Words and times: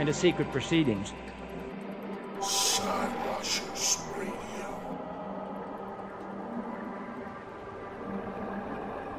and 0.00 0.06
to 0.06 0.14
secret 0.14 0.50
proceedings. 0.50 1.12
Skywatchers 2.40 4.00
Radio. 4.16 4.64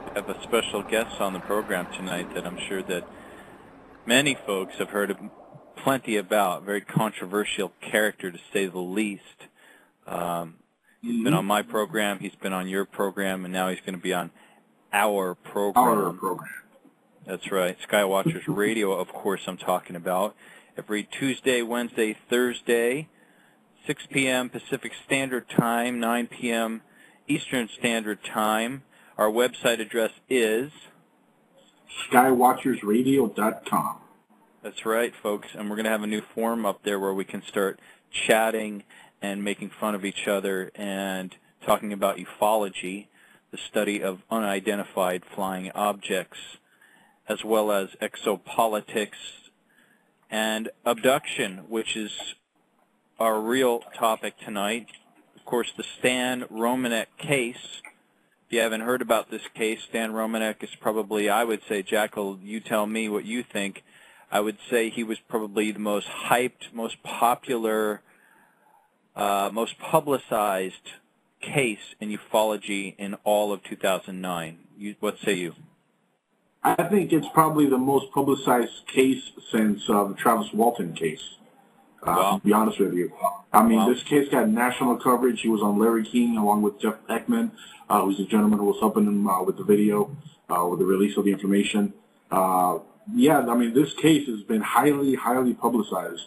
I 0.08 0.14
have 0.16 0.28
a 0.28 0.42
special 0.42 0.82
guest 0.82 1.22
on 1.22 1.34
the 1.34 1.40
program 1.40 1.86
tonight 1.94 2.34
that 2.34 2.48
I'm 2.48 2.58
sure 2.68 2.82
that 2.82 3.08
many 4.08 4.34
folks 4.34 4.80
have 4.80 4.90
heard 4.90 5.16
plenty 5.76 6.18
about. 6.18 6.64
Very 6.64 6.82
controversial 6.82 7.74
character, 7.80 8.32
to 8.32 8.40
say 8.52 8.66
the 8.66 8.80
least. 8.80 9.22
Um, 10.08 10.56
he's 11.00 11.12
mm-hmm. 11.14 11.26
been 11.26 11.34
on 11.36 11.46
my 11.46 11.62
program, 11.62 12.18
he's 12.18 12.34
been 12.34 12.54
on 12.54 12.68
your 12.68 12.86
program, 12.86 13.46
and 13.46 13.54
now 13.54 13.70
he's 13.70 13.82
going 13.82 13.94
to 13.94 14.02
be 14.02 14.16
on 14.16 14.32
our 14.92 15.36
program. 15.36 15.86
Our 15.86 16.12
program. 16.14 16.50
That's 17.28 17.52
right. 17.52 17.78
Skywatchers 17.88 18.46
Radio, 18.48 18.94
of 18.94 19.10
course, 19.10 19.42
I'm 19.46 19.58
talking 19.58 19.96
about. 19.96 20.36
Every 20.78 21.04
Tuesday, 21.04 21.62
Wednesday, 21.62 22.16
Thursday, 22.30 23.10
6 23.86 24.08
p.m. 24.10 24.50
Pacific 24.50 24.94
Standard 25.06 25.50
Time, 25.50 26.00
9 26.00 26.28
p.m. 26.28 26.82
Eastern 27.28 27.68
Standard 27.68 28.24
Time. 28.24 28.84
Our 29.18 29.30
website 29.30 29.82
address 29.82 30.12
is 30.30 30.72
skywatchersradio.com. 32.10 33.98
That's 34.64 34.86
right, 34.86 35.14
folks. 35.22 35.50
And 35.54 35.70
we're 35.70 35.76
going 35.76 35.84
to 35.84 35.92
have 35.92 36.04
a 36.04 36.08
new 36.08 36.22
forum 36.34 36.66
up 36.66 36.84
there 36.84 37.00
where 37.00 37.14
we 37.14 37.26
can 37.26 37.44
start 37.44 37.78
chatting 38.10 38.84
and 39.22 39.44
making 39.44 39.72
fun 39.72 39.94
of 39.94 40.06
each 40.06 40.26
other 40.26 40.72
and 40.74 41.36
talking 41.66 41.92
about 41.92 42.18
ufology, 42.18 43.08
the 43.52 43.58
study 43.58 44.02
of 44.02 44.22
unidentified 44.32 45.24
flying 45.36 45.70
objects, 45.76 46.40
as 47.28 47.44
well 47.44 47.74
as 47.74 47.90
exopolitics 48.02 49.41
and 50.32 50.70
abduction, 50.86 51.66
which 51.68 51.98
is 51.98 52.12
our 53.20 53.40
real 53.40 53.82
topic 53.94 54.40
tonight. 54.40 54.88
Of 55.36 55.46
course, 55.46 55.74
the 55.76 55.84
Stan 56.00 56.44
Romanek 56.44 57.08
case. 57.18 57.82
If 58.48 58.54
you 58.54 58.62
haven't 58.62 58.82
heard 58.82 59.02
about 59.02 59.30
this 59.30 59.42
case, 59.54 59.80
Stan 59.90 60.14
Romanek 60.14 60.64
is 60.64 60.70
probably, 60.80 61.30
I 61.30 61.44
would 61.44 61.62
say, 61.68 61.84
Jackal, 61.84 62.40
you 62.42 62.62
tell 62.62 62.88
me 62.88 63.10
what 63.10 63.26
you 63.26 63.44
think. 63.44 63.84
I 64.32 64.40
would 64.40 64.58
say 64.70 64.90
he 64.90 65.04
was 65.04 65.20
probably 65.20 65.72
the 65.72 65.80
most 65.80 66.08
hyped, 66.08 66.74
most 66.74 67.04
popular, 67.04 68.02
uh, 69.16 69.50
most 69.52 69.78
publicized 69.78 70.94
case 71.42 71.96
in 72.00 72.18
ufology 72.18 72.96
in 72.98 73.16
all 73.26 73.52
of 73.52 73.64
2009. 73.64 74.58
You, 74.78 74.96
what 75.02 75.18
say 75.20 75.34
you? 75.34 75.56
I 76.64 76.84
think 76.84 77.12
it's 77.12 77.28
probably 77.34 77.68
the 77.68 77.78
most 77.78 78.12
publicized 78.12 78.86
case 78.88 79.32
since 79.52 79.90
uh, 79.90 80.04
the 80.06 80.14
Travis 80.14 80.54
Walton 80.54 80.94
case. 80.94 81.38
Uh, 82.04 82.16
wow. 82.18 82.38
To 82.38 82.46
be 82.46 82.54
honest 82.54 82.80
with 82.80 82.94
you, 82.94 83.12
I 83.54 83.64
mean, 83.64 83.80
wow. 83.80 83.94
this 83.94 84.04
case 84.04 84.28
got 84.30 84.50
national 84.50 84.98
coverage. 84.98 85.42
He 85.42 85.50
was 85.50 85.62
on 85.62 85.78
Larry 85.78 86.04
King 86.04 86.38
along 86.38 86.64
with 86.64 86.80
Jeff 86.80 86.96
Peckman, 87.08 87.52
uh, 87.90 88.04
who's 88.04 88.18
the 88.18 88.26
gentleman 88.26 88.60
who 88.60 88.66
was 88.66 88.80
helping 88.80 89.06
him 89.06 89.28
uh, 89.28 89.44
with 89.44 89.58
the 89.58 89.64
video, 89.64 90.16
uh, 90.50 90.66
with 90.68 90.80
the 90.80 90.86
release 90.86 91.16
of 91.18 91.26
the 91.26 91.32
information. 91.32 91.94
Uh, 92.32 92.80
yeah, 93.14 93.40
I 93.40 93.56
mean, 93.56 93.74
this 93.74 93.94
case 93.94 94.28
has 94.28 94.42
been 94.42 94.62
highly, 94.62 95.16
highly 95.16 95.54
publicized. 95.54 96.26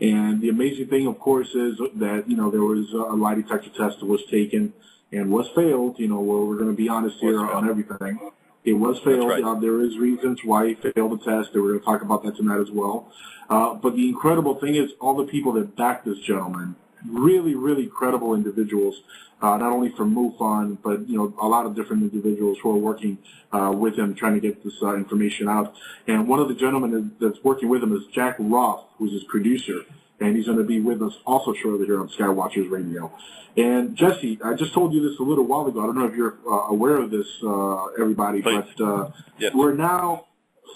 And 0.00 0.40
the 0.40 0.50
amazing 0.50 0.86
thing, 0.86 1.08
of 1.08 1.18
course, 1.18 1.54
is 1.54 1.78
that, 1.96 2.24
you 2.28 2.36
know, 2.36 2.50
there 2.50 2.62
was 2.62 2.92
a 2.92 3.16
lie 3.16 3.34
detector 3.34 3.70
test 3.70 3.98
that 4.00 4.06
was 4.06 4.24
taken 4.26 4.72
and 5.10 5.30
was 5.30 5.48
failed. 5.56 5.98
You 5.98 6.08
know, 6.08 6.20
we're 6.20 6.56
going 6.56 6.70
to 6.70 6.76
be 6.76 6.88
honest 6.88 7.18
here 7.18 7.40
on 7.40 7.68
everything. 7.68 8.30
It 8.68 8.74
was 8.74 8.98
failed. 8.98 9.28
Right. 9.28 9.42
Uh, 9.42 9.54
there 9.54 9.80
is 9.80 9.96
reasons 9.96 10.44
why 10.44 10.68
he 10.68 10.74
failed 10.74 11.12
the 11.12 11.24
test. 11.24 11.54
We're 11.54 11.68
going 11.68 11.80
to 11.80 11.84
talk 11.86 12.02
about 12.02 12.22
that 12.24 12.36
tonight 12.36 12.60
as 12.60 12.70
well. 12.70 13.10
Uh, 13.48 13.72
but 13.74 13.96
the 13.96 14.06
incredible 14.06 14.56
thing 14.56 14.74
is 14.74 14.92
all 15.00 15.16
the 15.16 15.24
people 15.24 15.52
that 15.52 15.74
backed 15.74 16.04
this 16.04 16.18
gentleman, 16.18 16.76
really, 17.08 17.54
really 17.54 17.86
credible 17.86 18.34
individuals, 18.34 19.00
uh, 19.40 19.56
not 19.56 19.72
only 19.72 19.88
from 19.88 20.14
MUFON, 20.14 20.76
but 20.82 21.08
you 21.08 21.16
know 21.16 21.32
a 21.40 21.48
lot 21.48 21.64
of 21.64 21.74
different 21.74 22.02
individuals 22.02 22.58
who 22.62 22.70
are 22.70 22.78
working 22.78 23.16
uh, 23.52 23.72
with 23.74 23.98
him, 23.98 24.14
trying 24.14 24.34
to 24.34 24.40
get 24.40 24.62
this 24.62 24.74
uh, 24.82 24.94
information 24.96 25.48
out. 25.48 25.74
And 26.06 26.28
one 26.28 26.40
of 26.40 26.48
the 26.48 26.54
gentlemen 26.54 27.12
that's 27.18 27.42
working 27.42 27.70
with 27.70 27.82
him 27.82 27.96
is 27.96 28.02
Jack 28.12 28.36
Roth, 28.38 28.84
who's 28.98 29.12
his 29.12 29.24
producer, 29.24 29.86
and 30.20 30.36
he's 30.36 30.46
going 30.46 30.58
to 30.58 30.64
be 30.64 30.80
with 30.80 31.02
us 31.02 31.14
also 31.26 31.54
shortly 31.54 31.86
here 31.86 32.00
on 32.00 32.08
Skywatchers 32.08 32.70
Radio. 32.70 33.12
And 33.56 33.96
Jesse, 33.96 34.38
I 34.44 34.54
just 34.54 34.72
told 34.72 34.92
you 34.92 35.08
this 35.08 35.18
a 35.18 35.22
little 35.22 35.44
while 35.44 35.66
ago. 35.66 35.82
I 35.82 35.86
don't 35.86 35.98
know 35.98 36.06
if 36.06 36.14
you're 36.14 36.38
uh, 36.48 36.68
aware 36.68 36.96
of 36.96 37.10
this, 37.10 37.26
uh, 37.42 37.86
everybody, 38.00 38.42
Please. 38.42 38.64
but 38.76 38.84
uh, 38.84 39.10
yes. 39.38 39.52
we're 39.54 39.74
now 39.74 40.26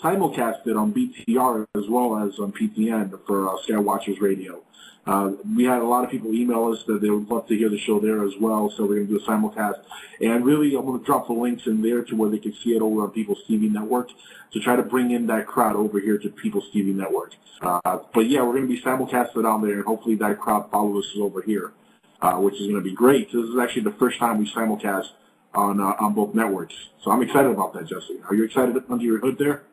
simulcasted 0.03 0.77
on 0.77 0.93
BTR 0.93 1.67
as 1.77 1.89
well 1.89 2.19
as 2.19 2.39
on 2.39 2.53
PTN 2.53 3.19
for 3.27 3.49
uh, 3.49 3.57
Skywatchers 3.63 4.21
Radio. 4.21 4.63
Uh, 5.05 5.33
we 5.57 5.65
had 5.65 5.81
a 5.81 5.85
lot 5.85 6.05
of 6.05 6.11
people 6.11 6.33
email 6.33 6.73
us 6.73 6.85
that 6.87 7.01
they 7.01 7.11
would 7.11 7.29
love 7.29 7.47
to 7.49 7.57
hear 7.57 7.69
the 7.69 7.79
show 7.79 7.99
there 7.99 8.25
as 8.25 8.35
well, 8.41 8.71
so 8.71 8.85
we're 8.85 8.97
going 8.97 9.09
to 9.09 9.19
do 9.19 9.25
a 9.25 9.27
simulcast. 9.27 9.83
And 10.21 10.45
really, 10.45 10.77
I'm 10.77 10.87
going 10.87 11.01
to 11.01 11.05
drop 11.05 11.27
the 11.27 11.33
links 11.33 11.67
in 11.67 11.83
there 11.83 12.05
to 12.05 12.15
where 12.15 12.31
they 12.31 12.39
can 12.39 12.53
see 12.63 12.77
it 12.77 12.83
over 12.83 13.03
on 13.03 13.11
People's 13.11 13.43
TV 13.49 13.71
Network 13.71 14.11
to 14.53 14.61
try 14.61 14.77
to 14.77 14.83
bring 14.83 15.11
in 15.11 15.27
that 15.27 15.47
crowd 15.47 15.75
over 15.75 15.99
here 15.99 16.19
to 16.19 16.29
People's 16.29 16.71
TV 16.73 16.95
Network. 16.95 17.35
Uh, 17.61 17.99
but 18.15 18.29
yeah, 18.29 18.43
we're 18.43 18.55
going 18.55 18.69
to 18.69 18.75
be 18.75 18.81
simulcasted 18.81 19.45
on 19.45 19.63
there, 19.63 19.75
and 19.75 19.85
hopefully 19.85 20.15
that 20.17 20.39
crowd 20.39 20.71
follows 20.71 21.05
us 21.07 21.19
over 21.21 21.43
here, 21.43 21.73
uh, 22.21 22.35
which 22.35 22.55
is 22.55 22.69
going 22.69 22.75
to 22.75 22.81
be 22.81 22.95
great. 22.95 23.33
This 23.33 23.43
is 23.43 23.59
actually 23.61 23.83
the 23.83 23.93
first 23.93 24.19
time 24.19 24.39
we 24.39 24.49
simulcast 24.49 25.09
on 25.55 25.81
uh, 25.81 25.95
on 26.01 26.15
both 26.15 26.35
networks, 26.35 26.75
so 27.03 27.11
I'm 27.11 27.23
excited 27.23 27.51
about 27.51 27.75
that, 27.75 27.87
Jesse. 27.87 28.21
Are 28.29 28.35
you 28.35 28.45
excited 28.45 28.75
under 28.89 29.05
your 29.05 29.19
hood 29.19 29.37
there? 29.39 29.65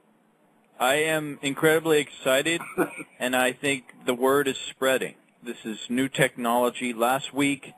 I 0.79 0.95
am 0.95 1.39
incredibly 1.41 1.99
excited, 1.99 2.61
and 3.19 3.35
I 3.35 3.51
think 3.51 3.93
the 4.05 4.13
word 4.13 4.47
is 4.47 4.57
spreading. 4.57 5.15
This 5.43 5.57
is 5.65 5.77
new 5.89 6.07
technology. 6.07 6.93
Last 6.93 7.33
week, 7.33 7.73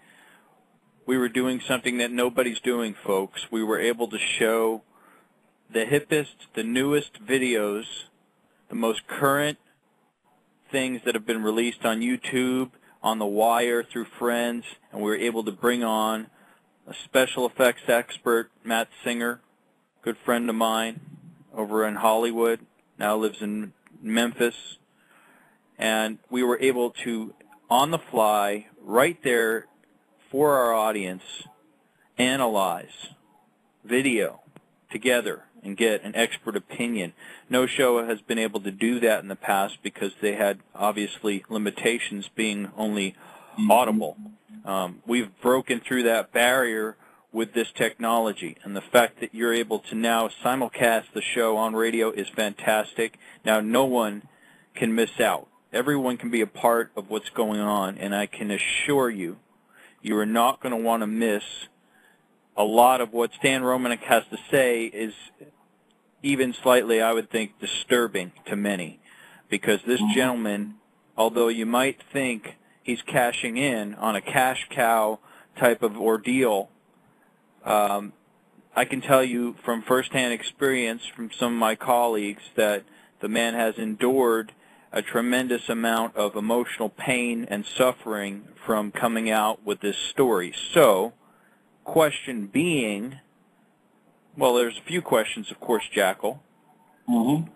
we 1.07 1.17
were 1.17 1.27
doing 1.27 1.59
something 1.67 1.97
that 1.97 2.11
nobody's 2.11 2.59
doing, 2.59 2.93
folks. 2.93 3.47
We 3.49 3.63
were 3.63 3.79
able 3.79 4.07
to 4.09 4.19
show 4.19 4.83
the 5.73 5.83
hippest, 5.85 6.35
the 6.53 6.61
newest 6.61 7.25
videos, 7.25 7.85
the 8.69 8.75
most 8.75 9.07
current 9.07 9.57
things 10.71 11.01
that 11.03 11.15
have 11.15 11.25
been 11.25 11.41
released 11.41 11.83
on 11.83 12.01
YouTube, 12.01 12.69
on 13.01 13.17
The 13.17 13.25
Wire, 13.25 13.81
through 13.81 14.05
friends, 14.19 14.63
and 14.91 15.01
we 15.01 15.09
were 15.09 15.17
able 15.17 15.43
to 15.45 15.51
bring 15.51 15.83
on 15.83 16.27
a 16.85 16.93
special 16.93 17.47
effects 17.47 17.81
expert, 17.87 18.51
Matt 18.63 18.89
Singer, 19.03 19.41
good 20.03 20.17
friend 20.23 20.47
of 20.51 20.55
mine 20.55 20.99
over 21.51 21.87
in 21.87 21.95
Hollywood 21.95 22.59
now 23.01 23.17
lives 23.17 23.41
in 23.41 23.73
Memphis. 24.01 24.77
And 25.77 26.19
we 26.29 26.43
were 26.43 26.59
able 26.61 26.91
to, 27.03 27.33
on 27.69 27.89
the 27.89 27.97
fly, 27.97 28.67
right 28.79 29.17
there 29.23 29.65
for 30.29 30.55
our 30.55 30.73
audience, 30.73 31.23
analyze 32.17 33.09
video 33.83 34.41
together 34.91 35.45
and 35.63 35.75
get 35.75 36.03
an 36.03 36.15
expert 36.15 36.55
opinion. 36.55 37.13
No 37.49 37.65
show 37.65 38.05
has 38.05 38.21
been 38.21 38.37
able 38.37 38.61
to 38.61 38.71
do 38.71 38.99
that 38.99 39.23
in 39.23 39.29
the 39.29 39.35
past 39.35 39.79
because 39.81 40.11
they 40.21 40.35
had 40.35 40.59
obviously 40.75 41.43
limitations 41.49 42.29
being 42.35 42.69
only 42.77 43.15
audible. 43.69 44.15
Um, 44.63 45.01
we've 45.07 45.31
broken 45.41 45.79
through 45.79 46.03
that 46.03 46.31
barrier 46.31 46.95
with 47.31 47.53
this 47.53 47.71
technology. 47.71 48.57
And 48.63 48.75
the 48.75 48.81
fact 48.81 49.19
that 49.21 49.33
you're 49.33 49.53
able 49.53 49.79
to 49.79 49.95
now 49.95 50.29
simulcast 50.43 51.13
the 51.13 51.21
show 51.21 51.57
on 51.57 51.73
radio 51.73 52.11
is 52.11 52.27
fantastic. 52.29 53.17
Now, 53.45 53.61
no 53.61 53.85
one 53.85 54.23
can 54.75 54.93
miss 54.93 55.19
out. 55.19 55.47
Everyone 55.71 56.17
can 56.17 56.29
be 56.29 56.41
a 56.41 56.47
part 56.47 56.91
of 56.97 57.09
what's 57.09 57.29
going 57.29 57.61
on, 57.61 57.97
and 57.97 58.13
I 58.13 58.25
can 58.25 58.51
assure 58.51 59.09
you 59.09 59.37
You 60.01 60.17
are 60.17 60.25
not 60.25 60.61
going 60.61 60.71
to 60.75 60.81
want 60.81 61.01
to 61.01 61.07
miss 61.07 61.43
a 62.57 62.63
lot 62.63 63.01
of 63.01 63.13
what 63.13 63.33
Stan 63.33 63.61
Romanek 63.61 63.99
has 63.99 64.23
to 64.31 64.37
say 64.49 64.85
is 64.85 65.13
even 66.23 66.53
slightly, 66.53 67.01
I 67.01 67.13
would 67.13 67.29
think, 67.29 67.59
disturbing 67.59 68.31
to 68.47 68.55
many. 68.55 68.99
Because 69.47 69.79
this 69.85 70.01
mm-hmm. 70.01 70.13
gentleman, 70.13 70.75
although 71.15 71.49
you 71.49 71.65
might 71.65 72.01
think 72.11 72.57
he's 72.83 73.01
cashing 73.03 73.57
in 73.57 73.93
on 73.95 74.15
a 74.15 74.21
cash 74.21 74.67
cow 74.69 75.19
type 75.55 75.83
of 75.83 75.97
ordeal, 75.97 76.70
um, 77.63 78.13
I 78.75 78.85
can 78.85 79.01
tell 79.01 79.23
you 79.23 79.55
from 79.63 79.81
firsthand 79.81 80.33
experience 80.33 81.05
from 81.05 81.29
some 81.31 81.53
of 81.53 81.59
my 81.59 81.75
colleagues 81.75 82.43
that 82.55 82.83
the 83.19 83.27
man 83.27 83.53
has 83.53 83.75
endured 83.77 84.53
a 84.91 85.01
tremendous 85.01 85.69
amount 85.69 86.15
of 86.15 86.35
emotional 86.35 86.89
pain 86.89 87.45
and 87.49 87.65
suffering 87.65 88.47
from 88.65 88.91
coming 88.91 89.29
out 89.29 89.65
with 89.65 89.79
this 89.79 89.97
story. 89.97 90.53
So, 90.73 91.13
question 91.83 92.47
being, 92.47 93.19
well, 94.37 94.55
there's 94.55 94.77
a 94.77 94.87
few 94.87 95.01
questions, 95.01 95.51
of 95.51 95.59
course, 95.59 95.83
Jackal. 95.91 96.43
Mm-hmm. 97.09 97.51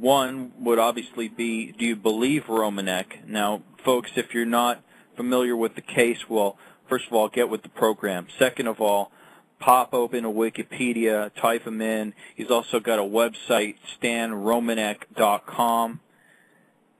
One 0.00 0.52
would 0.58 0.78
obviously 0.78 1.28
be, 1.28 1.72
do 1.72 1.84
you 1.84 1.96
believe 1.96 2.44
Romanek? 2.44 3.26
Now, 3.26 3.62
folks, 3.84 4.12
if 4.16 4.34
you're 4.34 4.44
not 4.44 4.82
familiar 5.16 5.56
with 5.56 5.74
the 5.74 5.82
case, 5.82 6.28
well, 6.28 6.58
first 6.88 7.06
of 7.06 7.12
all, 7.12 7.28
get 7.28 7.48
with 7.48 7.62
the 7.62 7.70
program. 7.70 8.26
Second 8.38 8.66
of 8.66 8.80
all, 8.80 9.10
pop 9.58 9.92
open 9.92 10.24
a 10.24 10.30
Wikipedia, 10.30 11.34
type 11.34 11.66
him 11.66 11.80
in. 11.80 12.14
He's 12.34 12.50
also 12.50 12.80
got 12.80 12.98
a 12.98 13.02
website, 13.02 13.76
stanromanek.com. 14.00 16.00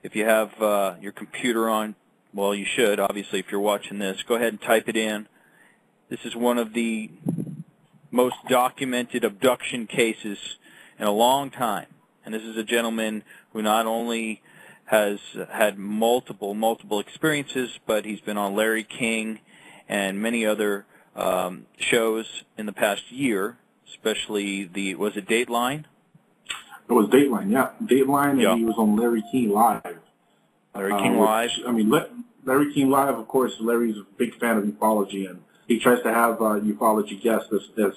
If 0.03 0.17
you 0.17 0.25
have 0.25 0.63
uh, 0.63 0.95
your 1.01 1.13
computer 1.13 1.69
on, 1.69 1.95
well, 2.33 2.55
you 2.55 2.65
should, 2.65 3.01
obviously, 3.01 3.41
if 3.41 3.51
you're 3.51 3.61
watching 3.61 3.99
this. 3.99 4.23
Go 4.23 4.37
ahead 4.37 4.49
and 4.49 4.61
type 4.61 4.89
it 4.89 4.97
in. 4.97 5.27
This 6.09 6.25
is 6.25 6.37
one 6.37 6.59
of 6.59 6.73
the 6.73 7.11
most 8.11 8.37
documented 8.49 9.25
abduction 9.25 9.87
cases 9.87 10.39
in 10.99 11.07
a 11.07 11.13
long 11.13 11.51
time. 11.51 11.87
And 12.25 12.35
this 12.35 12.43
is 12.43 12.57
a 12.57 12.65
gentleman 12.65 13.23
who 13.53 13.63
not 13.63 13.87
only 13.87 14.43
has 14.87 15.19
had 15.53 15.79
multiple, 15.79 16.55
multiple 16.55 17.01
experiences, 17.01 17.79
but 17.87 18.05
he's 18.05 18.21
been 18.21 18.39
on 18.39 18.55
Larry 18.55 18.85
King 18.85 19.41
and 19.89 20.21
many 20.21 20.47
other 20.47 20.87
um, 21.19 21.67
shows 21.79 22.27
in 22.57 22.67
the 22.67 22.73
past 22.73 23.11
year, 23.11 23.57
especially 23.89 24.65
the, 24.65 24.95
was 24.95 25.17
it 25.17 25.27
Dateline? 25.27 25.85
It 26.89 26.93
was 26.93 27.09
Dateline, 27.09 27.51
yeah. 27.51 27.71
Dateline, 27.83 28.31
and 28.33 28.41
Yeah. 28.41 28.57
he 28.57 28.65
was 28.65 28.77
on 28.79 28.97
Larry 28.97 29.23
King 29.31 29.51
Live. 29.51 29.99
Larry 30.75 30.93
Uh, 30.93 30.99
King 31.03 31.19
which- 31.19 31.29
Live. 31.29 31.51
I 31.67 31.73
mean, 31.73 31.93
Larry 32.45 32.73
King 32.73 32.89
Live, 32.91 33.19
of 33.19 33.29
course, 33.29 33.53
Larry's 33.61 33.97
a 33.99 34.05
big 34.17 34.39
fan 34.39 34.57
of 34.57 34.65
ufology, 34.65 35.29
and 35.29 35.43
he 35.67 35.79
tries 35.79 36.03
to 36.05 36.13
have 36.13 36.41
uh, 36.41 36.61
ufology 36.61 37.21
guests 37.21 37.53
as, 37.53 37.63
as 37.85 37.93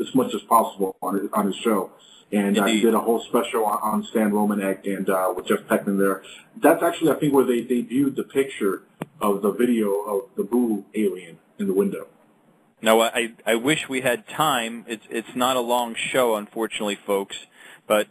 as 0.00 0.14
much 0.14 0.32
as 0.32 0.40
possible 0.42 0.94
on 1.02 1.18
his, 1.18 1.28
on 1.32 1.46
his 1.46 1.56
show. 1.56 1.90
And 2.30 2.56
uh, 2.56 2.66
he 2.66 2.80
did 2.80 2.94
a 2.94 3.00
whole 3.00 3.20
special 3.24 3.64
on, 3.64 3.78
on 3.82 4.04
Stan 4.04 4.30
Romanek 4.30 4.86
and 4.86 5.10
uh, 5.10 5.32
with 5.36 5.46
Jeff 5.48 5.58
Peckman 5.68 5.98
there. 5.98 6.22
That's 6.62 6.82
actually, 6.84 7.10
I 7.10 7.14
think, 7.16 7.34
where 7.34 7.44
they 7.44 7.62
debuted 7.62 8.14
the 8.14 8.22
picture 8.22 8.82
of 9.20 9.42
the 9.42 9.50
video 9.50 9.90
of 10.02 10.20
the 10.36 10.44
Boo 10.44 10.84
alien 10.94 11.38
in 11.58 11.66
the 11.66 11.74
window. 11.74 12.06
Now, 12.82 13.00
I 13.00 13.32
I 13.46 13.54
wish 13.54 13.88
we 13.88 14.00
had 14.00 14.26
time. 14.28 14.84
It's 14.88 15.04
it's 15.08 15.34
not 15.36 15.56
a 15.56 15.60
long 15.60 15.94
show, 15.94 16.34
unfortunately, 16.34 16.96
folks. 17.06 17.36
But 17.86 18.08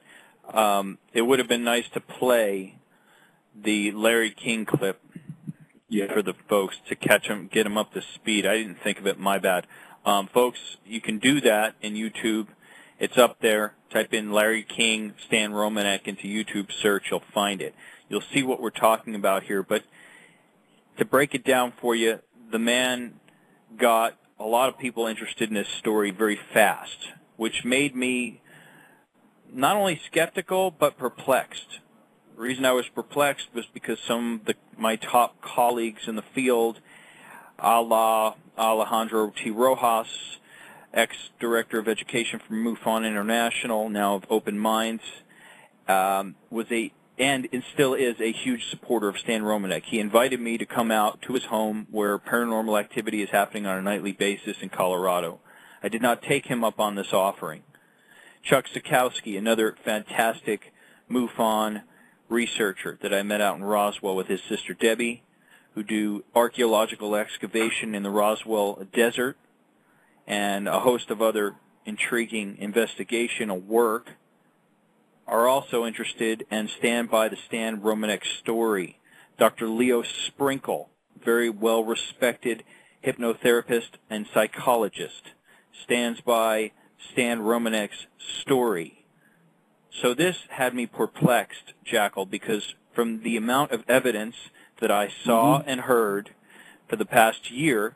um, 0.53 0.97
it 1.13 1.21
would 1.23 1.39
have 1.39 1.47
been 1.50 1.63
nice 1.63 1.89
to 1.94 2.00
play 2.00 2.75
the 3.53 3.91
Larry 3.91 4.31
King 4.31 4.65
clip 4.65 5.01
Yeah. 5.89 6.12
for 6.13 6.21
the 6.21 6.33
folks 6.47 6.77
to 6.88 6.95
catch 6.95 7.27
them, 7.27 7.50
get 7.51 7.63
them 7.63 7.77
up 7.77 7.94
to 7.94 8.01
speed. 8.01 8.45
I 8.45 8.57
didn't 8.57 8.81
think 8.81 8.97
of 8.97 9.07
it. 9.07 9.19
My 9.19 9.39
bad, 9.39 9.68
um, 10.06 10.27
folks. 10.33 10.59
You 10.85 11.01
can 11.01 11.19
do 11.19 11.41
that 11.41 11.75
in 11.81 11.94
YouTube. 11.94 12.47
It's 13.00 13.18
up 13.18 13.39
there. 13.41 13.73
Type 13.89 14.13
in 14.13 14.31
Larry 14.31 14.63
King, 14.63 15.13
Stan 15.25 15.51
Romanek 15.51 16.07
into 16.07 16.27
YouTube 16.27 16.71
search. 16.71 17.12
You'll 17.12 17.23
find 17.33 17.62
it. 17.62 17.75
You'll 18.07 18.23
see 18.33 18.44
what 18.44 18.62
we're 18.62 18.69
talking 18.69 19.15
about 19.15 19.44
here. 19.44 19.63
But 19.63 19.83
to 20.97 21.03
break 21.03 21.33
it 21.35 21.44
down 21.44 21.73
for 21.81 21.94
you, 21.95 22.19
the 22.51 22.59
man 22.59 23.19
got 23.77 24.18
a 24.41 24.47
lot 24.47 24.69
of 24.69 24.77
people 24.79 25.05
interested 25.05 25.49
in 25.49 25.55
this 25.55 25.67
story 25.67 26.09
very 26.09 26.39
fast, 26.51 27.09
which 27.38 27.63
made 27.63 27.95
me 27.95 28.41
not 29.53 29.75
only 29.75 30.01
skeptical 30.03 30.71
but 30.71 30.97
perplexed. 30.97 31.79
The 32.35 32.41
reason 32.41 32.65
I 32.65 32.71
was 32.71 32.88
perplexed 32.88 33.49
was 33.53 33.65
because 33.71 33.99
some 33.99 34.35
of 34.35 34.45
the, 34.45 34.55
my 34.77 34.95
top 34.95 35.41
colleagues 35.41 36.07
in 36.07 36.15
the 36.15 36.23
field, 36.23 36.79
a 37.59 37.81
la 37.81 38.33
Alejandro 38.57 39.31
T. 39.31 39.51
Rojas, 39.51 40.39
ex-director 40.91 41.77
of 41.77 41.87
education 41.87 42.39
from 42.39 42.63
MUFON 42.63 43.05
International, 43.05 43.89
now 43.89 44.15
of 44.15 44.25
Open 44.29 44.57
Minds, 44.57 45.03
um, 45.87 46.35
was 46.49 46.65
a 46.71 46.91
and 47.21 47.47
still 47.71 47.94
is 47.94 48.19
a 48.19 48.31
huge 48.31 48.68
supporter 48.71 49.07
of 49.07 49.19
Stan 49.19 49.44
Romanek. 49.44 49.83
He 49.83 50.00
invited 50.00 50.39
me 50.39 50.57
to 50.57 50.65
come 50.65 50.89
out 50.89 51.21
to 51.21 51.33
his 51.33 51.45
home 51.45 51.85
where 51.91 52.18
paranormal 52.18 52.79
activity 52.79 53.21
is 53.21 53.29
happening 53.29 53.68
on 53.68 53.77
a 53.77 53.81
nightly 53.81 54.12
basis 54.12 54.57
in 54.59 54.69
Colorado. 54.69 55.39
I 55.83 55.88
did 55.88 56.01
not 56.01 56.23
take 56.23 56.47
him 56.47 56.63
up 56.63 56.79
on 56.79 56.95
this 56.95 57.13
offering. 57.13 57.62
Chuck 58.41 58.65
Zukowski, 58.68 59.38
another 59.38 59.75
fantastic 59.85 60.73
MUFON 61.12 61.83
researcher 62.27 62.97
that 63.03 63.13
I 63.13 63.21
met 63.21 63.39
out 63.39 63.57
in 63.57 63.63
Roswell 63.63 64.15
with 64.15 64.25
his 64.25 64.41
sister 64.41 64.73
Debbie, 64.73 65.21
who 65.75 65.83
do 65.83 66.23
archaeological 66.33 67.15
excavation 67.15 67.94
in 67.94 68.01
the 68.01 68.09
Roswell 68.09 68.88
Desert, 68.91 69.38
and 70.25 70.68
a 70.68 70.79
host 70.79 71.12
of 71.12 71.21
other 71.21 71.53
intriguing 71.85 72.57
investigational 72.57 73.63
work 73.63 74.13
are 75.31 75.48
also 75.48 75.86
interested 75.86 76.45
and 76.51 76.69
stand 76.69 77.10
by 77.10 77.30
the 77.30 77.38
Stan 77.48 77.80
Romanek 77.80 78.25
story. 78.25 79.00
Dr. 79.39 79.69
Leo 79.69 80.04
Sprinkle, 80.04 80.89
very 81.24 81.50
well 81.50 81.83
respected 81.86 82.63
hypnotherapist 83.04 83.92
and 84.10 84.28
psychologist, 84.31 85.31
stands 85.83 86.19
by 86.19 86.72
Stan 87.12 87.39
Romanek's 87.39 88.07
story. 88.19 89.06
So 89.89 90.13
this 90.13 90.36
had 90.50 90.75
me 90.75 90.86
perplexed, 90.86 91.74
Jackal, 91.83 92.25
because 92.25 92.75
from 92.94 93.24
the 93.24 93.38
amount 93.38 93.72
of 93.72 93.83
evidence 93.88 94.36
that 94.81 94.92
I 94.92 95.07
saw 95.23 95.59
mm-hmm. 95.59 95.69
and 95.69 95.81
heard 95.81 96.31
for 96.90 96.97
the 96.97 97.06
past 97.06 97.50
year, 97.50 97.95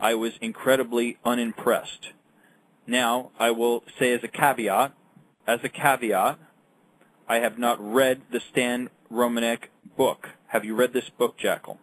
I 0.00 0.14
was 0.14 0.32
incredibly 0.40 1.16
unimpressed. 1.24 2.08
Now, 2.88 3.30
I 3.38 3.52
will 3.52 3.84
say 4.00 4.12
as 4.12 4.24
a 4.24 4.28
caveat, 4.28 4.92
as 5.46 5.60
a 5.62 5.68
caveat, 5.68 6.38
I 7.32 7.38
have 7.38 7.58
not 7.58 7.80
read 7.80 8.20
the 8.30 8.40
Stan 8.40 8.90
Romanek 9.10 9.68
book. 9.96 10.28
Have 10.48 10.66
you 10.66 10.74
read 10.74 10.92
this 10.92 11.08
book, 11.08 11.38
Jackal? 11.38 11.78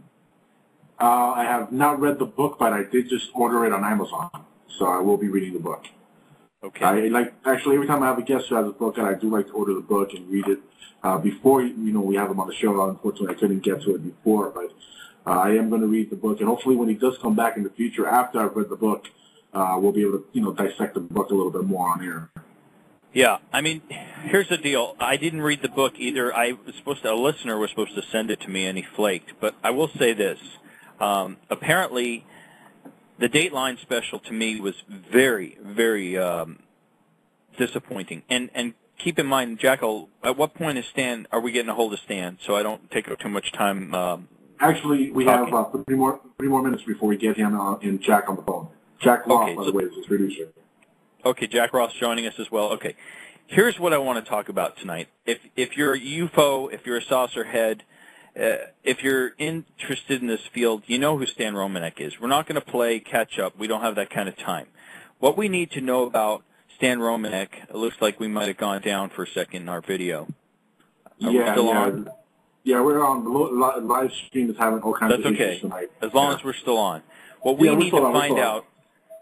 Uh, 1.01 1.31
I 1.35 1.43
have 1.43 1.71
not 1.71 1.99
read 1.99 2.19
the 2.19 2.27
book, 2.27 2.57
but 2.59 2.71
I 2.71 2.83
did 2.83 3.09
just 3.09 3.31
order 3.33 3.65
it 3.65 3.73
on 3.73 3.83
Amazon, 3.83 4.29
so 4.77 4.85
I 4.85 4.99
will 4.99 5.17
be 5.17 5.27
reading 5.27 5.53
the 5.53 5.59
book. 5.59 5.87
Okay. 6.63 6.85
I 6.85 6.99
like 7.07 7.33
actually 7.47 7.77
every 7.77 7.87
time 7.87 8.03
I 8.03 8.05
have 8.05 8.19
a 8.19 8.21
guest 8.21 8.45
who 8.49 8.55
has 8.57 8.67
a 8.67 8.71
book, 8.83 8.99
and 8.99 9.07
I 9.07 9.15
do 9.15 9.27
like 9.27 9.47
to 9.47 9.53
order 9.53 9.73
the 9.73 9.81
book 9.81 10.13
and 10.13 10.29
read 10.29 10.47
it 10.47 10.59
uh, 11.01 11.17
before 11.17 11.63
you 11.63 11.93
know 11.93 12.01
we 12.01 12.15
have 12.15 12.29
him 12.29 12.39
on 12.39 12.47
the 12.47 12.53
show. 12.53 12.87
Unfortunately, 12.87 13.35
I 13.35 13.39
couldn't 13.39 13.63
get 13.63 13.81
to 13.85 13.95
it 13.95 14.03
before, 14.03 14.51
but 14.51 14.71
uh, 15.25 15.39
I 15.39 15.55
am 15.55 15.69
going 15.69 15.81
to 15.81 15.87
read 15.87 16.11
the 16.11 16.15
book, 16.15 16.41
and 16.41 16.47
hopefully, 16.47 16.75
when 16.75 16.89
he 16.89 16.95
does 16.95 17.17
come 17.17 17.35
back 17.35 17.57
in 17.57 17.63
the 17.63 17.71
future 17.71 18.05
after 18.05 18.39
I've 18.39 18.55
read 18.55 18.69
the 18.69 18.75
book, 18.75 19.07
uh, 19.55 19.79
we'll 19.81 19.93
be 19.93 20.01
able 20.01 20.19
to 20.19 20.25
you 20.31 20.43
know 20.43 20.53
dissect 20.53 20.93
the 20.93 20.99
book 20.99 21.31
a 21.31 21.33
little 21.33 21.51
bit 21.51 21.63
more 21.63 21.89
on 21.89 22.05
air. 22.05 22.29
Yeah, 23.13 23.37
I 23.51 23.61
mean, 23.61 23.81
here's 24.25 24.49
the 24.49 24.57
deal. 24.57 24.95
I 24.99 25.17
didn't 25.17 25.41
read 25.41 25.61
the 25.63 25.69
book 25.69 25.93
either. 25.97 26.33
I 26.35 26.51
was 26.51 26.75
supposed 26.75 27.01
to, 27.03 27.11
a 27.11 27.15
listener 27.15 27.57
was 27.57 27.71
supposed 27.71 27.95
to 27.95 28.03
send 28.11 28.29
it 28.29 28.41
to 28.41 28.49
me, 28.49 28.65
and 28.67 28.77
he 28.77 28.83
flaked. 28.95 29.31
But 29.41 29.55
I 29.63 29.71
will 29.71 29.89
say 29.97 30.13
this: 30.13 30.39
um, 30.99 31.37
apparently, 31.49 32.25
the 33.17 33.27
Dateline 33.27 33.79
special 33.81 34.19
to 34.19 34.31
me 34.33 34.59
was 34.61 34.75
very, 35.11 35.57
very 35.63 36.17
um, 36.19 36.59
disappointing. 37.57 38.21
And 38.29 38.51
and 38.53 38.75
keep 38.99 39.17
in 39.17 39.25
mind, 39.25 39.57
Jackal, 39.59 40.09
at 40.23 40.37
what 40.37 40.53
point 40.53 40.77
is 40.77 40.85
Stan? 40.85 41.27
Are 41.31 41.39
we 41.41 41.51
getting 41.51 41.69
a 41.69 41.75
hold 41.75 41.93
of 41.93 41.99
Stan? 42.01 42.37
So 42.45 42.55
I 42.55 42.61
don't 42.63 42.91
take 42.91 43.09
up 43.09 43.19
too 43.19 43.29
much 43.29 43.51
time. 43.51 43.93
Um, 43.95 44.27
Actually, 44.59 45.09
we 45.11 45.23
Talking. 45.23 45.53
have 45.55 45.73
uh, 45.73 45.83
three 45.85 45.95
more 45.95 46.19
three 46.37 46.49
more 46.49 46.61
minutes 46.61 46.83
before 46.83 47.07
we 47.09 47.17
get 47.17 47.37
him 47.37 47.59
uh, 47.59 47.77
and 47.77 47.99
Jack 48.01 48.29
on 48.29 48.35
the 48.35 48.41
phone. 48.43 48.67
Jack 48.99 49.25
Law, 49.25 49.43
Okay, 49.45 49.55
by 49.55 49.63
so- 49.63 49.71
the 49.71 49.77
way, 49.77 49.83
is 49.85 49.95
his 49.95 50.05
producer. 50.05 50.49
Okay, 51.25 51.47
Jack 51.47 51.73
Roth 51.73 51.91
joining 51.99 52.25
us 52.27 52.35
as 52.39 52.49
well. 52.49 52.69
Okay, 52.73 52.95
here's 53.47 53.77
what 53.79 53.93
I 53.93 53.97
want 53.97 54.23
to 54.23 54.29
talk 54.29 54.47
about 54.49 54.77
tonight. 54.77 55.09
If 55.25 55.39
if 55.55 55.75
you're 55.75 55.93
a 55.93 55.99
UFO, 55.99 56.71
if 56.73 56.85
you're 56.85 56.97
a 56.97 57.03
saucer 57.03 57.43
head, 57.43 57.83
uh, 58.39 58.57
if 58.83 59.03
you're 59.03 59.31
interested 59.37 60.21
in 60.21 60.27
this 60.27 60.41
field, 60.53 60.83
you 60.87 60.97
know 60.97 61.17
who 61.17 61.25
Stan 61.25 61.53
Romanek 61.55 61.99
is. 61.99 62.19
We're 62.21 62.27
not 62.29 62.47
going 62.47 62.59
to 62.59 62.65
play 62.65 62.99
catch 62.99 63.37
up. 63.37 63.57
We 63.57 63.67
don't 63.67 63.81
have 63.81 63.95
that 63.95 64.09
kind 64.09 64.29
of 64.29 64.37
time. 64.37 64.67
What 65.19 65.37
we 65.37 65.49
need 65.49 65.71
to 65.71 65.81
know 65.81 66.03
about 66.03 66.43
Stan 66.77 66.99
Romanek, 66.99 67.49
it 67.69 67.75
looks 67.75 67.97
like 67.99 68.17
we 68.19 68.29
might 68.29 68.47
have 68.47 68.57
gone 68.57 68.81
down 68.81 69.09
for 69.09 69.23
a 69.23 69.27
second 69.27 69.63
in 69.63 69.69
our 69.69 69.81
video. 69.81 70.27
Are 71.21 71.31
yeah, 71.31 71.51
still 71.51 71.65
yeah, 71.65 71.79
on? 71.81 72.09
yeah. 72.63 72.81
We're 72.81 73.05
on 73.05 73.25
the 73.25 73.29
lo- 73.29 73.51
li- 73.51 73.81
live 73.83 74.11
stream 74.27 74.49
is 74.49 74.55
having 74.57 74.79
all 74.79 74.93
kinds 74.93 75.11
That's 75.15 75.25
of 75.25 75.33
okay. 75.33 75.49
issues 75.49 75.61
tonight. 75.63 75.91
As 76.01 76.13
long 76.13 76.31
Yeah. 76.31 76.37
as 76.37 76.43
we're 76.45 76.53
still 76.53 76.77
on. 76.77 77.03
What 77.41 77.57
we 77.57 77.67
Yeah, 77.67 77.75
need 77.75 77.89
to 77.91 77.97
on, 77.97 78.13
find 78.13 78.39
out, 78.39 78.65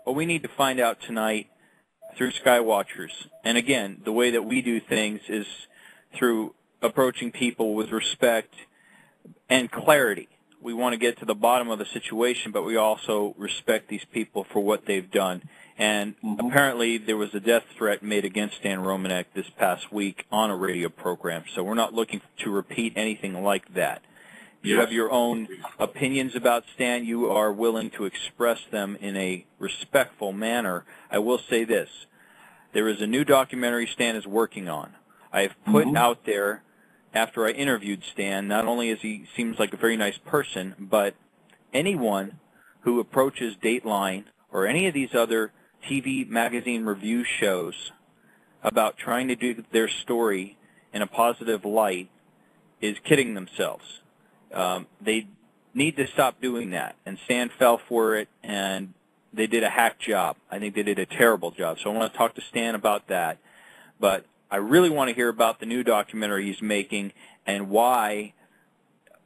what 0.03 0.15
we 0.15 0.27
need 0.27 0.43
to 0.43 0.49
find 0.49 0.79
out 0.79 1.01
tonight 1.01 1.47
through 2.17 2.31
Skywatchers, 2.31 3.27
and 3.43 3.57
again, 3.57 4.01
the 4.03 4.11
way 4.11 4.31
that 4.31 4.43
we 4.43 4.61
do 4.61 4.79
things 4.79 5.21
is 5.29 5.45
through 6.15 6.55
approaching 6.81 7.31
people 7.31 7.75
with 7.75 7.91
respect 7.91 8.53
and 9.49 9.71
clarity. 9.71 10.27
We 10.59 10.73
want 10.73 10.93
to 10.93 10.97
get 10.97 11.19
to 11.19 11.25
the 11.25 11.35
bottom 11.35 11.69
of 11.69 11.79
the 11.79 11.85
situation, 11.85 12.51
but 12.51 12.63
we 12.63 12.75
also 12.75 13.35
respect 13.37 13.89
these 13.89 14.05
people 14.11 14.43
for 14.51 14.59
what 14.59 14.85
they've 14.85 15.09
done. 15.09 15.43
And 15.77 16.15
apparently 16.39 16.97
there 16.97 17.17
was 17.17 17.33
a 17.35 17.39
death 17.39 17.63
threat 17.77 18.01
made 18.01 18.25
against 18.25 18.57
Stan 18.57 18.79
Romanek 18.79 19.25
this 19.35 19.49
past 19.57 19.93
week 19.93 20.25
on 20.31 20.49
a 20.49 20.55
radio 20.55 20.89
program, 20.89 21.43
so 21.53 21.63
we're 21.63 21.75
not 21.75 21.93
looking 21.93 22.21
to 22.39 22.49
repeat 22.49 22.93
anything 22.95 23.43
like 23.43 23.75
that. 23.75 24.01
You 24.61 24.79
have 24.79 24.91
your 24.91 25.11
own 25.11 25.47
opinions 25.79 26.35
about 26.35 26.65
Stan, 26.73 27.05
you 27.05 27.29
are 27.31 27.53
willing 27.53 27.89
to 27.91 28.05
express 28.05 28.59
them 28.69 28.97
in 28.99 29.15
a 29.15 29.45
respectful 29.59 30.33
manner. 30.33 30.83
I 31.09 31.19
will 31.19 31.39
say 31.39 31.63
this. 31.63 31.89
There 32.73 32.87
is 32.87 33.01
a 33.01 33.07
new 33.07 33.23
documentary 33.23 33.87
Stan 33.87 34.15
is 34.15 34.27
working 34.27 34.67
on. 34.67 34.95
I 35.31 35.41
have 35.41 35.55
put 35.65 35.85
mm-hmm. 35.85 35.97
out 35.97 36.25
there 36.25 36.63
after 37.13 37.45
I 37.47 37.51
interviewed 37.51 38.03
Stan, 38.03 38.47
not 38.47 38.65
only 38.65 38.89
is 38.89 39.01
he 39.01 39.25
seems 39.35 39.57
like 39.57 39.73
a 39.73 39.77
very 39.77 39.97
nice 39.97 40.17
person, 40.17 40.75
but 40.77 41.15
anyone 41.73 42.39
who 42.81 42.99
approaches 42.99 43.55
Dateline 43.55 44.25
or 44.51 44.67
any 44.67 44.87
of 44.87 44.93
these 44.93 45.15
other 45.15 45.51
TV 45.89 46.27
magazine 46.27 46.85
review 46.85 47.23
shows 47.23 47.91
about 48.63 48.97
trying 48.97 49.27
to 49.27 49.35
do 49.35 49.63
their 49.71 49.87
story 49.87 50.57
in 50.93 51.01
a 51.01 51.07
positive 51.07 51.65
light 51.65 52.09
is 52.81 52.97
kidding 53.03 53.33
themselves. 53.33 54.01
Um, 54.53 54.87
they 55.01 55.27
need 55.73 55.97
to 55.97 56.07
stop 56.07 56.41
doing 56.41 56.71
that. 56.71 56.95
And 57.05 57.17
Stan 57.25 57.49
fell 57.49 57.77
for 57.77 58.15
it, 58.15 58.29
and 58.43 58.93
they 59.33 59.47
did 59.47 59.63
a 59.63 59.69
hack 59.69 59.99
job. 59.99 60.37
I 60.49 60.59
think 60.59 60.75
they 60.75 60.83
did 60.83 60.99
a 60.99 61.05
terrible 61.05 61.51
job. 61.51 61.77
So 61.79 61.91
I 61.91 61.97
want 61.97 62.11
to 62.11 62.17
talk 62.17 62.35
to 62.35 62.41
Stan 62.41 62.75
about 62.75 63.07
that. 63.07 63.37
But 63.99 64.25
I 64.49 64.57
really 64.57 64.89
want 64.89 65.09
to 65.09 65.15
hear 65.15 65.29
about 65.29 65.59
the 65.59 65.65
new 65.65 65.83
documentary 65.83 66.45
he's 66.45 66.61
making 66.61 67.13
and 67.45 67.69
why, 67.69 68.33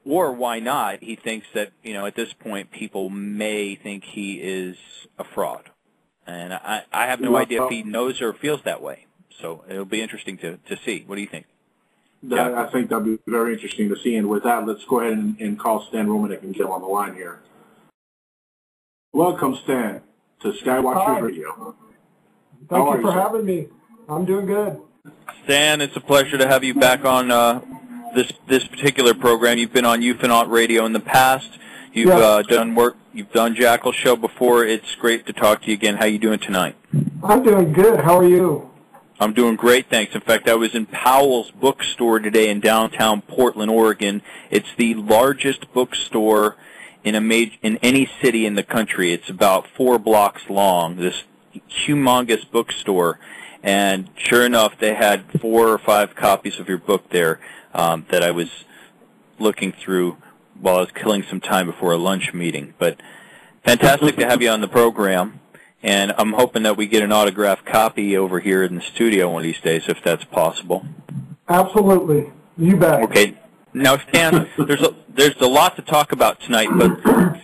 or 0.05 0.31
why 0.31 0.59
not, 0.59 1.03
he 1.03 1.15
thinks 1.15 1.47
that, 1.53 1.71
you 1.83 1.93
know, 1.93 2.05
at 2.05 2.15
this 2.15 2.33
point 2.33 2.71
people 2.71 3.09
may 3.09 3.75
think 3.75 4.03
he 4.03 4.35
is 4.35 4.77
a 5.17 5.23
fraud. 5.23 5.69
And 6.25 6.53
I, 6.53 6.83
I 6.91 7.07
have 7.07 7.19
no 7.19 7.35
idea 7.35 7.63
if 7.63 7.69
he 7.69 7.83
knows 7.83 8.21
or 8.21 8.33
feels 8.33 8.61
that 8.63 8.81
way. 8.81 9.05
So 9.41 9.63
it'll 9.67 9.85
be 9.85 10.01
interesting 10.01 10.37
to, 10.37 10.57
to 10.57 10.77
see. 10.85 11.03
What 11.05 11.15
do 11.15 11.21
you 11.21 11.27
think? 11.27 11.45
That, 12.23 12.53
I 12.53 12.69
think 12.69 12.89
that'd 12.89 13.03
be 13.03 13.17
very 13.27 13.53
interesting 13.53 13.89
to 13.89 13.95
see. 13.99 14.15
And 14.15 14.29
with 14.29 14.43
that, 14.43 14.65
let's 14.67 14.83
go 14.85 14.99
ahead 14.99 15.13
and, 15.13 15.39
and 15.39 15.57
call 15.59 15.85
Stan 15.87 16.07
Romanek 16.07 16.43
and 16.43 16.53
get 16.53 16.65
him 16.65 16.71
on 16.71 16.81
the 16.81 16.87
line 16.87 17.15
here. 17.15 17.39
Welcome, 19.13 19.57
Stan, 19.63 20.01
to 20.41 20.51
Skywatchers 20.51 21.03
Hi. 21.05 21.19
Radio. 21.19 21.51
How 21.55 21.75
Thank 22.69 22.87
are 22.87 22.95
you 22.97 23.01
for 23.01 23.11
sir? 23.11 23.19
having 23.19 23.45
me. 23.45 23.67
I'm 24.07 24.25
doing 24.25 24.45
good. 24.45 24.79
Stan, 25.45 25.81
it's 25.81 25.95
a 25.95 25.99
pleasure 26.01 26.37
to 26.37 26.47
have 26.47 26.63
you 26.63 26.73
back 26.75 27.05
on 27.05 27.31
uh, 27.31 27.59
this 28.13 28.31
this 28.47 28.65
particular 28.67 29.13
program. 29.13 29.57
You've 29.57 29.73
been 29.73 29.85
on 29.85 30.01
Ufonaut 30.01 30.49
Radio 30.49 30.85
in 30.85 30.93
the 30.93 30.99
past. 30.99 31.49
You've 31.91 32.09
Yeah. 32.09 32.17
uh, 32.19 32.41
done 32.43 32.75
work. 32.75 32.95
You've 33.13 33.31
done 33.31 33.55
Jackal 33.55 33.91
Show 33.91 34.15
before. 34.15 34.63
It's 34.63 34.95
great 34.95 35.25
to 35.25 35.33
talk 35.33 35.63
to 35.63 35.67
you 35.67 35.73
again. 35.73 35.97
How 35.97 36.05
you 36.05 36.19
doing 36.19 36.39
tonight? 36.39 36.75
I'm 37.23 37.43
doing 37.43 37.73
good. 37.73 37.99
How 38.01 38.17
are 38.17 38.27
you? 38.27 38.70
I'm 39.21 39.33
doing 39.33 39.55
great, 39.55 39.87
thanks. 39.87 40.15
In 40.15 40.21
fact, 40.21 40.49
I 40.49 40.55
was 40.55 40.73
in 40.73 40.87
Powell's 40.87 41.51
bookstore 41.51 42.17
today 42.17 42.49
in 42.49 42.59
downtown 42.59 43.21
Portland, 43.21 43.69
Oregon. 43.69 44.23
It's 44.49 44.73
the 44.75 44.95
largest 44.95 45.71
bookstore 45.73 46.55
in 47.03 47.13
a 47.13 47.21
major, 47.21 47.55
in 47.61 47.77
any 47.83 48.09
city 48.19 48.47
in 48.47 48.55
the 48.55 48.63
country. 48.63 49.13
It's 49.13 49.29
about 49.29 49.67
four 49.67 49.99
blocks 49.99 50.49
long. 50.49 50.95
This 50.95 51.25
humongous 51.85 52.49
bookstore, 52.49 53.19
and 53.61 54.09
sure 54.15 54.43
enough, 54.43 54.79
they 54.79 54.95
had 54.95 55.39
four 55.39 55.69
or 55.69 55.77
five 55.77 56.15
copies 56.15 56.57
of 56.59 56.67
your 56.67 56.79
book 56.79 57.11
there 57.11 57.39
um, 57.75 58.07
that 58.09 58.23
I 58.23 58.31
was 58.31 58.49
looking 59.37 59.71
through 59.71 60.17
while 60.59 60.77
I 60.77 60.81
was 60.81 60.91
killing 60.95 61.21
some 61.21 61.41
time 61.41 61.67
before 61.67 61.91
a 61.91 61.97
lunch 61.97 62.33
meeting. 62.33 62.73
But 62.79 62.99
fantastic 63.63 64.15
to 64.15 64.25
have 64.25 64.41
you 64.41 64.49
on 64.49 64.61
the 64.61 64.67
program. 64.67 65.41
And 65.83 66.13
I'm 66.17 66.33
hoping 66.33 66.63
that 66.63 66.77
we 66.77 66.88
get 66.88 67.01
an 67.01 67.11
autographed 67.11 67.65
copy 67.65 68.15
over 68.15 68.39
here 68.39 68.63
in 68.63 68.75
the 68.75 68.81
studio 68.81 69.31
one 69.31 69.41
of 69.41 69.43
these 69.43 69.59
days, 69.59 69.83
if 69.88 70.01
that's 70.03 70.23
possible. 70.23 70.85
Absolutely. 71.50 72.31
You 72.57 72.77
bet. 72.77 73.01
Okay. 73.03 73.38
Now, 73.73 73.97
Stan, 73.97 74.47
there's 74.57 74.81
a, 74.81 74.93
there's 75.09 75.39
a 75.41 75.47
lot 75.47 75.75
to 75.77 75.81
talk 75.81 76.11
about 76.11 76.39
tonight, 76.39 76.69
but 76.77 77.41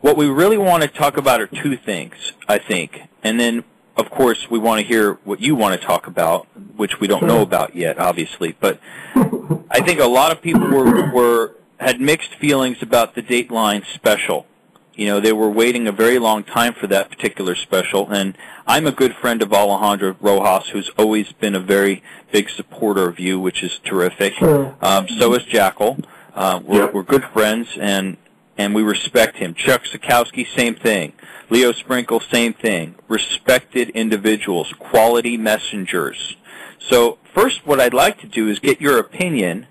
what 0.00 0.16
we 0.16 0.26
really 0.26 0.58
want 0.58 0.82
to 0.82 0.88
talk 0.88 1.16
about 1.16 1.40
are 1.40 1.46
two 1.46 1.76
things, 1.76 2.32
I 2.48 2.58
think. 2.58 3.02
And 3.22 3.40
then, 3.40 3.64
of 3.96 4.10
course, 4.10 4.50
we 4.50 4.58
want 4.58 4.80
to 4.80 4.86
hear 4.86 5.14
what 5.24 5.40
you 5.40 5.54
want 5.54 5.80
to 5.80 5.86
talk 5.86 6.06
about, 6.06 6.46
which 6.76 7.00
we 7.00 7.06
don't 7.06 7.24
know 7.24 7.42
about 7.42 7.74
yet, 7.74 7.98
obviously. 7.98 8.56
But 8.58 8.80
I 9.14 9.80
think 9.80 10.00
a 10.00 10.06
lot 10.06 10.32
of 10.32 10.40
people 10.40 10.68
were, 10.68 11.10
were 11.10 11.54
had 11.78 12.00
mixed 12.00 12.34
feelings 12.36 12.78
about 12.80 13.14
the 13.14 13.22
Dateline 13.22 13.84
special. 13.86 14.46
You 14.94 15.06
know, 15.06 15.20
they 15.20 15.32
were 15.32 15.48
waiting 15.48 15.86
a 15.88 15.92
very 15.92 16.18
long 16.18 16.44
time 16.44 16.74
for 16.74 16.86
that 16.88 17.08
particular 17.10 17.54
special, 17.54 18.10
and 18.10 18.36
I'm 18.66 18.86
a 18.86 18.92
good 18.92 19.14
friend 19.16 19.40
of 19.42 19.52
Alejandro 19.52 20.16
Rojas, 20.20 20.68
who's 20.68 20.90
always 20.98 21.32
been 21.32 21.54
a 21.54 21.60
very 21.60 22.02
big 22.30 22.50
supporter 22.50 23.08
of 23.08 23.18
you, 23.18 23.40
which 23.40 23.62
is 23.62 23.78
terrific. 23.84 24.34
Sure. 24.34 24.76
Um, 24.82 25.08
so 25.08 25.32
is 25.34 25.44
Jackal. 25.44 25.98
Uh, 26.34 26.60
we're, 26.62 26.80
Yep. 26.84 26.94
we're 26.94 27.02
good 27.02 27.24
friends, 27.24 27.68
and 27.80 28.16
and 28.58 28.74
we 28.74 28.82
respect 28.82 29.36
him. 29.38 29.54
Chuck 29.54 29.84
Zukowski, 29.84 30.46
same 30.46 30.74
thing. 30.74 31.14
Leo 31.48 31.72
Sprinkle, 31.72 32.20
same 32.20 32.52
thing. 32.52 32.94
Respected 33.08 33.88
individuals, 33.90 34.74
quality 34.78 35.38
messengers. 35.38 36.36
So 36.78 37.16
first, 37.34 37.66
what 37.66 37.80
I'd 37.80 37.94
like 37.94 38.20
to 38.20 38.26
do 38.26 38.48
is 38.48 38.58
get 38.58 38.78
your 38.78 38.98
opinion 38.98 39.68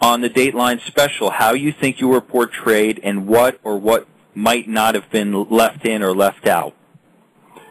on 0.00 0.22
the 0.22 0.30
Dateline 0.30 0.80
special, 0.80 1.28
how 1.30 1.52
you 1.52 1.72
think 1.72 2.00
you 2.00 2.08
were 2.08 2.22
portrayed, 2.22 2.98
and 3.02 3.26
what 3.26 3.60
or 3.62 3.76
what 3.78 4.06
might 4.34 4.68
not 4.68 4.94
have 4.94 5.10
been 5.10 5.48
left 5.48 5.84
in 5.84 6.02
or 6.02 6.14
left 6.14 6.46
out. 6.46 6.74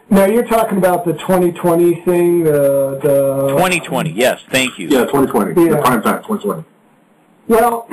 Now 0.08 0.24
you're 0.26 0.46
talking 0.46 0.78
about 0.78 1.04
the 1.04 1.12
2020 1.12 2.02
thing, 2.04 2.42
the 2.42 2.98
the 3.00 3.48
2020, 3.50 4.10
yes, 4.10 4.42
thank 4.50 4.78
you. 4.78 4.88
Yeah, 4.88 5.04
2020. 5.04 5.54
The 5.54 5.76
prime 5.76 6.02
time, 6.02 6.22
2020. 6.24 6.64
Well, 7.46 7.86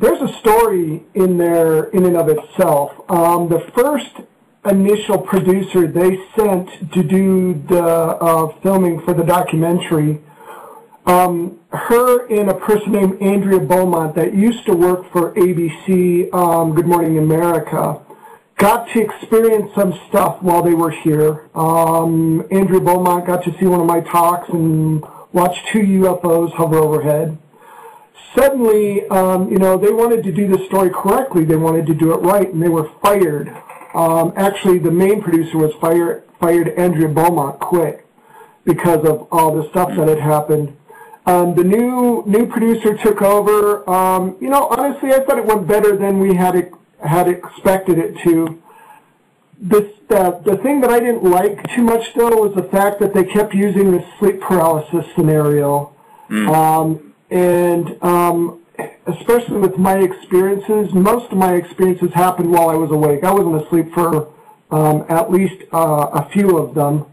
there's 0.00 0.20
a 0.20 0.32
story 0.38 1.02
in 1.14 1.36
there 1.36 1.84
in 1.90 2.04
and 2.04 2.16
of 2.16 2.28
itself. 2.28 2.92
Um, 3.10 3.48
the 3.48 3.60
first 3.74 4.10
initial 4.64 5.18
producer 5.18 5.86
they 5.86 6.18
sent 6.36 6.92
to 6.92 7.02
do 7.02 7.54
the 7.68 7.82
uh, 7.82 8.48
filming 8.62 9.00
for 9.02 9.14
the 9.14 9.24
documentary, 9.24 10.20
um, 11.06 11.58
her 11.70 12.26
and 12.28 12.50
a 12.50 12.54
person 12.54 12.92
named 12.92 13.22
Andrea 13.22 13.60
Beaumont 13.60 14.14
that 14.16 14.34
used 14.34 14.66
to 14.66 14.74
work 14.74 15.10
for 15.10 15.34
ABC, 15.34 16.32
um, 16.34 16.74
Good 16.74 16.86
Morning 16.86 17.18
America, 17.18 18.00
got 18.60 18.88
to 18.90 19.00
experience 19.00 19.74
some 19.74 19.98
stuff 20.08 20.42
while 20.42 20.62
they 20.62 20.74
were 20.74 20.90
here. 20.90 21.48
Um, 21.54 22.46
Andrea 22.50 22.80
Beaumont 22.80 23.26
got 23.26 23.42
to 23.44 23.58
see 23.58 23.66
one 23.66 23.80
of 23.80 23.86
my 23.86 24.00
talks 24.00 24.48
and 24.50 25.02
watch 25.32 25.64
two 25.72 25.80
UFOs 25.80 26.52
hover 26.52 26.78
overhead 26.78 27.38
suddenly, 28.34 29.06
um, 29.08 29.50
you 29.50 29.58
know, 29.58 29.76
they 29.76 29.92
wanted 29.92 30.22
to 30.24 30.32
do 30.32 30.46
the 30.48 30.64
story 30.66 30.90
correctly. 30.90 31.44
They 31.44 31.56
wanted 31.56 31.86
to 31.86 31.94
do 31.94 32.12
it 32.12 32.18
right, 32.18 32.48
and 32.52 32.62
they 32.62 32.68
were 32.68 32.90
fired. 33.02 33.48
Um, 33.94 34.32
actually, 34.36 34.78
the 34.78 34.90
main 34.90 35.22
producer 35.22 35.58
was 35.58 35.74
fired. 35.80 36.24
Fired 36.38 36.68
Andrea 36.70 37.08
Beaumont 37.08 37.60
quit 37.60 38.06
because 38.64 39.04
of 39.04 39.28
all 39.30 39.54
the 39.54 39.68
stuff 39.70 39.94
that 39.96 40.08
had 40.08 40.20
happened. 40.20 40.74
Um, 41.26 41.54
the 41.54 41.64
new 41.64 42.22
new 42.26 42.46
producer 42.46 42.96
took 42.96 43.20
over. 43.20 43.88
Um, 43.88 44.38
you 44.40 44.48
know, 44.48 44.68
honestly, 44.68 45.12
I 45.12 45.20
thought 45.20 45.36
it 45.36 45.44
went 45.44 45.66
better 45.66 45.96
than 45.96 46.18
we 46.18 46.34
had 46.34 46.54
it, 46.54 46.72
had 47.02 47.28
expected 47.28 47.98
it 47.98 48.18
to. 48.24 48.62
This, 49.58 49.92
the, 50.08 50.40
the 50.44 50.56
thing 50.56 50.80
that 50.80 50.90
I 50.90 51.00
didn't 51.00 51.22
like 51.22 51.74
too 51.74 51.82
much 51.82 52.14
though 52.14 52.30
was 52.30 52.54
the 52.54 52.62
fact 52.62 52.98
that 53.00 53.12
they 53.12 53.24
kept 53.24 53.54
using 53.54 53.92
the 53.92 54.04
sleep 54.18 54.40
paralysis 54.40 55.04
scenario. 55.14 55.94
Um, 56.30 57.14
and 57.30 58.02
um, 58.02 58.60
especially 59.06 59.58
with 59.58 59.76
my 59.76 59.98
experiences, 59.98 60.92
most 60.94 61.30
of 61.32 61.38
my 61.38 61.54
experiences 61.54 62.12
happened 62.14 62.50
while 62.50 62.70
I 62.70 62.74
was 62.74 62.90
awake. 62.90 63.24
I 63.24 63.32
wasn't 63.32 63.64
asleep 63.64 63.92
for 63.92 64.32
um, 64.70 65.04
at 65.08 65.30
least 65.30 65.62
uh, 65.72 66.08
a 66.12 66.28
few 66.30 66.58
of 66.58 66.74
them. 66.74 67.06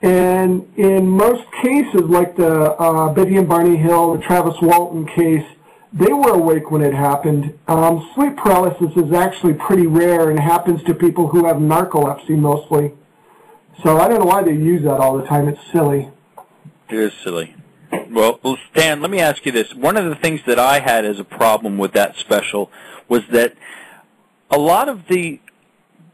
And 0.00 0.72
in 0.76 1.08
most 1.08 1.50
cases, 1.60 2.02
like 2.02 2.36
the 2.36 2.72
uh, 2.72 3.12
Betty 3.12 3.36
and 3.36 3.48
Barney 3.48 3.76
Hill, 3.76 4.16
the 4.16 4.22
Travis 4.22 4.54
Walton 4.62 5.06
case, 5.06 5.44
they 5.92 6.12
were 6.12 6.34
awake 6.34 6.70
when 6.70 6.82
it 6.82 6.94
happened. 6.94 7.58
Um, 7.66 8.10
sleep 8.14 8.36
paralysis 8.36 8.96
is 8.96 9.12
actually 9.12 9.54
pretty 9.54 9.86
rare 9.86 10.30
and 10.30 10.38
happens 10.38 10.82
to 10.84 10.94
people 10.94 11.28
who 11.28 11.46
have 11.46 11.56
narcolepsy 11.56 12.38
mostly. 12.38 12.92
So 13.82 13.98
I 13.98 14.08
don't 14.08 14.20
know 14.20 14.26
why 14.26 14.42
they 14.42 14.52
use 14.52 14.82
that 14.82 15.00
all 15.00 15.16
the 15.16 15.24
time. 15.24 15.48
It's 15.48 15.60
silly. 15.72 16.10
It 16.88 16.98
is 16.98 17.12
silly. 17.14 17.54
Well, 18.10 18.38
well, 18.42 18.58
Stan, 18.72 19.00
let 19.00 19.10
me 19.10 19.20
ask 19.20 19.46
you 19.46 19.52
this. 19.52 19.74
One 19.74 19.96
of 19.96 20.04
the 20.04 20.14
things 20.14 20.40
that 20.46 20.58
I 20.58 20.80
had 20.80 21.04
as 21.04 21.18
a 21.18 21.24
problem 21.24 21.78
with 21.78 21.92
that 21.92 22.16
special 22.16 22.70
was 23.08 23.22
that 23.30 23.54
a 24.50 24.58
lot 24.58 24.88
of 24.88 25.08
the 25.08 25.40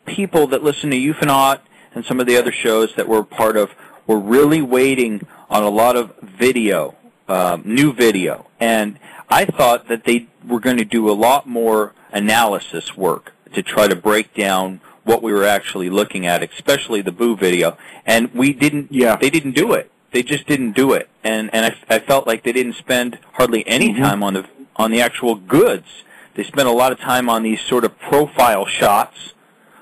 people 0.07 0.47
that 0.49 0.63
listen 0.63 0.91
to 0.91 0.97
Ufonaut 0.97 1.61
and 1.95 2.05
some 2.05 2.21
of 2.21 2.27
the 2.27 2.37
other 2.37 2.53
shows 2.53 2.95
that 2.97 3.09
we're 3.09 3.25
part 3.25 3.57
of 3.57 3.71
were 4.07 4.19
really 4.19 4.61
waiting 4.61 5.27
on 5.49 5.63
a 5.63 5.69
lot 5.69 5.97
of 5.97 6.13
video, 6.21 6.95
um, 7.29 7.63
new 7.65 7.93
video, 7.93 8.47
and 8.61 8.99
I 9.29 9.45
thought 9.45 9.89
that 9.89 10.05
they 10.05 10.27
were 10.47 10.61
going 10.61 10.77
to 10.77 10.85
do 10.85 11.11
a 11.11 11.13
lot 11.13 11.47
more 11.49 11.93
analysis 12.13 12.97
work 12.97 13.33
to 13.55 13.63
try 13.63 13.89
to 13.89 13.97
break 13.97 14.35
down 14.35 14.81
what 15.05 15.23
we 15.23 15.33
were 15.33 15.45
actually 15.45 15.91
looking 15.91 16.27
at, 16.27 16.43
especially 16.43 17.03
the 17.03 17.13
Boo 17.13 17.37
video, 17.37 17.77
and 18.07 18.33
we 18.35 18.53
didn't. 18.53 18.91
Yeah. 18.93 19.17
They 19.17 19.31
didn't 19.31 19.53
do 19.55 19.73
it. 19.73 19.91
They 20.13 20.23
just 20.23 20.47
didn't 20.47 20.73
do 20.73 20.93
it, 20.93 21.09
and 21.25 21.53
and 21.53 21.67
I, 21.67 21.97
I 21.97 21.99
felt 21.99 22.27
like 22.27 22.43
they 22.45 22.53
didn't 22.53 22.75
spend 22.75 23.19
hardly 23.33 23.67
any 23.67 23.93
Mm-hmm. 23.93 24.03
time 24.03 24.23
on 24.23 24.35
the 24.35 24.47
on 24.77 24.91
the 24.91 25.01
actual 25.01 25.35
goods. 25.35 25.87
They 26.35 26.43
spent 26.45 26.69
a 26.69 26.73
lot 26.73 26.93
of 26.93 26.99
time 27.01 27.29
on 27.29 27.43
these 27.43 27.61
sort 27.61 27.85
of 27.85 27.99
profile 27.99 28.67
shots 28.67 29.35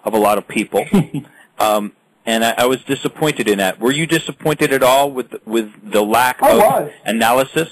of 0.04 0.12
a 0.14 0.18
lot 0.18 0.38
of 0.38 0.48
people, 0.48 0.84
um, 1.58 1.92
and 2.26 2.44
I, 2.44 2.54
I 2.58 2.66
was 2.66 2.82
disappointed 2.82 3.48
in 3.48 3.58
that. 3.58 3.78
Were 3.78 3.92
you 3.92 4.06
disappointed 4.06 4.72
at 4.72 4.82
all 4.82 5.10
with 5.10 5.34
with 5.46 5.70
the 5.92 6.02
lack 6.02 6.42
I 6.42 6.50
of 6.52 6.58
was. 6.58 6.92
analysis? 7.04 7.70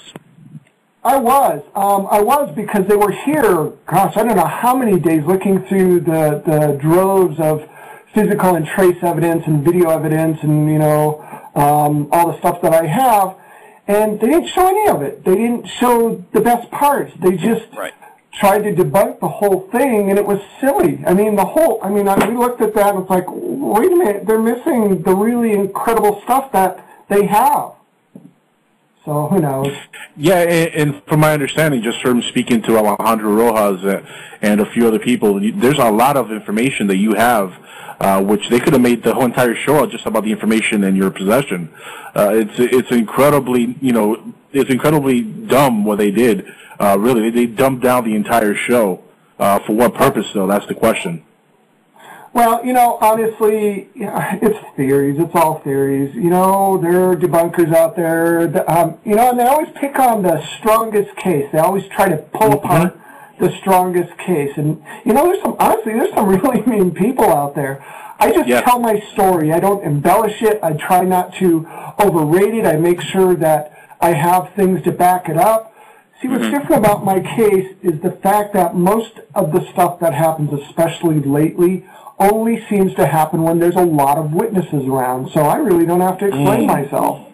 I 1.03 1.17
was. 1.17 1.63
Um, 1.73 2.07
I 2.11 2.21
was 2.21 2.53
because 2.55 2.85
they 2.87 2.95
were 2.95 3.11
here, 3.11 3.71
gosh, 3.87 4.15
I 4.15 4.23
don't 4.23 4.35
know 4.35 4.45
how 4.45 4.75
many 4.75 4.99
days 4.99 5.23
looking 5.25 5.63
through 5.65 6.01
the, 6.01 6.43
the 6.45 6.77
droves 6.79 7.39
of 7.39 7.67
physical 8.13 8.55
and 8.55 8.67
trace 8.67 8.97
evidence 9.01 9.47
and 9.47 9.63
video 9.63 9.89
evidence 9.89 10.43
and, 10.43 10.69
you 10.71 10.77
know, 10.77 11.21
um, 11.55 12.07
all 12.11 12.31
the 12.31 12.37
stuff 12.37 12.61
that 12.61 12.73
I 12.73 12.85
have. 12.85 13.35
And 13.87 14.19
they 14.19 14.27
didn't 14.27 14.47
show 14.49 14.67
any 14.67 14.87
of 14.89 15.01
it. 15.01 15.23
They 15.25 15.35
didn't 15.35 15.65
show 15.67 16.23
the 16.33 16.41
best 16.41 16.69
parts. 16.69 17.13
They 17.19 17.35
just 17.35 17.65
Right. 17.75 17.93
tried 18.31 18.59
to 18.63 18.71
debunk 18.73 19.19
the 19.19 19.27
whole 19.27 19.61
thing, 19.71 20.09
and 20.11 20.19
it 20.19 20.25
was 20.25 20.39
silly. 20.59 21.03
I 21.05 21.15
mean, 21.15 21.35
the 21.35 21.45
whole, 21.45 21.79
I 21.81 21.89
mean, 21.89 22.07
I, 22.07 22.29
we 22.29 22.35
looked 22.37 22.61
at 22.61 22.75
that 22.75 22.93
and 22.93 23.01
it's 23.01 23.09
like, 23.09 23.25
wait 23.27 23.91
a 23.91 23.95
minute, 23.95 24.27
they're 24.27 24.39
missing 24.39 25.01
the 25.01 25.15
really 25.15 25.53
incredible 25.53 26.21
stuff 26.23 26.51
that 26.51 26.85
they 27.09 27.25
have. 27.25 27.71
So 29.11 29.27
who 29.27 29.41
knows? 29.41 29.75
Yeah, 30.15 30.39
and, 30.39 30.73
and 30.73 31.03
from 31.03 31.19
my 31.19 31.33
understanding, 31.33 31.81
just 31.81 32.01
from 32.01 32.21
speaking 32.21 32.61
to 32.61 32.77
Alejandro 32.77 33.33
Rojas 33.33 34.05
and 34.41 34.61
a 34.61 34.65
few 34.65 34.87
other 34.87 34.99
people, 34.99 35.37
there's 35.41 35.79
a 35.79 35.91
lot 35.91 36.15
of 36.15 36.31
information 36.31 36.87
that 36.87 36.95
you 36.95 37.15
have, 37.15 37.53
uh, 37.99 38.23
which 38.23 38.47
they 38.47 38.57
could 38.61 38.71
have 38.71 38.81
made 38.81 39.03
the 39.03 39.13
whole 39.13 39.25
entire 39.25 39.53
show 39.53 39.85
just 39.85 40.05
about 40.05 40.23
the 40.23 40.31
information 40.31 40.85
in 40.85 40.95
your 40.95 41.11
possession. 41.11 41.73
Uh, 42.15 42.31
it's 42.35 42.57
it's 42.57 42.91
incredibly, 42.91 43.75
you 43.81 43.91
know, 43.91 44.33
it's 44.53 44.69
incredibly 44.69 45.23
dumb 45.23 45.83
what 45.83 45.97
they 45.97 46.11
did. 46.11 46.47
Uh, 46.79 46.95
really, 46.97 47.29
they, 47.29 47.45
they 47.45 47.45
dumbed 47.45 47.81
down 47.81 48.05
the 48.05 48.15
entire 48.15 48.55
show. 48.55 49.03
Uh, 49.37 49.59
for 49.59 49.73
what 49.73 49.93
purpose, 49.93 50.31
though? 50.33 50.47
That's 50.47 50.67
the 50.67 50.75
question. 50.75 51.25
Well, 52.33 52.65
you 52.65 52.71
know, 52.71 52.97
honestly, 53.01 53.89
it's 53.95 54.75
theories. 54.75 55.19
It's 55.19 55.35
all 55.35 55.59
theories. 55.59 56.15
You 56.15 56.29
know, 56.29 56.77
there 56.77 57.11
are 57.11 57.15
debunkers 57.15 57.73
out 57.75 57.95
there. 57.95 58.47
That, 58.47 58.69
um, 58.69 58.97
you 59.03 59.15
know, 59.15 59.31
and 59.31 59.39
they 59.39 59.43
always 59.43 59.69
pick 59.75 59.99
on 59.99 60.23
the 60.23 60.45
strongest 60.57 61.15
case. 61.17 61.49
They 61.51 61.59
always 61.59 61.87
try 61.87 62.09
to 62.09 62.17
pull 62.17 62.53
apart 62.53 62.97
the 63.39 63.51
strongest 63.57 64.17
case. 64.17 64.51
And 64.55 64.81
you 65.05 65.13
know, 65.13 65.25
there's 65.25 65.41
some 65.41 65.57
honestly, 65.59 65.93
there's 65.93 66.13
some 66.13 66.29
really 66.41 66.61
mean 66.61 66.91
people 66.91 67.25
out 67.25 67.55
there. 67.55 67.83
I 68.19 68.31
just 68.31 68.47
tell 68.63 68.79
my 68.79 68.99
story. 69.13 69.51
I 69.51 69.59
don't 69.59 69.83
embellish 69.83 70.43
it. 70.43 70.59
I 70.61 70.73
try 70.73 71.03
not 71.03 71.33
to 71.37 71.67
overrate 71.97 72.53
it. 72.53 72.65
I 72.65 72.77
make 72.77 73.01
sure 73.01 73.35
that 73.35 73.73
I 73.99 74.13
have 74.13 74.53
things 74.53 74.83
to 74.83 74.91
back 74.91 75.27
it 75.27 75.37
up. 75.37 75.73
See, 76.21 76.27
what's 76.27 76.43
different 76.43 76.85
about 76.85 77.03
my 77.03 77.19
case 77.19 77.75
is 77.81 77.99
the 78.01 78.11
fact 78.11 78.53
that 78.53 78.75
most 78.75 79.19
of 79.33 79.51
the 79.51 79.67
stuff 79.71 79.99
that 80.01 80.13
happens, 80.13 80.53
especially 80.53 81.19
lately, 81.19 81.83
only 82.21 82.65
seems 82.69 82.93
to 82.95 83.05
happen 83.05 83.41
when 83.43 83.59
there's 83.59 83.75
a 83.75 83.85
lot 83.85 84.17
of 84.17 84.33
witnesses 84.33 84.85
around. 84.85 85.31
So 85.31 85.41
I 85.41 85.57
really 85.57 85.85
don't 85.85 86.01
have 86.01 86.17
to 86.19 86.27
explain 86.27 86.65
myself. 86.67 87.27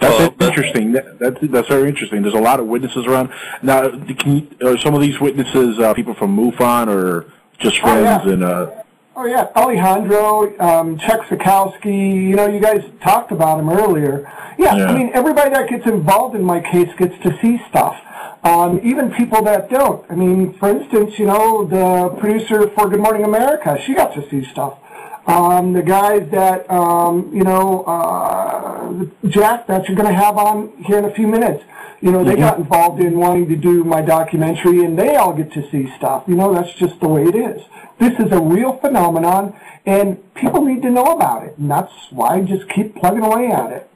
That's 0.00 0.18
Well, 0.18 0.30
but- 0.32 0.48
interesting. 0.48 0.92
That, 0.92 1.18
that's 1.18 1.38
that's 1.42 1.68
very 1.68 1.88
interesting. 1.88 2.22
There's 2.22 2.34
a 2.34 2.38
lot 2.40 2.58
of 2.60 2.66
witnesses 2.66 3.06
around. 3.06 3.30
Now, 3.62 3.88
can 3.90 4.36
you, 4.36 4.48
are 4.68 4.76
some 4.78 4.94
of 4.94 5.00
these 5.00 5.20
witnesses 5.20 5.78
uh, 5.78 5.94
people 5.94 6.14
from 6.14 6.36
MUFON 6.36 6.88
or 6.88 7.26
just 7.58 7.78
Oh, 7.84 8.00
yeah. 8.00 8.18
friends? 8.18 8.32
And 8.32 8.42
uh, 8.44 8.81
Oh 9.14 9.26
yeah, 9.26 9.48
Alejandro, 9.54 10.58
um, 10.58 10.98
Chuck 10.98 11.26
Zukowski, 11.26 12.14
you 12.14 12.34
know, 12.34 12.46
you 12.48 12.60
guys 12.60 12.82
talked 13.02 13.30
about 13.30 13.60
him 13.60 13.68
earlier. 13.68 14.22
Yeah, 14.58 14.74
Yeah. 14.74 14.86
I 14.86 14.94
mean, 14.96 15.10
everybody 15.12 15.50
that 15.50 15.68
gets 15.68 15.86
involved 15.86 16.34
in 16.34 16.42
my 16.42 16.60
case 16.60 16.88
gets 16.96 17.18
to 17.22 17.38
see 17.42 17.60
stuff. 17.68 18.00
Um, 18.42 18.80
even 18.82 19.10
people 19.12 19.42
that 19.42 19.68
don't. 19.68 20.04
I 20.10 20.14
mean, 20.14 20.54
for 20.54 20.70
instance, 20.70 21.18
you 21.18 21.26
know, 21.26 21.64
the 21.66 22.08
producer 22.18 22.68
for 22.70 22.88
Good 22.88 23.00
Morning 23.00 23.24
America, 23.24 23.78
she 23.84 23.94
got 23.94 24.14
to 24.14 24.28
see 24.30 24.44
stuff. 24.50 24.78
Um, 25.26 25.74
the 25.74 25.82
guys 25.82 26.28
that, 26.30 26.68
um, 26.70 27.30
you 27.34 27.44
know, 27.44 27.84
uh, 27.84 29.04
Jack, 29.28 29.66
that 29.66 29.86
you're 29.88 29.96
going 29.96 30.08
to 30.08 30.14
have 30.14 30.36
on 30.38 30.72
here 30.84 30.98
in 30.98 31.04
a 31.04 31.14
few 31.14 31.28
minutes, 31.28 31.62
you 32.02 32.10
know, 32.10 32.24
they 32.24 32.34
got 32.34 32.58
involved 32.58 33.00
in 33.00 33.16
wanting 33.16 33.48
to 33.48 33.56
do 33.56 33.84
my 33.84 34.02
documentary, 34.02 34.84
and 34.84 34.98
they 34.98 35.14
all 35.14 35.32
get 35.32 35.52
to 35.52 35.70
see 35.70 35.88
stuff. 35.96 36.24
You 36.26 36.34
know, 36.34 36.52
that's 36.52 36.74
just 36.74 36.98
the 36.98 37.06
way 37.06 37.26
it 37.26 37.36
is. 37.36 37.62
This 38.00 38.18
is 38.18 38.32
a 38.32 38.40
real 38.40 38.76
phenomenon, 38.78 39.56
and 39.86 40.34
people 40.34 40.64
need 40.64 40.82
to 40.82 40.90
know 40.90 41.14
about 41.14 41.44
it, 41.44 41.56
and 41.58 41.70
that's 41.70 41.92
why 42.10 42.34
I 42.34 42.40
just 42.40 42.68
keep 42.68 42.96
plugging 42.96 43.22
away 43.22 43.52
at 43.52 43.70
it. 43.70 43.88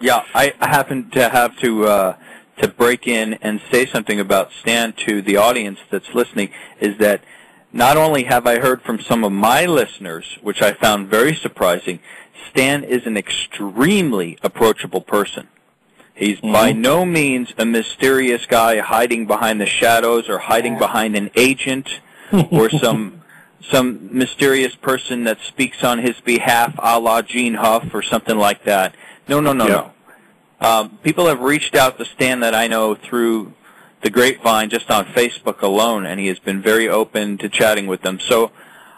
Yeah, 0.00 0.24
I 0.34 0.54
happen 0.58 1.10
to 1.10 1.28
have 1.28 1.58
to 1.58 1.84
uh, 1.84 2.16
to 2.62 2.68
break 2.68 3.06
in 3.06 3.34
and 3.34 3.60
say 3.70 3.84
something 3.84 4.18
about 4.18 4.50
Stan 4.52 4.94
to 5.06 5.20
the 5.20 5.36
audience 5.36 5.80
that's 5.90 6.14
listening. 6.14 6.50
Is 6.80 6.96
that 6.96 7.20
not 7.74 7.98
only 7.98 8.24
have 8.24 8.46
I 8.46 8.58
heard 8.58 8.80
from 8.80 8.98
some 9.00 9.22
of 9.22 9.32
my 9.32 9.66
listeners, 9.66 10.38
which 10.40 10.62
I 10.62 10.72
found 10.72 11.08
very 11.08 11.34
surprising, 11.34 12.00
Stan 12.48 12.84
is 12.84 13.06
an 13.06 13.18
extremely 13.18 14.38
approachable 14.42 15.02
person. 15.02 15.48
He's 16.22 16.38
by 16.40 16.70
no 16.70 17.04
means 17.04 17.52
a 17.58 17.64
mysterious 17.66 18.46
guy 18.46 18.78
hiding 18.78 19.26
behind 19.26 19.60
the 19.60 19.66
shadows 19.66 20.28
or 20.28 20.38
hiding 20.38 20.78
behind 20.78 21.16
an 21.16 21.30
agent 21.34 21.88
or 22.52 22.70
some 22.70 23.22
some 23.60 24.08
mysterious 24.16 24.76
person 24.76 25.24
that 25.24 25.38
speaks 25.40 25.82
on 25.82 25.98
his 25.98 26.20
behalf, 26.20 26.74
a 26.78 27.00
la 27.00 27.22
Gene 27.22 27.54
Huff 27.54 27.92
or 27.92 28.02
something 28.02 28.38
like 28.38 28.62
that. 28.64 28.94
No, 29.28 29.40
no, 29.40 29.52
no, 29.52 29.66
Yeah. 29.66 29.88
no. 30.60 30.68
Um, 30.68 30.98
people 31.02 31.26
have 31.26 31.40
reached 31.40 31.74
out 31.74 31.98
to 31.98 32.04
Stan 32.04 32.38
that 32.40 32.54
I 32.54 32.68
know 32.68 32.94
through 32.94 33.52
the 34.02 34.10
grapevine 34.10 34.70
just 34.70 34.92
on 34.92 35.06
Facebook 35.06 35.60
alone, 35.62 36.06
and 36.06 36.20
he 36.20 36.28
has 36.28 36.38
been 36.38 36.62
very 36.62 36.88
open 36.88 37.36
to 37.38 37.48
chatting 37.48 37.88
with 37.88 38.02
them. 38.02 38.20
So 38.20 38.52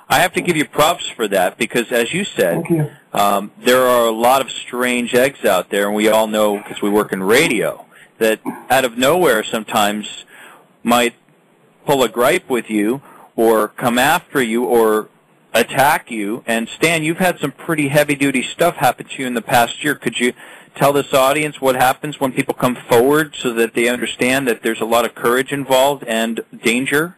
I 0.08 0.20
have 0.20 0.32
to 0.34 0.40
give 0.40 0.56
you 0.56 0.64
props 0.66 1.08
for 1.08 1.26
that 1.28 1.56
because, 1.56 1.90
as 1.90 2.12
you 2.12 2.24
said, 2.24 2.64
you. 2.68 2.90
um, 3.12 3.52
there 3.58 3.82
are 3.82 4.06
a 4.06 4.12
lot 4.12 4.40
of 4.40 4.50
strange 4.50 5.14
eggs 5.14 5.44
out 5.44 5.70
there, 5.70 5.86
and 5.86 5.94
we 5.96 6.08
all 6.08 6.26
know 6.26 6.58
because 6.58 6.82
we 6.82 6.90
work 6.90 7.12
in 7.12 7.22
radio 7.22 7.84
that 8.18 8.40
out 8.70 8.84
of 8.84 8.96
nowhere 8.96 9.42
sometimes 9.42 10.24
might 10.82 11.14
pull 11.86 12.02
a 12.02 12.08
gripe 12.08 12.48
with 12.48 12.70
you 12.70 13.02
or 13.36 13.68
come 13.68 13.98
after 13.98 14.42
you 14.42 14.64
or 14.64 15.08
attack 15.52 16.10
you. 16.10 16.42
And 16.46 16.68
Stan, 16.68 17.02
you've 17.02 17.18
had 17.18 17.38
some 17.38 17.52
pretty 17.52 17.88
heavy 17.88 18.14
duty 18.14 18.42
stuff 18.42 18.76
happen 18.76 19.06
to 19.06 19.22
you 19.22 19.26
in 19.26 19.34
the 19.34 19.42
past 19.42 19.82
year. 19.82 19.94
Could 19.94 20.20
you 20.20 20.32
tell 20.74 20.92
this 20.92 21.14
audience 21.14 21.60
what 21.60 21.76
happens 21.76 22.20
when 22.20 22.32
people 22.32 22.54
come 22.54 22.74
forward 22.76 23.34
so 23.36 23.52
that 23.54 23.74
they 23.74 23.88
understand 23.88 24.46
that 24.48 24.62
there's 24.62 24.80
a 24.80 24.84
lot 24.84 25.04
of 25.04 25.14
courage 25.14 25.52
involved 25.52 26.04
and 26.04 26.40
danger? 26.62 27.16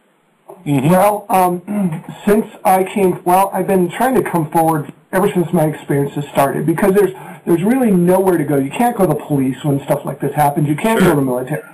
Well, 0.64 1.26
um, 1.28 2.04
since 2.24 2.46
I 2.64 2.84
came, 2.84 3.22
well, 3.24 3.50
I've 3.52 3.66
been 3.66 3.88
trying 3.90 4.14
to 4.16 4.22
come 4.22 4.50
forward 4.50 4.92
ever 5.12 5.30
since 5.32 5.52
my 5.52 5.64
experiences 5.66 6.24
started 6.32 6.66
because 6.66 6.94
there's 6.94 7.12
there's 7.44 7.62
really 7.62 7.92
nowhere 7.92 8.36
to 8.38 8.44
go. 8.44 8.56
You 8.56 8.70
can't 8.70 8.96
go 8.96 9.06
to 9.06 9.14
the 9.14 9.20
police 9.20 9.62
when 9.64 9.80
stuff 9.84 10.04
like 10.04 10.20
this 10.20 10.34
happens. 10.34 10.68
You 10.68 10.74
can't 10.76 10.98
go 11.00 11.10
to 11.10 11.16
the 11.16 11.22
military. 11.22 11.62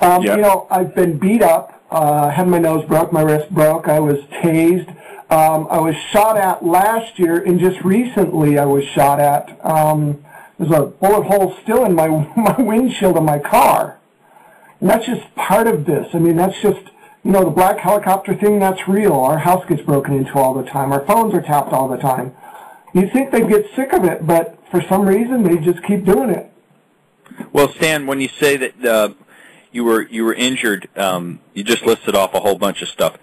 Um, 0.00 0.22
Yeah. 0.22 0.36
You 0.36 0.42
know, 0.42 0.66
I've 0.70 0.94
been 0.94 1.18
beat 1.18 1.42
up, 1.42 1.82
uh, 1.90 2.30
had 2.30 2.48
my 2.48 2.58
nose 2.58 2.86
broke, 2.86 3.12
my 3.12 3.20
wrist 3.20 3.50
broke. 3.50 3.88
I 3.88 4.00
was 4.00 4.20
tased. 4.42 4.88
Um, 5.30 5.66
I 5.70 5.78
was 5.80 5.94
shot 6.12 6.38
at 6.38 6.64
last 6.64 7.18
year, 7.18 7.36
and 7.42 7.60
just 7.60 7.82
recently 7.84 8.58
I 8.58 8.64
was 8.64 8.84
shot 8.84 9.20
at. 9.20 9.58
Um, 9.62 10.24
there's 10.58 10.70
a 10.70 10.86
bullet 10.86 11.24
hole 11.24 11.54
still 11.62 11.84
in 11.84 11.94
my 11.94 12.08
my 12.36 12.56
windshield 12.58 13.18
of 13.18 13.22
my 13.24 13.38
car. 13.38 13.98
And 14.80 14.88
that's 14.88 15.04
just 15.04 15.34
part 15.34 15.66
of 15.66 15.84
this. 15.84 16.14
I 16.14 16.18
mean, 16.20 16.36
that's 16.36 16.58
just, 16.62 16.84
you 17.26 17.32
know, 17.32 17.44
the 17.44 17.50
black 17.50 17.78
helicopter 17.78 18.36
thing, 18.36 18.60
that's 18.60 18.86
real. 18.86 19.14
Our 19.14 19.38
house 19.38 19.66
gets 19.66 19.82
broken 19.82 20.14
into 20.14 20.34
all 20.34 20.54
the 20.54 20.62
time. 20.62 20.92
Our 20.92 21.04
phones 21.04 21.34
are 21.34 21.42
tapped 21.42 21.72
all 21.72 21.88
the 21.88 21.96
time. 21.96 22.32
You'd 22.94 23.12
think 23.12 23.32
they'd 23.32 23.48
get 23.48 23.66
sick 23.74 23.92
of 23.92 24.04
it, 24.04 24.24
but 24.24 24.56
for 24.70 24.80
some 24.82 25.04
reason 25.04 25.42
they 25.42 25.58
just 25.58 25.82
keep 25.82 26.04
doing 26.04 26.30
it. 26.30 26.52
Well, 27.52 27.68
Stan, 27.72 28.06
when 28.06 28.20
you 28.20 28.28
say 28.28 28.56
that 28.56 28.84
uh, 28.84 29.08
you 29.72 29.82
were 29.82 30.02
you 30.02 30.24
were 30.24 30.34
injured, 30.34 30.88
um, 30.96 31.40
you 31.52 31.64
just 31.64 31.84
listed 31.84 32.14
off 32.14 32.32
a 32.32 32.38
whole 32.38 32.54
bunch 32.54 32.80
of 32.80 32.88
stuff. 32.88 33.18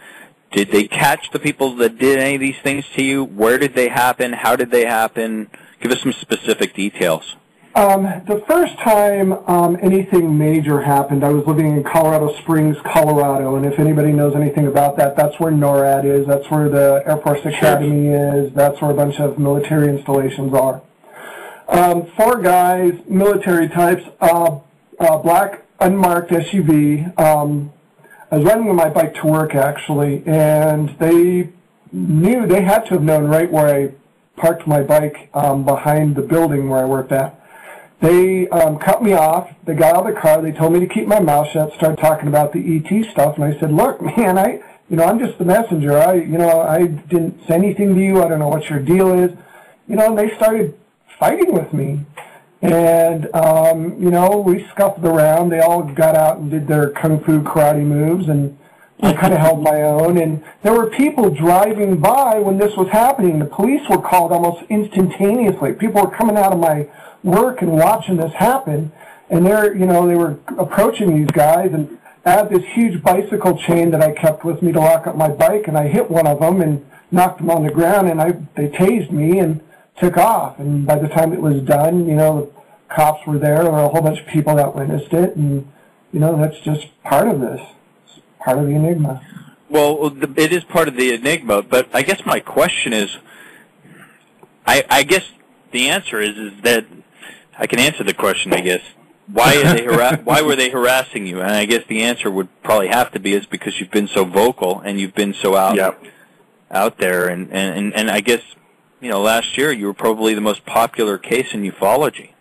Did 0.52 0.70
they 0.72 0.84
catch 0.84 1.32
the 1.32 1.40
people 1.40 1.74
that 1.78 1.98
did 1.98 2.20
any 2.20 2.36
of 2.36 2.42
these 2.42 2.60
things 2.62 2.86
to 2.96 3.04
you? 3.04 3.24
Where 3.24 3.58
did 3.58 3.74
they 3.74 3.88
happen? 3.88 4.34
How 4.34 4.58
did 4.58 4.70
they 4.70 4.86
happen? 4.86 5.50
Give 5.80 5.94
us 5.94 6.02
some 6.02 6.12
specific 6.12 6.76
details. 6.76 7.38
Um, 7.76 8.04
the 8.28 8.44
first 8.48 8.78
time 8.78 9.34
um, 9.48 9.80
anything 9.82 10.38
major 10.38 10.82
happened, 10.82 11.24
I 11.24 11.30
was 11.30 11.48
living 11.48 11.76
in 11.76 11.84
Colorado 11.84 12.32
Springs, 12.38 12.78
Colorado, 12.84 13.56
and 13.56 13.66
if 13.66 13.80
anybody 13.80 14.12
knows 14.12 14.36
anything 14.36 14.68
about 14.68 14.96
that, 14.98 15.16
that's 15.16 15.40
where 15.40 15.52
NORAD 15.52 16.06
is, 16.06 16.28
that's 16.28 16.52
where 16.52 16.70
the 16.70 17.02
Air 17.08 17.18
Force 17.18 17.44
Academy 17.44 18.10
is, 18.10 18.54
that's 18.54 18.80
where 18.80 18.92
a 18.92 18.94
bunch 18.94 19.20
of 19.20 19.40
military 19.40 19.90
installations 19.90 20.54
are. 20.54 20.84
Um, 21.68 22.06
four 22.16 22.40
guys, 22.42 22.94
military 23.08 23.68
types, 23.68 24.04
uh, 24.22 24.60
uh, 25.00 25.18
black 25.18 25.66
unmarked 25.80 26.30
SUV. 26.30 27.20
Um, 27.20 27.74
I 28.32 28.38
was 28.38 28.46
riding 28.46 28.76
my 28.76 28.90
bike 28.90 29.16
to 29.16 29.28
work 29.28 29.56
actually, 29.56 30.22
and 30.28 30.90
they 31.00 31.50
knew 31.92 32.46
they 32.46 32.62
had 32.62 32.86
to 32.86 32.94
have 32.96 33.04
known 33.04 33.26
right 33.26 33.52
where 33.52 33.68
I 33.68 33.94
parked 34.40 34.68
my 34.68 34.84
bike 34.84 35.30
um, 35.34 35.66
behind 35.66 36.16
the 36.16 36.22
building 36.22 36.70
where 36.70 36.82
I 36.82 36.86
worked 36.86 37.12
at. 37.12 37.40
They 38.04 38.50
um, 38.50 38.80
cut 38.80 39.02
me 39.02 39.14
off. 39.14 39.50
They 39.64 39.76
got 39.76 39.96
out 39.96 40.06
of 40.06 40.14
the 40.14 40.20
car. 40.20 40.42
They 40.42 40.52
told 40.52 40.74
me 40.74 40.82
to 40.82 40.88
keep 40.88 41.08
my 41.08 41.22
mouth 41.22 41.48
shut. 41.54 41.74
Started 41.76 42.00
talking 42.00 42.28
about 42.28 42.52
the 42.52 42.60
ET 42.60 43.12
stuff, 43.12 43.38
and 43.38 43.46
I 43.46 43.58
said, 43.58 43.72
"Look, 43.72 44.02
man, 44.18 44.38
I, 44.38 44.62
you 44.90 44.98
know, 44.98 45.06
I'm 45.06 45.20
just 45.20 45.38
the 45.38 45.46
messenger. 45.46 45.98
I, 45.98 46.16
you 46.16 46.38
know, 46.38 46.60
I 46.64 46.88
didn't 46.88 47.48
say 47.48 47.54
anything 47.54 47.96
to 47.96 48.02
you. 48.02 48.22
I 48.22 48.28
don't 48.28 48.40
know 48.40 48.50
what 48.50 48.70
your 48.70 48.80
deal 48.80 49.14
is, 49.14 49.32
you 49.88 49.96
know." 49.96 50.08
And 50.08 50.18
they 50.18 50.36
started 50.36 50.78
fighting 51.18 51.54
with 51.54 51.72
me, 51.72 52.02
and 52.62 53.34
um, 53.34 54.04
you 54.04 54.12
know, 54.12 54.44
we 54.46 54.68
scuffled 54.68 55.06
around. 55.06 55.48
They 55.48 55.62
all 55.62 55.84
got 55.84 56.14
out 56.14 56.40
and 56.40 56.52
did 56.52 56.68
their 56.68 56.90
kung 56.90 57.24
fu 57.24 57.42
karate 57.42 57.86
moves, 57.86 58.28
and 58.28 58.58
I 59.02 59.14
kind 59.22 59.34
of 59.34 59.40
held 59.40 59.64
my 59.64 59.82
own. 59.82 60.18
And 60.18 60.44
there 60.62 60.74
were 60.74 60.90
people 60.90 61.30
driving 61.30 62.02
by 62.02 62.40
when 62.40 62.58
this 62.58 62.76
was 62.76 62.90
happening. 62.90 63.40
The 63.40 63.46
police 63.46 63.88
were 63.90 64.02
called 64.02 64.34
almost 64.34 64.66
instantaneously. 64.70 65.72
People 65.72 66.02
were 66.02 66.12
coming 66.12 66.36
out 66.36 66.52
of 66.52 66.60
my 66.60 66.90
work 67.24 67.62
and 67.62 67.72
watching 67.72 68.18
this 68.18 68.34
happen, 68.34 68.92
and 69.30 69.46
they're, 69.46 69.76
you 69.76 69.86
know, 69.86 70.08
they 70.08 70.16
were 70.16 70.40
approaching 70.58 71.16
these 71.16 71.32
guys, 71.32 71.74
and 71.74 71.98
I 72.26 72.32
had 72.32 72.50
this 72.50 72.64
huge 72.66 73.02
bicycle 73.02 73.58
chain 73.58 73.92
that 73.92 74.02
I 74.02 74.12
kept 74.12 74.46
with 74.46 74.62
me 74.62 74.72
to 74.72 74.80
lock 74.80 75.08
up 75.08 75.16
my 75.16 75.30
bike, 75.30 75.68
and 75.68 75.78
I 75.78 75.88
hit 75.88 76.10
one 76.10 76.28
of 76.28 76.40
them 76.40 76.62
and 76.62 76.86
knocked 77.12 77.40
them 77.40 77.50
on 77.50 77.64
the 77.64 77.72
ground, 77.72 78.10
and 78.10 78.22
I 78.22 78.32
they 78.56 78.70
tased 78.70 79.12
me 79.12 79.40
and 79.40 79.62
took 79.98 80.18
off. 80.18 80.60
And 80.60 80.86
by 80.86 81.00
the 81.00 81.08
time 81.08 81.34
it 81.34 81.42
was 81.42 81.62
done, 81.62 82.08
you 82.08 82.16
know, 82.16 82.52
the 82.88 82.96
cops 82.96 83.26
were 83.28 83.38
there. 83.38 83.64
Were 83.64 83.80
a 83.80 83.90
whole 83.90 84.02
bunch 84.02 84.20
of 84.20 84.28
people 84.28 84.56
that 84.56 84.76
witnessed 84.76 85.14
it, 85.14 85.36
and 85.36 85.68
you 86.12 86.20
know, 86.20 86.38
that's 86.38 86.60
just 86.60 86.88
part 87.04 87.28
of 87.28 87.42
this, 87.42 87.62
it's 88.06 88.20
part 88.40 88.60
of 88.60 88.68
the 88.68 88.76
enigma. 88.76 89.22
Well, 89.70 90.14
it 90.38 90.54
is 90.54 90.64
part 90.64 90.88
of 90.88 90.96
the 90.96 91.14
enigma, 91.14 91.64
but 91.64 91.90
I 91.94 92.04
guess 92.04 92.24
my 92.26 92.40
question 92.40 92.94
is, 92.94 93.18
I, 94.68 94.86
I 94.90 95.04
guess 95.04 95.28
the 95.72 95.90
answer 95.90 96.22
is 96.22 96.38
is 96.38 96.62
that 96.62 96.86
I 97.58 97.68
can 97.68 97.80
answer 97.80 98.04
the 98.04 98.14
question, 98.14 98.54
I 98.54 98.62
guess. 98.62 98.82
Why 99.28 99.56
are 99.56 99.76
they 99.76 99.84
hara- 99.84 100.18
why 100.24 100.42
were 100.42 100.56
they 100.56 100.70
harassing 100.70 101.28
you? 101.28 101.42
And 101.42 101.52
I 101.52 101.66
guess 101.66 101.86
the 101.88 102.04
answer 102.04 102.30
would 102.30 102.50
probably 102.64 102.88
have 102.88 103.12
to 103.12 103.20
be 103.20 103.34
is 103.34 103.46
because 103.46 103.80
you've 103.80 103.92
been 103.92 104.08
so 104.08 104.26
vocal 104.26 104.82
and 104.82 105.00
you've 105.00 105.16
been 105.16 105.34
so 105.34 105.56
out 105.56 105.76
yep. 105.76 106.02
out 106.70 106.98
there 106.98 107.28
and, 107.28 107.52
and 107.52 107.94
and 107.94 108.12
I 108.12 108.20
guess 108.20 108.42
you 109.00 109.10
know 109.10 109.22
last 109.22 109.58
year 109.58 109.72
you 109.72 109.86
were 109.86 109.94
probably 109.94 110.34
the 110.34 110.42
most 110.42 110.66
popular 110.66 111.18
case 111.18 111.54
in 111.54 111.62
ufology. 111.62 112.32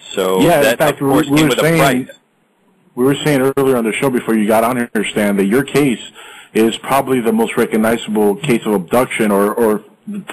So 0.00 0.40
yeah, 0.40 0.62
that 0.62 0.72
in 0.72 0.78
fact, 0.78 1.00
of 1.02 1.08
course 1.08 1.26
we, 1.26 1.32
we 1.32 1.36
came 1.38 1.46
were 1.46 1.50
with 1.50 1.58
a 1.58 1.62
saying 1.62 2.04
price. 2.04 2.18
we 2.94 3.04
were 3.04 3.16
saying 3.16 3.52
earlier 3.56 3.76
on 3.76 3.84
the 3.84 3.92
show 3.92 4.08
before 4.08 4.34
you 4.34 4.46
got 4.46 4.64
on 4.64 4.76
here, 4.76 5.04
Stan, 5.04 5.36
that 5.36 5.46
your 5.46 5.64
case 5.64 6.12
is 6.54 6.78
probably 6.78 7.20
the 7.20 7.32
most 7.32 7.56
recognizable 7.56 8.36
case 8.36 8.64
of 8.64 8.72
abduction 8.72 9.30
or, 9.30 9.52
or 9.52 9.84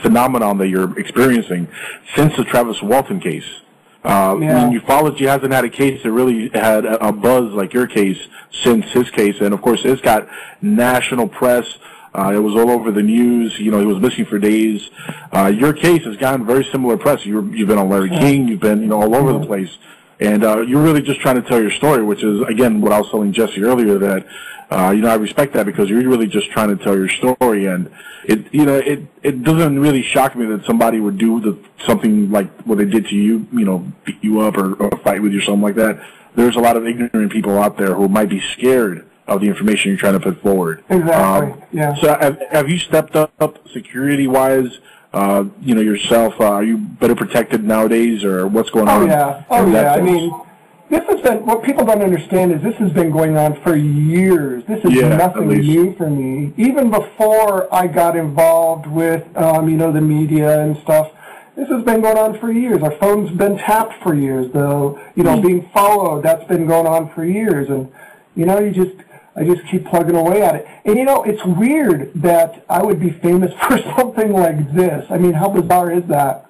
phenomenon 0.02 0.58
that 0.60 0.70
you're 0.70 0.98
experiencing 0.98 1.68
since 2.16 2.36
the 2.38 2.44
Travis 2.44 2.82
Walton 2.82 3.20
case. 3.20 3.62
Uh, 4.04 4.38
Yeah. 4.40 4.66
I 4.66 4.70
mean, 4.70 4.80
ufology 4.80 5.28
hasn't 5.28 5.54
had 5.54 5.64
a 5.64 5.70
case 5.70 6.04
that 6.04 6.12
really 6.12 6.50
had 6.50 6.86
a, 6.86 7.08
a 7.08 7.12
buzz 7.12 7.54
like 7.54 7.74
your 7.74 7.88
case 7.88 8.18
since 8.52 8.86
his 8.92 9.10
case, 9.10 9.40
and 9.42 9.54
of 9.54 9.62
course, 9.62 9.86
it's 9.86 10.02
got 10.02 10.28
national 10.62 11.28
press. 11.28 11.78
Uh, 12.16 12.32
it 12.36 12.40
was 12.40 12.54
all 12.56 12.70
over 12.70 12.92
the 12.92 13.02
news. 13.02 13.58
You 13.60 13.72
know, 13.72 13.80
he 13.80 13.86
was 13.88 14.00
missing 14.00 14.26
for 14.26 14.38
days. 14.38 14.90
Uh, 15.32 15.48
your 15.48 15.74
case 15.74 16.04
has 16.04 16.16
gotten 16.18 16.46
very 16.46 16.64
similar 16.66 16.96
press. 16.98 17.26
You 17.26 17.42
you've 17.52 17.68
been 17.68 17.80
on 17.80 17.90
Larry 17.90 18.10
King. 18.10 18.48
You've 18.48 18.60
been, 18.60 18.82
you 18.82 18.88
know, 18.88 19.02
all 19.02 19.16
over 19.16 19.34
the 19.34 19.46
place. 19.46 19.78
And 20.24 20.46
uh, 20.46 20.62
you're 20.62 20.82
really 20.82 21.02
just 21.02 21.20
trying 21.20 21.36
to 21.36 21.42
tell 21.42 21.62
your 21.62 21.70
story, 21.70 22.02
which 22.02 22.24
is 22.24 22.42
again 22.48 22.80
what 22.80 22.94
I 22.94 23.02
was 23.02 23.12
telling 23.12 23.34
Jesse 23.34 23.62
earlier 23.62 23.98
that 23.98 24.26
uh, 24.72 24.92
you 24.92 25.02
know 25.02 25.10
I 25.10 25.16
respect 25.16 25.52
that 25.54 25.66
because 25.66 25.90
you're 25.90 26.08
really 26.08 26.28
just 26.28 26.50
trying 26.50 26.76
to 26.76 26.82
tell 26.82 26.96
your 26.96 27.10
story, 27.10 27.66
and 27.66 27.92
it 28.24 28.52
you 28.54 28.64
know 28.64 28.78
it 28.78 29.06
it 29.22 29.44
doesn't 29.44 29.78
really 29.78 30.02
shock 30.02 30.38
me 30.38 30.46
that 30.46 30.64
somebody 30.64 31.02
would 31.02 31.18
do 31.18 31.42
the, 31.42 31.58
something 31.86 32.32
like 32.32 32.50
what 32.62 32.78
they 32.78 32.86
did 32.86 33.08
to 33.08 33.16
you, 33.16 33.46
you 33.52 33.66
know, 33.66 33.92
beat 34.06 34.24
you 34.24 34.40
up 34.40 34.56
or, 34.58 34.76
or 34.76 34.98
fight 35.00 35.22
with 35.22 35.34
you 35.34 35.40
or 35.40 35.42
something 35.42 35.62
like 35.62 35.76
that. 35.76 36.02
There's 36.36 36.56
a 36.56 36.62
lot 36.62 36.78
of 36.78 36.88
ignorant 36.88 37.32
people 37.34 37.60
out 37.60 37.78
there 37.78 37.94
who 37.94 38.08
might 38.08 38.30
be 38.30 38.40
scared 38.40 39.06
of 39.28 39.42
the 39.42 39.48
information 39.48 39.90
you're 39.90 40.00
trying 40.00 40.14
to 40.14 40.20
put 40.22 40.42
forward. 40.42 40.84
Exactly. 40.90 41.64
yeah. 41.74 41.96
So 41.96 42.08
have, 42.08 42.42
have 42.50 42.70
you 42.70 42.80
stepped 42.80 43.16
up 43.16 43.68
security 43.70 44.28
wise? 44.28 44.80
Uh, 45.14 45.46
you 45.62 45.76
know 45.76 45.82
yourself. 45.82 46.34
Uh, 46.42 46.46
are 46.46 46.64
you 46.64 46.78
better 46.78 47.16
protected 47.16 47.64
nowadays, 47.64 48.24
or 48.24 48.48
what's 48.48 48.72
going 48.72 48.90
Oh 48.90 49.02
on? 49.04 49.08
yeah, 49.08 49.44
oh 49.50 49.64
in 49.66 49.72
that 49.74 49.98
yeah. 49.98 50.02
I 50.02 50.02
mean, 50.02 50.42
this 50.90 51.04
has 51.08 51.22
been 51.22 51.46
what 51.46 51.64
people 51.64 51.86
don't 51.86 52.02
understand 52.02 52.52
is 52.52 52.62
this 52.64 52.76
has 52.78 52.92
been 52.92 53.12
going 53.12 53.38
on 53.38 53.62
for 53.62 53.76
years. 53.76 54.64
This 54.66 54.84
is 54.84 54.92
Yeah, 54.92 55.16
nothing 55.16 55.48
new 55.50 55.94
for 55.96 56.10
me. 56.10 56.54
Even 56.58 56.90
before 56.90 57.72
I 57.74 57.86
got 57.88 58.16
involved 58.16 58.88
with, 58.88 59.24
um, 59.38 59.70
you 59.70 59.78
know, 59.78 59.92
the 59.92 60.02
media 60.02 60.62
and 60.62 60.78
stuff, 60.80 61.12
this 61.56 61.70
has 61.70 61.84
been 61.84 62.02
going 62.02 62.18
on 62.18 62.40
for 62.40 62.52
years. 62.52 62.82
Our 62.82 62.92
phone's 62.98 63.30
been 63.38 63.58
tapped 63.58 64.02
for 64.02 64.16
years, 64.16 64.52
though. 64.52 65.00
You 65.16 65.24
know, 65.24 65.40
being 65.40 65.70
followed 65.70 66.24
that's 66.24 66.46
been 66.46 66.66
going 66.66 66.88
on 66.88 67.10
for 67.14 67.24
years, 67.24 67.70
and 67.70 67.92
you 68.36 68.48
know, 68.48 68.58
you 68.60 68.72
just. 68.72 68.96
I 69.36 69.44
just 69.44 69.66
keep 69.68 69.86
plugging 69.86 70.16
away 70.16 70.42
at 70.44 70.56
it. 70.56 70.68
And 70.86 70.98
you 70.98 71.06
know, 71.06 71.24
it's 71.24 71.44
weird 71.44 72.14
that 72.16 72.66
I 72.70 72.84
would 72.84 73.00
be 73.00 73.10
famous 73.10 73.54
for 73.68 73.78
something 73.96 74.32
like 74.32 74.74
this. 74.74 75.06
I 75.10 75.18
mean, 75.18 75.34
how 75.34 75.50
bizarre 75.50 75.92
is 75.92 76.06
that? 76.06 76.50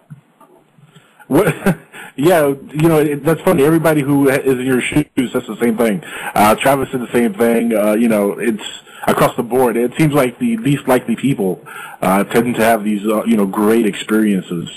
What, 1.28 1.56
yeah, 2.16 2.48
you 2.48 2.90
know 2.90 3.00
it, 3.00 3.24
that's 3.24 3.42
funny. 3.42 3.64
Everybody 3.64 4.02
who 4.02 4.30
is 4.30 4.60
in 4.60 4.66
your 4.66 4.82
shoes 4.82 5.32
says 5.32 5.48
the 5.48 5.58
same 5.60 5.78
thing. 5.78 6.04
Uh, 6.36 6.56
Travis 6.56 6.92
said 6.92 7.02
the 7.02 7.12
same 7.12 7.34
thing. 7.34 7.74
Uh, 7.74 7.94
you 7.94 8.10
know, 8.10 8.34
it's 8.34 8.64
across 9.08 9.36
the 9.36 9.44
board. 9.44 9.78
It 9.78 9.94
seems 9.98 10.14
like 10.14 10.40
the 10.40 10.58
least 10.58 10.88
likely 10.88 11.16
people 11.16 11.66
uh, 12.02 12.24
tend 12.26 12.56
to 12.56 12.62
have 12.62 12.84
these, 12.84 13.06
uh, 13.06 13.24
you 13.26 13.38
know, 13.38 13.46
great 13.46 13.86
experiences, 13.86 14.70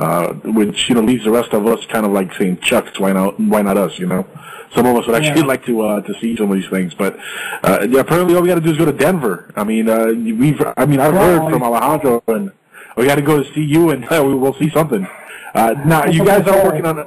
uh, 0.00 0.32
which 0.58 0.88
you 0.88 0.94
know 0.96 1.02
leaves 1.02 1.24
the 1.24 1.30
rest 1.30 1.52
of 1.52 1.66
us 1.66 1.84
kind 1.86 2.04
of 2.06 2.12
like 2.12 2.32
saying, 2.34 2.58
"Chucks, 2.58 2.98
why 2.98 3.12
not? 3.12 3.38
Why 3.38 3.62
not 3.62 3.76
us?" 3.76 3.98
You 3.98 4.06
know. 4.06 4.26
Some 4.74 4.86
of 4.86 4.96
us 4.96 5.04
would 5.08 5.16
actually 5.16 5.40
Yeah. 5.40 5.46
like 5.54 5.64
to 5.66 5.80
uh, 5.82 6.00
to 6.02 6.14
see 6.20 6.36
some 6.36 6.48
of 6.52 6.56
these 6.56 6.68
things, 6.70 6.94
but 6.94 7.18
uh, 7.64 7.86
yeah, 7.90 8.00
apparently 8.00 8.36
all 8.36 8.42
we 8.42 8.46
got 8.48 8.54
to 8.54 8.60
do 8.60 8.70
is 8.70 8.78
go 8.78 8.84
to 8.84 8.92
Denver. 8.92 9.52
I 9.56 9.64
mean, 9.64 9.88
uh, 9.88 10.06
we've 10.42 10.62
I 10.76 10.86
mean 10.86 11.00
I've 11.00 11.12
Yeah, 11.14 11.40
heard 11.40 11.50
from 11.50 11.62
Alejandro, 11.64 12.22
and 12.28 12.52
we 12.96 13.04
got 13.06 13.16
to 13.16 13.22
go 13.22 13.42
to 13.42 13.52
see 13.52 13.62
you, 13.64 13.90
and 13.90 14.04
uh, 14.12 14.22
we 14.24 14.34
will 14.34 14.54
see 14.54 14.70
something. 14.70 15.06
Uh, 15.54 15.74
now, 15.84 16.06
you 16.06 16.24
guys 16.24 16.46
are 16.46 16.64
working 16.64 16.86
on 16.86 16.98
a 17.00 17.06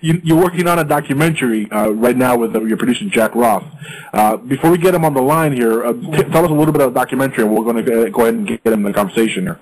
you, 0.00 0.20
you're 0.24 0.40
working 0.42 0.66
on 0.66 0.78
a 0.78 0.84
documentary 0.84 1.70
uh, 1.70 1.90
right 1.90 2.16
now 2.16 2.36
with 2.36 2.56
uh, 2.56 2.62
your 2.62 2.78
producer 2.78 3.04
Jack 3.04 3.34
Roth. 3.34 3.64
Uh, 4.14 4.36
before 4.38 4.70
we 4.70 4.78
get 4.78 4.94
him 4.94 5.04
on 5.04 5.12
the 5.14 5.22
line 5.22 5.52
here, 5.52 5.84
uh, 5.84 5.92
t- 5.92 6.24
tell 6.32 6.44
us 6.46 6.50
a 6.50 6.54
little 6.54 6.72
bit 6.72 6.76
about 6.82 6.94
the 6.94 6.98
documentary, 6.98 7.44
and 7.44 7.54
we're 7.54 7.62
going 7.70 7.84
to 7.84 8.10
go 8.10 8.22
ahead 8.22 8.34
and 8.34 8.46
get 8.48 8.64
him 8.64 8.72
in 8.72 8.82
the 8.84 8.92
conversation 8.92 9.44
here. 9.44 9.60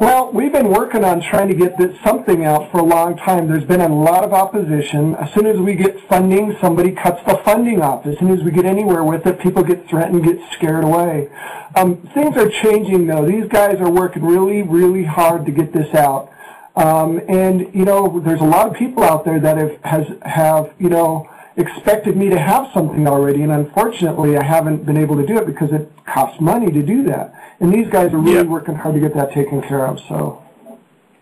Well, 0.00 0.32
we've 0.32 0.50
been 0.50 0.70
working 0.70 1.04
on 1.04 1.20
trying 1.20 1.48
to 1.48 1.54
get 1.54 1.76
this 1.76 1.94
something 2.02 2.42
out 2.42 2.72
for 2.72 2.78
a 2.78 2.82
long 2.82 3.18
time. 3.18 3.48
There's 3.48 3.66
been 3.66 3.82
a 3.82 3.88
lot 3.94 4.24
of 4.24 4.32
opposition. 4.32 5.14
As 5.16 5.30
soon 5.34 5.44
as 5.44 5.58
we 5.58 5.74
get 5.74 6.00
funding, 6.08 6.56
somebody 6.58 6.92
cuts 6.92 7.22
the 7.26 7.36
funding 7.44 7.82
off. 7.82 8.06
As 8.06 8.18
soon 8.18 8.30
as 8.30 8.42
we 8.42 8.50
get 8.50 8.64
anywhere 8.64 9.04
with 9.04 9.26
it, 9.26 9.38
people 9.40 9.62
get 9.62 9.86
threatened, 9.90 10.24
get 10.24 10.38
scared 10.52 10.84
away. 10.84 11.28
Um, 11.74 11.98
things 12.14 12.34
are 12.38 12.48
changing 12.48 13.08
though. 13.08 13.26
These 13.26 13.48
guys 13.48 13.78
are 13.78 13.90
working 13.90 14.24
really, 14.24 14.62
really 14.62 15.04
hard 15.04 15.44
to 15.44 15.52
get 15.52 15.74
this 15.74 15.94
out. 15.94 16.32
Um, 16.76 17.20
and 17.28 17.68
you 17.74 17.84
know, 17.84 18.20
there's 18.20 18.40
a 18.40 18.44
lot 18.44 18.68
of 18.68 18.72
people 18.72 19.04
out 19.04 19.26
there 19.26 19.38
that 19.38 19.58
have 19.58 19.84
has 19.84 20.06
have 20.22 20.72
you 20.78 20.88
know 20.88 21.28
expected 21.58 22.16
me 22.16 22.30
to 22.30 22.38
have 22.38 22.70
something 22.72 23.06
already, 23.06 23.42
and 23.42 23.52
unfortunately, 23.52 24.38
I 24.38 24.44
haven't 24.44 24.86
been 24.86 24.96
able 24.96 25.16
to 25.16 25.26
do 25.26 25.36
it 25.36 25.44
because 25.44 25.72
it 25.72 25.92
costs 26.06 26.40
money 26.40 26.72
to 26.72 26.82
do 26.82 27.02
that. 27.04 27.34
And 27.60 27.72
these 27.72 27.88
guys 27.88 28.12
are 28.12 28.18
really 28.18 28.36
Yeah. 28.36 28.42
working 28.42 28.74
hard 28.74 28.94
to 28.94 29.00
get 29.00 29.14
that 29.14 29.32
taken 29.32 29.60
care 29.62 29.86
of. 29.86 30.00
So. 30.08 30.42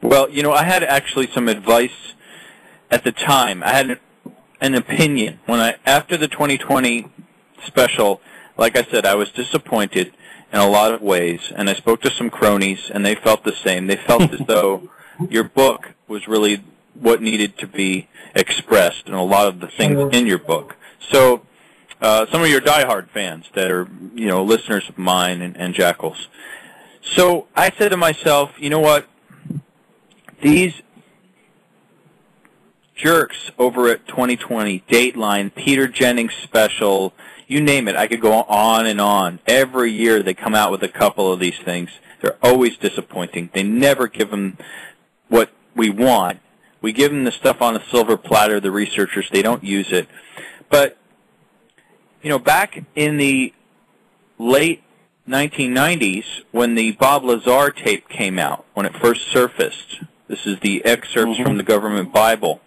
Well, 0.01 0.31
you 0.31 0.43
know, 0.43 0.53
I 0.53 0.63
had 0.63 0.85
actually 0.85 1.27
some 1.27 1.49
advice 1.49 2.15
at 2.91 3.03
the 3.05 3.11
time. 3.13 3.63
I 3.65 3.71
had 3.73 3.91
an, 3.91 3.99
an 4.61 4.75
opinion 4.75 5.41
when 5.47 5.59
I 5.61 5.75
after 5.85 6.17
the 6.17 6.29
2020 6.29 7.07
special. 7.65 8.21
Like 8.57 8.77
I 8.77 8.85
said, 8.85 9.05
I 9.05 9.15
was 9.17 9.31
disappointed 9.31 10.13
in 10.53 10.61
a 10.61 10.69
lot 10.69 10.93
of 10.93 11.03
ways, 11.03 11.53
and 11.55 11.69
I 11.69 11.75
spoke 11.75 12.01
to 12.03 12.11
some 12.11 12.31
cronies, 12.31 12.91
and 12.93 13.05
they 13.05 13.15
felt 13.15 13.45
the 13.45 13.53
same. 13.53 13.87
They 13.89 13.97
felt 13.97 14.33
as 14.33 14.41
though 14.47 14.89
your 15.29 15.45
book 15.45 15.95
was 16.07 16.27
really 16.29 16.63
what 16.95 17.21
needed 17.21 17.59
to 17.59 17.67
be 17.67 18.09
expressed, 18.35 19.07
and 19.07 19.15
a 19.15 19.23
lot 19.23 19.49
of 19.49 19.61
the 19.61 19.69
things 19.69 20.15
in 20.15 20.27
your 20.27 20.39
book. 20.39 20.77
So, 21.01 21.43
uh, 22.01 22.27
some 22.31 22.43
of 22.43 22.49
your 22.49 22.61
diehard 22.61 23.09
fans 23.09 23.47
that 23.55 23.71
are, 23.71 23.89
you 24.15 24.27
know, 24.27 24.43
listeners 24.43 24.89
of 24.89 24.99
mine 24.99 25.43
and, 25.43 25.57
and 25.57 25.75
Jackals. 25.75 26.29
So 27.03 27.47
I 27.57 27.71
said 27.71 27.91
to 27.91 27.97
myself, 27.97 28.53
you 28.59 28.71
know 28.71 28.81
what? 28.81 29.07
these 30.41 30.83
jerks 32.95 33.51
over 33.59 33.89
at 33.89 34.07
2020, 34.09 34.81
Dateline, 34.89 35.55
Peter 35.55 35.87
Jennings 35.87 36.35
special, 36.35 37.13
you 37.47 37.61
name 37.61 37.89
it. 37.89 37.97
I 37.97 38.07
could 38.07 38.21
go 38.21 38.43
on 38.43 38.87
and 38.87 39.01
on. 39.01 39.39
Every 39.47 39.93
year 39.93 40.23
they 40.23 40.35
come 40.35 40.55
out 40.55 40.71
with 40.71 40.83
a 40.83 40.89
couple 40.89 41.33
of 41.33 41.41
these 41.41 41.59
things. 41.59 41.91
They're 42.21 42.37
always 42.43 42.77
disappointing. 42.77 43.51
They 43.53 43.63
never 43.63 44.09
give 44.09 44.31
them 44.31 44.59
what 45.29 45.51
we 45.75 45.91
want. 45.91 46.41
We 46.81 46.93
give 46.93 47.13
them 47.13 47.25
the 47.25 47.33
stuff 47.33 47.63
on 47.63 47.77
a 47.77 47.85
silver 47.91 48.17
platter, 48.17 48.61
the 48.61 48.71
researchers, 48.71 49.29
they 49.31 49.43
don't 49.43 49.65
use 49.65 49.93
it. 49.93 50.09
But, 50.69 50.97
you 52.23 52.31
know, 52.31 52.39
back 52.39 52.85
in 52.95 53.17
the 53.17 53.53
late 54.39 54.83
1990s, 55.29 56.43
when 56.53 56.75
the 56.75 56.93
Bob 56.93 57.25
Lazar 57.25 57.71
tape 57.71 58.09
came 58.09 58.39
out, 58.39 58.65
when 58.75 58.87
it 58.87 58.95
first 58.97 59.29
surfaced, 59.29 60.03
this 60.27 60.47
is 60.47 60.59
the 60.61 60.85
excerpts 60.85 61.35
Mm-hmm. 61.35 61.43
from 61.43 61.57
the 61.57 61.63
government 61.63 62.13
Bible 62.13 62.61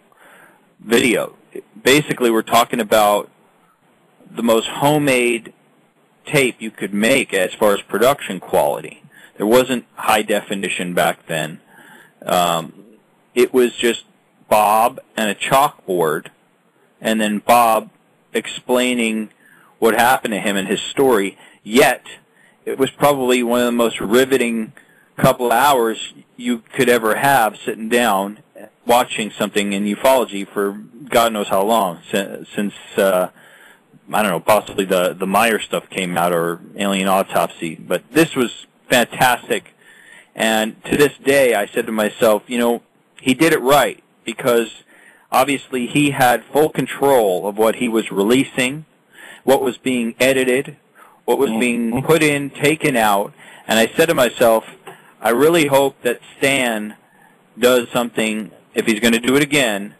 video. 0.80 1.36
Basically, 1.82 2.30
we're 2.30 2.42
talking 2.42 2.80
about 2.80 3.30
the 4.30 4.42
most 4.42 4.68
homemade 4.68 5.52
tape 6.24 6.56
you 6.60 6.70
could 6.70 6.94
make 6.94 7.34
as 7.34 7.52
far 7.54 7.74
as 7.74 7.82
production 7.82 8.40
quality. 8.40 9.02
There 9.36 9.46
wasn't 9.46 9.84
high 9.94 10.22
definition 10.22 10.94
back 10.94 11.26
then. 11.26 11.60
Um, 12.24 12.72
it 13.34 13.52
was 13.52 13.74
just 13.74 14.04
Bob 14.48 15.00
and 15.16 15.28
a 15.30 15.34
chalkboard, 15.34 16.26
and 17.00 17.20
then 17.20 17.38
Bob 17.38 17.90
explaining 18.32 19.30
what 19.82 19.98
happened 19.98 20.30
to 20.30 20.38
him 20.38 20.56
and 20.56 20.68
his 20.68 20.80
story. 20.80 21.36
Yet, 21.64 22.06
it 22.64 22.78
was 22.78 22.92
probably 22.92 23.42
one 23.42 23.58
of 23.58 23.66
the 23.66 23.72
most 23.72 24.00
riveting 24.00 24.72
couple 25.16 25.46
of 25.46 25.52
hours 25.52 26.14
you 26.36 26.58
could 26.72 26.88
ever 26.88 27.16
have 27.16 27.56
sitting 27.56 27.88
down 27.88 28.38
watching 28.86 29.32
something 29.32 29.72
in 29.72 29.84
ufology 29.84 30.46
for 30.46 30.80
God 31.08 31.32
knows 31.32 31.48
how 31.48 31.64
long 31.64 31.98
since, 32.08 32.48
since 32.54 32.74
uh, 32.96 33.30
I 34.12 34.22
don't 34.22 34.30
know, 34.30 34.38
possibly 34.38 34.84
the 34.84 35.14
the 35.14 35.26
Meier 35.26 35.58
stuff 35.58 35.90
came 35.90 36.16
out 36.16 36.32
or 36.32 36.60
alien 36.76 37.08
autopsy. 37.08 37.74
But 37.74 38.04
this 38.12 38.36
was 38.36 38.66
fantastic, 38.88 39.74
and 40.36 40.80
to 40.84 40.96
this 40.96 41.18
day, 41.18 41.54
I 41.54 41.66
said 41.66 41.86
to 41.86 41.92
myself, 41.92 42.44
you 42.46 42.58
know, 42.58 42.82
he 43.20 43.34
did 43.34 43.52
it 43.52 43.60
right 43.60 44.00
because 44.24 44.84
obviously 45.32 45.88
he 45.88 46.10
had 46.10 46.44
full 46.44 46.68
control 46.68 47.48
of 47.48 47.58
what 47.58 47.76
he 47.76 47.88
was 47.88 48.12
releasing, 48.12 48.84
what 49.44 49.62
was 49.62 49.78
being 49.78 50.14
edited, 50.20 50.76
what 51.24 51.38
was 51.38 51.50
mm-hmm. 51.50 51.60
being 51.60 52.02
put 52.02 52.22
in, 52.22 52.50
taken 52.50 52.96
out, 52.96 53.32
and 53.66 53.78
I 53.78 53.86
said 53.86 54.06
to 54.06 54.14
myself, 54.14 54.64
I 55.20 55.30
really 55.30 55.66
hope 55.66 56.02
that 56.02 56.20
Stan 56.38 56.96
does 57.58 57.88
something 57.90 58.50
if 58.74 58.86
he's 58.86 59.00
going 59.00 59.12
to 59.12 59.20
do 59.20 59.36
it 59.36 59.42
again 59.42 59.94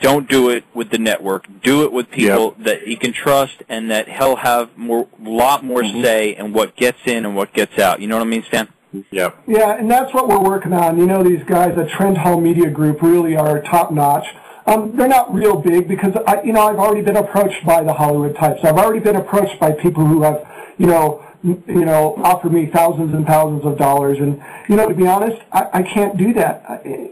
don't 0.00 0.28
do 0.28 0.48
it 0.48 0.64
with 0.74 0.90
the 0.90 0.98
network. 0.98 1.46
Do 1.62 1.84
it 1.84 1.92
with 1.92 2.10
people 2.10 2.56
that 2.58 2.82
he 2.82 2.96
can 2.96 3.12
trust 3.12 3.62
and 3.68 3.90
that 3.90 4.08
he'll 4.08 4.36
have 4.36 4.76
more, 4.76 5.06
lot 5.20 5.62
more 5.62 5.82
mm-hmm. 5.82 6.02
say 6.02 6.36
in 6.36 6.52
what 6.52 6.76
gets 6.76 6.98
in 7.04 7.24
and 7.26 7.36
what 7.36 7.52
gets 7.52 7.78
out. 7.78 8.00
You 8.00 8.08
know 8.08 8.16
what 8.16 8.26
I 8.26 8.28
mean, 8.28 8.42
Stan? 8.42 8.68
Yeah. 9.10 9.32
Yeah, 9.46 9.76
and 9.76 9.90
that's 9.90 10.12
what 10.12 10.26
we're 10.26 10.42
working 10.42 10.72
on. 10.72 10.98
You 10.98 11.06
know, 11.06 11.22
these 11.22 11.44
guys 11.44 11.76
at 11.78 11.90
Trend 11.90 12.18
Hall 12.18 12.40
Media 12.40 12.70
Group 12.70 13.02
really 13.02 13.36
are 13.36 13.60
top 13.60 13.92
notch. 13.92 14.26
Um, 14.70 14.96
they're 14.96 15.08
not 15.08 15.34
real 15.34 15.60
big 15.60 15.88
because 15.88 16.14
I, 16.28 16.42
you 16.42 16.52
know, 16.52 16.60
I've 16.60 16.78
already 16.78 17.02
been 17.02 17.16
approached 17.16 17.66
by 17.66 17.82
the 17.82 17.92
Hollywood 17.92 18.36
types. 18.36 18.62
I've 18.62 18.76
already 18.76 19.00
been 19.00 19.16
approached 19.16 19.58
by 19.58 19.72
people 19.72 20.06
who 20.06 20.22
have, 20.22 20.46
you 20.78 20.86
know, 20.86 21.26
you 21.42 21.84
know, 21.84 22.14
offered 22.22 22.52
me 22.52 22.66
thousands 22.66 23.12
and 23.12 23.26
thousands 23.26 23.64
of 23.64 23.76
dollars. 23.76 24.18
And 24.20 24.40
you 24.68 24.76
know, 24.76 24.88
to 24.88 24.94
be 24.94 25.08
honest, 25.08 25.42
I, 25.50 25.68
I 25.72 25.82
can't 25.82 26.16
do 26.16 26.32
that. 26.34 26.64
I, 26.68 27.10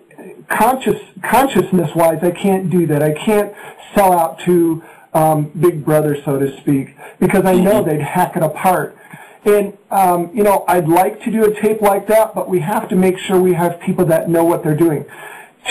conscious 0.49 1.03
consciousness 1.25 1.91
wise, 1.97 2.23
I 2.23 2.31
can't 2.31 2.71
do 2.71 2.87
that. 2.87 3.03
I 3.03 3.13
can't 3.13 3.53
sell 3.93 4.13
out 4.13 4.39
to 4.41 4.85
um, 5.13 5.51
Big 5.59 5.85
Brother, 5.85 6.17
so 6.25 6.39
to 6.39 6.57
speak, 6.61 6.95
because 7.19 7.45
I 7.45 7.55
know 7.55 7.83
they'd 7.83 8.01
hack 8.01 8.37
it 8.37 8.45
apart. 8.45 8.97
And 9.45 9.77
um, 9.91 10.31
you 10.33 10.45
know, 10.45 10.65
I'd 10.69 10.87
like 10.87 11.25
to 11.25 11.33
do 11.33 11.45
a 11.45 11.61
tape 11.61 11.81
like 11.81 12.07
that, 12.07 12.37
but 12.37 12.49
we 12.49 12.61
have 12.61 12.89
to 12.91 12.95
make 12.95 13.19
sure 13.19 13.41
we 13.41 13.55
have 13.55 13.81
people 13.81 14.05
that 14.05 14.29
know 14.29 14.45
what 14.45 14.63
they're 14.63 14.77
doing. 14.77 15.07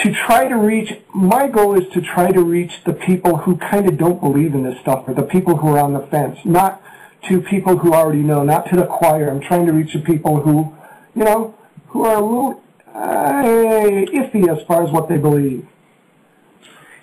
To 0.04 0.14
try 0.14 0.48
to 0.48 0.56
reach, 0.56 0.94
my 1.14 1.48
goal 1.48 1.74
is 1.74 1.92
to 1.94 2.02
try 2.02 2.32
to 2.32 2.42
reach 2.42 2.84
the 2.86 2.94
people 2.94 3.38
who 3.38 3.58
kind 3.58 3.88
of 3.88 3.98
don't 3.98 4.20
believe 4.20 4.54
in 4.54 4.64
this 4.64 4.80
stuff, 4.80 5.08
or 5.08 5.14
the 5.14 5.24
people 5.24 5.58
who 5.58 5.70
are 5.70 5.80
on 5.80 5.94
the 5.94 6.02
fence, 6.08 6.40
not 6.46 6.84
to 7.28 7.42
people 7.42 7.78
who 7.78 7.94
already 7.94 8.22
know, 8.22 8.44
not 8.44 8.70
to 8.70 8.76
the 8.76 8.86
choir. 8.86 9.30
I'm 9.30 9.40
trying 9.42 9.66
to 9.66 9.74
reach 9.74 9.94
the 9.94 10.00
people 10.00 10.42
who, 10.42 10.76
you 11.16 11.24
know, 11.24 11.56
who 11.88 12.06
are 12.06 12.18
a 12.18 12.22
little 12.22 12.64
uh, 12.94 13.44
iffy 13.44 14.48
as 14.56 14.66
far 14.68 14.84
as 14.84 14.92
what 14.92 15.10
they 15.10 15.18
believe. 15.18 15.68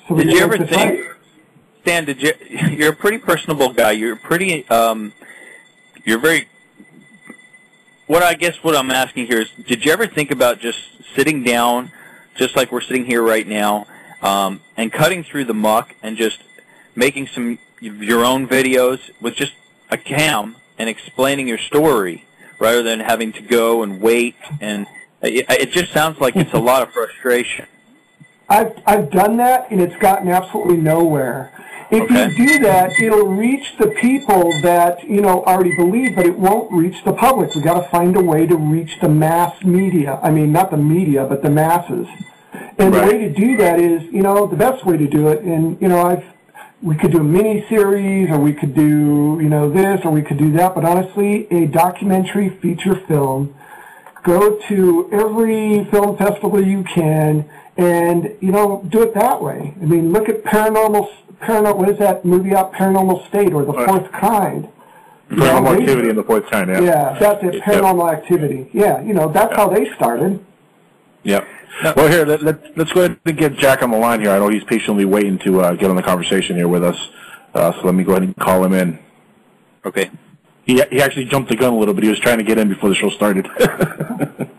So 0.09 0.17
Did 0.17 0.33
you 0.33 0.41
ever 0.41 0.59
think, 0.59 1.05
Stan? 1.83 2.05
Did 2.05 2.23
you? 2.23 2.33
You're 2.71 2.93
a 2.93 2.97
pretty 2.97 3.19
personable 3.19 3.73
guy. 3.73 3.93
You're 3.93 4.17
pretty. 4.17 4.69
Um, 4.69 5.13
you're 6.05 6.19
very. 6.19 6.49
What 8.07 8.23
I 8.23 8.35
guess 8.35 8.63
what 8.63 8.77
I'm 8.77 8.91
asking 8.91 9.27
here 9.27 9.41
is, 9.41 9.51
did 9.67 9.85
you 9.85 9.91
ever 9.91 10.07
think 10.07 10.31
about 10.31 10.61
just 10.61 10.79
sitting 11.17 11.43
down, 11.43 11.91
just 12.37 12.57
like 12.57 12.73
we're 12.73 12.81
sitting 12.81 13.05
here 13.05 13.23
right 13.23 13.47
now, 13.47 13.87
um, 14.23 14.61
and 14.77 14.92
cutting 14.92 15.25
through 15.25 15.44
the 15.44 15.55
muck 15.55 15.94
and 16.03 16.16
just 16.16 16.40
making 16.94 17.27
some 17.27 17.59
your 17.81 18.25
own 18.25 18.49
videos 18.49 19.11
with 19.20 19.35
just 19.35 19.53
a 19.90 19.97
cam 19.97 20.57
and 20.79 20.88
explaining 20.88 21.47
your 21.47 21.59
story 21.59 22.25
rather 22.59 22.83
than 22.83 23.01
having 23.01 23.33
to 23.33 23.42
go 23.42 23.83
and 23.83 24.01
wait 24.01 24.37
and 24.61 24.87
it, 25.23 25.47
it 25.49 25.70
just 25.70 25.92
sounds 25.92 26.20
like 26.20 26.37
it's 26.37 26.53
a 26.53 26.59
lot 26.59 26.83
of 26.83 26.92
frustration. 26.92 27.66
I've 28.49 28.79
I've 28.87 29.11
done 29.11 29.38
that 29.38 29.70
and 29.70 29.81
it's 29.81 29.97
gotten 29.97 30.29
absolutely 30.29 30.77
nowhere. 30.77 31.51
If 31.91 32.11
you 32.11 32.47
do 32.47 32.59
that, 32.61 32.93
it'll 33.01 33.27
reach 33.27 33.77
the 33.79 33.89
people 33.89 34.51
that 34.63 35.05
you 35.05 35.21
know 35.21 35.45
already 35.45 35.77
believe, 35.77 36.17
but 36.17 36.27
it 36.27 36.39
won't 36.39 36.73
reach 36.73 37.05
the 37.05 37.13
public. 37.13 37.55
We've 37.55 37.65
got 37.65 37.83
to 37.83 37.89
find 37.89 38.17
a 38.17 38.23
way 38.23 38.47
to 38.47 38.57
reach 38.57 38.99
the 39.01 39.09
mass 39.09 39.63
media. 39.63 40.19
I 40.23 40.31
mean, 40.31 40.51
not 40.53 40.71
the 40.71 40.77
media, 40.77 41.25
but 41.27 41.43
the 41.43 41.51
masses. 41.51 42.09
And 42.79 42.93
the 42.93 43.01
way 43.01 43.19
to 43.19 43.31
do 43.31 43.57
that 43.59 43.79
is, 43.79 44.03
you 44.13 44.23
know, 44.23 44.47
the 44.47 44.57
best 44.57 44.85
way 44.85 44.97
to 44.97 45.07
do 45.07 45.29
it. 45.29 45.43
And 45.43 45.81
you 45.81 45.89
know, 45.89 46.03
I've 46.03 46.25
we 46.83 46.97
could 46.97 47.13
do 47.13 47.21
a 47.21 47.25
mini 47.25 47.65
series, 47.69 48.29
or 48.31 48.39
we 48.39 48.53
could 48.53 48.75
do 48.75 49.39
you 49.41 49.49
know 49.49 49.71
this, 49.71 50.01
or 50.05 50.11
we 50.11 50.23
could 50.23 50.39
do 50.39 50.53
that. 50.53 50.75
But 50.75 50.85
honestly, 50.85 51.47
a 51.51 51.67
documentary 51.67 52.49
feature 52.49 52.97
film 52.97 53.55
go 54.25 54.57
to 54.69 55.09
every 55.13 55.85
film 55.91 56.17
festival 56.17 56.61
you 56.61 56.83
can 56.83 57.49
and 57.77 58.35
you 58.41 58.51
know 58.51 58.83
do 58.89 59.03
it 59.03 59.13
that 59.15 59.41
way 59.41 59.75
i 59.81 59.85
mean 59.85 60.13
look 60.13 60.29
at 60.29 60.43
paranormal 60.43 61.09
paranormal 61.40 61.77
what 61.77 61.88
is 61.88 61.99
that 61.99 62.25
movie 62.25 62.55
out 62.55 62.73
paranormal 62.73 63.27
state 63.29 63.53
or 63.53 63.64
the 63.64 63.73
fourth 63.73 64.11
kind 64.12 64.68
Paranormal 65.31 65.77
they- 65.77 65.83
activity 65.83 66.09
in 66.11 66.16
the 66.16 66.23
fourth 66.23 66.47
kind, 66.51 66.68
yeah. 66.70 66.81
yeah 66.81 67.18
that's 67.18 67.42
it 67.44 67.62
paranormal 67.62 68.12
activity 68.12 68.68
yeah 68.73 69.01
you 69.01 69.14
know 69.14 69.29
that's 69.33 69.55
how 69.57 69.68
they 69.68 69.92
started 69.94 70.44
Yep. 71.25 71.49
Well, 71.97 72.09
here, 72.09 72.25
let, 72.25 72.42
let, 72.42 72.77
let's 72.79 72.92
go 72.92 73.01
ahead 73.05 73.18
and 73.25 73.37
get 73.37 73.57
Jack 73.57 73.83
on 73.83 73.90
the 73.90 73.97
line 73.97 74.20
here. 74.20 74.31
I 74.31 74.38
know 74.38 74.49
he's 74.49 74.62
patiently 74.62 75.05
waiting 75.05 75.38
to 75.40 75.61
uh, 75.61 75.73
get 75.75 75.90
on 75.90 75.97
the 75.97 76.03
conversation 76.03 76.55
here 76.55 76.68
with 76.68 76.85
us. 76.85 77.09
Uh, 77.55 77.73
so 77.73 77.81
let 77.83 77.94
me 77.94 78.05
go 78.05 78.12
ahead 78.12 78.23
and 78.23 78.37
call 78.37 78.62
him 78.64 78.75
in. 78.75 78.99
Okay. 79.85 80.11
He, 80.66 80.75
he 80.90 81.03
actually 81.03 81.25
jumped 81.25 81.49
the 81.49 81.57
gun 81.57 81.73
a 81.73 81.77
little 81.77 81.94
bit. 81.94 82.05
He 82.05 82.11
was 82.11 82.20
trying 82.20 82.38
to 82.38 82.44
get 82.44 82.59
in 82.59 82.68
before 82.68 82.90
the 82.90 82.94
show 82.94 83.11
started. 83.11 83.47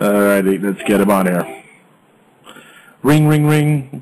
All 0.00 0.12
righty, 0.12 0.58
let's 0.58 0.82
get 0.84 1.00
him 1.00 1.10
on 1.10 1.26
here. 1.26 1.64
Ring, 3.02 3.26
ring, 3.26 3.46
ring. 3.46 4.00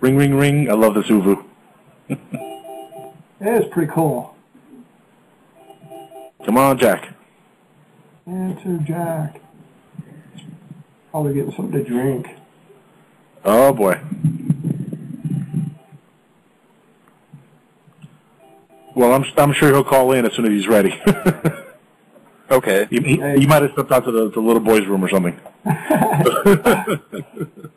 Ring, 0.00 0.16
ring, 0.16 0.34
ring. 0.34 0.70
I 0.70 0.74
love 0.74 0.94
this 0.94 1.06
ooVoo. 1.06 1.44
it 2.08 2.18
is 3.40 3.64
pretty 3.72 3.90
cool 3.92 4.34
Come 6.44 6.58
on, 6.58 6.78
Jack. 6.78 7.12
answer 8.26 8.78
jack 8.84 9.40
probably 11.10 11.34
getting 11.34 11.52
something 11.52 11.72
to 11.72 11.84
drink 11.84 12.28
Oh, 13.48 13.72
boy. 13.72 14.00
Well, 18.96 19.12
I'm, 19.12 19.24
I'm 19.36 19.52
sure 19.52 19.68
he'll 19.68 19.84
call 19.84 20.10
in 20.12 20.26
as 20.26 20.32
soon 20.32 20.46
as 20.46 20.50
he's 20.50 20.66
ready. 20.66 21.00
okay. 22.50 22.88
He, 22.90 22.98
he, 23.00 23.16
he 23.38 23.46
might 23.46 23.62
have 23.62 23.70
stepped 23.70 23.92
out 23.92 24.04
to 24.06 24.10
the, 24.10 24.30
the 24.30 24.40
little 24.40 24.58
boy's 24.58 24.84
room 24.86 25.04
or 25.04 25.08
something. 25.08 25.38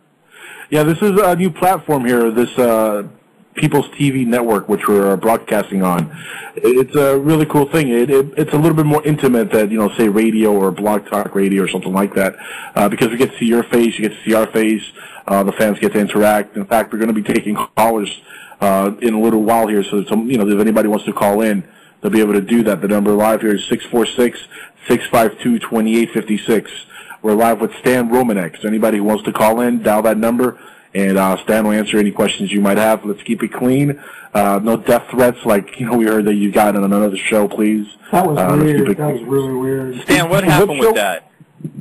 yeah, 0.70 0.84
this 0.84 1.02
is 1.02 1.20
a 1.20 1.36
new 1.36 1.50
platform 1.50 2.06
here, 2.06 2.30
this 2.32 2.56
uh, 2.58 3.08
People's 3.56 3.88
TV 3.90 4.26
network, 4.26 4.70
which 4.70 4.88
we're 4.88 5.12
uh, 5.12 5.18
broadcasting 5.18 5.82
on. 5.82 6.16
It's 6.56 6.96
a 6.96 7.18
really 7.18 7.46
cool 7.46 7.66
thing. 7.66 7.90
It, 7.90 8.10
it, 8.10 8.34
it's 8.38 8.54
a 8.54 8.58
little 8.58 8.76
bit 8.76 8.86
more 8.86 9.04
intimate 9.04 9.52
than, 9.52 9.72
you 9.72 9.80
know, 9.80 9.90
say 9.96 10.08
radio 10.08 10.54
or 10.54 10.72
blog 10.72 11.08
talk 11.08 11.34
radio 11.34 11.64
or 11.64 11.68
something 11.68 11.92
like 11.92 12.14
that, 12.14 12.36
uh, 12.76 12.88
because 12.88 13.10
we 13.10 13.18
get 13.18 13.32
to 13.32 13.38
see 13.40 13.48
your 13.48 13.64
face, 13.64 13.98
you 13.98 14.08
get 14.08 14.16
to 14.16 14.24
see 14.24 14.34
our 14.34 14.48
face, 14.48 14.84
uh, 15.28 15.44
the 15.44 15.52
fans 15.52 15.80
get 15.80 15.94
to 15.94 16.00
interact. 16.00 16.56
In 16.56 16.66
fact, 16.66 16.94
we're 16.94 17.00
going 17.00 17.14
to 17.14 17.22
be 17.22 17.24
taking 17.24 17.56
callers 17.56 18.22
uh, 18.62 18.92
in 19.02 19.14
a 19.14 19.20
little 19.20 19.42
while 19.42 19.68
here, 19.68 19.84
so 19.84 20.04
some, 20.06 20.30
you 20.30 20.38
know, 20.38 20.48
if 20.48 20.60
anybody 20.60 20.88
wants 20.88 21.06
to 21.06 21.14
call 21.14 21.42
in, 21.42 21.68
they'll 22.02 22.12
be 22.12 22.22
able 22.22 22.34
to 22.34 22.42
do 22.42 22.64
that. 22.64 22.82
The 22.82 22.88
number 22.88 23.12
live 23.12 23.42
here 23.42 23.56
is 23.56 23.66
646 23.66 24.40
652 24.88 25.60
2856. 25.60 26.72
We're 27.22 27.34
live 27.34 27.60
with 27.62 27.74
Stan 27.80 28.10
Romanek. 28.10 28.62
So 28.62 28.68
anybody 28.68 28.98
who 28.98 29.04
wants 29.04 29.24
to 29.26 29.34
call 29.34 29.60
in, 29.62 29.84
dial 29.84 30.02
that 30.04 30.18
number, 30.18 30.58
and 30.94 31.18
uh, 31.18 31.38
Stan 31.44 31.66
will 31.66 31.74
answer 31.74 31.98
any 31.98 32.12
questions 32.12 32.52
you 32.52 32.62
might 32.62 32.78
have. 32.78 33.04
Let's 33.06 33.22
keep 33.24 33.44
it 33.44 33.50
clean. 33.54 34.02
Uh, 34.34 34.60
no 34.64 34.78
death 34.78 35.08
threats 35.12 35.44
like 35.46 35.80
you 35.80 35.86
know 35.88 35.98
we 35.98 36.06
heard 36.06 36.26
that 36.26 36.36
you 36.36 36.52
got 36.52 36.76
on 36.76 36.84
another 36.84 37.18
show, 37.18 37.48
please. 37.48 37.88
That 38.12 38.26
was 38.26 38.38
Uh, 38.38 38.58
weird. 38.64 38.96
That 38.98 39.14
was 39.14 39.22
really 39.24 39.54
weird. 39.54 40.02
Stan, 40.04 40.30
what 40.30 40.44
What 40.44 40.44
happened 40.46 40.80
show- 40.82 40.88
with 40.88 40.96
that? 40.96 41.26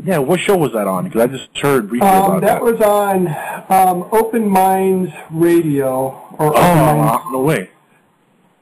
Yeah, 0.04 0.18
what 0.18 0.40
show 0.40 0.56
was 0.56 0.72
that 0.72 0.88
on? 0.88 1.04
Because 1.04 1.20
I 1.20 1.26
just 1.28 1.56
heard 1.56 1.88
briefly 1.88 2.08
Um, 2.08 2.24
about 2.24 2.40
that 2.40 2.46
That 2.46 2.62
was 2.64 2.80
on 2.80 3.28
um, 3.68 4.08
Open 4.10 4.48
Minds 4.48 5.12
Radio 5.30 6.20
or 6.36 6.48
Open 6.48 6.60
Minds. 6.78 7.22
Oh, 7.26 7.30
no 7.32 7.40
way. 7.42 7.70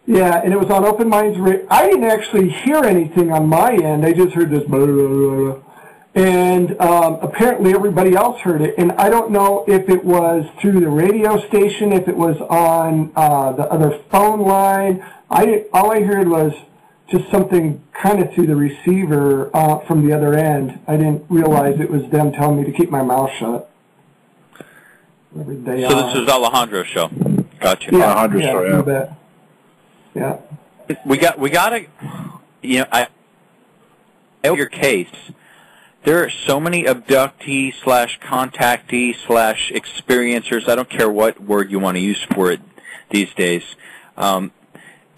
Yeah, 0.05 0.43
and 0.45 0.53
it 0.53 0.61
was 0.61 0.69
on 0.71 0.85
Open 0.85 1.09
Minds. 1.09 1.39
Radio. 1.39 1.67
I 1.71 1.87
didn't 1.89 2.05
actually 2.05 2.51
hear 2.51 2.85
anything 2.85 3.33
on 3.33 3.49
my 3.49 3.73
end. 3.73 4.05
I 4.05 4.13
just 4.13 4.35
heard 4.35 4.51
this, 4.51 4.65
blah, 4.65 4.85
blah, 4.85 4.95
blah, 5.09 5.37
blah. 5.37 5.55
And 6.17 6.81
um, 6.81 7.19
apparently 7.21 7.75
everybody 7.75 8.15
else 8.17 8.41
heard 8.41 8.63
it. 8.63 8.75
And 8.79 8.91
I 8.93 9.11
don't 9.11 9.31
know 9.31 9.65
if 9.69 9.89
it 9.91 10.03
was 10.03 10.47
through 10.61 10.81
the 10.81 10.89
radio 10.89 11.39
station, 11.47 11.93
if 11.93 12.09
it 12.09 12.17
was 12.17 12.39
on 12.41 13.13
uh, 13.15 13.53
the 13.53 13.65
other 13.71 13.99
phone 14.11 14.41
line. 14.41 15.05
I 15.31 15.67
all 15.73 15.91
I 15.93 16.03
heard 16.03 16.27
was 16.29 16.53
just 17.11 17.31
something 17.31 17.83
kind 17.93 18.21
of 18.21 18.33
through 18.33 18.47
the 18.47 18.57
receiver 18.57 19.51
uh, 19.55 19.81
from 19.81 20.07
the 20.07 20.15
other 20.15 20.35
end. 20.35 20.81
I 20.89 20.97
didn't 20.97 21.25
realize 21.29 21.79
it 21.81 21.91
was 21.91 22.09
them 22.11 22.33
telling 22.33 22.57
me 22.57 22.65
to 22.65 22.73
keep 22.73 22.91
my 22.91 23.03
mouth 23.03 23.31
shut. 23.39 23.71
Whatever 25.33 25.55
they 25.55 25.87
So 25.89 25.99
are. 25.99 26.15
this 26.15 26.23
is 26.23 26.29
Alejandro's 26.29 26.87
show. 26.87 27.09
Gotcha. 27.61 27.91
yeah, 27.93 28.27
yeah, 28.35 28.77
you 28.77 28.83
bet. 28.83 29.13
Yeah. 30.15 30.39
We 31.05 31.19
got 31.19 31.39
we 31.39 31.51
got 31.51 31.71
to 31.71 31.85
you 32.63 32.79
know 32.79 32.87
I 32.91 33.09
I 34.43 34.53
your 34.53 34.67
case. 34.67 35.09
There 36.07 36.23
are 36.23 36.31
so 36.31 36.61
many 36.61 36.85
abductee 36.85 37.75
slash 37.83 38.21
contactee 38.21 39.17
slash 39.27 39.73
experiencers. 39.73 40.69
I 40.69 40.77
don't 40.77 40.89
care 40.89 41.11
what 41.11 41.41
word 41.43 41.69
you 41.69 41.81
want 41.81 41.97
to 41.97 42.01
use 42.01 42.23
for 42.23 42.53
it 42.53 42.61
these 43.11 43.35
days. 43.35 43.65
Um, 44.17 44.53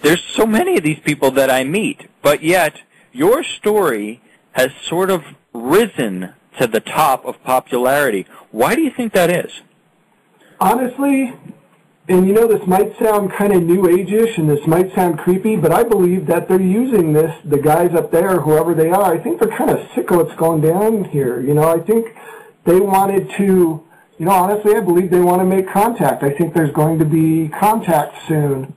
there's 0.01 0.25
so 0.25 0.47
many 0.47 0.79
of 0.79 0.83
these 0.83 0.99
people 0.99 1.31
that 1.33 1.51
I 1.51 1.63
meet, 1.63 2.09
but 2.23 2.43
yet 2.43 2.81
your 3.13 3.45
story 3.45 4.23
has 4.53 4.73
sort 4.81 5.11
of 5.11 5.25
risen 5.53 6.33
to 6.59 6.67
the 6.67 6.81
top 6.81 7.27
of 7.27 7.45
popularity. 7.45 8.25
Why 8.51 8.75
do 8.75 8.81
you 8.81 8.91
think 8.91 9.13
that 9.13 9.29
is? 9.29 9.61
Honestly, 10.59 11.35
and 12.09 12.27
you 12.27 12.33
know 12.33 12.47
this 12.47 12.67
might 12.67 12.99
sound 12.99 13.31
kind 13.33 13.53
of 13.53 13.63
new 13.63 13.87
age-ish 13.89 14.39
and 14.39 14.49
this 14.49 14.67
might 14.67 14.95
sound 14.95 15.19
creepy, 15.19 15.57
but 15.57 15.73
I 15.73 15.83
believe 15.83 16.27
that 16.27 16.49
they're 16.49 16.61
using 16.61 17.13
this, 17.13 17.35
the 17.45 17.59
guys 17.59 17.95
up 17.95 18.11
there, 18.11 18.41
whoever 18.41 18.75
they 18.75 18.91
are, 18.91 19.13
I 19.13 19.19
think 19.19 19.39
they're 19.41 19.57
kind 19.57 19.71
of 19.71 19.87
sick 19.95 20.11
of 20.11 20.17
what's 20.17 20.35
going 20.37 20.63
down 20.63 21.05
here. 21.05 21.41
You 21.41 21.55
know, 21.55 21.69
I 21.69 21.81
think 21.81 22.17
they 22.65 22.81
wanted 22.81 23.31
to, 23.33 23.85
you 24.19 24.25
know, 24.27 24.31
honestly, 24.33 24.75
I 24.75 24.81
believe 24.81 25.11
they 25.11 25.21
want 25.21 25.41
to 25.41 25.45
make 25.45 25.69
contact. 25.69 26.23
I 26.23 26.31
think 26.31 26.55
there's 26.55 26.73
going 26.73 26.99
to 26.99 27.05
be 27.05 27.49
contact 27.49 28.27
soon. 28.27 28.75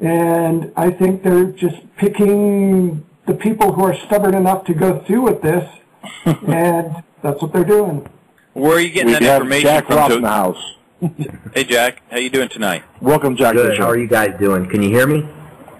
And 0.00 0.72
I 0.76 0.90
think 0.90 1.22
they're 1.22 1.52
just 1.52 1.76
picking 1.96 3.04
the 3.26 3.34
people 3.34 3.72
who 3.72 3.84
are 3.84 3.94
stubborn 4.06 4.34
enough 4.34 4.64
to 4.64 4.74
go 4.74 4.98
through 5.00 5.22
with 5.22 5.42
this, 5.42 5.70
and 6.24 7.02
that's 7.22 7.40
what 7.40 7.52
they're 7.52 7.64
doing. 7.64 8.08
Where 8.54 8.76
are 8.76 8.80
you 8.80 8.90
getting 8.90 9.08
We 9.08 9.12
that 9.20 9.22
information 9.22 9.62
Jack 9.62 9.86
from? 9.86 9.96
Roth 9.96 10.08
To- 10.08 10.16
in 10.16 10.22
the 10.22 10.28
house. 10.28 10.74
hey 11.54 11.64
Jack, 11.64 12.00
how 12.10 12.18
you 12.18 12.30
doing 12.30 12.48
tonight? 12.48 12.84
Welcome, 13.00 13.34
Jack. 13.36 13.54
Good. 13.54 13.76
How 13.76 13.86
are 13.88 13.96
you 13.98 14.06
guys 14.06 14.38
doing? 14.38 14.68
Can 14.68 14.82
you 14.82 14.88
hear 14.88 15.06
me? 15.06 15.28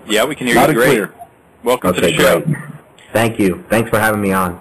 Yeah, 0.06 0.24
we 0.24 0.34
can 0.34 0.48
hear 0.48 0.56
Loud 0.56 0.70
you 0.70 0.74
great. 0.74 0.88
clear. 0.88 1.14
Welcome 1.62 1.90
okay, 1.90 2.00
to 2.00 2.06
the 2.08 2.12
show. 2.22 2.40
great. 2.40 2.56
Thank 3.12 3.38
you. 3.38 3.64
Thanks 3.68 3.88
for 3.88 4.00
having 4.00 4.20
me 4.20 4.32
on. 4.32 4.58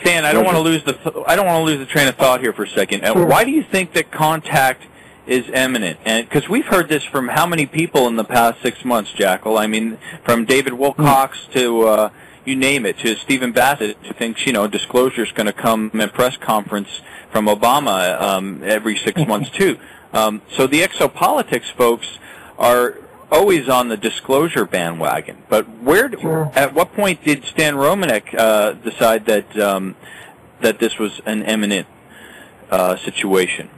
Stan, 0.00 0.24
I 0.24 0.32
don't 0.32 0.44
want 0.44 0.56
to 0.56 0.62
lose 0.62 0.82
the 0.84 0.94
th- 0.94 1.14
I 1.28 1.36
don't 1.36 1.46
want 1.46 1.60
to 1.60 1.64
lose 1.64 1.78
the 1.78 1.86
train 1.86 2.08
of 2.08 2.16
thought 2.16 2.40
here 2.40 2.52
for 2.52 2.64
a 2.64 2.68
second. 2.68 3.04
Uh, 3.04 3.12
Sure. 3.12 3.26
Why 3.26 3.44
do 3.44 3.52
you 3.52 3.62
think 3.62 3.92
that 3.92 4.10
contact 4.10 4.82
is 5.28 5.48
imminent? 5.48 6.00
And 6.04 6.28
because 6.28 6.48
we've 6.48 6.66
heard 6.66 6.88
this 6.88 7.04
from 7.04 7.28
how 7.28 7.46
many 7.46 7.64
people 7.66 8.08
in 8.08 8.16
the 8.16 8.24
past 8.24 8.60
six 8.62 8.84
months, 8.84 9.12
Jackal? 9.12 9.56
I 9.58 9.68
mean, 9.68 9.98
from 10.24 10.44
David 10.44 10.72
Wilcock 10.72 11.34
to 11.52 11.82
uh, 11.86 12.10
you 12.48 12.56
name 12.56 12.86
it, 12.86 12.98
to 12.98 13.14
Stephen 13.16 13.52
Bassett, 13.52 13.96
who 13.98 14.12
thinks 14.14 14.46
you 14.46 14.52
know 14.52 14.66
disclosure 14.66 15.22
is 15.22 15.32
going 15.32 15.46
to 15.46 15.52
come 15.52 15.90
in 15.92 16.00
a 16.00 16.08
press 16.08 16.36
conference 16.36 17.00
from 17.30 17.46
Obama 17.46 18.20
um, 18.20 18.62
every 18.64 18.96
six 18.96 19.24
months 19.28 19.50
too. 19.50 19.78
Um, 20.12 20.42
so 20.50 20.66
the 20.66 20.80
exopolitics 20.80 21.70
folks 21.70 22.18
are 22.58 22.96
always 23.30 23.68
on 23.68 23.88
the 23.88 23.96
disclosure 23.96 24.64
bandwagon. 24.64 25.36
But 25.48 25.68
where, 25.80 26.06
at 26.54 26.72
what 26.74 26.94
point 26.94 27.22
did 27.22 27.44
Stan 27.44 27.74
Romanek 27.74 28.34
uh, 28.34 28.72
decide 28.72 29.26
that 29.26 29.58
um, 29.58 29.96
that 30.60 30.78
this 30.78 30.98
was 30.98 31.20
an 31.26 31.42
imminent 31.42 31.86
uh, 32.70 32.96
situation? 32.96 33.68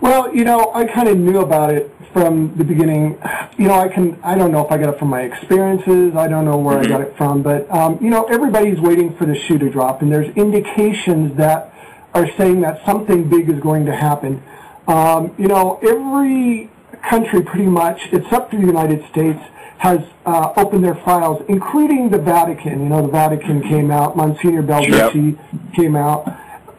Well, 0.00 0.34
you 0.34 0.44
know, 0.44 0.72
I 0.74 0.84
kind 0.84 1.08
of 1.08 1.18
knew 1.18 1.40
about 1.40 1.74
it 1.74 1.97
from 2.12 2.56
the 2.56 2.64
beginning. 2.64 3.18
You 3.56 3.68
know, 3.68 3.74
I 3.74 3.88
can, 3.88 4.18
I 4.22 4.34
don't 4.34 4.52
know 4.52 4.64
if 4.64 4.70
I 4.72 4.78
got 4.78 4.94
it 4.94 4.98
from 4.98 5.08
my 5.08 5.22
experiences. 5.22 6.16
I 6.16 6.28
don't 6.28 6.44
know 6.44 6.56
where 6.56 6.78
I 6.78 6.86
got 6.86 7.00
it 7.00 7.16
from, 7.16 7.42
but, 7.42 7.70
um, 7.70 7.98
you 8.00 8.10
know, 8.10 8.24
everybody's 8.24 8.80
waiting 8.80 9.16
for 9.16 9.26
the 9.26 9.38
shoe 9.38 9.58
to 9.58 9.70
drop, 9.70 10.02
and 10.02 10.10
there's 10.12 10.34
indications 10.36 11.36
that 11.36 11.72
are 12.14 12.30
saying 12.36 12.62
that 12.62 12.84
something 12.86 13.28
big 13.28 13.48
is 13.48 13.60
going 13.60 13.84
to 13.86 13.94
happen. 13.94 14.42
Um, 14.86 15.34
you 15.38 15.48
know, 15.48 15.78
every 15.82 16.70
country 17.02 17.42
pretty 17.42 17.66
much, 17.66 18.08
except 18.12 18.50
the 18.50 18.58
United 18.58 19.06
States, 19.10 19.40
has 19.78 20.00
uh, 20.26 20.52
opened 20.56 20.82
their 20.82 20.96
files, 20.96 21.44
including 21.48 22.08
the 22.08 22.18
Vatican. 22.18 22.82
You 22.82 22.88
know, 22.88 23.02
the 23.02 23.12
Vatican 23.12 23.62
came 23.62 23.90
out, 23.90 24.16
Monsignor 24.16 24.62
Balducci 24.62 25.38
came 25.74 25.94
out. 25.94 26.26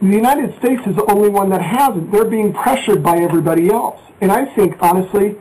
The 0.00 0.06
United 0.08 0.56
States 0.58 0.86
is 0.86 0.96
the 0.96 1.04
only 1.06 1.28
one 1.28 1.50
that 1.50 1.60
hasn't. 1.60 2.10
They're 2.10 2.24
being 2.24 2.52
pressured 2.52 3.02
by 3.02 3.18
everybody 3.18 3.68
else. 3.68 4.00
And 4.20 4.32
I 4.32 4.46
think, 4.46 4.76
honestly, 4.82 5.36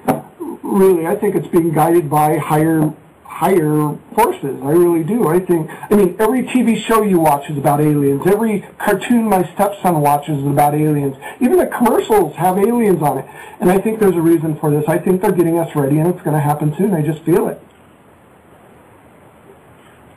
really, 0.64 1.08
I 1.08 1.16
think 1.16 1.36
it's 1.36 1.48
being 1.48 1.72
guided 1.74 2.10
by 2.10 2.38
higher 2.38 2.94
higher 3.24 3.96
forces. 4.16 4.60
I 4.62 4.72
really 4.72 5.02
do. 5.06 5.30
I 5.30 5.40
think, 5.40 5.70
I 5.90 5.96
mean, 5.96 6.18
every 6.20 6.44
TV 6.44 6.76
show 6.78 7.04
you 7.04 7.20
watch 7.22 7.50
is 7.50 7.58
about 7.58 7.80
aliens. 7.80 8.22
Every 8.26 8.66
cartoon 8.78 9.30
my 9.30 9.44
stepson 9.54 10.02
watches 10.02 10.40
is 10.40 10.46
about 10.46 10.76
aliens. 10.76 11.16
Even 11.40 11.58
the 11.58 11.68
commercials 11.68 12.36
have 12.36 12.58
aliens 12.58 13.02
on 13.02 13.20
it. 13.20 13.26
And 13.62 13.72
I 13.72 13.78
think 13.80 14.02
there's 14.02 14.16
a 14.16 14.22
reason 14.22 14.58
for 14.58 14.70
this. 14.70 14.84
I 14.90 14.98
think 14.98 15.22
they're 15.22 15.32
getting 15.32 15.58
us 15.58 15.74
ready, 15.74 16.00
and 16.00 16.10
it's 16.10 16.22
going 16.22 16.34
to 16.34 16.42
happen 16.42 16.76
soon. 16.76 16.94
I 16.94 17.02
just 17.02 17.22
feel 17.22 17.48
it. 17.48 17.62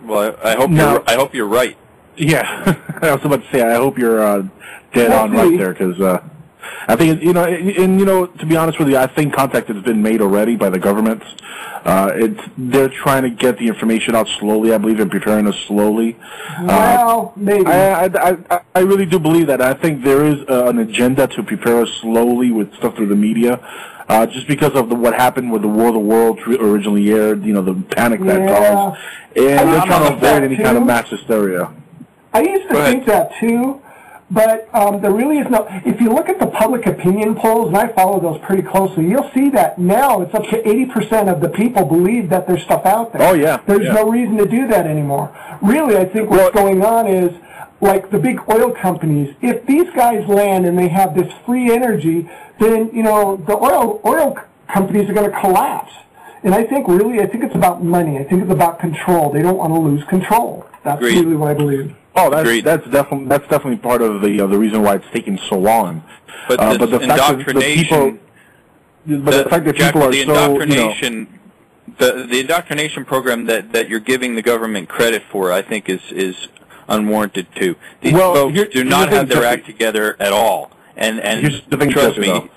Well, 0.02 0.36
I 0.42 0.52
I 0.52 0.56
hope 0.56 0.70
No. 0.70 0.90
you're 0.94 1.04
I 1.06 1.14
hope 1.14 1.32
you're 1.32 1.46
right. 1.46 1.76
Yeah, 2.22 2.78
I 3.02 3.12
was 3.14 3.24
about 3.24 3.42
to 3.42 3.50
say. 3.50 3.62
I 3.62 3.74
hope 3.74 3.98
you're 3.98 4.22
uh, 4.22 4.46
dead 4.94 5.10
on 5.10 5.32
right 5.32 5.58
there 5.58 5.72
because 5.72 6.00
uh, 6.00 6.22
I 6.86 6.94
think 6.94 7.20
you 7.20 7.32
know, 7.32 7.44
and, 7.44 7.68
and 7.70 7.98
you 7.98 8.06
know, 8.06 8.26
to 8.26 8.46
be 8.46 8.56
honest 8.56 8.78
with 8.78 8.88
you, 8.88 8.96
I 8.96 9.08
think 9.08 9.34
contact 9.34 9.68
has 9.68 9.82
been 9.82 10.02
made 10.02 10.20
already 10.20 10.54
by 10.54 10.70
the 10.70 10.78
government. 10.78 11.22
Uh, 11.84 12.12
it's 12.14 12.40
they're 12.56 12.88
trying 12.88 13.24
to 13.24 13.30
get 13.30 13.58
the 13.58 13.66
information 13.66 14.14
out 14.14 14.28
slowly. 14.28 14.72
I 14.72 14.78
believe 14.78 15.00
in 15.00 15.10
preparing 15.10 15.48
us 15.48 15.56
slowly. 15.66 16.16
Well, 16.60 17.32
maybe. 17.34 17.66
I, 17.66 18.04
I, 18.04 18.36
I, 18.50 18.60
I 18.76 18.80
really 18.80 19.06
do 19.06 19.18
believe 19.18 19.48
that. 19.48 19.60
I 19.60 19.74
think 19.74 20.04
there 20.04 20.24
is 20.24 20.48
uh, 20.48 20.66
an 20.68 20.78
agenda 20.78 21.26
to 21.26 21.42
prepare 21.42 21.82
us 21.82 21.90
slowly 22.00 22.52
with 22.52 22.72
stuff 22.76 22.94
through 22.94 23.08
the 23.08 23.16
media. 23.16 23.58
Uh, 24.08 24.26
just 24.26 24.46
because 24.46 24.74
of 24.74 24.88
the, 24.88 24.94
what 24.94 25.14
happened 25.14 25.50
with 25.50 25.62
the 25.62 25.68
War 25.68 25.88
of 25.88 25.94
the 25.94 26.00
Worlds 26.00 26.40
originally 26.46 27.10
aired, 27.10 27.44
you 27.44 27.52
know, 27.52 27.62
the 27.62 27.74
panic 27.74 28.20
that 28.20 28.40
Yeah. 28.40 28.74
caused, 28.74 29.00
and 29.36 29.60
I 29.60 29.64
mean, 29.64 29.72
they're 29.72 29.80
I'm 29.80 29.86
trying 29.88 30.02
to 30.10 30.16
avoid 30.16 30.42
any 30.44 30.56
kind 30.56 30.76
of 30.76 30.84
mass 30.84 31.08
hysteria. 31.08 31.72
I 32.32 32.42
used 32.42 32.68
to 32.68 32.74
think 32.74 33.06
that 33.06 33.32
too, 33.38 33.82
but 34.30 34.68
um, 34.74 35.00
there 35.02 35.12
really 35.12 35.38
is 35.38 35.48
no. 35.50 35.66
If 35.84 36.00
you 36.00 36.12
look 36.12 36.28
at 36.28 36.38
the 36.38 36.46
public 36.46 36.86
opinion 36.86 37.34
polls, 37.34 37.68
and 37.68 37.76
I 37.76 37.88
follow 37.88 38.18
those 38.20 38.40
pretty 38.40 38.62
closely, 38.62 39.06
you'll 39.08 39.30
see 39.34 39.50
that 39.50 39.78
now 39.78 40.22
it's 40.22 40.34
up 40.34 40.44
to 40.44 40.62
80% 40.62 41.30
of 41.30 41.40
the 41.40 41.48
people 41.48 41.84
believe 41.84 42.30
that 42.30 42.46
there's 42.46 42.62
stuff 42.62 42.86
out 42.86 43.12
there. 43.12 43.22
Oh, 43.22 43.34
yeah, 43.34 43.60
There's 43.66 43.84
yeah. 43.84 43.92
no 43.92 44.10
reason 44.10 44.38
to 44.38 44.46
do 44.46 44.66
that 44.68 44.86
anymore. 44.86 45.36
Really, 45.60 45.96
I 45.96 46.06
think 46.06 46.30
what's 46.30 46.54
going 46.54 46.82
on 46.82 47.06
is 47.06 47.32
like 47.82 48.10
the 48.10 48.18
big 48.18 48.40
oil 48.48 48.70
companies. 48.70 49.34
If 49.42 49.66
these 49.66 49.90
guys 49.90 50.26
land 50.26 50.64
and 50.64 50.78
they 50.78 50.88
have 50.88 51.14
this 51.14 51.30
free 51.44 51.70
energy, 51.70 52.30
then 52.58 52.90
you 52.94 53.02
know 53.02 53.36
the 53.36 53.56
oil 53.56 54.00
oil 54.06 54.38
companies 54.72 55.10
are 55.10 55.12
going 55.12 55.30
to 55.30 55.40
collapse. 55.40 55.92
And 56.44 56.54
I 56.54 56.64
think 56.64 56.88
really, 56.88 57.20
I 57.20 57.26
think 57.26 57.44
it's 57.44 57.54
about 57.54 57.84
money. 57.84 58.18
I 58.18 58.24
think 58.24 58.42
it's 58.42 58.50
about 58.50 58.80
control. 58.80 59.30
They 59.30 59.42
don't 59.42 59.58
want 59.58 59.72
to 59.74 59.78
lose 59.78 60.02
control. 60.04 60.66
That's 60.82 60.98
Agreed. 60.98 61.20
really 61.20 61.36
what 61.36 61.50
I 61.50 61.54
believe. 61.54 61.94
Oh, 62.14 62.30
that's 62.30 62.62
that's 62.62 62.86
definitely 62.88 63.26
that's 63.26 63.48
definitely 63.48 63.78
part 63.78 64.02
of 64.02 64.20
the 64.20 64.40
uh, 64.40 64.46
the 64.46 64.58
reason 64.58 64.82
why 64.82 64.96
it's 64.96 65.06
taking 65.12 65.38
so 65.48 65.58
long. 65.58 66.02
But 66.48 66.60
uh, 66.60 66.78
but 66.78 66.90
the 66.90 67.00
fact 67.00 67.38
that 67.38 67.54
the 67.54 67.74
people, 67.74 68.18
but 69.06 69.44
the, 69.44 69.48
fact 69.48 69.64
that 69.64 69.76
people 69.76 70.02
are 70.02 70.10
the 70.10 70.24
so 70.24 70.26
you 70.26 70.26
know, 70.26 70.44
indoctrination, 70.44 71.40
the 71.98 72.26
the 72.28 72.40
indoctrination 72.40 73.04
program 73.04 73.46
that 73.46 73.72
that 73.72 73.88
you're 73.88 74.00
giving 74.00 74.34
the 74.34 74.42
government 74.42 74.88
credit 74.88 75.22
for, 75.30 75.52
I 75.52 75.62
think 75.62 75.88
is 75.88 76.02
is 76.10 76.48
unwarranted 76.88 77.46
too. 77.54 77.76
These 78.00 78.12
Well, 78.12 78.34
folks 78.34 78.54
here- 78.54 78.66
do 78.66 78.84
not 78.84 79.10
the 79.10 79.16
have 79.16 79.28
their 79.28 79.44
act 79.44 79.66
together 79.66 80.16
at 80.20 80.32
all. 80.32 80.70
And 80.96 81.20
and 81.20 81.62
the 81.68 81.86
trust 81.86 82.18
me. 82.18 82.50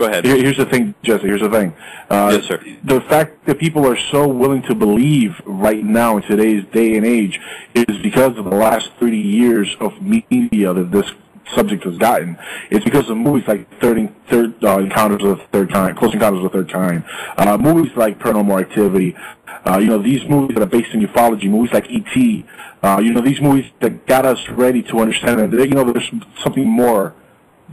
Go 0.00 0.06
ahead. 0.06 0.24
Here- 0.24 0.36
Here's 0.38 0.56
the 0.56 0.64
thing, 0.64 0.94
Jesse. 1.02 1.26
Here's 1.26 1.42
the 1.42 1.50
thing. 1.50 1.74
Uh, 2.08 2.30
Yes, 2.32 2.44
sir. 2.46 2.58
The 2.82 3.02
fact 3.02 3.44
that 3.44 3.58
people 3.58 3.86
are 3.86 3.98
so 3.98 4.26
willing 4.26 4.62
to 4.62 4.74
believe 4.74 5.42
right 5.44 5.84
now 5.84 6.16
in 6.16 6.22
today's 6.22 6.64
day 6.72 6.96
and 6.96 7.04
age 7.04 7.38
is 7.74 7.98
because 7.98 8.38
of 8.38 8.46
the 8.46 8.56
last 8.56 8.92
30 8.98 9.18
years 9.18 9.76
of 9.78 10.00
media 10.00 10.72
that 10.72 10.90
this 10.90 11.12
subject 11.54 11.84
has 11.84 11.98
gotten. 11.98 12.38
It's 12.70 12.82
because 12.82 13.10
of 13.10 13.18
movies 13.18 13.46
like 13.46 13.68
Third, 13.78 14.08
third 14.30 14.54
uh, 14.64 14.78
Encounters 14.78 15.22
of 15.22 15.36
the 15.38 15.44
Third 15.52 15.70
Kind, 15.70 15.98
Close 15.98 16.14
Encounters 16.14 16.44
of 16.46 16.50
the 16.52 16.58
Third 16.58 16.72
Kind, 16.72 17.04
uh, 17.36 17.58
movies 17.58 17.92
like 17.94 18.18
Paranormal 18.18 18.58
Activity. 18.58 19.14
Uh, 19.66 19.76
you 19.76 19.88
know, 19.88 19.98
these 19.98 20.26
movies 20.26 20.54
that 20.54 20.62
are 20.62 20.66
based 20.66 20.94
in 20.94 21.00
ufology, 21.06 21.50
movies 21.50 21.74
like 21.74 21.90
E.T. 21.90 22.46
Uh, 22.82 22.98
you 23.04 23.12
know, 23.12 23.20
these 23.20 23.42
movies 23.42 23.70
that 23.80 24.06
got 24.06 24.24
us 24.24 24.48
ready 24.48 24.82
to 24.84 25.00
understand 25.00 25.52
that 25.52 25.68
you 25.68 25.74
know 25.74 25.84
there's 25.92 26.10
something 26.42 26.66
more 26.66 27.12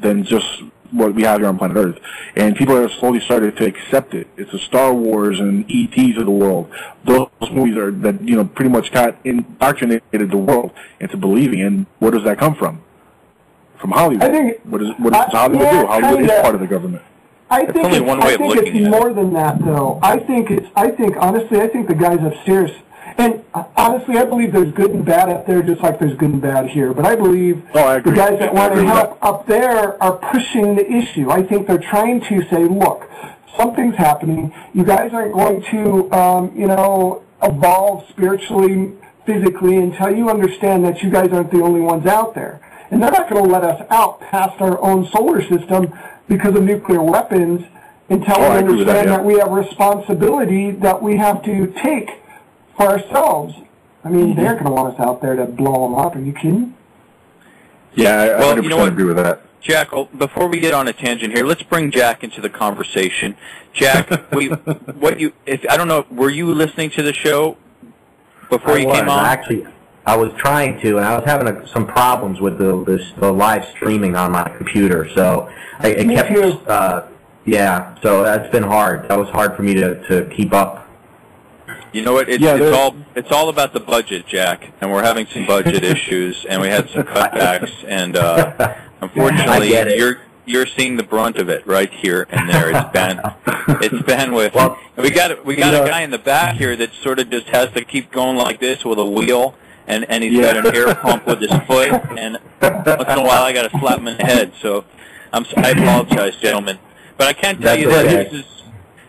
than 0.01 0.23
just 0.23 0.63
what 0.91 1.13
we 1.13 1.23
have 1.23 1.39
here 1.41 1.49
on 1.49 1.57
planet 1.57 1.75
Earth. 1.77 1.99
And 2.35 2.55
people 2.55 2.75
are 2.77 2.87
slowly 2.89 3.19
starting 3.19 3.51
to 3.53 3.65
accept 3.65 4.13
it. 4.13 4.27
It's 4.37 4.51
the 4.51 4.59
Star 4.59 4.93
Wars 4.93 5.39
and 5.39 5.65
ETs 5.69 6.17
of 6.17 6.25
the 6.25 6.31
world. 6.31 6.71
Those 7.03 7.27
movies 7.51 7.75
are 7.77 7.91
that 7.91 8.21
you 8.21 8.35
know 8.35 8.45
pretty 8.45 8.69
much 8.69 8.91
got 8.91 9.17
indoctrinated 9.25 10.31
the 10.31 10.37
world 10.37 10.71
into 10.99 11.17
believing. 11.17 11.61
And 11.61 11.85
where 11.99 12.11
does 12.11 12.23
that 12.23 12.37
come 12.37 12.55
from? 12.55 12.81
From 13.77 13.91
Hollywood. 13.91 14.23
I 14.23 14.31
think- 14.31 14.57
what 14.63 14.79
does 14.79 14.91
what 14.97 15.13
does 15.13 15.31
Hollywood 15.31 15.61
yeah, 15.61 15.81
do? 15.81 15.87
Hollywood 15.87 16.21
is 16.21 16.27
kinda. 16.27 16.41
part 16.41 16.55
of 16.55 16.61
the 16.61 16.67
government. 16.67 17.03
I 17.49 17.61
That's 17.63 17.73
think 17.73 17.85
only 17.85 17.97
it's, 17.99 18.05
one 18.07 18.19
way 18.19 18.25
I 18.25 18.31
of 18.31 18.37
think 18.39 18.55
looking 18.55 18.75
it's 18.75 18.87
at 18.87 18.93
it. 18.93 18.99
more 18.99 19.13
than 19.13 19.33
that, 19.33 19.59
though. 19.63 19.99
I 20.03 20.19
think 20.19 20.51
it's. 20.51 20.67
I 20.75 20.89
think 20.89 21.15
honestly, 21.17 21.61
I 21.61 21.67
think 21.67 21.87
the 21.87 21.95
guys 21.95 22.19
upstairs, 22.21 22.71
and 23.17 23.43
uh, 23.53 23.63
honestly, 23.75 24.17
I 24.17 24.25
believe 24.25 24.51
there's 24.51 24.71
good 24.73 24.91
and 24.91 25.05
bad 25.05 25.29
up 25.29 25.45
there, 25.47 25.61
just 25.63 25.81
like 25.81 25.99
there's 25.99 26.15
good 26.15 26.29
and 26.31 26.41
bad 26.41 26.67
here. 26.69 26.93
But 26.93 27.05
I 27.05 27.15
believe 27.15 27.63
the 28.03 28.11
guys 28.15 28.39
that 28.39 28.53
want 28.53 28.73
to 28.75 28.85
help 28.85 29.17
up 29.23 29.47
there 29.47 30.01
are 30.01 30.13
pushing 30.31 30.75
the 30.75 30.89
issue. 30.89 31.29
I 31.31 31.41
think 31.43 31.67
they're 31.67 31.77
trying 31.79 32.21
to 32.21 32.47
say, 32.49 32.65
look, 32.65 33.09
something's 33.57 33.95
happening. 33.95 34.53
You 34.73 34.83
guys 34.83 35.13
aren't 35.13 35.33
going 35.33 35.63
to, 35.71 36.11
um, 36.11 36.51
you 36.55 36.67
know, 36.67 37.23
evolve 37.41 38.07
spiritually, 38.09 38.93
physically 39.25 39.77
until 39.77 40.09
you 40.15 40.29
understand 40.29 40.85
that 40.85 41.01
you 41.01 41.09
guys 41.09 41.31
aren't 41.31 41.51
the 41.51 41.61
only 41.61 41.81
ones 41.81 42.05
out 42.05 42.35
there. 42.35 42.61
And 42.91 43.01
they're 43.03 43.11
not 43.11 43.29
going 43.29 43.43
to 43.43 43.49
let 43.49 43.63
us 43.63 43.85
out 43.89 44.21
past 44.21 44.61
our 44.61 44.79
own 44.81 45.07
solar 45.09 45.41
system 45.41 45.91
because 46.29 46.55
of 46.55 46.63
nuclear 46.63 47.01
weapons 47.01 47.65
until 48.09 48.35
Oh, 48.37 48.39
we 48.39 48.45
I 48.45 48.61
with 48.61 48.87
that, 48.87 48.97
understand 48.97 49.09
yeah. 49.09 49.17
that 49.17 49.25
we 49.25 49.37
have 49.39 49.51
responsibility 49.51 50.71
that 50.71 51.01
we 51.01 51.17
have 51.17 51.43
to 51.43 51.67
take 51.83 52.11
for 52.77 52.83
ourselves. 52.87 53.55
I 54.03 54.09
mean, 54.09 54.27
Mm-hmm. 54.29 54.41
they're 54.41 54.53
going 54.53 54.65
to 54.65 54.71
want 54.71 54.93
us 54.93 54.99
out 54.99 55.21
there 55.21 55.35
to 55.35 55.45
blow 55.45 55.83
them 55.89 55.95
up. 55.95 56.15
Are 56.15 56.21
you 56.21 56.31
kidding? 56.31 56.75
Yeah, 57.95 58.21
I 58.21 58.39
Well, 58.39 58.55
100% 58.55 58.63
you 58.63 58.69
know 58.69 58.77
what? 58.77 58.87
agree 58.89 59.03
with 59.05 59.17
that. 59.17 59.41
Jack, 59.59 59.89
oh, 59.91 60.05
before 60.17 60.47
we 60.47 60.59
get 60.59 60.73
on 60.73 60.87
a 60.87 60.93
tangent 60.93 61.33
here, 61.35 61.43
let's 61.45 61.63
bring 61.63 61.91
Jack 61.91 62.23
into 62.23 62.39
the 62.39 62.49
conversation. 62.49 63.35
Jack, 63.73 64.31
we, 64.31 64.47
what 64.47 65.19
you, 65.19 65.33
if 65.45 65.65
I 65.69 65.75
don't 65.75 65.87
know, 65.87 66.05
were 66.11 66.29
you 66.29 66.53
listening 66.53 66.89
to 66.91 67.01
the 67.01 67.11
show 67.11 67.57
before 68.49 68.73
I 68.73 68.77
you 68.77 68.87
was. 68.87 68.99
came 68.99 69.09
on? 69.09 69.25
Actually, 69.25 69.65
I 70.05 70.15
was 70.15 70.31
trying 70.37 70.79
to, 70.81 70.97
and 70.97 71.05
I 71.05 71.17
was 71.17 71.25
having 71.25 71.47
a, 71.47 71.67
some 71.67 71.85
problems 71.85 72.39
with 72.39 72.59
the, 72.59 72.83
this, 72.85 73.11
the 73.17 73.31
live 73.33 73.65
streaming 73.75 74.15
on 74.15 74.31
my 74.31 74.47
computer. 74.55 75.09
So 75.15 75.51
I, 75.79 75.87
it 75.89 76.07
kept, 76.07 76.67
uh, 76.69 77.07
yeah. 77.45 77.99
So 78.01 78.23
that's 78.23 78.49
been 78.51 78.63
hard. 78.63 79.09
That 79.09 79.17
was 79.17 79.27
hard 79.29 79.55
for 79.55 79.63
me 79.63 79.73
to, 79.73 80.07
to 80.07 80.29
keep 80.33 80.53
up. 80.53 80.86
You 81.93 82.03
know 82.03 82.13
what? 82.13 82.29
It's, 82.29 82.41
Yeah, 82.43 82.55
it's 82.55 82.75
all 82.75 82.95
it's 83.15 83.31
all 83.31 83.49
about 83.49 83.73
the 83.73 83.79
budget, 83.79 84.27
Jack, 84.27 84.71
and 84.81 84.91
we're 84.91 85.03
having 85.03 85.25
some 85.27 85.45
budget 85.45 85.83
issues, 85.95 86.45
and 86.47 86.61
we 86.61 86.67
had 86.67 86.89
some 86.89 87.03
cutbacks, 87.03 87.71
and 87.87 88.15
uh, 88.17 88.75
unfortunately, 89.01 89.67
I 89.67 89.69
get 89.69 89.87
it. 89.87 89.97
you're 89.97 90.17
you're 90.45 90.65
seeing 90.67 90.95
the 90.97 91.03
brunt 91.03 91.37
of 91.37 91.49
it 91.49 91.65
right 91.67 91.91
here 91.91 92.25
and 92.29 92.49
there. 92.49 92.69
It's 92.71 92.89
Ben, 92.93 93.19
it's 93.81 94.01
Ben 94.03 94.33
with. 94.33 94.53
we 94.97 95.09
got 95.09 95.45
we 95.45 95.55
got 95.55 95.67
you 95.67 95.71
know- 95.79 95.85
a 95.85 95.87
guy 95.87 96.01
in 96.01 96.11
the 96.11 96.17
back 96.19 96.55
here 96.55 96.75
that 96.75 96.93
sort 96.93 97.19
of 97.19 97.29
just 97.29 97.47
has 97.47 97.71
to 97.73 97.83
keep 97.83 98.11
going 98.11 98.37
like 98.37 98.59
this 98.59 98.83
with 98.85 98.99
a 98.99 99.05
wheel. 99.05 99.55
And, 99.89 100.03
and 100.09 100.21
he's 100.21 100.33
Yeah. 100.33 100.51
got 100.53 100.65
an 100.65 100.75
air 100.75 100.93
pump 100.95 101.25
with 101.25 101.39
his 101.39 101.49
foot, 101.65 101.87
and 102.17 102.39
once 102.61 102.85
in 103.07 103.19
a 103.19 103.23
while 103.23 103.43
I 103.43 103.53
got 103.53 103.71
to 103.71 103.79
slap 103.79 103.99
him 103.99 104.09
in 104.09 104.17
the 104.17 104.25
head. 104.25 104.51
So 104.61 104.83
I'm 105.31 105.45
I 105.55 105.69
apologize, 105.69 106.35
gentlemen, 106.35 106.77
but 107.17 107.27
I 107.29 107.31
can't 107.31 107.57
tell 107.61 107.69
That's 107.77 107.81
you 107.83 107.89
that 107.91 108.05
okay. 108.05 108.23
this 108.25 108.33
is 108.33 108.56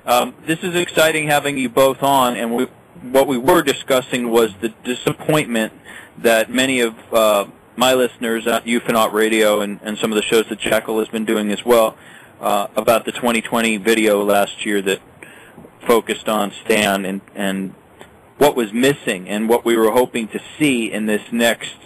um, 0.09 0.34
this 0.46 0.61
is 0.64 0.74
exciting 0.74 1.28
having 1.28 1.59
you 1.59 1.68
both 1.68 2.02
on, 2.02 2.34
and 2.36 2.56
we, 2.56 2.64
what 3.02 3.26
we 3.26 3.36
were 3.36 3.62
discussing 3.62 4.30
was 4.30 4.54
the 4.61 4.70
disappointment 4.82 5.72
that 6.16 6.50
many 6.50 6.80
of 6.80 6.94
uh, 7.12 7.44
my 7.76 7.92
listeners 7.92 8.46
at 8.46 8.64
Ufanaut 8.64 9.12
Radio 9.12 9.61
and, 9.61 9.78
and 9.82 9.98
some 9.98 10.11
of 10.11 10.16
the 10.16 10.22
shows 10.22 10.48
that 10.48 10.59
Jackal 10.59 10.98
has 10.98 11.09
been 11.09 11.26
doing 11.26 11.52
as 11.52 11.62
well 11.62 11.96
uh, 12.40 12.68
about 12.74 13.04
the 13.04 13.12
2020 13.12 13.76
video 13.76 14.24
last 14.24 14.64
year 14.64 14.80
that 14.80 15.00
focused 15.86 16.26
on 16.26 16.52
Stan 16.64 17.04
and, 17.04 17.20
and 17.34 17.74
what 18.38 18.56
was 18.56 18.72
missing 18.72 19.28
and 19.28 19.46
what 19.46 19.64
we 19.64 19.76
were 19.76 19.90
hoping 19.90 20.26
to 20.28 20.40
see 20.59 20.90
in 20.90 21.04
this 21.04 21.30
next 21.30 21.76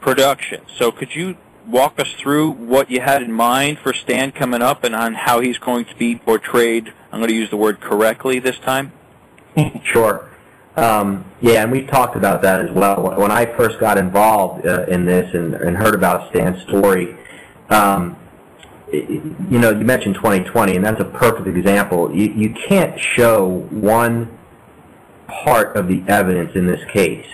production. 0.00 0.62
So 0.74 0.90
could 0.90 1.14
you 1.14 1.36
walk 1.66 2.00
us 2.00 2.12
through 2.14 2.50
what 2.52 2.90
you 2.90 3.00
had 3.00 3.22
in 3.22 3.32
mind 3.32 3.78
for 3.78 3.92
Stan 3.92 4.32
coming 4.32 4.62
up 4.62 4.84
and 4.84 4.94
on 4.94 5.14
how 5.14 5.40
he's 5.40 5.58
going 5.58 5.84
to 5.84 5.94
be 5.96 6.16
portrayed, 6.16 6.94
I'm 7.12 7.18
going 7.20 7.28
to 7.28 7.34
use 7.34 7.50
the 7.50 7.56
word 7.56 7.80
correctly 7.80 8.38
this 8.38 8.58
time? 8.58 8.92
Sure. 9.84 10.30
Um, 10.76 11.24
yeah, 11.40 11.62
and 11.64 11.72
we've 11.72 11.88
talked 11.88 12.14
about 12.14 12.42
that 12.42 12.60
as 12.60 12.70
well. 12.70 13.02
When 13.18 13.32
I 13.32 13.44
first 13.44 13.80
got 13.80 13.98
involved 13.98 14.64
uh, 14.64 14.84
in 14.84 15.04
this 15.04 15.34
and, 15.34 15.54
and 15.54 15.76
heard 15.76 15.94
about 15.94 16.30
Stan's 16.30 16.62
story, 16.62 17.16
um, 17.68 18.16
you 18.92 19.58
know, 19.58 19.70
you 19.70 19.84
mentioned 19.84 20.14
2020, 20.14 20.76
and 20.76 20.84
that's 20.84 21.00
a 21.00 21.04
perfect 21.04 21.46
example. 21.48 22.14
You, 22.14 22.30
you 22.32 22.50
can't 22.50 22.98
show 22.98 23.66
one 23.70 24.36
part 25.26 25.76
of 25.76 25.88
the 25.88 26.02
evidence 26.08 26.54
in 26.54 26.66
this 26.66 26.84
case. 26.90 27.26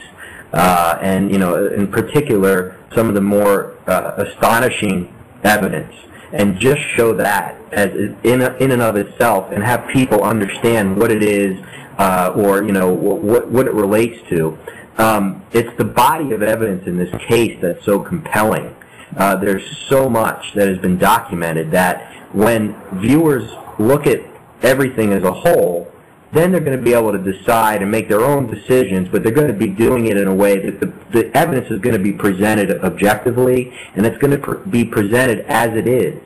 Uh, 0.52 0.98
and, 1.00 1.30
you 1.30 1.38
know, 1.38 1.66
in 1.66 1.86
particular, 1.88 2.76
some 2.94 3.08
of 3.08 3.14
the 3.14 3.20
more 3.20 3.76
uh, 3.86 4.14
astonishing 4.16 5.12
evidence, 5.42 5.94
and 6.32 6.58
just 6.58 6.80
show 6.80 7.14
that 7.14 7.56
as 7.72 7.94
in, 7.94 8.42
in 8.42 8.70
and 8.70 8.82
of 8.82 8.96
itself, 8.96 9.52
and 9.52 9.62
have 9.62 9.88
people 9.88 10.22
understand 10.22 10.96
what 10.96 11.10
it 11.10 11.22
is, 11.22 11.58
uh, 11.98 12.32
or 12.34 12.62
you 12.64 12.72
know 12.72 12.92
what 12.92 13.48
what 13.48 13.66
it 13.66 13.74
relates 13.74 14.26
to. 14.28 14.58
Um, 14.98 15.42
it's 15.52 15.76
the 15.76 15.84
body 15.84 16.32
of 16.32 16.42
evidence 16.42 16.86
in 16.86 16.96
this 16.96 17.14
case 17.22 17.58
that's 17.60 17.84
so 17.84 18.00
compelling. 18.00 18.74
Uh, 19.16 19.36
there's 19.36 19.76
so 19.88 20.08
much 20.08 20.54
that 20.54 20.68
has 20.68 20.78
been 20.78 20.98
documented 20.98 21.70
that 21.70 22.12
when 22.34 22.74
viewers 22.92 23.50
look 23.78 24.06
at 24.06 24.20
everything 24.62 25.12
as 25.12 25.22
a 25.22 25.32
whole, 25.32 25.92
then 26.32 26.50
they're 26.50 26.60
going 26.60 26.76
to 26.76 26.82
be 26.82 26.92
able 26.92 27.12
to 27.12 27.18
decide 27.18 27.82
and 27.82 27.90
make 27.90 28.08
their 28.08 28.22
own 28.22 28.46
decisions, 28.46 29.08
but 29.08 29.22
they're 29.22 29.32
going 29.32 29.46
to 29.46 29.54
be 29.54 29.68
doing 29.68 30.06
it 30.06 30.16
in 30.16 30.26
a 30.26 30.34
way 30.34 30.58
that 30.58 30.80
the, 30.80 30.86
the 31.10 31.36
evidence 31.36 31.70
is 31.70 31.80
going 31.80 31.96
to 31.96 32.02
be 32.02 32.12
presented 32.12 32.70
objectively, 32.82 33.72
and 33.94 34.04
it's 34.04 34.18
going 34.18 34.32
to 34.32 34.38
pr- 34.38 34.56
be 34.68 34.84
presented 34.84 35.40
as 35.46 35.76
it 35.76 35.86
is. 35.86 36.20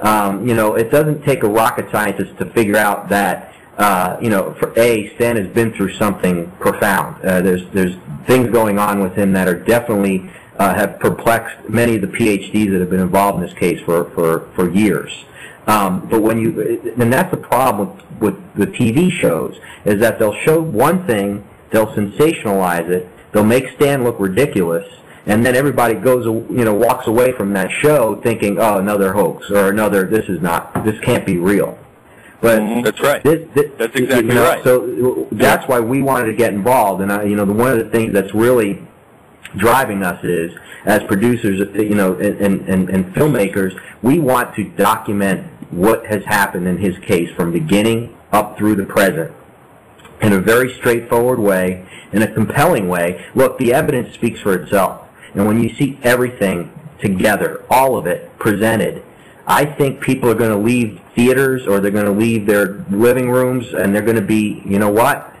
Um, 0.00 0.46
you 0.46 0.54
know, 0.54 0.74
it 0.74 0.90
doesn't 0.90 1.22
take 1.22 1.42
a 1.44 1.48
rocket 1.48 1.90
scientist 1.90 2.36
to 2.38 2.46
figure 2.46 2.76
out 2.76 3.08
that, 3.10 3.54
uh, 3.78 4.18
you 4.20 4.28
know, 4.28 4.54
for 4.54 4.78
A, 4.78 5.14
Stan 5.14 5.36
has 5.36 5.48
been 5.48 5.72
through 5.72 5.94
something 5.94 6.50
profound. 6.52 7.24
Uh, 7.24 7.40
there's, 7.40 7.66
there's 7.70 7.94
things 8.26 8.50
going 8.50 8.78
on 8.78 9.00
with 9.00 9.14
him 9.14 9.32
that 9.32 9.46
are 9.46 9.58
definitely 9.58 10.30
uh, 10.58 10.74
have 10.74 10.98
perplexed 10.98 11.68
many 11.68 11.96
of 11.96 12.00
the 12.00 12.08
PhDs 12.08 12.70
that 12.70 12.80
have 12.80 12.90
been 12.90 13.00
involved 13.00 13.40
in 13.40 13.46
this 13.46 13.54
case 13.54 13.80
for, 13.80 14.10
for, 14.10 14.40
for 14.54 14.70
years. 14.70 15.24
Um, 15.66 16.06
but 16.08 16.20
when 16.20 16.38
you, 16.38 16.94
and 16.98 17.12
that's 17.12 17.30
the 17.30 17.38
problem 17.38 17.98
with 18.24 18.54
the 18.54 18.66
TV 18.66 19.10
shows, 19.10 19.58
is 19.84 20.00
that 20.00 20.18
they'll 20.18 20.34
show 20.34 20.60
one 20.60 21.06
thing, 21.06 21.46
they'll 21.70 21.92
sensationalize 21.94 22.88
it, 22.88 23.08
they'll 23.32 23.44
make 23.44 23.68
Stan 23.76 24.02
look 24.02 24.18
ridiculous, 24.18 24.86
and 25.26 25.44
then 25.44 25.54
everybody 25.54 25.94
goes, 25.94 26.24
you 26.26 26.64
know, 26.64 26.74
walks 26.74 27.06
away 27.06 27.32
from 27.32 27.52
that 27.52 27.70
show 27.70 28.16
thinking, 28.16 28.58
oh, 28.58 28.78
another 28.78 29.12
hoax 29.12 29.50
or 29.50 29.70
another, 29.70 30.06
this 30.06 30.28
is 30.28 30.40
not, 30.40 30.84
this 30.84 30.98
can't 31.00 31.24
be 31.24 31.36
real. 31.36 31.78
But 32.40 32.60
mm-hmm. 32.60 32.82
That's 32.82 33.00
right. 33.00 33.22
this, 33.22 33.48
this, 33.54 33.70
That's 33.78 33.96
exactly 33.96 34.28
you 34.28 34.34
know, 34.34 34.44
right. 34.44 34.64
So 34.64 35.28
that's 35.32 35.66
why 35.66 35.80
we 35.80 36.02
wanted 36.02 36.26
to 36.26 36.34
get 36.34 36.52
involved, 36.52 37.00
and 37.00 37.10
I, 37.12 37.22
you 37.24 37.36
know, 37.36 37.44
the, 37.44 37.54
one 37.54 37.72
of 37.72 37.78
the 37.78 37.88
things 37.90 38.12
that's 38.12 38.34
really 38.34 38.82
driving 39.56 40.02
us 40.02 40.22
is, 40.24 40.52
as 40.84 41.02
producers, 41.04 41.74
you 41.74 41.94
know, 41.94 42.14
and, 42.14 42.68
and, 42.68 42.90
and 42.90 43.14
filmmakers, 43.14 43.80
we 44.02 44.18
want 44.18 44.54
to 44.56 44.64
document 44.64 45.53
what 45.76 46.06
has 46.06 46.24
happened 46.24 46.66
in 46.66 46.78
his 46.78 46.98
case 46.98 47.30
from 47.34 47.52
beginning 47.52 48.16
up 48.32 48.56
through 48.56 48.76
the 48.76 48.84
present 48.84 49.32
in 50.20 50.32
a 50.32 50.38
very 50.38 50.72
straightforward 50.74 51.38
way, 51.38 51.86
in 52.12 52.22
a 52.22 52.32
compelling 52.32 52.88
way. 52.88 53.24
Look, 53.34 53.58
the 53.58 53.74
evidence 53.74 54.14
speaks 54.14 54.40
for 54.40 54.54
itself. 54.54 55.02
And 55.34 55.46
when 55.46 55.60
you 55.62 55.74
see 55.74 55.98
everything 56.02 56.72
together, 57.00 57.62
all 57.68 57.96
of 57.96 58.06
it 58.06 58.36
presented, 58.38 59.02
I 59.46 59.64
think 59.66 60.00
people 60.00 60.30
are 60.30 60.34
going 60.34 60.52
to 60.52 60.56
leave 60.56 61.00
theaters 61.14 61.66
or 61.66 61.80
they're 61.80 61.90
going 61.90 62.06
to 62.06 62.12
leave 62.12 62.46
their 62.46 62.84
living 62.90 63.30
rooms 63.30 63.74
and 63.74 63.94
they're 63.94 64.02
going 64.02 64.16
to 64.16 64.22
be, 64.22 64.62
you 64.64 64.78
know 64.78 64.90
what? 64.90 65.34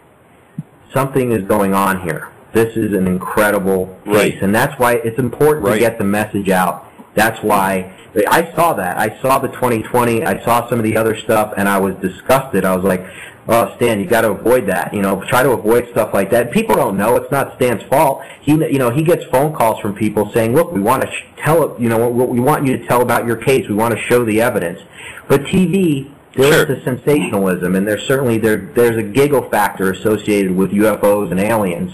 Something 0.92 1.32
is 1.32 1.42
going 1.44 1.74
on 1.74 2.02
here. 2.02 2.30
This 2.52 2.76
is 2.76 2.92
an 2.92 3.06
incredible 3.06 3.98
case. 4.04 4.14
Right. 4.34 4.42
And 4.42 4.54
that's 4.54 4.78
why 4.78 4.94
it's 4.94 5.18
important 5.18 5.66
Right. 5.66 5.74
to 5.74 5.80
get 5.80 5.98
the 5.98 6.04
message 6.04 6.48
out 6.50 6.90
That's 7.14 7.40
why 7.42 7.92
I 8.28 8.52
saw 8.54 8.74
that. 8.74 8.96
I 8.96 9.20
saw 9.20 9.38
the 9.38 9.48
2020. 9.48 10.24
I 10.24 10.42
saw 10.44 10.68
some 10.68 10.78
of 10.78 10.84
the 10.84 10.96
other 10.96 11.16
stuff, 11.16 11.54
and 11.56 11.68
I 11.68 11.78
was 11.78 11.94
disgusted. 11.96 12.64
I 12.64 12.74
was 12.76 12.84
like, 12.84 13.04
"Oh, 13.48 13.74
Stan, 13.76 13.98
you 13.98 14.06
got 14.06 14.20
to 14.20 14.30
avoid 14.30 14.66
that. 14.66 14.94
You 14.94 15.02
know, 15.02 15.22
try 15.28 15.42
to 15.42 15.50
avoid 15.50 15.88
stuff 15.90 16.14
like 16.14 16.30
that." 16.30 16.52
People 16.52 16.76
don't 16.76 16.96
know. 16.96 17.16
It's 17.16 17.30
not 17.32 17.56
Stan's 17.56 17.82
fault. 17.84 18.22
He, 18.40 18.52
you 18.52 18.78
know, 18.78 18.90
he 18.90 19.02
gets 19.02 19.24
phone 19.24 19.52
calls 19.52 19.80
from 19.80 19.94
people 19.94 20.30
saying, 20.32 20.54
"Look, 20.54 20.72
we 20.72 20.80
want 20.80 21.02
to 21.02 21.10
sh- 21.10 21.24
tell, 21.38 21.74
you 21.78 21.88
know, 21.88 22.08
what 22.08 22.28
we 22.28 22.38
want 22.40 22.66
you 22.66 22.76
to 22.78 22.86
tell 22.86 23.02
about 23.02 23.26
your 23.26 23.36
case. 23.36 23.68
We 23.68 23.74
want 23.74 23.94
to 23.94 24.00
show 24.00 24.24
the 24.24 24.40
evidence." 24.40 24.80
But 25.26 25.42
TV, 25.44 26.10
there 26.36 26.70
is 26.70 26.78
a 26.78 26.84
sensationalism, 26.84 27.74
and 27.74 27.86
there's 27.86 28.06
certainly 28.06 28.38
there 28.38 28.58
there's 28.58 28.96
a 28.96 29.02
giggle 29.02 29.48
factor 29.50 29.90
associated 29.90 30.54
with 30.54 30.70
UFOs 30.70 31.30
and 31.32 31.40
aliens 31.40 31.92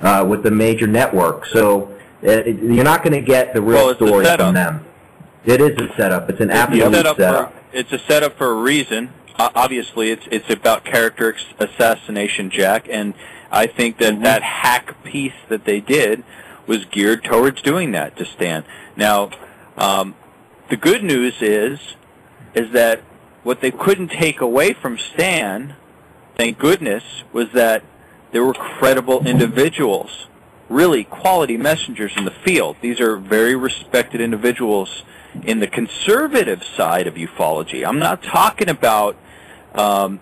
uh, 0.00 0.24
with 0.26 0.42
the 0.42 0.50
major 0.50 0.86
networks. 0.86 1.52
So 1.52 1.94
uh, 2.26 2.44
you're 2.44 2.84
not 2.84 3.02
going 3.02 3.12
to 3.12 3.20
get 3.20 3.52
the 3.52 3.60
real 3.60 3.86
Well, 3.86 3.94
story 3.94 4.24
from 4.36 4.54
them. 4.54 4.84
It 5.44 5.60
is 5.60 5.78
a 5.78 5.94
setup. 5.96 6.28
It's 6.30 6.40
an 6.40 6.50
absolute 6.50 6.92
set 6.92 7.06
up 7.06 7.16
setup. 7.16 7.52
For, 7.52 7.76
it's 7.76 7.92
a 7.92 7.98
setup 7.98 8.36
for 8.36 8.50
a 8.50 8.54
reason. 8.54 9.12
Uh, 9.38 9.50
obviously, 9.54 10.10
it's 10.10 10.26
it's 10.30 10.50
about 10.50 10.84
character 10.84 11.34
assassination, 11.58 12.50
Jack, 12.50 12.88
and 12.90 13.14
I 13.50 13.66
think 13.66 13.98
that 13.98 14.22
that 14.22 14.42
hack 14.42 15.02
piece 15.04 15.34
that 15.48 15.64
they 15.64 15.80
did 15.80 16.24
was 16.66 16.84
geared 16.84 17.24
towards 17.24 17.62
doing 17.62 17.92
that 17.92 18.16
to 18.16 18.24
Stan. 18.24 18.64
Now, 18.96 19.30
um, 19.76 20.14
the 20.68 20.76
good 20.76 21.02
news 21.02 21.34
is 21.40 21.78
is 22.54 22.72
that 22.72 23.02
what 23.42 23.60
they 23.60 23.70
couldn't 23.70 24.08
take 24.08 24.40
away 24.40 24.72
from 24.72 24.98
Stan, 24.98 25.76
thank 26.36 26.58
goodness, 26.58 27.04
was 27.32 27.52
that 27.52 27.82
there 28.32 28.44
were 28.44 28.54
credible 28.54 29.26
individuals, 29.26 30.26
really 30.68 31.04
quality 31.04 31.56
messengers 31.56 32.12
in 32.16 32.24
the 32.24 32.30
field. 32.30 32.76
These 32.80 33.00
are 33.00 33.16
very 33.16 33.54
respected 33.54 34.20
individuals 34.20 35.04
in 35.44 35.60
the 35.60 35.66
conservative 35.66 36.62
side 36.64 37.06
of 37.06 37.14
ufology. 37.14 37.86
I'm 37.86 37.98
not 37.98 38.22
talking 38.22 38.68
about 38.68 39.16
um, 39.74 40.20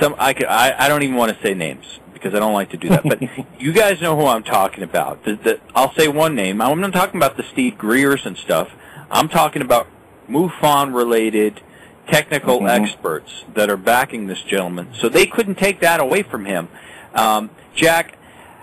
some. 0.00 0.14
I, 0.18 0.34
could, 0.34 0.46
I 0.46 0.84
I 0.84 0.88
don't 0.88 1.02
even 1.02 1.16
want 1.16 1.36
to 1.36 1.42
say 1.42 1.54
names 1.54 1.98
because 2.12 2.34
I 2.34 2.38
don't 2.38 2.54
like 2.54 2.70
to 2.70 2.76
do 2.76 2.88
that. 2.88 3.02
But 3.04 3.20
you 3.60 3.72
guys 3.72 4.00
know 4.00 4.16
who 4.16 4.26
I'm 4.26 4.42
talking 4.42 4.82
about. 4.82 5.24
The, 5.24 5.34
the, 5.36 5.60
I'll 5.74 5.92
say 5.94 6.08
one 6.08 6.34
name. 6.34 6.60
I'm 6.60 6.80
not 6.80 6.92
talking 6.92 7.18
about 7.18 7.36
the 7.36 7.42
Steve 7.42 7.76
Greers 7.76 8.24
and 8.24 8.36
stuff. 8.36 8.70
I'm 9.10 9.28
talking 9.28 9.62
about 9.62 9.86
MUFON 10.28 10.94
related 10.94 11.60
technical 12.08 12.66
experts 12.66 13.44
that 13.54 13.70
are 13.70 13.76
backing 13.76 14.26
this 14.26 14.42
gentleman. 14.42 14.88
So 14.94 15.08
they 15.08 15.26
couldn't 15.26 15.56
take 15.56 15.80
that 15.80 16.00
away 16.00 16.22
from 16.22 16.44
him. 16.44 16.68
Um, 17.14 17.50
Jack, 17.74 18.18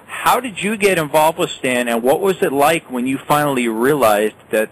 how 0.08 0.40
did 0.40 0.62
you 0.62 0.78
get 0.78 0.98
involved 0.98 1.38
with 1.38 1.50
Stan, 1.50 1.88
and 1.88 2.04
what 2.04 2.20
was 2.20 2.42
it 2.42 2.52
like 2.52 2.92
when 2.92 3.08
you 3.08 3.18
finally 3.18 3.68
realized 3.68 4.36
that 4.52 4.70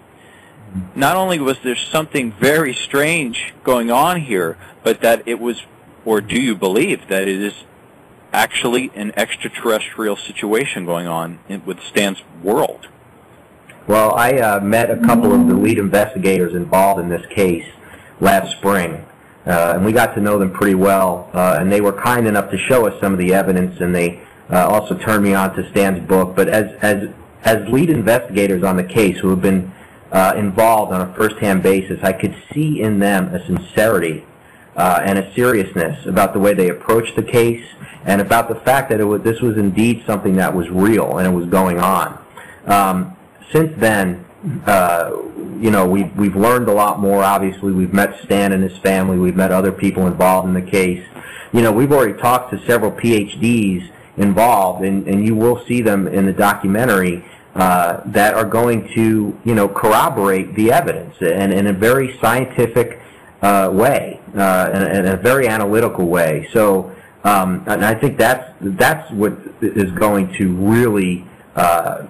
not 0.95 1.15
only 1.15 1.39
was 1.39 1.57
there 1.63 1.75
something 1.75 2.31
very 2.31 2.73
strange 2.73 3.53
going 3.63 3.91
on 3.91 4.21
here, 4.21 4.57
but 4.83 5.01
that 5.01 5.27
it 5.27 5.39
was, 5.39 5.63
or 6.05 6.21
do 6.21 6.39
you 6.39 6.55
believe 6.55 7.07
that 7.07 7.23
it 7.23 7.41
is 7.41 7.53
actually 8.31 8.91
an 8.95 9.11
extraterrestrial 9.15 10.15
situation 10.15 10.85
going 10.85 11.07
on 11.07 11.39
in, 11.47 11.65
with 11.65 11.81
Stan's 11.81 12.21
world? 12.43 12.87
Well, 13.87 14.13
I 14.13 14.33
uh, 14.33 14.59
met 14.59 14.91
a 14.91 14.97
couple 14.97 15.33
of 15.33 15.47
the 15.47 15.55
lead 15.55 15.79
investigators 15.79 16.53
involved 16.53 17.01
in 17.01 17.09
this 17.09 17.25
case 17.27 17.65
last 18.19 18.51
spring, 18.51 19.05
uh, 19.47 19.73
and 19.75 19.83
we 19.83 19.91
got 19.91 20.13
to 20.13 20.21
know 20.21 20.37
them 20.37 20.51
pretty 20.51 20.75
well. 20.75 21.29
Uh, 21.33 21.57
and 21.59 21.71
they 21.71 21.81
were 21.81 21.93
kind 21.93 22.27
enough 22.27 22.51
to 22.51 22.57
show 22.57 22.87
us 22.87 22.99
some 23.01 23.13
of 23.13 23.19
the 23.19 23.33
evidence, 23.33 23.81
and 23.81 23.95
they 23.95 24.21
uh, 24.51 24.67
also 24.67 24.95
turned 24.95 25.23
me 25.23 25.33
on 25.33 25.55
to 25.55 25.67
Stan's 25.71 26.07
book. 26.07 26.35
But 26.35 26.49
as 26.49 26.71
as 26.83 27.09
as 27.43 27.67
lead 27.69 27.89
investigators 27.89 28.63
on 28.63 28.75
the 28.75 28.83
case, 28.83 29.17
who 29.17 29.29
have 29.29 29.41
been 29.41 29.71
uh, 30.11 30.33
involved 30.35 30.91
on 30.91 31.01
a 31.01 31.13
first-hand 31.13 31.63
basis, 31.63 32.03
I 32.03 32.13
could 32.13 32.35
see 32.53 32.81
in 32.81 32.99
them 32.99 33.33
a 33.33 33.45
sincerity 33.45 34.25
uh, 34.75 35.01
and 35.03 35.19
a 35.19 35.33
seriousness 35.33 36.05
about 36.05 36.33
the 36.33 36.39
way 36.39 36.53
they 36.53 36.69
approached 36.69 37.15
the 37.15 37.23
case, 37.23 37.65
and 38.05 38.21
about 38.21 38.47
the 38.47 38.55
fact 38.55 38.89
that 38.89 38.99
it 38.99 39.03
was, 39.03 39.21
this 39.21 39.41
was 39.41 39.57
indeed 39.57 40.03
something 40.05 40.35
that 40.37 40.55
was 40.55 40.69
real 40.69 41.17
and 41.17 41.27
it 41.27 41.31
was 41.31 41.45
going 41.47 41.79
on. 41.79 42.17
Um, 42.65 43.17
since 43.51 43.77
then, 43.77 44.25
uh, 44.65 45.11
you 45.59 45.69
know, 45.69 45.85
we've, 45.85 46.15
we've 46.15 46.35
learned 46.35 46.69
a 46.69 46.73
lot 46.73 46.99
more. 46.99 47.23
Obviously, 47.23 47.73
we've 47.73 47.93
met 47.93 48.17
Stan 48.23 48.53
and 48.53 48.63
his 48.63 48.77
family. 48.77 49.17
We've 49.17 49.35
met 49.35 49.51
other 49.51 49.73
people 49.73 50.07
involved 50.07 50.47
in 50.47 50.53
the 50.53 50.61
case. 50.61 51.05
You 51.51 51.61
know, 51.61 51.73
we've 51.73 51.91
already 51.91 52.13
talked 52.13 52.51
to 52.51 52.65
several 52.65 52.91
PhDs 52.91 53.91
involved, 54.15 54.83
and, 54.83 55.07
and 55.07 55.25
you 55.25 55.35
will 55.35 55.65
see 55.65 55.81
them 55.81 56.07
in 56.07 56.25
the 56.25 56.33
documentary 56.33 57.25
uh, 57.55 58.01
that 58.05 58.33
are 58.35 58.45
going 58.45 58.87
to, 58.93 59.39
you 59.43 59.55
know, 59.55 59.67
corroborate 59.67 60.53
the 60.55 60.71
evidence 60.71 61.15
and 61.21 61.51
in 61.51 61.67
a 61.67 61.73
very 61.73 62.17
scientific 62.19 62.99
uh, 63.41 63.69
way, 63.71 64.19
uh, 64.35 64.69
in, 64.73 64.81
a, 64.81 64.99
in 64.99 65.05
a 65.07 65.17
very 65.17 65.47
analytical 65.47 66.05
way. 66.07 66.47
So, 66.51 66.95
um, 67.23 67.63
and 67.67 67.83
I 67.83 67.95
think 67.95 68.17
that's 68.17 68.53
that's 68.61 69.11
what 69.11 69.33
is 69.61 69.91
going 69.91 70.33
to 70.35 70.53
really 70.55 71.25
uh, 71.55 72.05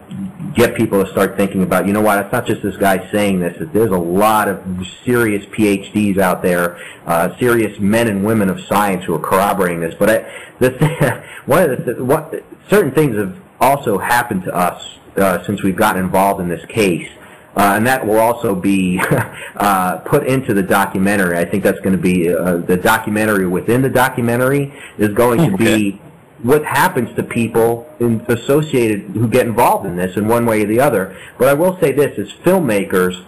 get 0.54 0.76
people 0.76 1.04
to 1.04 1.10
start 1.12 1.36
thinking 1.36 1.64
about, 1.64 1.88
you 1.88 1.94
know 1.94 2.02
what, 2.02 2.20
it's 2.20 2.32
not 2.32 2.46
just 2.46 2.62
this 2.62 2.78
guy 2.78 3.10
saying 3.12 3.40
this, 3.40 3.58
there's 3.74 3.92
a 3.92 3.98
lot 3.98 4.48
of 4.48 4.64
serious 5.04 5.46
PhDs 5.46 6.18
out 6.18 6.42
there, 6.42 6.78
uh, 7.06 7.36
serious 7.38 7.80
men 7.80 8.08
and 8.08 8.24
women 8.24 8.50
of 8.50 8.62
science 8.62 9.06
who 9.06 9.16
are 9.16 9.20
corroborating 9.20 9.80
this. 9.80 9.96
But 9.98 10.10
I, 10.10 11.26
one 11.46 11.70
of 11.70 11.86
the, 11.86 12.04
what, 12.04 12.44
certain 12.70 12.92
things 12.92 13.16
have 13.16 13.40
also 13.60 13.98
happened 13.98 14.44
to 14.44 14.54
us 14.54 15.00
uh, 15.20 15.44
since 15.46 15.62
we've 15.64 15.76
gotten 15.76 16.04
involved 16.04 16.42
in 16.42 16.48
this 16.48 16.66
case. 16.66 17.10
Uh, 17.56 17.74
and 17.76 17.86
that 17.86 18.06
will 18.06 18.20
also 18.20 18.56
be 18.56 19.00
uh, 19.56 19.98
put 20.06 20.26
into 20.26 20.54
the 20.54 20.64
documentary. 20.64 21.38
I 21.38 21.46
think 21.46 21.64
that's 21.64 21.80
going 21.80 21.96
to 21.96 22.02
be 22.02 22.34
uh, 22.34 22.58
the 22.58 22.78
documentary 22.78 23.48
within 23.48 23.82
the 23.82 23.90
documentary 23.90 24.74
is 24.98 25.10
going 25.10 25.52
to 25.52 25.58
be 25.58 26.00
what 26.42 26.64
happens 26.64 27.14
to 27.16 27.24
people 27.24 27.94
in, 28.00 28.22
associated 28.30 29.02
who 29.12 29.28
get 29.28 29.46
involved 29.46 29.86
in 29.86 29.98
this 29.98 30.16
in 30.16 30.28
one 30.28 30.46
way 30.46 30.64
or 30.64 30.68
the 30.68 30.80
other. 30.80 31.18
But 31.38 31.50
I 31.50 31.54
will 31.54 31.78
say 31.80 31.92
this: 31.92 32.18
as 32.18 32.32
filmmakers, 32.32 33.26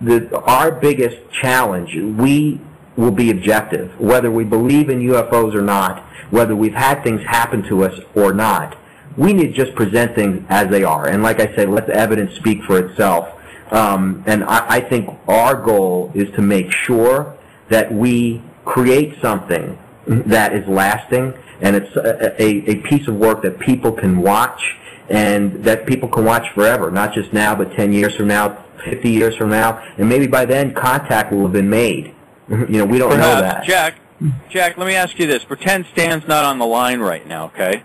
the, 0.00 0.36
our 0.40 0.72
biggest 0.72 1.30
challenge, 1.30 1.94
we 1.94 2.60
will 2.96 3.12
be 3.12 3.30
objective, 3.30 3.98
whether 4.00 4.30
we 4.30 4.44
believe 4.44 4.90
in 4.90 5.00
UFOs 5.00 5.54
or 5.54 5.62
not, 5.62 6.02
whether 6.30 6.56
we've 6.56 6.74
had 6.74 7.04
things 7.04 7.22
happen 7.22 7.62
to 7.64 7.84
us 7.84 8.00
or 8.14 8.32
not. 8.32 8.76
We 9.18 9.32
need 9.32 9.48
to 9.48 9.64
just 9.64 9.74
present 9.74 10.14
things 10.14 10.44
as 10.48 10.68
they 10.68 10.84
are, 10.84 11.08
and 11.08 11.22
like 11.22 11.40
I 11.40 11.54
said, 11.54 11.68
let 11.68 11.86
the 11.86 11.94
evidence 11.94 12.34
speak 12.34 12.62
for 12.62 12.78
itself. 12.78 13.34
Um, 13.70 14.22
and 14.26 14.44
I, 14.44 14.76
I 14.76 14.80
think 14.80 15.10
our 15.28 15.54
goal 15.54 16.10
is 16.14 16.30
to 16.36 16.42
make 16.42 16.72
sure 16.72 17.36
that 17.68 17.92
we 17.92 18.40
create 18.64 19.20
something 19.20 19.78
that 20.06 20.54
is 20.54 20.66
lasting 20.66 21.34
and 21.60 21.76
it's 21.76 21.94
a, 21.96 22.42
a, 22.42 22.70
a 22.70 22.76
piece 22.76 23.08
of 23.08 23.16
work 23.16 23.42
that 23.42 23.58
people 23.58 23.92
can 23.92 24.22
watch 24.22 24.76
and 25.08 25.64
that 25.64 25.86
people 25.86 26.08
can 26.08 26.24
watch 26.24 26.50
forever, 26.54 26.90
not 26.90 27.12
just 27.12 27.32
now, 27.32 27.54
but 27.54 27.72
10 27.72 27.92
years 27.92 28.14
from 28.14 28.28
now, 28.28 28.64
50 28.84 29.10
years 29.10 29.34
from 29.36 29.50
now, 29.50 29.82
and 29.96 30.08
maybe 30.08 30.26
by 30.26 30.44
then 30.44 30.72
contact 30.74 31.32
will 31.32 31.42
have 31.42 31.52
been 31.52 31.70
made. 31.70 32.14
You 32.48 32.66
know, 32.66 32.84
we 32.84 32.98
don't 32.98 33.10
know 33.10 33.40
that. 33.40 33.64
Jack, 33.64 33.96
Jack, 34.48 34.78
let 34.78 34.86
me 34.86 34.94
ask 34.94 35.18
you 35.18 35.26
this. 35.26 35.44
Pretend 35.44 35.86
Stan's 35.92 36.26
not 36.26 36.44
on 36.44 36.58
the 36.58 36.66
line 36.66 37.00
right 37.00 37.26
now, 37.26 37.46
okay? 37.46 37.82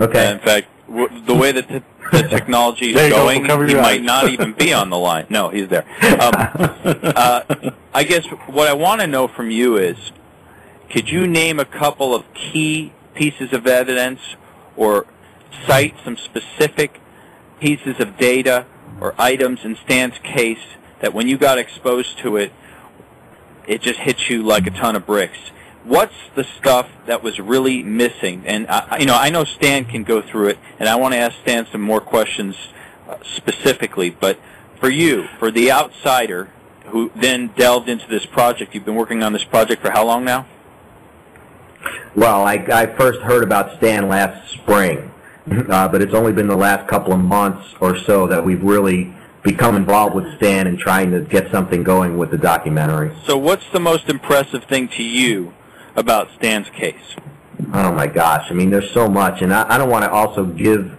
Okay. 0.00 0.30
in 0.32 0.38
fact, 0.40 0.66
w- 0.88 1.08
the 1.26 1.34
way 1.34 1.52
that 1.52 1.68
the, 1.68 1.82
the 2.12 2.28
technology 2.28 2.90
is 2.90 2.96
go. 2.96 3.10
going, 3.10 3.44
Cover 3.46 3.66
he 3.66 3.74
might 3.74 4.00
eyes. 4.00 4.02
not 4.02 4.28
even 4.28 4.52
be 4.52 4.72
on 4.72 4.90
the 4.90 4.98
line. 4.98 5.26
No, 5.30 5.48
he's 5.48 5.68
there. 5.68 5.84
Um, 6.02 6.32
uh, 7.16 7.70
I 7.94 8.04
guess 8.04 8.26
what 8.46 8.68
I 8.68 8.74
want 8.74 9.00
to 9.00 9.06
know 9.06 9.26
from 9.28 9.50
you 9.50 9.76
is, 9.76 9.96
could 10.90 11.08
you 11.08 11.26
name 11.26 11.58
a 11.58 11.64
couple 11.64 12.14
of 12.14 12.24
key 12.34 12.92
pieces 13.14 13.52
of 13.52 13.66
evidence 13.66 14.20
or 14.76 15.06
cite 15.66 15.94
some 16.04 16.16
specific 16.16 17.00
pieces 17.60 17.98
of 17.98 18.18
data 18.18 18.66
or 19.00 19.14
items 19.18 19.64
in 19.64 19.76
Stan's 19.84 20.18
case 20.22 20.58
that 21.00 21.14
when 21.14 21.26
you 21.26 21.38
got 21.38 21.58
exposed 21.58 22.18
to 22.18 22.36
it, 22.36 22.52
it 23.66 23.80
just 23.80 23.98
hits 24.00 24.28
you 24.30 24.42
like 24.42 24.66
a 24.66 24.70
ton 24.70 24.94
of 24.94 25.06
bricks. 25.06 25.38
What's 25.86 26.14
the 26.34 26.42
stuff 26.42 26.88
that 27.06 27.22
was 27.22 27.38
really 27.38 27.82
missing? 27.82 28.42
And 28.44 28.66
I, 28.68 28.98
you 28.98 29.06
know, 29.06 29.16
I 29.16 29.30
know 29.30 29.44
Stan 29.44 29.84
can 29.84 30.02
go 30.02 30.20
through 30.20 30.48
it, 30.48 30.58
and 30.80 30.88
I 30.88 30.96
want 30.96 31.14
to 31.14 31.18
ask 31.18 31.36
Stan 31.42 31.66
some 31.70 31.80
more 31.80 32.00
questions 32.00 32.56
uh, 33.08 33.18
specifically. 33.22 34.10
But 34.10 34.40
for 34.80 34.90
you, 34.90 35.28
for 35.38 35.52
the 35.52 35.70
outsider 35.70 36.50
who 36.86 37.12
then 37.14 37.48
delved 37.56 37.88
into 37.88 38.08
this 38.08 38.26
project, 38.26 38.74
you've 38.74 38.84
been 38.84 38.96
working 38.96 39.22
on 39.22 39.32
this 39.32 39.44
project 39.44 39.82
for 39.82 39.90
how 39.90 40.04
long 40.04 40.24
now? 40.24 40.46
Well, 42.14 42.44
I, 42.44 42.54
I 42.54 42.86
first 42.86 43.20
heard 43.20 43.44
about 43.44 43.76
Stan 43.76 44.08
last 44.08 44.50
spring, 44.50 45.12
uh, 45.68 45.88
but 45.88 46.02
it's 46.02 46.14
only 46.14 46.32
been 46.32 46.48
the 46.48 46.56
last 46.56 46.88
couple 46.88 47.12
of 47.12 47.20
months 47.20 47.74
or 47.80 47.96
so 47.96 48.26
that 48.26 48.44
we've 48.44 48.62
really 48.62 49.14
become 49.42 49.76
involved 49.76 50.16
with 50.16 50.36
Stan 50.36 50.66
and 50.66 50.78
trying 50.78 51.12
to 51.12 51.20
get 51.20 51.50
something 51.52 51.84
going 51.84 52.18
with 52.18 52.30
the 52.30 52.38
documentary. 52.38 53.14
So, 53.26 53.38
what's 53.38 53.70
the 53.72 53.78
most 53.78 54.08
impressive 54.08 54.64
thing 54.64 54.88
to 54.88 55.02
you 55.04 55.54
about 55.96 56.30
Stan's 56.36 56.68
case? 56.70 57.16
Oh 57.72 57.92
my 57.92 58.06
gosh! 58.06 58.50
I 58.50 58.54
mean, 58.54 58.70
there's 58.70 58.90
so 58.90 59.08
much, 59.08 59.42
and 59.42 59.52
I, 59.52 59.74
I 59.74 59.78
don't 59.78 59.90
want 59.90 60.04
to 60.04 60.10
also 60.10 60.44
give 60.44 60.96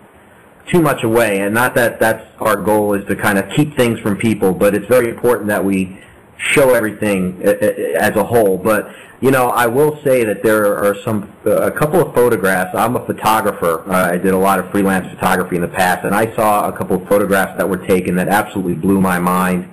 too 0.68 0.82
much 0.82 1.04
away, 1.04 1.40
and 1.42 1.54
not 1.54 1.76
that 1.76 2.00
that's 2.00 2.26
our 2.40 2.58
goal 2.58 2.94
is 2.94 3.06
to 3.06 3.16
kind 3.16 3.38
of 3.38 3.50
keep 3.52 3.76
things 3.76 4.00
from 4.00 4.18
people, 4.18 4.54
but 4.54 4.76
it's 4.76 4.88
very 4.88 5.10
important 5.10 5.48
that 5.48 5.64
we 5.64 6.00
show 6.38 6.74
everything 6.74 7.42
uh, 7.46 7.52
uh, 7.52 8.00
as 8.00 8.16
a 8.16 8.24
whole. 8.24 8.58
But 8.58 8.94
you 9.22 9.32
know, 9.32 9.50
I 9.50 9.66
will 9.68 10.02
say 10.04 10.24
that 10.24 10.44
there 10.44 10.78
are 10.78 10.96
some 11.02 11.32
a 11.46 11.72
couple 11.72 12.02
of 12.02 12.14
photographs. 12.14 12.76
I'm 12.76 12.96
a 12.96 13.06
photographer. 13.06 13.84
Uh, 13.90 14.12
I 14.14 14.18
did 14.18 14.34
a 14.34 14.38
lot 14.38 14.60
of 14.60 14.70
freelance 14.72 15.12
photography 15.14 15.56
in 15.56 15.62
the 15.62 15.68
past, 15.68 16.06
and 16.06 16.14
I 16.14 16.36
saw 16.36 16.68
a 16.68 16.78
couple 16.78 17.02
of 17.02 17.08
photographs 17.08 17.58
that 17.58 17.68
were 17.68 17.86
taken 17.86 18.16
that 18.16 18.28
absolutely 18.28 18.76
blew 18.76 19.02
my 19.02 19.20
mind. 19.20 19.70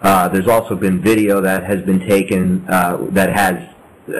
Uh, 0.00 0.28
there's 0.28 0.48
also 0.48 0.74
been 0.74 1.00
video 1.00 1.40
that 1.40 1.62
has 1.62 1.80
been 1.82 2.00
taken 2.00 2.68
uh, 2.68 2.96
that 3.10 3.32
has, 3.32 3.68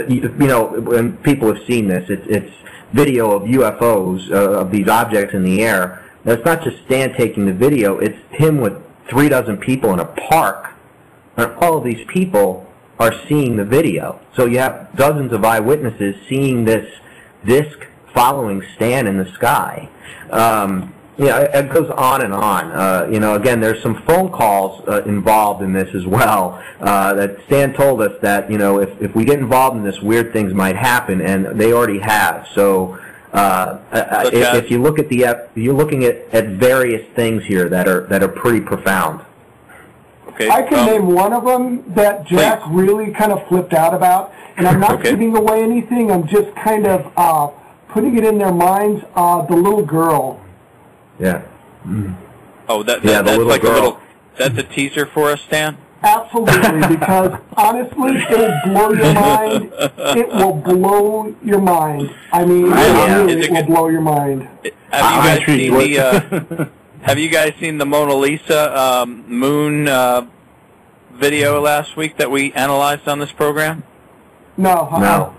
you 0.09 0.28
know, 0.30 0.80
when 0.80 1.16
people 1.18 1.53
have 1.53 1.64
seen 1.66 1.88
this, 1.88 2.09
it's, 2.09 2.26
it's 2.26 2.53
video 2.93 3.32
of 3.32 3.43
UFOs, 3.43 4.30
uh, 4.30 4.61
of 4.61 4.70
these 4.70 4.88
objects 4.88 5.34
in 5.34 5.43
the 5.43 5.62
air. 5.62 6.05
Now, 6.24 6.32
it's 6.32 6.45
not 6.45 6.62
just 6.62 6.84
Stan 6.84 7.14
taking 7.14 7.47
the 7.47 7.53
video, 7.53 7.99
it's 7.99 8.18
him 8.30 8.61
with 8.61 8.80
three 9.09 9.28
dozen 9.28 9.57
people 9.57 9.93
in 9.93 9.99
a 10.01 10.05
park, 10.05 10.72
and 11.36 11.53
all 11.55 11.78
of 11.78 11.84
these 11.84 12.05
people 12.07 12.70
are 12.99 13.12
seeing 13.26 13.57
the 13.57 13.64
video. 13.64 14.20
So 14.36 14.47
you 14.47 14.59
have 14.59 14.90
dozens 14.95 15.32
of 15.32 15.45
eyewitnesses 15.45 16.16
seeing 16.28 16.64
this 16.64 16.93
disc 17.45 17.86
following 18.14 18.62
Stan 18.76 19.07
in 19.07 19.16
the 19.16 19.30
sky. 19.32 19.88
Um, 20.30 20.95
yeah, 21.18 21.40
it, 21.40 21.66
it 21.66 21.72
goes 21.72 21.90
on 21.90 22.22
and 22.22 22.32
on. 22.32 22.70
Uh, 22.70 23.08
you 23.10 23.20
know, 23.20 23.34
again, 23.34 23.60
there's 23.60 23.82
some 23.82 24.02
phone 24.02 24.30
calls 24.30 24.86
uh, 24.88 25.02
involved 25.04 25.62
in 25.62 25.72
this 25.72 25.94
as 25.94 26.06
well. 26.06 26.62
Uh, 26.80 27.14
that 27.14 27.38
Stan 27.46 27.74
told 27.74 28.00
us 28.00 28.18
that 28.22 28.50
you 28.50 28.58
know 28.58 28.80
if 28.80 29.00
if 29.00 29.14
we 29.14 29.24
get 29.24 29.38
involved 29.38 29.76
in 29.76 29.82
this, 29.84 30.00
weird 30.00 30.32
things 30.32 30.52
might 30.54 30.76
happen, 30.76 31.20
and 31.20 31.58
they 31.60 31.72
already 31.72 31.98
have. 32.00 32.48
So. 32.54 32.98
Uh, 33.32 33.80
uh, 33.92 34.30
if, 34.30 34.64
if 34.64 34.70
you 34.70 34.78
look 34.82 34.98
at 34.98 35.08
the, 35.08 35.24
ep- 35.24 35.50
you're 35.54 35.72
looking 35.72 36.04
at, 36.04 36.16
at 36.34 36.48
various 36.48 37.02
things 37.14 37.42
here 37.42 37.66
that 37.66 37.88
are 37.88 38.02
that 38.08 38.22
are 38.22 38.28
pretty 38.28 38.60
profound. 38.60 39.24
Okay. 40.28 40.50
I 40.50 40.60
can 40.60 40.84
name 40.84 41.06
one 41.14 41.32
of 41.32 41.42
them 41.44 41.82
that 41.94 42.26
Jack 42.26 42.60
really 42.68 43.10
kind 43.10 43.32
of 43.32 43.48
flipped 43.48 43.72
out 43.72 43.94
about, 43.94 44.34
and 44.58 44.68
I'm 44.68 44.78
not 44.80 44.92
Okay. 44.98 45.12
giving 45.12 45.34
away 45.34 45.62
anything. 45.62 46.10
I'm 46.12 46.26
just 46.28 46.54
kind 46.56 46.86
of 46.86 47.10
uh, 47.16 47.46
putting 47.88 48.18
it 48.18 48.24
in 48.24 48.36
their 48.36 48.52
minds. 48.52 49.02
Uh, 49.14 49.40
the 49.46 49.56
little 49.56 49.82
girl. 49.82 50.38
Yeah. 51.18 51.42
Oh, 52.68 52.82
that, 52.82 53.02
that 53.02 53.04
Yeah, 53.04 53.18
the 53.18 53.24
that's 53.24 53.38
little 53.38 53.46
like 53.46 53.62
girl. 53.62 53.72
a 53.72 53.74
little. 53.74 54.00
That's 54.38 54.58
a 54.58 54.62
teaser 54.62 55.06
for 55.06 55.30
us, 55.30 55.40
Stan. 55.42 55.76
Absolutely, 56.02 56.86
because 56.96 57.38
honestly, 57.56 58.16
it'll 58.30 58.60
blow 58.64 58.92
your 58.92 59.14
mind. 59.14 59.72
It 59.72 60.28
will 60.28 60.54
blow 60.54 61.34
your 61.44 61.60
mind. 61.60 62.12
I 62.32 62.44
mean, 62.44 62.66
Yeah. 62.66 63.16
really, 63.18 63.32
it 63.34 63.44
it 63.44 63.50
will 63.52 63.62
blow 63.64 63.88
your 63.88 64.00
mind. 64.00 64.48
Have 64.90 65.14
you 65.16 65.22
guys 65.30 65.46
seen 65.46 65.74
the? 65.74 65.98
Uh, 66.00 66.64
have 67.02 67.18
you 67.18 67.28
guys 67.28 67.52
seen 67.60 67.78
the 67.78 67.86
Mona 67.86 68.14
Lisa 68.14 68.76
um, 68.78 69.24
moon 69.28 69.86
uh, 69.88 70.26
video 71.12 71.60
last 71.60 71.96
week 71.96 72.16
that 72.16 72.30
we 72.30 72.52
analyzed 72.54 73.06
on 73.06 73.18
this 73.20 73.30
program? 73.32 73.84
No, 74.56 74.70
uh-uh. 74.90 74.98
No. 75.00 75.34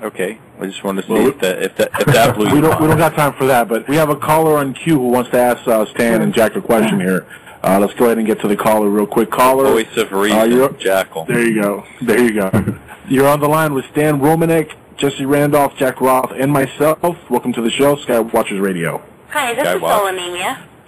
Okay, 0.00 0.38
I 0.60 0.66
just 0.66 0.84
wanted 0.84 1.02
to 1.02 1.06
see 1.08 1.12
Well, 1.14 1.26
if 1.28 1.38
that 1.40 1.62
if 1.62 1.76
that 1.76 1.90
if 2.00 2.06
that 2.06 2.34
blew 2.36 2.46
we 2.46 2.54
you. 2.56 2.60
don't 2.60 2.80
we 2.80 2.86
don't 2.86 2.98
got 2.98 3.14
time 3.14 3.32
for 3.32 3.46
that, 3.46 3.68
but 3.68 3.88
we 3.88 3.96
have 3.96 4.10
a 4.10 4.16
caller 4.16 4.56
on 4.56 4.72
queue 4.74 4.94
who 4.98 5.08
wants 5.08 5.30
to 5.30 5.38
ask 5.38 5.66
uh, 5.66 5.84
Stan 5.86 6.22
and 6.22 6.32
Jack 6.32 6.54
a 6.56 6.60
question 6.60 7.00
here. 7.00 7.26
Uh, 7.64 7.78
let's 7.80 7.94
go 7.94 8.04
ahead 8.04 8.18
and 8.18 8.26
get 8.26 8.40
to 8.40 8.46
the 8.48 8.56
caller 8.56 8.88
real 8.88 9.06
quick. 9.06 9.30
Caller, 9.30 9.64
Voice 9.64 9.96
of 9.96 10.12
reason, 10.12 10.38
uh, 10.38 10.44
you're- 10.44 10.76
Jackal. 10.78 11.24
there 11.24 11.44
you 11.44 11.60
go, 11.60 11.84
there 12.00 12.20
you 12.22 12.32
go. 12.32 12.78
you're 13.08 13.26
on 13.26 13.40
the 13.40 13.48
line 13.48 13.74
with 13.74 13.84
Stan 13.90 14.20
Romanek, 14.20 14.74
Jesse 14.96 15.26
Randolph, 15.26 15.76
Jack 15.76 16.00
Roth, 16.00 16.30
and 16.30 16.52
myself. 16.52 17.00
Welcome 17.28 17.52
to 17.54 17.60
the 17.60 17.70
show, 17.70 17.96
Skywatchers 17.96 18.60
Radio. 18.62 19.02
Hi, 19.30 19.52
this 19.54 19.64
Guy 19.64 19.74
is 19.74 19.82
Watts. 19.82 20.04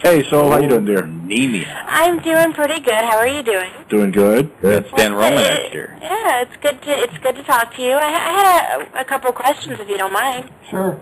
Solonemia. 0.00 0.22
Hey, 0.24 0.28
so 0.28 0.50
how 0.50 0.58
you 0.58 0.68
doing, 0.68 0.84
dear? 0.84 1.04
Anemia. 1.04 1.84
I'm 1.88 2.20
doing 2.20 2.52
pretty 2.52 2.80
good. 2.80 2.94
How 2.94 3.18
are 3.18 3.28
you 3.28 3.42
doing? 3.42 3.70
Doing 3.88 4.10
good. 4.10 4.50
Good. 4.60 4.86
Stan 4.88 5.12
Romanek 5.12 5.70
here. 5.70 5.98
Yeah, 6.00 6.42
it's 6.42 6.56
good 6.56 6.80
to 6.82 6.90
it's 6.90 7.18
good 7.18 7.36
to 7.36 7.42
talk 7.42 7.74
to 7.76 7.82
you. 7.82 7.92
I, 7.92 8.06
I 8.06 8.32
had 8.32 8.80
a, 8.94 9.00
a 9.00 9.04
couple 9.04 9.32
questions, 9.32 9.78
if 9.80 9.88
you 9.88 9.98
don't 9.98 10.12
mind. 10.12 10.50
Sure. 10.68 11.00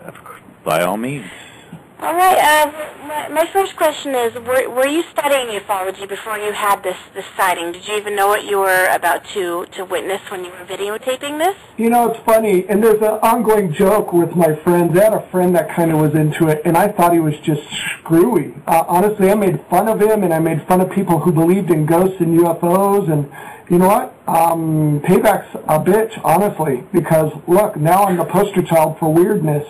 By 0.65 0.83
all 0.83 0.97
means. 0.97 1.27
All 2.01 2.15
right. 2.15 2.39
Uh, 2.39 3.07
my, 3.09 3.29
my 3.29 3.47
first 3.47 3.75
question 3.75 4.15
is: 4.15 4.33
were, 4.35 4.71
were 4.71 4.87
you 4.87 5.03
studying 5.11 5.59
ufology 5.59 6.09
before 6.09 6.39
you 6.39 6.53
had 6.53 6.85
this 6.85 6.97
this 7.13 7.25
sighting? 7.37 7.73
Did 7.73 7.89
you 7.89 7.97
even 7.97 8.15
know 8.15 8.29
what 8.29 8.45
you 8.45 8.59
were 8.59 8.87
about 8.93 9.25
to 9.35 9.67
to 9.73 9.85
witness 9.85 10.21
when 10.31 10.45
you 10.45 10.53
were 10.53 10.65
videotaping 10.65 11.39
this? 11.39 11.57
You 11.77 11.91
know, 11.91 12.11
it's 12.11 12.25
funny, 12.25 12.69
and 12.69 12.85
there's 12.85 13.03
an 13.03 13.19
ongoing 13.21 13.73
joke 13.73 14.13
with 14.13 14.37
my 14.37 14.55
friends. 14.55 14.97
I 14.97 15.05
had 15.05 15.13
a 15.13 15.29
friend 15.31 15.53
that 15.57 15.71
kind 15.71 15.91
of 15.91 15.99
was 15.99 16.15
into 16.15 16.47
it, 16.47 16.63
and 16.65 16.77
I 16.77 16.87
thought 16.87 17.13
he 17.13 17.19
was 17.19 17.37
just 17.39 17.63
screwy. 17.99 18.55
Uh, 18.69 18.85
honestly, 18.87 19.29
I 19.29 19.35
made 19.35 19.61
fun 19.69 19.89
of 19.89 20.01
him, 20.01 20.23
and 20.23 20.33
I 20.33 20.39
made 20.39 20.63
fun 20.69 20.81
of 20.81 20.93
people 20.93 21.19
who 21.19 21.33
believed 21.33 21.69
in 21.73 21.85
ghosts 21.85 22.21
and 22.21 22.39
UFOs, 22.39 23.11
and 23.11 23.29
you 23.69 23.79
know 23.79 23.89
what? 23.89 24.15
Um, 24.29 25.01
payback's 25.01 25.53
a 25.67 25.81
bitch, 25.81 26.21
honestly, 26.23 26.85
because 26.93 27.33
look, 27.49 27.75
now 27.77 28.05
I'm 28.05 28.19
the 28.19 28.25
poster 28.25 28.63
child 28.63 29.01
for 29.01 29.13
weirdness. 29.13 29.67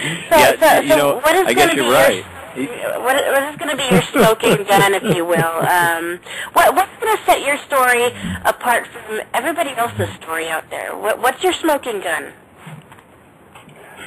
So, 0.00 0.06
yeah, 0.36 0.56
so, 0.58 0.80
you 0.80 0.96
know, 0.96 1.16
what 1.16 1.34
is 1.34 1.46
I 1.46 1.52
guess 1.52 1.66
gonna 1.66 1.76
you're 1.76 1.90
be 1.90 1.90
right. 1.90 2.24
Your, 2.56 3.00
what, 3.02 3.16
what 3.16 3.42
is 3.52 3.56
going 3.56 3.70
to 3.70 3.76
be 3.76 3.84
your 3.94 4.00
smoking 4.02 4.64
gun, 4.64 4.94
if 4.94 5.02
you 5.14 5.24
will? 5.26 5.38
Um, 5.70 6.18
what, 6.54 6.74
what's 6.74 6.90
going 7.00 7.16
to 7.16 7.22
set 7.24 7.42
your 7.46 7.58
story 7.58 8.06
apart 8.44 8.86
from 8.86 9.20
everybody 9.34 9.70
else's 9.70 10.08
story 10.14 10.48
out 10.48 10.68
there? 10.70 10.96
What, 10.96 11.20
what's 11.20 11.44
your 11.44 11.52
smoking 11.52 12.00
gun? 12.00 12.32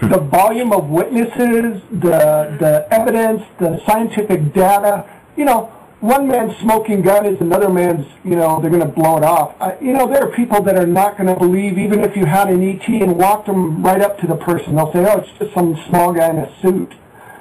the 0.01 0.17
volume 0.17 0.73
of 0.73 0.89
witnesses, 0.89 1.81
the 1.91 2.57
the 2.59 2.87
evidence, 2.91 3.43
the 3.59 3.79
scientific 3.85 4.51
data. 4.53 5.05
You 5.37 5.45
know, 5.45 5.71
one 6.03 6.27
man's 6.27 6.57
smoking 6.57 7.01
gun 7.01 7.25
is 7.25 7.39
another 7.39 7.69
man's. 7.69 8.05
You 8.25 8.35
know, 8.35 8.59
they're 8.59 8.69
going 8.69 8.85
to 8.85 8.93
blow 8.93 9.17
it 9.17 9.23
off. 9.23 9.55
Uh, 9.61 9.75
you 9.81 9.93
know, 9.93 10.05
there 10.05 10.21
are 10.21 10.31
people 10.31 10.61
that 10.63 10.75
are 10.75 10.85
not 10.85 11.17
going 11.17 11.33
to 11.33 11.39
believe 11.39 11.77
even 11.77 12.01
if 12.01 12.17
you 12.17 12.25
had 12.25 12.49
an 12.49 12.61
ET 12.61 12.85
and 12.89 13.17
walked 13.17 13.47
them 13.47 13.81
right 13.81 14.01
up 14.01 14.19
to 14.19 14.27
the 14.27 14.35
person. 14.35 14.75
They'll 14.75 14.91
say, 14.91 14.99
"Oh, 14.99 15.19
it's 15.19 15.31
just 15.39 15.53
some 15.53 15.81
small 15.87 16.11
guy 16.13 16.29
in 16.29 16.37
a 16.39 16.61
suit." 16.61 16.93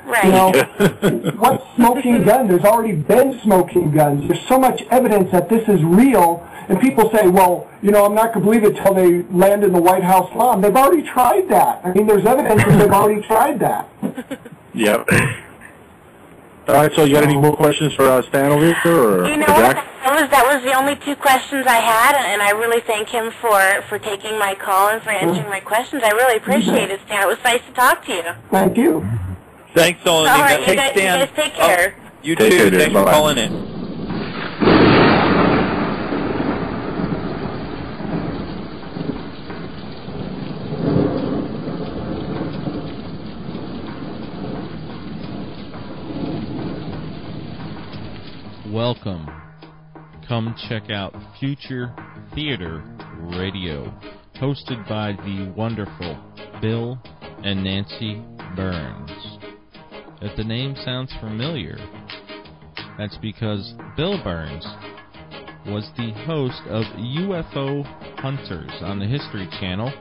Right. 0.05 0.25
You 0.25 0.31
know, 0.31 1.33
what's 1.39 1.65
smoking 1.75 2.23
gun? 2.23 2.47
There's 2.47 2.65
already 2.65 2.95
been 2.95 3.41
smoking 3.41 3.91
guns. 3.91 4.29
There's 4.29 4.47
so 4.47 4.59
much 4.59 4.83
evidence 4.91 5.33
that 5.33 5.49
this 5.49 5.69
is 5.69 5.83
real, 5.83 6.49
and 6.69 6.81
people 6.81 7.11
say, 7.11 7.29
well, 7.29 7.69
you 7.83 7.91
know, 7.91 8.05
I'm 8.05 8.15
not 8.15 8.33
going 8.33 8.45
to 8.45 8.51
believe 8.51 8.65
it 8.65 8.77
till 8.83 8.95
they 8.95 9.23
land 9.37 9.65
in 9.65 9.73
the 9.73 9.81
White 9.81 10.03
House 10.03 10.33
lawn. 10.35 10.61
They've 10.61 10.75
already 10.75 11.03
tried 11.03 11.49
that. 11.49 11.85
I 11.85 11.93
mean, 11.93 12.07
there's 12.07 12.25
evidence 12.25 12.65
that 12.65 12.79
they've 12.79 12.91
already 12.91 13.23
tried 13.23 13.61
that. 13.61 13.89
Yep. 14.75 15.07
All 16.69 16.75
right, 16.77 16.93
so 16.95 17.05
you 17.05 17.15
got 17.15 17.25
any 17.25 17.37
more 17.37 17.57
questions 17.57 17.93
for 17.95 18.05
uh, 18.05 18.23
Stan 18.23 18.53
over 18.53 18.65
here, 18.73 18.95
or 18.95 19.27
You 19.27 19.37
know 19.37 19.47
for 19.47 19.53
what? 19.53 19.75
Jack? 19.77 19.89
That 20.05 20.21
was 20.21 20.31
that 20.31 20.45
was 20.47 20.63
the 20.63 20.73
only 20.75 20.95
two 20.97 21.17
questions 21.17 21.67
I 21.67 21.77
had, 21.77 22.15
and 22.17 22.41
I 22.43 22.51
really 22.51 22.81
thank 22.81 23.09
him 23.09 23.31
for 23.41 23.59
for 23.89 23.99
taking 23.99 24.39
my 24.39 24.55
call 24.55 24.89
and 24.91 25.03
for 25.03 25.11
answering 25.11 25.49
my 25.49 25.61
questions. 25.61 26.03
I 26.05 26.11
really 26.11 26.37
appreciate 26.37 26.91
it, 26.91 27.01
Stan. 27.07 27.23
It 27.23 27.27
was 27.27 27.39
nice 27.45 27.61
to 27.67 27.73
talk 27.73 28.05
to 28.07 28.13
you. 28.13 28.23
Thank 28.51 28.77
you. 28.77 29.09
Thanks, 29.75 30.03
Solon. 30.05 30.31
All 30.31 30.39
right, 30.39 30.61
you 30.61 30.67
hey, 30.67 30.77
guys, 30.77 30.95
you 30.95 31.03
guys 31.03 31.29
take 31.35 31.55
care. 31.55 31.95
Oh, 31.99 32.11
you 32.23 32.37
Take 32.37 32.53
too. 32.53 32.59
care. 32.59 32.71
Thanks 32.71 32.87
for 32.93 33.05
Bye-bye. 33.05 33.11
calling 33.11 33.39
in. 33.39 33.72
Welcome. 48.85 49.31
Come 50.27 50.57
check 50.69 50.91
out 50.91 51.15
Future 51.39 51.95
Theater 52.35 52.83
Radio, 53.21 53.95
hosted 54.41 54.89
by 54.89 55.13
the 55.13 55.55
wonderful 55.57 56.19
Bill 56.61 57.01
and 57.45 57.63
Nancy 57.63 58.21
Birnes. 58.57 59.39
If 60.21 60.37
the 60.37 60.43
name 60.43 60.75
sounds 60.85 61.15
familiar, 61.21 61.79
that's 62.99 63.17
because 63.19 63.73
Bill 63.97 64.19
Birnes 64.19 64.65
was 65.65 65.89
the 65.97 66.11
host 66.27 66.63
of 66.67 66.83
UFO 66.97 67.85
Hunters 68.19 68.83
on 68.83 68.99
the 68.99 69.07
History 69.07 69.47
Channel, 69.61 69.93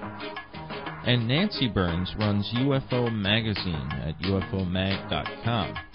and 1.05 1.27
Nancy 1.27 1.69
Birnes 1.69 2.17
runs 2.17 2.51
UFO 2.55 3.13
Magazine 3.13 3.91
at 4.01 4.17
UFOmag.com. 4.21 5.90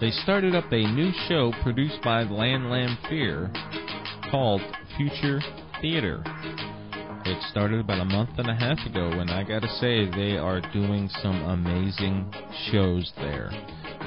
They 0.00 0.10
started 0.10 0.54
up 0.54 0.72
a 0.72 0.92
new 0.92 1.12
show 1.28 1.52
produced 1.62 2.00
by 2.02 2.22
Land 2.22 2.70
Lamb 2.70 2.96
Fear 3.08 3.50
called 4.30 4.60
Future 4.96 5.40
Theater. 5.80 6.22
It 7.24 7.42
started 7.50 7.80
about 7.80 8.00
a 8.00 8.04
month 8.04 8.30
and 8.38 8.48
a 8.48 8.54
half 8.54 8.78
ago, 8.86 9.10
and 9.20 9.30
I 9.30 9.42
gotta 9.42 9.68
say, 9.80 10.08
they 10.10 10.38
are 10.38 10.60
doing 10.72 11.10
some 11.20 11.42
amazing 11.42 12.32
shows 12.70 13.12
there. 13.16 13.50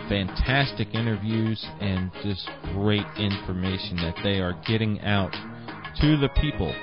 Fantastic 0.09 0.95
interviews 0.95 1.63
and 1.79 2.09
just 2.23 2.49
great 2.73 3.05
information 3.17 3.97
that 3.97 4.15
they 4.23 4.39
are 4.39 4.59
getting 4.65 4.99
out 5.01 5.33
to 5.99 6.17
the 6.17 6.29
people. 6.41 6.73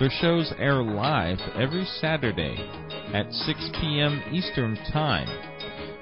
Their 0.00 0.10
shows 0.20 0.52
air 0.58 0.82
live 0.82 1.38
every 1.54 1.84
Saturday 2.00 2.56
at 3.12 3.32
6 3.32 3.70
p.m. 3.80 4.22
Eastern 4.32 4.76
Time, 4.92 5.28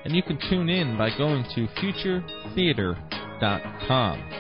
and 0.05 0.15
you 0.15 0.23
can 0.23 0.39
tune 0.51 0.69
in 0.69 0.99
by 0.99 1.09
going 1.17 1.45
to 1.55 1.67
futuretheater.com. 1.81 4.31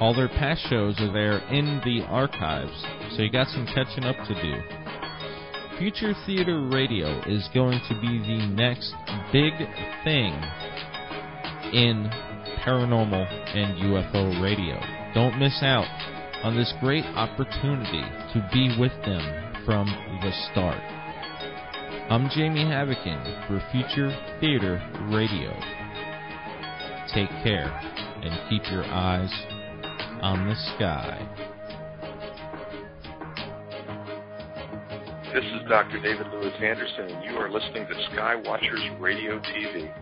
All 0.00 0.14
their 0.14 0.28
past 0.28 0.62
shows 0.70 0.98
are 1.00 1.12
there 1.12 1.38
in 1.52 1.82
the 1.84 2.04
archives, 2.06 2.86
so 3.16 3.22
you 3.22 3.30
got 3.30 3.48
some 3.48 3.66
catching 3.66 4.04
up 4.04 4.16
to 4.28 4.34
do. 4.40 4.54
Future 5.78 6.14
Theater 6.26 6.68
Radio 6.72 7.20
is 7.26 7.48
going 7.54 7.80
to 7.88 7.94
be 8.00 8.18
the 8.18 8.46
next 8.54 8.94
big 9.32 9.52
thing 10.04 10.32
in 11.72 12.10
paranormal 12.64 13.26
and 13.56 13.78
UFO 13.82 14.40
radio. 14.42 14.80
Don't 15.14 15.38
miss 15.38 15.62
out 15.62 15.86
on 16.42 16.56
this 16.56 16.72
great 16.80 17.04
opportunity 17.04 18.02
to 18.32 18.48
be 18.52 18.74
with 18.78 18.92
them 19.04 19.22
from 19.64 19.86
the 20.22 20.32
start. 20.50 20.97
I'm 22.10 22.30
Jamie 22.30 22.64
Havokin 22.64 23.46
for 23.46 23.62
Future 23.70 24.08
Theater 24.40 24.80
Radio. 25.10 25.52
Take 27.12 27.28
care 27.44 27.68
and 28.22 28.48
keep 28.48 28.62
your 28.72 28.82
eyes 28.86 29.30
on 30.22 30.48
the 30.48 30.54
sky. 30.74 31.20
This 35.34 35.44
is 35.44 35.68
Dr. 35.68 36.00
David 36.00 36.28
Lewis 36.32 36.54
Anderson, 36.62 37.14
and 37.14 37.24
you 37.26 37.36
are 37.36 37.50
listening 37.50 37.86
to 37.86 37.94
Skywatchers 38.10 38.98
Radio 38.98 39.38
TV. 39.40 39.92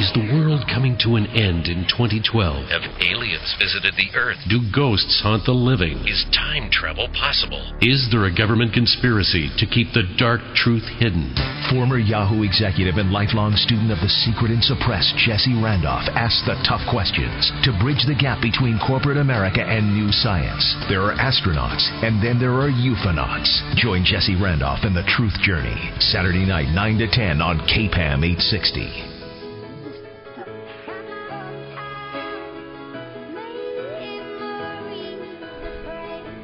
Is 0.00 0.08
the 0.16 0.32
world 0.32 0.64
coming 0.64 0.96
to 1.04 1.20
an 1.20 1.28
end 1.36 1.68
in 1.68 1.84
2012? 1.84 2.72
Have 2.72 2.88
aliens 3.04 3.52
visited 3.60 3.92
the 4.00 4.08
Earth? 4.16 4.40
Do 4.48 4.64
ghosts 4.72 5.20
haunt 5.20 5.44
the 5.44 5.52
living? 5.52 6.00
Is 6.08 6.24
time 6.32 6.72
travel 6.72 7.04
possible? 7.12 7.60
Is 7.84 8.08
there 8.08 8.24
a 8.24 8.32
government 8.32 8.72
conspiracy 8.72 9.52
to 9.60 9.68
keep 9.68 9.92
the 9.92 10.08
dark 10.16 10.40
truth 10.56 10.88
hidden? 10.96 11.36
Former 11.68 12.00
Yahoo 12.00 12.48
executive 12.48 12.96
and 12.96 13.12
lifelong 13.12 13.52
student 13.60 13.92
of 13.92 14.00
the 14.00 14.08
secret 14.24 14.48
and 14.48 14.64
suppressed 14.64 15.20
Jesse 15.20 15.52
Randolph 15.60 16.08
asks 16.16 16.40
the 16.48 16.56
tough 16.64 16.82
questions 16.88 17.52
to 17.68 17.76
bridge 17.84 18.08
the 18.08 18.16
gap 18.16 18.40
between 18.40 18.80
corporate 18.80 19.20
America 19.20 19.60
and 19.60 19.92
new 19.92 20.08
science. 20.16 20.64
There 20.88 21.04
are 21.04 21.18
astronauts, 21.20 21.84
and 22.00 22.24
then 22.24 22.40
there 22.40 22.56
are 22.56 22.72
euphonauts. 22.72 23.52
Join 23.76 24.08
Jesse 24.08 24.40
Randolph 24.40 24.88
in 24.88 24.96
the 24.96 25.04
Truth 25.12 25.36
Journey, 25.44 25.76
Saturday 26.00 26.48
night, 26.48 26.72
9 26.72 27.04
to 27.04 27.08
10 27.12 27.44
on 27.44 27.60
KPAM 27.68 28.24
860. 28.24 29.09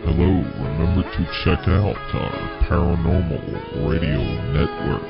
Hello, 0.06 0.22
remember 0.22 1.02
to 1.02 1.22
check 1.42 1.66
out 1.66 1.98
our 2.14 2.38
Paranormal 2.70 3.42
Radio 3.90 4.22
Network. 4.54 5.02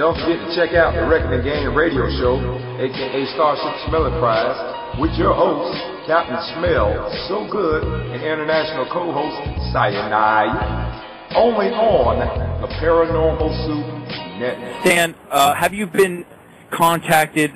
Don't 0.00 0.16
forget 0.16 0.40
to 0.48 0.56
check 0.56 0.72
out 0.72 0.94
the 0.94 1.04
Reckoning 1.06 1.44
Gang 1.44 1.74
radio 1.74 2.08
show, 2.16 2.40
aka 2.80 3.26
Starship 3.34 3.86
Smelling 3.86 4.18
Prize, 4.18 4.98
with 4.98 5.12
your 5.18 5.34
host, 5.34 5.76
Captain 6.06 6.40
Smell, 6.56 7.12
So 7.28 7.46
Good, 7.52 7.84
and 7.84 8.22
international 8.22 8.86
co-host, 8.90 9.36
Cyanide, 9.74 11.36
only 11.36 11.66
on 11.66 12.16
the 12.62 12.68
Paranormal 12.80 13.52
Soup 13.66 14.40
Network. 14.40 14.84
Dan, 14.84 15.14
uh, 15.30 15.52
have 15.52 15.74
you 15.74 15.86
been 15.86 16.24
contacted 16.70 17.52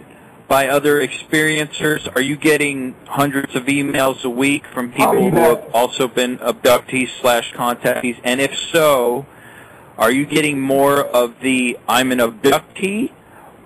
by 0.46 0.68
other 0.68 1.00
experiencers? 1.00 2.14
Are 2.14 2.20
you 2.20 2.36
getting 2.36 2.94
hundreds 3.06 3.56
of 3.56 3.64
emails 3.64 4.22
a 4.22 4.28
week 4.28 4.66
from 4.66 4.92
people 4.92 5.30
who 5.30 5.36
have 5.36 5.64
also 5.72 6.08
been 6.08 6.36
abductees 6.40 7.08
slash 7.22 7.54
contactees? 7.54 8.20
And 8.22 8.42
if 8.42 8.54
so, 8.54 9.24
are 9.98 10.10
you 10.10 10.26
getting 10.26 10.60
more 10.60 10.98
of 11.00 11.40
the 11.40 11.78
I'm 11.88 12.12
an 12.12 12.18
abductee, 12.18 13.10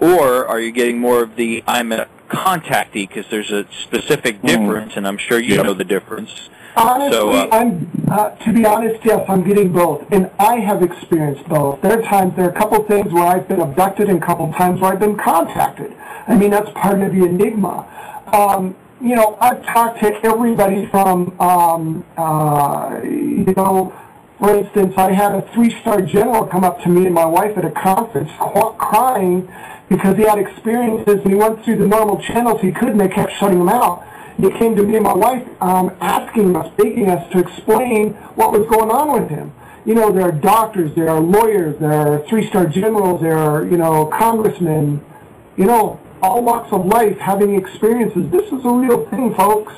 or 0.01 0.47
are 0.47 0.61
you 0.61 0.71
getting 0.73 0.99
more 0.99 1.23
of 1.23 1.37
the 1.37 1.65
I'm 1.67 1.93
a 1.93 2.07
contactee? 2.29 3.09
Because 3.09 3.27
there's 3.31 3.51
a 3.51 3.67
specific 3.83 4.43
difference, 4.43 4.97
and 4.97 5.07
I'm 5.07 5.19
sure 5.19 5.41
you 5.41 5.57
Yeah. 5.57 5.63
know 5.63 5.75
the 5.75 5.85
difference. 5.85 6.49
Honestly, 6.77 7.11
So, 7.19 7.31
uh, 7.31 7.49
I'm 7.51 7.91
uh, 8.09 8.31
to 8.31 8.53
be 8.53 8.65
honest, 8.65 9.05
yes, 9.05 9.25
I'm 9.29 9.43
getting 9.43 9.73
both, 9.73 10.05
and 10.13 10.31
I 10.39 10.57
have 10.61 10.83
experienced 10.83 11.49
both. 11.49 11.81
There 11.81 11.99
are 11.99 12.03
times, 12.03 12.37
there 12.37 12.45
are 12.47 12.51
a 12.51 12.53
couple 12.53 12.83
things 12.85 13.13
where 13.13 13.25
I've 13.25 13.49
been 13.49 13.61
abducted, 13.61 14.09
and 14.09 14.23
a 14.23 14.27
couple 14.27 14.53
times 14.53 14.81
where 14.81 14.93
I've 14.93 15.01
been 15.01 15.17
contacted. 15.17 15.93
I 16.29 16.37
mean, 16.37 16.51
that's 16.51 16.71
part 16.73 17.01
of 17.01 17.13
the 17.13 17.25
enigma. 17.25 17.85
Um, 18.33 18.77
you 19.01 19.17
know, 19.17 19.37
I've 19.41 19.65
talked 19.65 20.01
to 20.01 20.13
everybody 20.25 20.87
from, 20.87 21.35
um, 21.41 22.05
uh, 22.17 23.01
you 23.03 23.53
know, 23.57 23.93
for 24.39 24.55
instance, 24.55 24.95
I 24.97 25.13
had 25.13 25.35
a 25.35 25.43
three-star 25.53 26.03
general 26.03 26.47
come 26.47 26.63
up 26.63 26.81
to 26.83 26.89
me 26.89 27.07
and 27.07 27.15
my 27.15 27.27
wife 27.27 27.59
at 27.59 27.65
a 27.65 27.71
conference, 27.71 28.31
crying 28.39 29.53
because 29.89 30.17
he 30.17 30.23
had 30.23 30.39
experiences 30.39 31.21
and 31.23 31.29
he 31.29 31.35
went 31.35 31.65
through 31.65 31.79
the 31.79 31.87
normal 31.87 32.21
channels 32.21 32.61
he 32.61 32.71
could, 32.71 32.91
and 32.91 33.01
they 33.01 33.09
kept 33.09 33.33
shutting 33.33 33.61
him 33.61 33.69
out. 33.69 34.07
He 34.37 34.51
came 34.51 34.77
to 34.77 34.83
me 34.85 34.95
and 34.95 35.05
my 35.05 35.15
wife 35.15 35.47
um, 35.61 35.91
asking 36.01 36.55
us, 36.55 36.73
begging 36.77 37.11
us 37.11 37.29
to 37.33 37.41
explain 37.41 38.13
what 38.37 38.53
was 38.53 38.69
going 38.69 38.91
on 38.91 39.21
with 39.21 39.29
him. 39.29 39.53
You 39.85 39.95
know, 39.95 40.13
there 40.13 40.23
are 40.23 40.33
doctors, 40.33 40.95
there 40.95 41.09
are 41.09 41.21
lawyers, 41.21 41.77
there 41.81 41.93
are 41.93 42.19
three-star 42.29 42.67
generals, 42.67 43.21
there 43.21 43.39
are, 43.39 43.65
you 43.65 43.77
know, 43.77 44.07
congressmen, 44.07 45.05
you 45.57 45.65
know, 45.65 45.99
all 46.23 46.45
walks 46.45 46.73
of 46.73 46.87
life 46.87 47.19
having 47.19 47.55
experiences. 47.55 48.31
This 48.31 48.47
is 48.53 48.65
a 48.65 48.71
real 48.71 49.07
thing, 49.07 49.35
folks. 49.35 49.73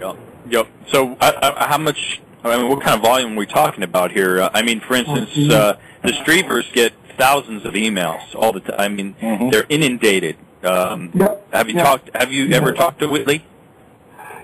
Yep. 0.00 0.16
Yep. 0.50 0.68
So, 0.88 1.12
uh, 1.20 1.32
uh, 1.42 1.66
how 1.66 1.78
much? 1.78 2.20
I 2.50 2.56
mean, 2.58 2.68
what 2.68 2.80
kind 2.82 2.96
of 2.96 3.02
volume 3.02 3.32
are 3.34 3.36
we 3.38 3.46
talking 3.46 3.82
about 3.82 4.10
here? 4.12 4.40
Uh, 4.42 4.50
I 4.54 4.62
mean, 4.62 4.80
for 4.80 4.94
instance, 4.94 5.50
uh, 5.52 5.76
the 6.02 6.12
Striebers 6.12 6.72
get 6.72 6.92
thousands 7.16 7.64
of 7.64 7.74
emails 7.74 8.20
all 8.34 8.52
the 8.52 8.60
time. 8.60 8.74
I 8.78 8.88
mean, 8.88 9.16
they're 9.50 9.66
inundated. 9.68 10.36
Um, 10.62 11.10
Have 11.52 11.68
you 11.68 11.76
Yep. 11.76 11.84
talked? 11.84 12.10
Have 12.16 12.32
you 12.32 12.52
ever 12.52 12.72
talked 12.72 12.98
to 13.00 13.08
Whitley? 13.08 13.44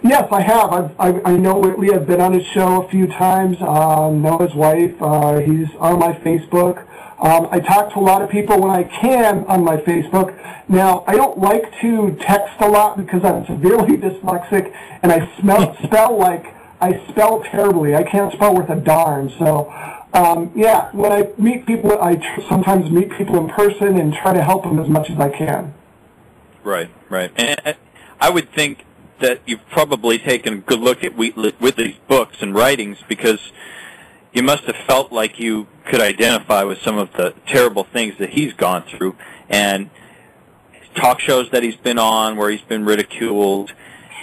Yes, 0.05 0.26
I 0.32 0.40
have. 0.40 0.72
I've, 0.72 0.90
I, 0.98 1.32
I 1.32 1.36
know 1.36 1.59
Whitley. 1.59 1.92
I've 1.94 2.07
been 2.07 2.20
on 2.20 2.32
his 2.32 2.44
show 2.46 2.82
a 2.82 2.88
few 2.88 3.07
times. 3.07 3.57
Uh, 3.61 4.11
know 4.11 4.38
his 4.38 4.55
wife. 4.55 4.94
Uh, 5.00 5.38
he's 5.38 5.68
on 5.78 5.98
my 6.00 6.12
Facebook. 6.12 6.86
Um, 7.20 7.46
I 7.53 7.61
talk 7.61 7.92
to 7.92 8.00
a 8.00 8.00
lot 8.00 8.20
of 8.20 8.28
people 8.30 8.61
when 8.61 8.70
I 8.72 8.82
can 8.82 9.44
on 9.46 9.62
my 9.62 9.76
Facebook. 9.76 10.36
Now, 10.68 11.05
I 11.07 11.14
don't 11.14 11.38
like 11.38 11.72
to 11.80 12.16
text 12.20 12.55
a 12.61 12.68
lot 12.68 12.96
because 12.96 13.22
I'm 13.24 13.46
severely 13.53 13.96
dyslexic 13.96 14.74
and 15.03 15.12
I 15.12 15.30
smell, 15.38 15.76
spell 15.84 16.18
like 16.18 16.53
I 16.83 17.01
spell 17.09 17.43
terribly. 17.45 17.95
I 17.95 18.03
can't 18.03 18.33
spell 18.33 18.57
worth 18.57 18.68
a 18.68 18.74
darn. 18.74 19.33
So, 19.39 19.72
um, 20.12 20.51
yeah, 20.57 20.91
when 20.91 21.12
I 21.12 21.28
meet 21.39 21.64
people, 21.64 21.97
I 22.03 22.16
sometimes 22.49 22.91
meet 22.91 23.12
people 23.12 23.39
in 23.39 23.49
person 23.49 23.97
and 23.99 24.12
try 24.12 24.33
to 24.33 24.43
help 24.43 24.64
them 24.64 24.80
as 24.80 24.89
much 24.89 25.09
as 25.09 25.18
I 25.20 25.28
can. 25.28 25.74
Right, 26.64 26.91
right. 27.09 27.30
And 27.37 27.76
I 28.20 28.30
would 28.30 28.53
think 28.53 28.85
that 29.20 29.41
you've 29.47 29.66
probably 29.70 30.18
taken 30.18 30.55
a 30.55 30.57
good 30.57 30.80
look 30.80 31.05
at 31.05 31.14
Whitley's 31.14 31.97
books 32.09 32.39
and 32.41 32.53
writings 32.53 32.99
because 33.09 33.53
you 34.33 34.43
must 34.43 34.64
have 34.64 34.76
felt 34.76 35.12
like 35.12 35.39
you 35.39 35.68
could 35.85 36.01
identify 36.01 36.64
with 36.64 36.83
some 36.83 36.99
of 36.99 37.12
the 37.12 37.35
terrible 37.47 37.85
things 37.85 38.18
that 38.18 38.30
he's 38.30 38.53
gone 38.55 38.83
through 38.83 39.16
and 39.49 39.89
talk 40.97 41.20
shows 41.20 41.51
that 41.51 41.62
he's 41.62 41.76
been 41.76 41.99
on 41.99 42.37
where 42.37 42.51
he's 42.51 42.62
been 42.62 42.85
ridiculed. 42.85 43.72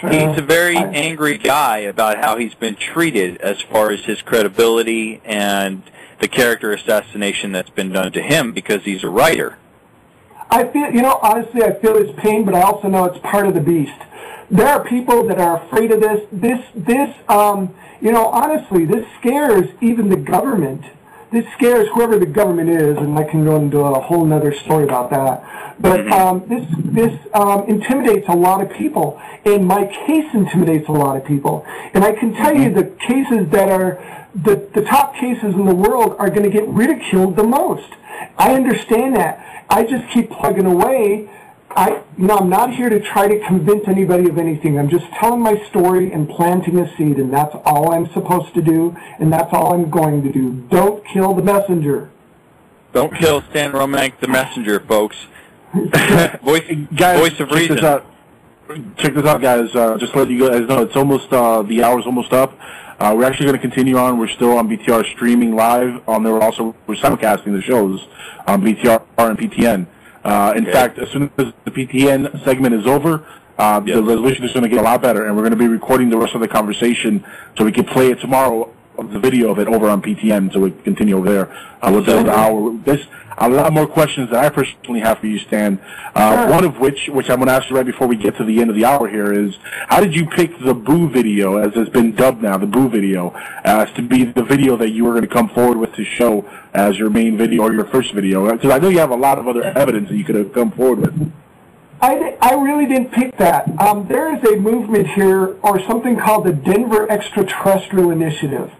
He's 0.00 0.38
a 0.38 0.42
very 0.42 0.76
angry 0.76 1.36
guy 1.36 1.78
about 1.78 2.16
how 2.16 2.38
he's 2.38 2.54
been 2.54 2.74
treated 2.74 3.36
as 3.38 3.60
far 3.60 3.90
as 3.90 4.00
his 4.00 4.22
credibility 4.22 5.20
and 5.24 5.82
the 6.20 6.28
character 6.28 6.72
assassination 6.72 7.52
that's 7.52 7.70
been 7.70 7.92
done 7.92 8.12
to 8.12 8.22
him 8.22 8.52
because 8.52 8.84
he's 8.84 9.04
a 9.04 9.10
writer. 9.10 9.58
I 10.50 10.64
feel, 10.64 10.90
you 10.90 11.02
know, 11.02 11.18
honestly, 11.22 11.62
I 11.62 11.72
feel 11.72 12.02
his 12.02 12.14
pain, 12.16 12.44
but 12.44 12.54
I 12.54 12.62
also 12.62 12.88
know 12.88 13.04
it's 13.04 13.18
part 13.18 13.46
of 13.46 13.54
the 13.54 13.60
beast. 13.60 13.92
There 14.50 14.66
are 14.66 14.82
people 14.82 15.26
that 15.28 15.38
are 15.38 15.62
afraid 15.62 15.92
of 15.92 16.00
this. 16.00 16.26
This, 16.32 16.64
this, 16.74 17.14
um, 17.28 17.74
you 18.00 18.10
know, 18.10 18.26
honestly, 18.26 18.84
this 18.84 19.06
scares 19.18 19.68
even 19.80 20.08
the 20.08 20.16
government. 20.16 20.84
This 21.32 21.46
scares 21.54 21.88
whoever 21.94 22.18
the 22.18 22.26
government 22.26 22.70
is, 22.70 22.96
and 22.96 23.16
I 23.16 23.22
can 23.22 23.44
go 23.44 23.56
into 23.56 23.78
a 23.78 24.00
whole 24.00 24.30
other 24.32 24.52
story 24.52 24.84
about 24.84 25.10
that. 25.10 25.76
But 25.80 26.10
um, 26.10 26.44
this, 26.48 26.66
this 26.76 27.18
um, 27.34 27.64
intimidates 27.68 28.26
a 28.28 28.34
lot 28.34 28.60
of 28.60 28.70
people, 28.72 29.20
and 29.44 29.64
my 29.64 29.86
case 29.86 30.26
intimidates 30.34 30.88
a 30.88 30.92
lot 30.92 31.16
of 31.16 31.24
people. 31.24 31.64
And 31.94 32.04
I 32.04 32.12
can 32.12 32.34
tell 32.34 32.54
you 32.54 32.72
the 32.72 32.84
cases 33.06 33.48
that 33.50 33.68
are 33.68 34.26
the, 34.34 34.68
the 34.74 34.82
top 34.82 35.14
cases 35.14 35.54
in 35.54 35.64
the 35.64 35.74
world 35.74 36.16
are 36.18 36.30
going 36.30 36.42
to 36.42 36.50
get 36.50 36.66
ridiculed 36.68 37.36
the 37.36 37.44
most. 37.44 37.92
I 38.36 38.54
understand 38.54 39.16
that. 39.16 39.64
I 39.70 39.84
just 39.84 40.12
keep 40.12 40.30
plugging 40.30 40.66
away. 40.66 41.30
I, 41.76 42.02
you 42.18 42.26
know, 42.26 42.38
I'm 42.38 42.48
not 42.48 42.74
here 42.74 42.88
to 42.88 42.98
try 43.00 43.28
to 43.28 43.38
convince 43.46 43.86
anybody 43.86 44.28
of 44.28 44.38
anything. 44.38 44.78
I'm 44.78 44.88
just 44.88 45.06
telling 45.12 45.40
my 45.40 45.62
story 45.68 46.12
and 46.12 46.28
planting 46.28 46.78
a 46.78 46.96
seed, 46.96 47.18
and 47.18 47.32
that's 47.32 47.54
all 47.64 47.92
I'm 47.92 48.10
supposed 48.12 48.54
to 48.54 48.62
do, 48.62 48.96
and 49.20 49.32
that's 49.32 49.52
all 49.52 49.72
I'm 49.74 49.88
going 49.88 50.22
to 50.24 50.32
do. 50.32 50.52
Don't 50.68 51.04
kill 51.06 51.32
the 51.34 51.42
messenger. 51.42 52.10
Don't 52.92 53.14
kill 53.14 53.42
Stan 53.50 53.70
Romanek, 53.70 54.18
the 54.18 54.26
messenger, 54.26 54.80
folks. 54.80 55.26
voice, 55.72 56.64
guys, 56.94 57.20
voice 57.20 57.40
of 57.40 57.48
check 57.48 57.58
reason. 57.58 57.76
This 57.76 57.84
out. 57.84 58.06
Check 58.96 59.14
this 59.14 59.24
out, 59.24 59.40
guys. 59.40 59.74
Uh, 59.74 59.96
just 59.96 60.12
to 60.12 60.18
let 60.18 60.28
you 60.28 60.48
guys 60.48 60.68
know, 60.68 60.82
it's 60.82 60.96
almost 60.96 61.32
uh, 61.32 61.62
the 61.62 61.84
hour's 61.84 62.04
almost 62.04 62.32
up. 62.32 62.58
Uh, 62.98 63.14
we're 63.16 63.24
actually 63.24 63.46
going 63.46 63.56
to 63.56 63.62
continue 63.62 63.96
on. 63.96 64.18
We're 64.18 64.28
still 64.28 64.58
on 64.58 64.68
BTR 64.68 65.08
streaming 65.12 65.54
live. 65.54 66.06
Um, 66.08 66.24
there 66.24 66.40
also 66.42 66.74
we're 66.88 66.96
simulcasting 66.96 67.52
the 67.52 67.62
shows 67.62 68.06
on 68.46 68.60
BTR 68.60 69.02
and 69.18 69.38
PTN. 69.38 69.86
Uh, 70.24 70.52
in 70.56 70.64
Okay. 70.64 70.72
fact, 70.72 70.98
as 70.98 71.08
soon 71.10 71.30
as 71.38 71.46
the 71.64 71.70
PTN 71.70 72.44
segment 72.44 72.74
is 72.74 72.86
over, 72.86 73.24
uh, 73.58 73.80
the 73.80 74.02
resolution 74.02 74.44
is 74.44 74.52
going 74.52 74.62
to 74.62 74.68
get 74.68 74.78
a 74.78 74.82
lot 74.82 75.00
better, 75.02 75.26
and 75.26 75.36
we're 75.36 75.42
going 75.42 75.52
to 75.52 75.56
be 75.56 75.68
recording 75.68 76.08
the 76.10 76.16
rest 76.16 76.34
of 76.34 76.40
the 76.40 76.48
conversation 76.48 77.24
so 77.56 77.64
we 77.64 77.72
can 77.72 77.84
play 77.84 78.10
it 78.10 78.20
tomorrow, 78.20 78.70
of 79.00 79.10
the 79.10 79.18
video 79.18 79.50
of 79.50 79.58
it 79.58 79.66
over 79.66 79.88
on 79.88 80.02
PTN, 80.02 80.52
so 80.52 80.60
we 80.60 80.70
can 80.70 80.82
continue 80.82 81.16
over 81.16 81.30
there 81.30 81.52
uh, 81.82 81.90
with 81.92 82.06
the, 82.06 82.30
hour. 82.30 82.76
There's 82.84 83.06
a 83.38 83.48
lot 83.48 83.72
more 83.72 83.86
questions 83.86 84.30
that 84.30 84.44
I 84.44 84.48
personally 84.50 85.00
have 85.00 85.18
for 85.18 85.26
you, 85.26 85.38
Stan. 85.38 85.80
Uh, 86.14 86.48
One 86.48 86.64
of 86.64 86.78
which, 86.78 87.08
which 87.08 87.30
I'm 87.30 87.36
going 87.36 87.48
to 87.48 87.54
ask 87.54 87.70
you 87.70 87.76
right 87.76 87.86
before 87.86 88.06
we 88.06 88.16
get 88.16 88.36
to 88.36 88.44
the 88.44 88.60
end 88.60 88.68
of 88.68 88.76
the 88.76 88.84
hour 88.84 89.08
here, 89.08 89.32
is 89.32 89.58
how 89.88 90.00
did 90.00 90.14
you 90.14 90.26
pick 90.26 90.58
the 90.58 90.74
Boo 90.74 91.08
video, 91.08 91.56
as 91.56 91.72
it's 91.74 91.90
been 91.90 92.14
dubbed 92.14 92.42
now, 92.42 92.58
the 92.58 92.66
Boo 92.66 92.88
video, 92.88 93.30
as 93.64 93.90
to 93.92 94.02
be 94.02 94.24
the 94.24 94.42
video 94.42 94.76
that 94.76 94.90
you 94.90 95.04
were 95.04 95.12
going 95.12 95.22
to 95.22 95.28
come 95.28 95.48
forward 95.48 95.78
with 95.78 95.94
to 95.94 96.04
show 96.04 96.48
as 96.74 96.98
your 96.98 97.10
main 97.10 97.38
video 97.38 97.62
or 97.62 97.72
your 97.72 97.86
first 97.86 98.12
video? 98.12 98.50
Because 98.52 98.70
I 98.70 98.78
know 98.78 98.88
you 98.88 98.98
have 98.98 99.10
a 99.10 99.16
lot 99.16 99.38
of 99.38 99.48
other 99.48 99.62
evidence 99.62 100.08
that 100.10 100.16
you 100.16 100.24
could 100.24 100.36
have 100.36 100.52
come 100.52 100.70
forward 100.70 101.00
with. 101.00 101.32
I, 102.02 102.36
I 102.40 102.54
really 102.54 102.86
didn't 102.86 103.12
pick 103.12 103.36
that. 103.36 103.68
Um, 103.80 104.06
there 104.08 104.34
is 104.34 104.42
a 104.44 104.56
movement 104.56 105.06
here, 105.08 105.56
or 105.62 105.80
something 105.86 106.16
called 106.16 106.44
the 106.46 106.52
Denver 106.52 107.10
Extraterrestrial 107.10 108.10
Initiative. 108.10 108.70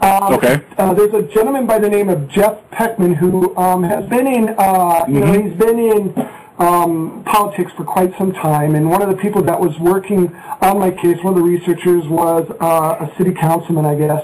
Um, 0.00 0.34
Okay. 0.34 0.60
Uh, 0.76 0.92
there's 0.92 1.14
a 1.14 1.22
gentleman 1.22 1.66
by 1.66 1.78
the 1.78 1.88
name 1.88 2.10
of 2.10 2.28
Jeff 2.28 2.58
Peckman 2.70 3.16
who 3.16 3.56
um, 3.56 3.82
has 3.82 4.04
been 4.06 4.26
in, 4.26 4.50
uh, 4.58 5.04
you 5.08 5.20
know, 5.20 5.26
Mhm. 5.26 5.42
he's 5.42 5.52
been 5.54 5.78
in 5.78 6.28
um, 6.58 7.22
politics 7.24 7.72
for 7.76 7.84
quite 7.84 8.16
some 8.18 8.32
time, 8.32 8.74
and 8.74 8.90
one 8.90 9.00
of 9.02 9.08
the 9.08 9.16
people 9.16 9.42
that 9.42 9.58
was 9.60 9.78
working 9.78 10.34
on 10.62 10.78
my 10.78 10.90
case, 10.90 11.22
one 11.22 11.34
of 11.34 11.38
the 11.42 11.42
researchers, 11.48 12.06
was 12.08 12.50
uh, 12.60 12.96
a 13.06 13.10
city 13.16 13.32
councilman, 13.32 13.84
I 13.86 13.94
guess, 13.94 14.22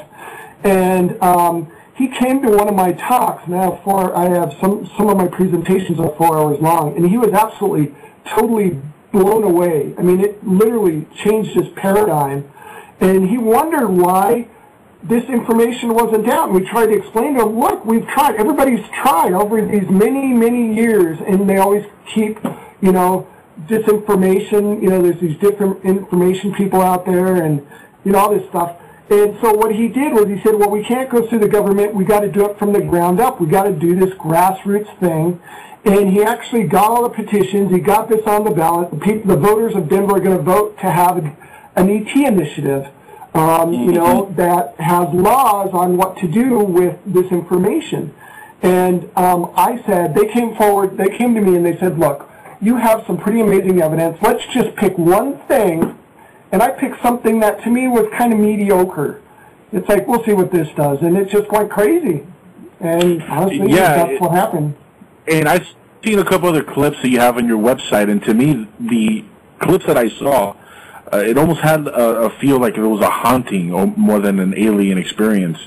and 0.65 1.21
um, 1.23 1.69
he 1.95 2.09
came 2.09 2.41
to 2.43 2.51
one 2.51 2.69
of 2.69 2.75
my 2.75 2.93
talks. 2.93 3.47
Now, 3.49 3.59
I 3.59 3.65
have 3.65 3.83
four. 3.83 4.17
I 4.17 4.29
have 4.31 4.55
some 4.61 4.89
some 4.97 5.09
of 5.09 5.17
my 5.19 5.27
presentations 5.27 6.01
are 6.01 6.09
four 6.17 6.37
hours 6.39 6.59
long, 6.61 6.97
and 6.97 7.07
he 7.09 7.19
was 7.19 7.33
absolutely, 7.35 7.95
totally 8.27 8.81
blown 9.13 9.45
away. 9.45 9.95
I 9.99 10.03
mean, 10.03 10.21
it 10.21 10.47
literally 10.47 11.07
changed 11.15 11.53
his 11.53 11.69
paradigm, 11.71 12.51
and 13.01 13.29
he 13.29 13.39
wondered 13.39 13.89
why 13.89 14.49
this 15.03 15.25
information 15.25 15.95
wasn't 15.95 16.27
down. 16.27 16.53
We 16.55 16.65
tried 16.65 16.87
to 16.87 16.97
explain 16.97 17.35
to 17.35 17.43
him, 17.43 17.59
look, 17.59 17.85
we've 17.85 18.07
tried. 18.07 18.37
Everybody's 18.37 18.87
tried 18.89 19.33
over 19.33 19.61
these 19.61 19.89
many, 19.91 20.33
many 20.33 20.75
years, 20.75 21.19
and 21.27 21.49
they 21.49 21.59
always 21.59 21.85
keep, 22.07 22.39
you 22.81 22.93
know, 22.93 23.27
disinformation. 23.67 24.81
You 24.83 24.91
know, 24.91 25.03
there's 25.03 25.21
these 25.21 25.37
different 25.39 25.85
information 25.85 26.55
people 26.55 26.81
out 26.81 27.05
there, 27.05 27.43
and 27.43 27.67
you 28.05 28.13
know 28.13 28.19
all 28.19 28.31
this 28.35 28.49
stuff. 28.49 28.77
And 29.11 29.37
so 29.43 29.53
what 29.53 29.75
he 29.75 29.89
did 29.89 30.15
was 30.15 30.29
he 30.29 30.41
said, 30.41 30.55
well, 30.55 30.71
we 30.71 30.83
can't 30.83 31.11
go 31.11 31.27
through 31.27 31.41
the 31.41 31.49
government. 31.49 31.95
We 31.95 32.05
got 32.05 32.21
to 32.21 32.31
do 32.31 32.49
it 32.49 32.59
from 32.59 32.73
the 32.73 32.81
ground 32.81 33.21
up. 33.21 33.41
We 33.41 33.47
got 33.47 33.65
to 33.65 33.73
do 33.73 33.95
this 33.95 34.15
grassroots 34.15 34.99
thing. 35.01 35.39
And 35.85 36.11
he 36.11 36.23
actually 36.23 36.65
got 36.65 36.91
all 36.91 37.03
the 37.03 37.09
petitions. 37.09 37.73
He 37.73 37.81
got 37.81 38.09
this 38.09 38.25
on 38.27 38.45
the 38.45 38.51
ballot. 38.53 38.91
The, 38.91 38.97
people, 38.99 39.35
the 39.35 39.41
voters 39.41 39.75
of 39.75 39.89
Denver 39.89 40.17
are 40.17 40.21
going 40.21 40.37
to 40.37 40.43
vote 40.43 40.79
to 40.79 40.91
have 40.91 41.19
an, 41.19 41.37
ET 41.77 42.15
initiative, 42.15 42.89
um, 43.35 43.73
you 43.73 43.93
know, 43.93 44.33
that 44.37 44.77
has 44.79 45.13
laws 45.13 45.71
on 45.73 45.97
what 45.97 46.17
to 46.19 46.29
do 46.29 46.59
with 46.61 47.01
this 47.05 47.33
information. 47.33 48.15
And 48.63 49.11
um, 49.17 49.53
I 49.57 49.83
said, 49.85 50.15
they 50.15 50.27
came 50.29 50.55
forward, 50.55 50.97
they 50.97 51.09
came 51.17 51.35
to 51.35 51.41
me 51.41 51.57
and 51.57 51.67
they 51.67 51.77
said, 51.79 51.99
look, 51.99 52.29
you 52.61 52.77
have 52.77 53.05
some 53.07 53.19
pretty 53.19 53.41
amazing 53.41 53.83
evidence. 53.83 54.19
Let's 54.23 54.47
just 54.55 54.77
pick 54.77 54.97
one 54.97 55.39
thing. 55.49 55.99
And 56.53 56.63
I 56.63 56.71
picked 56.71 57.03
something 57.03 57.41
that 57.41 57.65
to 57.65 57.71
me 57.71 57.89
was 57.89 58.09
kind 58.13 58.33
of 58.33 58.39
mediocre. 58.39 59.21
It's 59.73 59.89
like, 59.89 60.07
we'll 60.07 60.23
see 60.23 60.35
what 60.35 60.53
this 60.53 60.69
does. 60.77 61.01
And 61.01 61.17
it 61.17 61.29
just 61.29 61.51
went 61.51 61.71
crazy. 61.71 62.25
And 62.79 63.21
honestly, 63.25 63.71
Yeah, 63.71 63.97
that's 63.97 64.13
it- 64.13 64.21
what 64.21 64.31
happened. 64.31 64.77
And 65.27 65.49
I've 65.49 65.67
seen 66.05 66.19
a 66.19 66.25
couple 66.25 66.49
other 66.49 66.65
clips 66.65 67.01
that 67.03 67.09
you 67.09 67.21
have 67.21 67.37
on 67.37 67.47
your 67.47 67.59
website, 67.59 68.11
and 68.11 68.23
to 68.25 68.35
me, 68.35 68.69
the 68.81 69.25
clips 69.61 69.87
that 69.87 69.97
I 69.97 70.09
saw, 70.09 70.57
uh, 71.13 71.19
it 71.19 71.39
almost 71.39 71.61
had 71.61 71.87
a, 71.87 72.23
a 72.23 72.31
feel 72.39 72.59
like 72.59 72.77
it 72.77 72.83
was 72.83 73.01
a 73.01 73.11
haunting 73.11 73.73
or 73.73 73.87
more 73.87 74.19
than 74.19 74.39
an 74.41 74.55
alien 74.57 74.99
experience. 74.99 75.59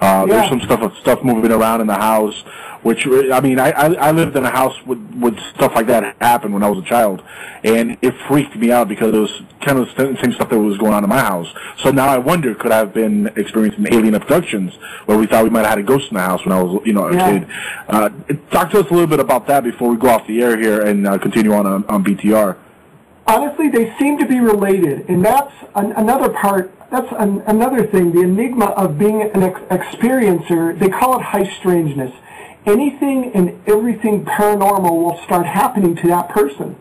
Uh, 0.00 0.24
Yeah. 0.26 0.34
There's 0.36 0.48
some 0.48 0.60
stuff 0.62 0.96
stuff 0.98 1.22
moving 1.22 1.52
around 1.52 1.80
in 1.82 1.86
the 1.86 1.94
house, 1.94 2.42
which 2.82 3.06
I 3.06 3.40
mean, 3.40 3.58
I, 3.58 3.70
I 3.72 3.86
I 4.08 4.10
lived 4.12 4.34
in 4.36 4.44
a 4.44 4.50
house 4.50 4.74
with 4.86 4.98
with 5.20 5.38
stuff 5.54 5.74
like 5.74 5.86
that 5.88 6.16
happen 6.20 6.52
when 6.52 6.62
I 6.62 6.68
was 6.70 6.78
a 6.78 6.86
child, 6.88 7.22
and 7.64 7.98
it 8.00 8.14
freaked 8.26 8.56
me 8.56 8.72
out 8.72 8.88
because 8.88 9.14
it 9.14 9.18
was 9.18 9.42
kind 9.60 9.78
of 9.78 9.94
the 9.94 10.16
same 10.22 10.32
stuff 10.32 10.48
that 10.48 10.58
was 10.58 10.78
going 10.78 10.94
on 10.94 11.04
in 11.04 11.10
my 11.10 11.20
house. 11.20 11.52
So 11.82 11.90
now 11.90 12.08
I 12.08 12.16
wonder, 12.16 12.54
could 12.54 12.72
I 12.72 12.78
have 12.78 12.94
been 12.94 13.26
experiencing 13.36 13.86
alien 13.92 14.14
abductions 14.14 14.74
where 15.04 15.18
we 15.18 15.26
thought 15.26 15.44
we 15.44 15.50
might 15.50 15.60
have 15.66 15.70
had 15.70 15.78
a 15.80 15.82
ghost 15.82 16.10
in 16.10 16.14
the 16.16 16.22
house 16.22 16.44
when 16.46 16.52
I 16.56 16.62
was, 16.62 16.80
you 16.86 16.94
know, 16.94 17.08
a 17.08 17.14
Yeah. 17.14 17.30
kid? 17.38 17.46
Uh, 17.88 18.08
talk 18.50 18.70
to 18.70 18.80
us 18.80 18.88
a 18.88 18.92
little 18.94 19.06
bit 19.06 19.20
about 19.20 19.46
that 19.48 19.62
before 19.64 19.90
we 19.90 19.96
go 19.98 20.08
off 20.08 20.26
the 20.26 20.42
air 20.42 20.56
here 20.56 20.80
and 20.80 21.06
uh, 21.06 21.18
continue 21.18 21.52
on 21.52 21.66
on, 21.66 21.84
on 21.90 22.02
BTR. 22.02 22.56
Honestly, 23.30 23.68
they 23.68 23.96
seem 23.98 24.18
to 24.18 24.26
be 24.26 24.40
related, 24.40 25.08
and 25.08 25.24
that's 25.24 25.54
an, 25.74 25.92
another 25.92 26.28
part. 26.30 26.72
That's 26.90 27.12
an, 27.12 27.42
another 27.46 27.86
thing. 27.86 28.12
The 28.12 28.22
enigma 28.22 28.66
of 28.70 28.98
being 28.98 29.22
an 29.22 29.42
ex- 29.42 29.60
experiencer. 29.70 30.76
They 30.78 30.88
call 30.88 31.18
it 31.18 31.22
high 31.22 31.48
strangeness. 31.58 32.12
Anything 32.66 33.32
and 33.32 33.58
everything 33.66 34.24
paranormal 34.24 34.90
will 34.90 35.18
start 35.24 35.46
happening 35.46 35.94
to 35.96 36.08
that 36.08 36.28
person. 36.28 36.76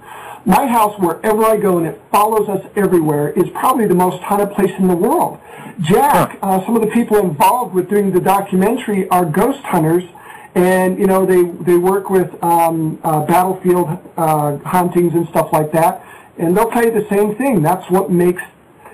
My 0.46 0.66
house, 0.66 0.98
wherever 1.00 1.44
I 1.44 1.58
go, 1.58 1.78
and 1.78 1.86
it 1.86 2.02
follows 2.12 2.50
us 2.50 2.66
everywhere, 2.76 3.30
is 3.32 3.50
probably 3.52 3.86
the 3.86 3.96
most 3.96 4.22
haunted 4.24 4.52
place 4.52 4.72
in 4.80 4.88
the 4.88 4.96
world. 4.96 5.40
Jack, 5.82 6.40
uh, 6.42 6.66
some 6.66 6.76
of 6.76 6.82
the 6.82 6.88
people 6.90 7.18
involved 7.18 7.74
with 7.74 7.90
doing 7.90 8.12
the 8.12 8.20
documentary 8.20 9.08
are 9.10 9.26
ghost 9.26 9.62
hunters, 9.62 10.04
and 10.56 10.98
you 10.98 11.06
know 11.06 11.26
they 11.26 11.44
they 11.64 11.78
work 11.78 12.10
with 12.10 12.42
um, 12.44 13.00
uh, 13.04 13.26
battlefield 13.26 13.88
uh, 14.18 14.58
hauntings 14.58 15.14
and 15.14 15.28
stuff 15.30 15.54
like 15.54 15.72
that, 15.72 16.04
and 16.40 16.56
they'll 16.58 16.70
tell 16.72 16.84
you 16.86 16.92
the 16.92 17.08
same 17.10 17.36
thing. 17.36 17.62
That's 17.62 17.90
what 17.92 18.10
makes 18.10 18.42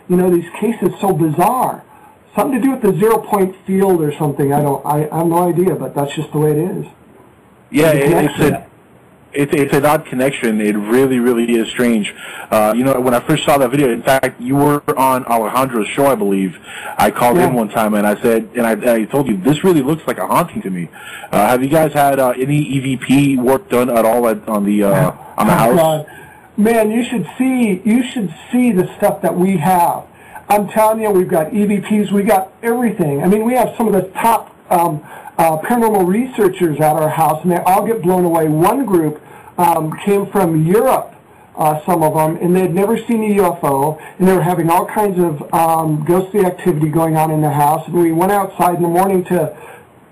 you 0.09 0.17
know 0.17 0.29
these 0.29 0.49
cases 0.59 0.89
so 0.99 1.13
bizarre. 1.13 1.83
Something 2.35 2.59
to 2.61 2.65
do 2.67 2.71
with 2.71 2.81
the 2.81 2.99
zero 2.99 3.19
point 3.19 3.55
field 3.65 4.01
or 4.01 4.13
something. 4.17 4.51
I 4.53 4.61
don't. 4.61 4.85
I, 4.85 5.07
I 5.09 5.17
have 5.19 5.27
no 5.27 5.47
idea, 5.47 5.75
but 5.75 5.95
that's 5.95 6.13
just 6.13 6.31
the 6.33 6.39
way 6.39 6.51
it 6.51 6.57
is. 6.57 6.85
Yeah, 7.71 7.91
it's 7.93 8.39
a 8.39 8.67
it's 9.33 9.53
it's 9.53 9.73
an 9.73 9.85
odd 9.85 10.05
connection. 10.05 10.61
It 10.61 10.75
really, 10.75 11.19
really 11.19 11.53
is 11.55 11.67
strange. 11.69 12.13
Uh, 12.51 12.73
you 12.75 12.83
know, 12.83 12.99
when 13.01 13.13
I 13.13 13.19
first 13.21 13.43
saw 13.45 13.57
that 13.57 13.69
video, 13.69 13.89
in 13.91 14.01
fact, 14.01 14.39
you 14.39 14.55
were 14.55 14.81
on 14.97 15.25
Alejandro's 15.25 15.87
show, 15.87 16.05
I 16.07 16.15
believe. 16.15 16.57
I 16.97 17.11
called 17.11 17.37
Yeah. 17.37 17.47
in 17.49 17.53
one 17.53 17.67
time 17.69 17.93
and 17.95 18.05
I 18.07 18.21
said, 18.21 18.49
and 18.55 18.65
I, 18.65 18.93
I 18.95 19.05
told 19.05 19.27
you, 19.27 19.35
this 19.35 19.63
really 19.63 19.81
looks 19.81 20.07
like 20.07 20.19
a 20.19 20.27
haunting 20.27 20.61
to 20.61 20.69
me. 20.69 20.89
Uh, 21.31 21.47
have 21.47 21.61
you 21.63 21.69
guys 21.69 21.91
had 21.91 22.17
uh, 22.19 22.29
any 22.37 22.63
EVP 22.79 23.37
work 23.37 23.67
done 23.69 23.89
at 23.89 24.05
all 24.05 24.27
at, 24.29 24.47
on 24.47 24.63
the 24.63 24.83
uh, 24.83 25.11
on 25.37 25.47
the 25.47 25.53
Oh, 25.53 25.57
house? 25.57 25.75
God. 25.75 26.05
Man, 26.57 26.89
you 26.89 27.03
should 27.03 27.27
see 27.37 27.81
you 27.83 28.01
should 28.01 28.33
see 28.49 28.71
the 28.71 28.87
stuff 28.95 29.21
that 29.21 29.35
we 29.35 29.57
have. 29.57 30.05
I'm 30.47 30.69
telling 30.69 31.01
you, 31.01 31.09
we've 31.09 31.27
got 31.27 31.47
EVPs, 31.47 32.11
we 32.11 32.23
got 32.23 32.53
everything. 32.63 33.21
I 33.23 33.27
mean, 33.27 33.45
we 33.45 33.55
have 33.55 33.75
some 33.75 33.87
of 33.87 33.93
the 33.93 34.09
top 34.11 34.55
um, 34.71 35.03
uh, 35.37 35.57
paranormal 35.57 36.07
researchers 36.07 36.77
at 36.77 36.95
our 36.95 37.09
house, 37.09 37.41
and 37.43 37.51
they 37.51 37.57
all 37.57 37.85
get 37.85 38.01
blown 38.01 38.23
away. 38.23 38.47
One 38.47 38.85
group 38.85 39.21
um, 39.57 39.97
came 40.05 40.27
from 40.27 40.65
Europe, 40.65 41.13
uh, 41.57 41.83
some 41.85 42.03
of 42.03 42.13
them, 42.13 42.37
and 42.41 42.55
they 42.55 42.61
had 42.61 42.73
never 42.73 42.97
seen 42.97 43.31
a 43.31 43.41
UFO, 43.41 43.99
and 44.17 44.27
they 44.27 44.33
were 44.33 44.41
having 44.41 44.69
all 44.69 44.85
kinds 44.85 45.19
of 45.19 45.53
um, 45.53 46.05
ghostly 46.05 46.45
activity 46.45 46.87
going 46.87 47.17
on 47.17 47.31
in 47.31 47.41
the 47.41 47.51
house. 47.51 47.85
And 47.87 47.95
we 47.95 48.13
went 48.13 48.31
outside 48.31 48.75
in 48.75 48.83
the 48.83 48.87
morning 48.87 49.25
to 49.25 49.57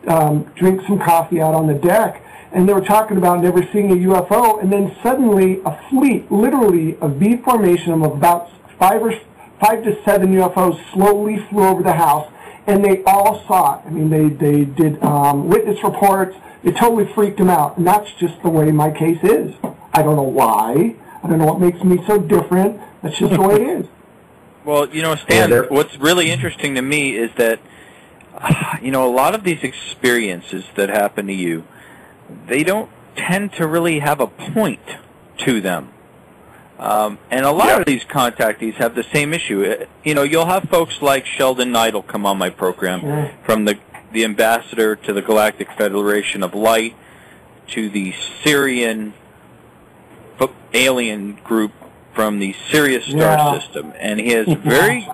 um, 0.07 0.43
drink 0.55 0.81
some 0.87 0.99
coffee 0.99 1.39
out 1.39 1.53
on 1.53 1.67
the 1.67 1.73
deck, 1.75 2.21
and 2.53 2.69
they 2.69 2.73
were 2.73 2.81
talking 2.81 3.17
about 3.17 3.41
never 3.41 3.67
seeing 3.71 3.91
a 3.91 3.95
UFO, 3.95 4.61
and 4.61 4.71
then 4.71 4.95
suddenly 5.01 5.61
a 5.65 5.77
fleet, 5.89 6.31
literally 6.31 6.97
a 7.01 7.07
V 7.07 7.37
formation 7.37 7.91
of 7.91 8.03
about 8.03 8.49
five 8.77 9.01
or 9.01 9.13
five 9.59 9.83
to 9.83 10.01
seven 10.03 10.33
UFOs 10.33 10.79
slowly 10.93 11.39
flew 11.49 11.65
over 11.65 11.83
the 11.83 11.93
house, 11.93 12.31
and 12.67 12.83
they 12.83 13.03
all 13.03 13.43
saw 13.47 13.79
it. 13.79 13.87
I 13.87 13.89
mean, 13.89 14.09
they 14.09 14.29
they 14.29 14.65
did 14.65 15.01
um, 15.03 15.49
witness 15.49 15.83
reports. 15.83 16.37
It 16.63 16.77
totally 16.77 17.11
freaked 17.13 17.37
them 17.37 17.49
out, 17.49 17.77
and 17.77 17.85
that's 17.85 18.11
just 18.13 18.41
the 18.41 18.49
way 18.49 18.71
my 18.71 18.91
case 18.91 19.19
is. 19.23 19.53
I 19.91 20.01
don't 20.01 20.15
know 20.15 20.23
why. 20.23 20.95
I 21.23 21.27
don't 21.27 21.39
know 21.39 21.45
what 21.45 21.59
makes 21.59 21.83
me 21.83 22.03
so 22.05 22.19
different. 22.19 22.79
That's 23.01 23.17
just 23.17 23.33
the 23.33 23.41
way 23.41 23.55
it 23.55 23.67
is. 23.81 23.87
Well, 24.65 24.87
you 24.89 25.01
know, 25.01 25.15
Stan, 25.15 25.51
what's 25.69 25.97
really 25.97 26.31
interesting 26.31 26.75
to 26.75 26.81
me 26.81 27.17
is 27.17 27.31
that, 27.35 27.59
you 28.81 28.91
know, 28.91 29.05
a 29.05 29.11
lot 29.11 29.35
of 29.35 29.43
these 29.43 29.61
experiences 29.61 30.63
that 30.75 30.87
happen 30.87 31.27
to 31.27 31.33
you, 31.33 31.65
they 32.47 32.63
don't 32.63 32.89
tend 33.15 33.53
to 33.53 33.67
really 33.67 33.99
have 33.99 34.19
a 34.19 34.27
point 34.27 34.81
to 35.39 35.61
them. 35.61 35.89
Um, 36.79 37.17
and 37.29 37.45
a 37.45 37.51
lot 37.51 37.79
of 37.79 37.85
these 37.85 38.03
contactees 38.03 38.73
have 38.75 38.95
the 38.95 39.03
same 39.03 39.33
issue. 39.33 39.63
Uh, 39.63 39.85
You 40.03 40.15
know, 40.15 40.23
you'll 40.23 40.47
have 40.47 40.63
folks 40.69 41.01
like 41.01 41.25
Sheldan 41.25 41.71
Nidle 41.71 42.05
come 42.05 42.25
on 42.25 42.37
my 42.37 42.49
program, 42.49 43.29
from 43.43 43.65
the 43.65 43.77
the 44.11 44.23
ambassador 44.23 44.95
to 44.95 45.11
the 45.11 45.21
Galactic 45.23 45.71
Federation 45.71 46.43
of 46.43 46.53
Light 46.53 46.95
to 47.69 47.89
the 47.89 48.13
Sirian 48.43 49.13
alien 50.73 51.37
group 51.43 51.71
from 52.13 52.39
the 52.39 52.53
Sirius 52.71 53.05
star 53.05 53.19
Yeah. 53.37 53.59
system, 53.59 53.93
and 53.99 54.19
he 54.19 54.29
has 54.33 54.47
very, 54.47 55.07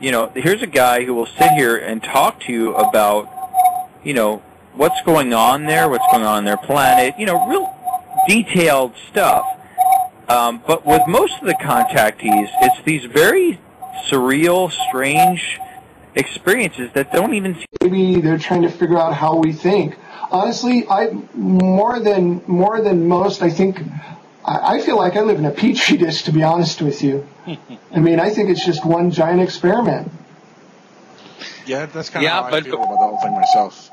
you 0.00 0.10
know, 0.12 0.30
here's 0.34 0.62
a 0.62 0.66
guy 0.66 1.04
who 1.04 1.14
will 1.14 1.26
sit 1.26 1.50
here 1.52 1.76
and 1.76 2.02
talk 2.02 2.40
to 2.40 2.52
you 2.52 2.74
about, 2.74 3.28
you 4.02 4.14
know, 4.14 4.42
what's 4.76 5.00
going 5.02 5.32
on 5.32 5.64
there, 5.64 5.88
what's 5.88 6.06
going 6.10 6.24
on 6.24 6.36
on 6.38 6.44
their 6.44 6.56
planet, 6.56 7.14
you 7.18 7.26
know, 7.26 7.46
real 7.48 7.74
detailed 8.28 8.92
stuff. 9.10 9.44
Um, 10.28 10.62
but 10.66 10.86
with 10.86 11.02
most 11.06 11.34
of 11.40 11.46
the 11.46 11.54
contactees, 11.54 12.48
it's 12.62 12.82
these 12.84 13.04
very 13.04 13.60
surreal, 14.08 14.72
strange 14.88 15.60
experiences 16.14 16.90
that 16.94 17.12
don't 17.12 17.34
even 17.34 17.54
seem 17.56 17.66
maybe 17.82 18.20
they're 18.20 18.38
trying 18.38 18.62
to 18.62 18.70
figure 18.70 18.98
out 18.98 19.14
how 19.14 19.36
we 19.36 19.52
think. 19.52 19.96
Honestly, 20.30 20.86
I 20.88 21.10
more 21.34 22.00
than 22.00 22.42
more 22.46 22.80
than 22.80 23.06
most, 23.08 23.42
I 23.42 23.50
think 23.50 23.80
I, 24.44 24.76
I 24.76 24.80
feel 24.80 24.96
like 24.96 25.16
I 25.16 25.20
live 25.20 25.38
in 25.38 25.44
a 25.44 25.50
petri 25.50 25.96
dish. 25.98 26.22
To 26.24 26.32
be 26.32 26.42
honest 26.42 26.80
with 26.80 27.02
you, 27.02 27.26
I 27.92 27.98
mean, 28.00 28.18
I 28.18 28.30
think 28.30 28.48
it's 28.48 28.64
just 28.64 28.84
one 28.86 29.10
giant 29.10 29.42
experiment. 29.42 30.10
Yeah, 31.66 31.86
that's 31.86 32.10
kind 32.10 32.24
Yeah, 32.24 32.38
of 32.38 32.44
how 32.46 32.50
but- 32.50 32.60
I 32.66 32.70
feel 32.70 32.74
about 32.82 32.88
the 32.90 32.96
whole 32.96 33.18
thing 33.18 33.32
myself. 33.34 33.90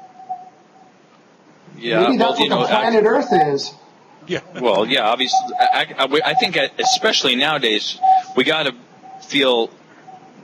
Yeah, 1.82 2.02
maybe 2.02 2.18
well, 2.18 2.30
that's 2.30 2.40
you 2.40 2.50
what 2.50 2.56
know, 2.56 2.62
the 2.62 2.68
planet 2.68 3.04
Earth 3.06 3.34
is. 3.34 3.74
Well, 4.62 4.86
yeah, 4.86 5.10
obviously, 5.10 5.40
I, 5.60 5.94
I, 5.98 6.20
I 6.24 6.34
think 6.36 6.56
especially 6.80 7.36
nowadays, 7.36 8.00
we 8.38 8.46
got 8.46 8.64
to 8.64 8.76
feel 9.28 9.70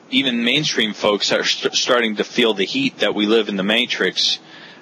even 0.09 0.43
mainstream 0.43 0.93
folks 0.93 1.31
are 1.31 1.43
st- 1.45 1.73
starting 1.73 2.17
to 2.17 2.23
feel 2.25 2.53
the 2.53 2.65
heat 2.65 2.97
that 2.99 3.15
we 3.15 3.27
live 3.27 3.47
in 3.49 3.55
the 3.55 3.63
matrix 3.63 4.39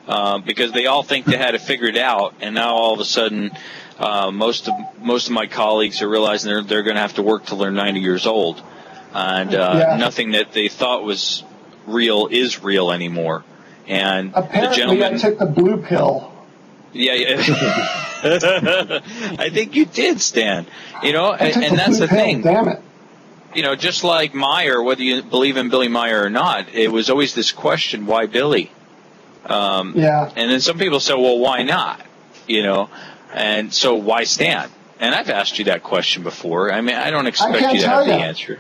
uh, 0.08 0.40
because 0.40 0.72
they 0.72 0.88
all 0.88 1.04
think 1.04 1.26
they 1.26 1.38
had 1.38 1.54
it 1.56 1.62
figured 1.62 1.98
out, 1.98 2.34
and 2.42 2.56
now 2.56 2.74
all 2.74 2.94
of 2.94 3.00
a 3.00 3.06
sudden, 3.06 3.52
uh, 4.00 4.32
most 4.32 4.68
of 4.70 4.74
most 5.02 5.28
of 5.28 5.34
my 5.34 5.46
colleagues 5.46 6.02
are 6.02 6.10
realizing 6.10 6.52
they're 6.52 6.64
they're 6.64 6.84
going 6.84 6.96
to 6.96 7.02
have 7.02 7.16
to 7.16 7.22
work 7.24 7.46
till 7.46 7.58
they're 7.58 7.72
90 7.72 8.00
years 8.00 8.26
old, 8.26 8.62
and 9.14 9.54
uh, 9.54 9.76
Yeah. 9.78 9.98
nothing 9.98 10.32
that 10.32 10.52
they 10.54 10.68
thought 10.68 11.04
was 11.04 11.44
real 11.86 12.28
is 12.28 12.64
real 12.64 12.92
anymore. 12.92 13.44
And 13.88 14.34
the 14.34 14.40
Apparently, 14.40 14.76
gentleman, 14.78 15.14
I 15.16 15.18
took 15.18 15.38
the 15.38 15.46
blue 15.46 15.78
pill. 15.78 16.32
Yeah, 16.96 17.14
yeah. 17.14 17.38
I 19.38 19.50
think 19.52 19.76
you 19.76 19.86
did, 19.86 20.22
Stan. 20.22 20.66
You 21.04 21.12
know, 21.12 21.34
and, 21.34 21.64
and 21.64 21.78
that's 21.78 22.00
the 22.00 22.08
thing. 22.08 22.42
Damn 22.42 22.70
it. 22.70 22.82
You 23.54 23.64
know, 23.64 23.76
just 23.76 24.04
like 24.04 24.34
Meier, 24.34 24.82
whether 24.82 25.04
you 25.04 25.22
believe 25.22 25.58
in 25.58 25.70
Billy 25.70 25.90
Meier 25.90 26.24
or 26.24 26.30
not, 26.30 26.74
it 26.74 26.92
was 26.92 27.10
always 27.10 27.36
this 27.36 27.52
question: 27.52 28.06
Why 28.06 28.28
Billy? 28.28 28.72
Um, 29.46 29.94
Yeah. 29.96 30.32
And 30.36 30.50
then 30.50 30.62
some 30.62 30.78
people 30.78 31.00
say, 31.00 31.14
"Well, 31.14 31.38
why 31.38 31.64
not?" 31.64 32.02
You 32.48 32.64
know, 32.64 32.90
and 33.34 33.74
so 33.74 33.96
why 33.96 34.24
Stan? 34.24 34.70
And 35.00 35.14
I've 35.14 35.30
asked 35.30 35.60
you 35.60 35.66
that 35.66 35.84
question 35.84 36.24
before. 36.24 36.72
I 36.72 36.80
mean, 36.80 36.96
I 36.96 37.12
don't 37.12 37.28
expect 37.28 37.60
can't 37.60 37.76
you 37.76 37.82
to 37.82 37.90
have 37.90 38.06
the 38.06 38.14
ya. 38.14 38.20
answer. 38.20 38.60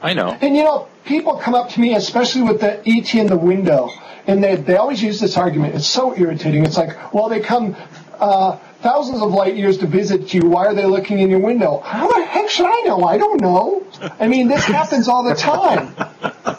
I 0.00 0.14
know. 0.14 0.36
And 0.40 0.56
you 0.56 0.64
know, 0.64 0.88
people 1.04 1.36
come 1.36 1.54
up 1.54 1.68
to 1.70 1.80
me, 1.80 1.94
especially 1.94 2.42
with 2.42 2.60
the 2.60 2.80
ET 2.88 3.14
in 3.14 3.26
the 3.26 3.36
window, 3.36 3.90
and 4.26 4.42
they 4.42 4.56
they 4.56 4.76
always 4.76 5.02
use 5.02 5.20
this 5.20 5.36
argument. 5.36 5.74
It's 5.74 5.86
so 5.86 6.16
irritating. 6.16 6.64
It's 6.64 6.76
like, 6.78 7.12
well, 7.12 7.28
they 7.28 7.40
come 7.40 7.76
uh, 8.18 8.56
thousands 8.80 9.20
of 9.22 9.32
light 9.32 9.56
years 9.56 9.78
to 9.78 9.86
visit 9.86 10.32
you. 10.32 10.42
Why 10.48 10.66
are 10.66 10.74
they 10.74 10.84
looking 10.86 11.18
in 11.20 11.30
your 11.30 11.40
window? 11.40 11.80
How 11.80 12.08
the 12.08 12.24
heck 12.24 12.48
should 12.48 12.66
I 12.66 12.80
know? 12.86 13.04
I 13.04 13.18
don't 13.18 13.40
know. 13.40 13.84
I 14.20 14.28
mean, 14.28 14.48
this 14.48 14.64
happens 14.64 15.08
all 15.08 15.22
the 15.24 15.34
time. 15.34 15.88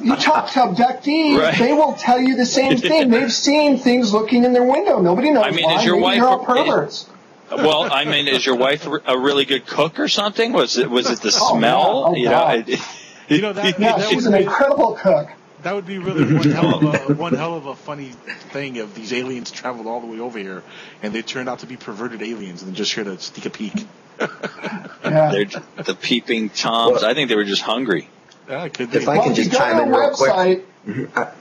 You 0.02 0.16
talk 0.16 0.52
to 0.52 0.60
abductees, 0.60 1.40
Right. 1.40 1.58
they 1.58 1.74
will 1.74 1.94
tell 1.94 2.20
you 2.20 2.36
the 2.36 2.46
same 2.46 2.78
thing. 2.78 3.10
They've 3.10 3.32
seen 3.32 3.78
things 3.80 4.14
looking 4.14 4.44
in 4.44 4.54
their 4.54 4.64
window. 4.64 5.00
Nobody 5.02 5.32
knows 5.32 5.46
I 5.46 5.52
mean, 5.52 5.66
why. 5.66 5.80
is 5.80 5.86
your 5.86 5.96
Maybe 5.96 6.04
wife- 6.04 6.20
they're 6.20 6.28
all 6.30 6.46
perverts. 6.46 7.10
Well, 7.52 7.92
I 7.92 8.06
mean, 8.06 8.28
is 8.28 8.46
your 8.46 8.56
wife 8.56 8.88
a 9.06 9.18
really 9.18 9.46
good 9.46 9.66
cook 9.68 10.00
or 10.00 10.08
something? 10.08 10.52
Was 10.52 10.78
it 10.78 10.90
was 10.90 11.10
it 11.10 11.22
the 11.22 11.36
Oh, 11.40 11.58
smell? 11.58 11.80
yeah. 11.82 12.10
Oh, 12.10 12.16
you 12.16 12.26
know, 12.26 12.32
God. 12.32 12.70
it- 12.70 12.80
You 13.28 13.42
know 13.42 13.54
that, 13.54 13.80
Yeah, 13.80 13.98
that 13.98 14.10
she's 14.10 14.28
an 14.28 14.36
incredible 14.36 15.00
cook. 15.02 15.30
That 15.66 15.74
would 15.74 15.88
be 15.88 15.98
really 15.98 16.32
one 16.32 16.52
hell 16.52 16.76
of 16.76 16.84
a 17.10 17.14
one 17.16 17.34
hell 17.34 17.56
of 17.56 17.66
a 17.66 17.76
funny 17.76 18.10
thing 18.52 18.76
if 18.76 18.94
these 18.94 19.12
aliens 19.12 19.50
traveled 19.50 19.88
all 19.88 20.00
the 20.00 20.06
way 20.06 20.20
over 20.20 20.38
here 20.38 20.62
and 21.02 21.12
they 21.12 21.24
turned 21.24 21.50
out 21.50 21.60
to 21.60 21.66
be 21.66 21.76
perverted 21.76 22.22
aliens 22.22 22.62
and 22.62 22.76
just 22.76 22.94
here 22.94 23.04
to 23.04 23.18
sneak 23.18 23.48
a 23.48 23.50
peek. 23.50 23.74
They're 24.20 25.46
the 25.84 25.98
peeping 26.00 26.52
toms. 26.52 27.02
I 27.02 27.16
think 27.16 27.30
they 27.30 27.36
were 27.36 27.46
just 27.46 27.64
hungry. 27.64 28.08
Yeah, 28.48 28.66
it 28.66 28.76
could 28.76 28.92
be. 28.92 28.98
If 28.98 29.08
I 29.08 29.16
Well, 29.16 29.24
can 29.24 29.34
just 29.34 29.52
go 29.52 29.58
chime 29.58 29.80
in 29.80 29.92
the 29.92 29.98
real 29.98 30.12
quick. 30.12 30.64
website, 30.86 31.34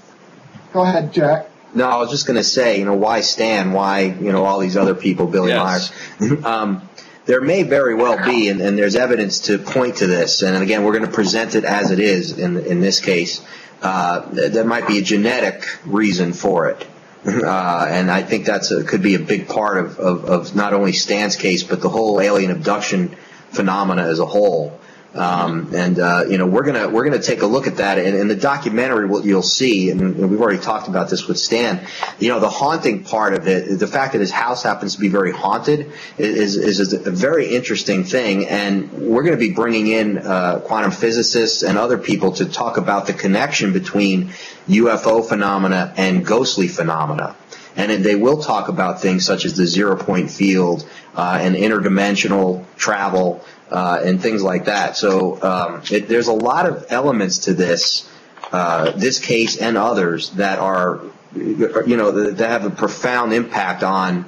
go 0.72 0.80
ahead, 0.80 1.12
Jack. 1.12 1.50
No, 1.74 1.86
I 1.86 1.98
was 1.98 2.10
just 2.10 2.26
going 2.26 2.38
to 2.38 2.44
say, 2.44 2.78
you 2.78 2.86
know, 2.86 2.94
why 2.94 3.20
Stan? 3.20 3.72
Why, 3.72 4.04
you 4.04 4.32
know, 4.32 4.46
all 4.46 4.58
these 4.58 4.78
other 4.78 4.94
people, 4.94 5.26
Billy 5.26 5.50
Yes. 5.50 5.92
Meiers? 6.18 6.44
um, 6.46 6.88
there 7.26 7.42
may 7.42 7.62
very 7.62 7.94
well 7.94 8.24
be, 8.24 8.48
and, 8.48 8.62
and 8.62 8.78
there's 8.78 8.96
evidence 8.96 9.40
to 9.40 9.58
point 9.58 9.96
to 9.96 10.06
this. 10.06 10.40
And 10.40 10.62
again, 10.62 10.82
we're 10.82 10.92
going 10.92 11.04
to 11.04 11.12
present 11.12 11.54
it 11.54 11.64
as 11.64 11.90
it 11.90 11.98
is 11.98 12.38
in 12.38 12.56
in 12.56 12.80
this 12.80 13.00
case. 13.00 13.42
Uh, 13.82 14.26
there 14.30 14.64
might 14.64 14.86
be 14.86 14.98
a 14.98 15.02
genetic 15.02 15.64
reason 15.84 16.32
for 16.32 16.68
it. 16.68 16.86
Uh, 17.26 17.86
and 17.88 18.10
I 18.10 18.22
think 18.22 18.44
that's 18.44 18.68
could 18.84 19.00
be 19.00 19.14
a 19.14 19.18
big 19.18 19.48
part 19.48 19.78
of, 19.78 19.98
of, 19.98 20.24
of 20.26 20.54
not 20.54 20.74
only 20.74 20.92
Stan's 20.92 21.36
case, 21.36 21.62
but 21.62 21.80
the 21.80 21.88
whole 21.88 22.20
alien 22.20 22.50
abduction 22.50 23.16
phenomena 23.48 24.02
as 24.02 24.18
a 24.18 24.26
whole. 24.26 24.78
Um, 25.14 25.74
and 25.74 25.98
uh, 25.98 26.24
you 26.28 26.38
know 26.38 26.46
we're 26.46 26.64
gonna 26.64 26.88
we're 26.88 27.04
gonna 27.04 27.22
take 27.22 27.42
a 27.42 27.46
look 27.46 27.66
at 27.66 27.76
that. 27.76 27.98
And 27.98 28.16
in 28.16 28.28
the 28.28 28.36
documentary 28.36 29.06
what 29.06 29.24
you'll 29.24 29.42
see 29.42 29.90
and 29.90 30.16
we've 30.30 30.40
already 30.40 30.58
talked 30.58 30.88
about 30.88 31.08
this 31.08 31.26
with 31.26 31.38
Stan 31.38 31.86
you 32.18 32.28
know 32.28 32.40
the 32.40 32.48
haunting 32.48 33.04
part 33.04 33.34
of 33.34 33.46
it 33.46 33.78
the 33.78 33.86
fact 33.86 34.12
that 34.12 34.20
his 34.20 34.30
house 34.30 34.62
happens 34.62 34.94
to 34.94 35.00
be 35.00 35.08
very 35.08 35.32
haunted 35.32 35.92
is 36.18 36.56
is, 36.56 36.92
a 36.92 37.10
very 37.10 37.54
interesting 37.54 38.04
thing. 38.04 38.46
And 38.46 38.92
we're 38.92 39.22
going 39.22 39.36
to 39.36 39.40
be 39.48 39.52
bringing 39.52 39.88
in 39.88 40.18
uh, 40.18 40.60
quantum 40.60 40.90
physicists 40.90 41.62
and 41.62 41.78
other 41.78 41.98
people 41.98 42.32
to 42.32 42.46
talk 42.46 42.76
about 42.76 43.06
the 43.06 43.12
connection 43.12 43.72
between 43.72 44.30
UFO 44.68 45.26
phenomena 45.26 45.92
and 45.96 46.24
ghostly 46.24 46.68
phenomena. 46.68 47.36
And 47.76 48.04
they 48.04 48.14
will 48.14 48.40
talk 48.40 48.68
about 48.68 49.00
things 49.00 49.26
such 49.26 49.44
as 49.44 49.56
the 49.56 49.66
zero 49.66 49.96
point 49.96 50.30
field 50.30 50.88
uh, 51.16 51.38
and 51.40 51.56
interdimensional 51.56 52.64
travel 52.76 53.44
uh, 53.70 54.00
and 54.04 54.20
things 54.20 54.42
like 54.42 54.66
that. 54.66 54.96
So 54.96 55.42
um, 55.42 55.82
it, 55.90 56.08
there's 56.08 56.28
a 56.28 56.32
lot 56.32 56.66
of 56.66 56.86
elements 56.90 57.38
to 57.46 57.54
this, 57.54 58.10
uh, 58.52 58.92
this 58.92 59.18
case 59.18 59.56
and 59.56 59.76
others 59.76 60.30
that 60.30 60.58
are, 60.58 61.00
you 61.34 61.96
know, 61.96 62.10
that 62.32 62.48
have 62.48 62.64
a 62.64 62.70
profound 62.70 63.32
impact 63.32 63.82
on 63.82 64.26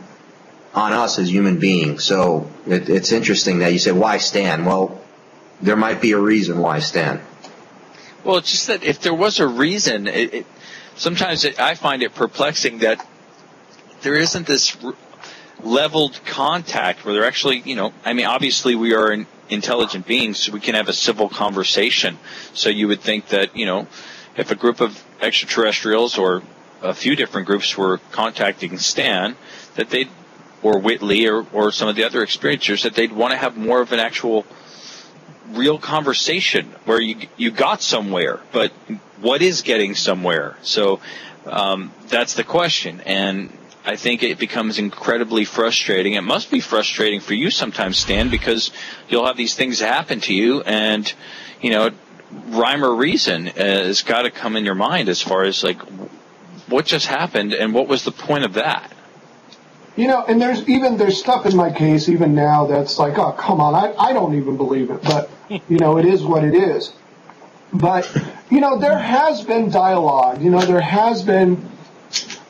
on 0.75 0.93
us 0.93 1.19
as 1.19 1.31
human 1.31 1.59
beings. 1.59 2.05
So 2.05 2.51
it, 2.67 2.91
it's 2.91 3.11
interesting 3.11 3.61
that 3.61 3.73
you 3.73 3.79
say, 3.79 3.93
"Why 3.93 4.19
Stan?" 4.19 4.65
Well, 4.65 5.01
there 5.63 5.77
might 5.77 6.01
be 6.01 6.13
a 6.13 6.19
reason 6.19 6.59
why 6.59 6.81
Stan. 6.81 7.21
Well, 8.25 8.39
it's 8.39 8.51
just 8.51 8.67
that 8.67 8.83
if 8.83 9.01
there 9.01 9.15
was 9.15 9.41
a 9.41 9.47
reason, 9.47 10.07
it, 10.07 10.35
it, 10.35 10.47
sometimes 10.97 11.47
I 11.47 11.75
find 11.75 12.03
it 12.03 12.15
perplexing 12.15 12.79
that 12.79 13.07
there 14.03 14.15
isn't 14.15 14.47
this 14.47 14.77
leveled 15.67 16.21
contact 16.25 17.05
where 17.05 17.15
they're 17.15 17.27
actually, 17.27 17.59
you 17.65 17.77
know, 17.77 17.93
I 18.05 18.13
mean, 18.13 18.27
obviously 18.27 18.75
we 18.75 18.95
are 18.95 19.13
in, 19.13 19.27
intelligent 19.49 20.07
beings, 20.07 20.39
so 20.39 20.53
we 20.53 20.61
can 20.61 20.75
have 20.75 20.89
a 20.89 20.93
civil 20.93 21.29
conversation. 21.29 22.19
So 22.55 22.69
you 22.69 22.89
would 22.89 23.01
think 23.01 23.29
that, 23.29 23.57
you 23.57 23.67
know, 23.67 23.87
if 24.37 24.51
a 24.51 24.55
group 24.55 24.81
of 24.81 25.03
extraterrestrials 25.21 26.19
or 26.19 26.43
a 26.83 26.95
few 26.95 27.17
different 27.17 27.47
groups 27.47 27.77
were 27.77 27.99
contacting 28.13 28.79
Stan, 28.79 29.37
that 29.75 29.91
they'd, 29.91 30.09
or 30.63 30.79
Whitley 30.79 31.27
or, 31.27 31.47
or 31.53 31.73
some 31.73 31.89
of 31.89 31.97
the 31.97 32.05
other 32.05 32.25
experiencers, 32.25 32.83
that 32.83 32.95
they'd 32.95 33.13
want 33.13 33.33
to 33.33 33.39
have 33.39 33.57
more 33.57 33.81
of 33.81 33.93
an 33.93 34.01
actual 34.01 34.45
real 35.53 35.79
conversation 35.79 36.67
where 36.87 37.01
you 37.01 37.29
you 37.37 37.53
got 37.53 37.81
somewhere, 37.81 38.41
but 38.51 38.73
what 39.21 39.43
is 39.43 39.63
getting 39.63 39.95
somewhere? 39.95 40.57
So 40.63 41.01
Um, 41.47 41.93
that's 42.09 42.35
the 42.35 42.43
question, 42.43 43.01
and 43.07 43.56
I 43.87 43.95
think 43.95 44.25
it 44.25 44.41
becomes 44.41 44.81
incredibly 44.81 45.45
frustrating. 45.45 46.15
It 46.15 46.23
must 46.23 46.51
be 46.51 46.59
frustrating 46.59 47.21
for 47.21 47.35
you 47.35 47.51
sometimes, 47.51 47.99
Stan, 47.99 48.31
because 48.31 48.73
you'll 49.09 49.27
have 49.27 49.37
these 49.37 49.55
things 49.55 49.79
happen 49.79 50.21
to 50.23 50.35
you, 50.35 50.61
and 50.63 51.11
you 51.63 51.71
know, 51.71 51.91
rhyme 52.49 52.85
or 52.85 52.93
reason 52.97 53.47
has 53.47 54.03
got 54.03 54.23
to 54.23 54.33
come 54.33 54.57
in 54.57 54.65
your 54.65 54.75
mind 54.75 55.09
as 55.09 55.23
far 55.23 55.45
as 55.45 55.63
like 55.63 55.81
what 56.67 56.85
just 56.85 57.07
happened 57.07 57.53
and 57.53 57.73
what 57.73 57.87
was 57.87 58.05
the 58.05 58.11
point 58.11 58.45
of 58.45 58.55
that. 58.55 58.93
You 59.95 60.09
know, 60.09 60.25
and 60.27 60.43
there's 60.43 60.69
even 60.69 60.97
there's 60.97 61.19
stuff 61.19 61.47
in 61.47 61.57
my 61.57 61.71
case 61.71 62.09
even 62.09 62.35
now 62.35 62.67
that's 62.67 62.99
like, 62.99 63.17
oh 63.19 63.33
come 63.33 63.61
on, 63.61 63.75
I 63.77 63.95
I 63.97 64.13
don't 64.13 64.35
even 64.35 64.57
believe 64.57 64.91
it, 64.91 65.01
but 65.03 65.31
you 65.49 65.79
know, 65.79 65.99
it 65.99 66.07
is 66.07 66.25
what 66.25 66.43
it 66.43 66.55
is. 66.55 66.93
But 67.73 68.13
you 68.51 68.61
know, 68.61 68.79
there 68.81 68.99
has 68.99 69.45
been 69.45 69.71
dialogue. 69.71 70.43
You 70.43 70.51
know, 70.51 70.61
there 70.61 70.81
has 70.81 71.23
been. 71.23 71.71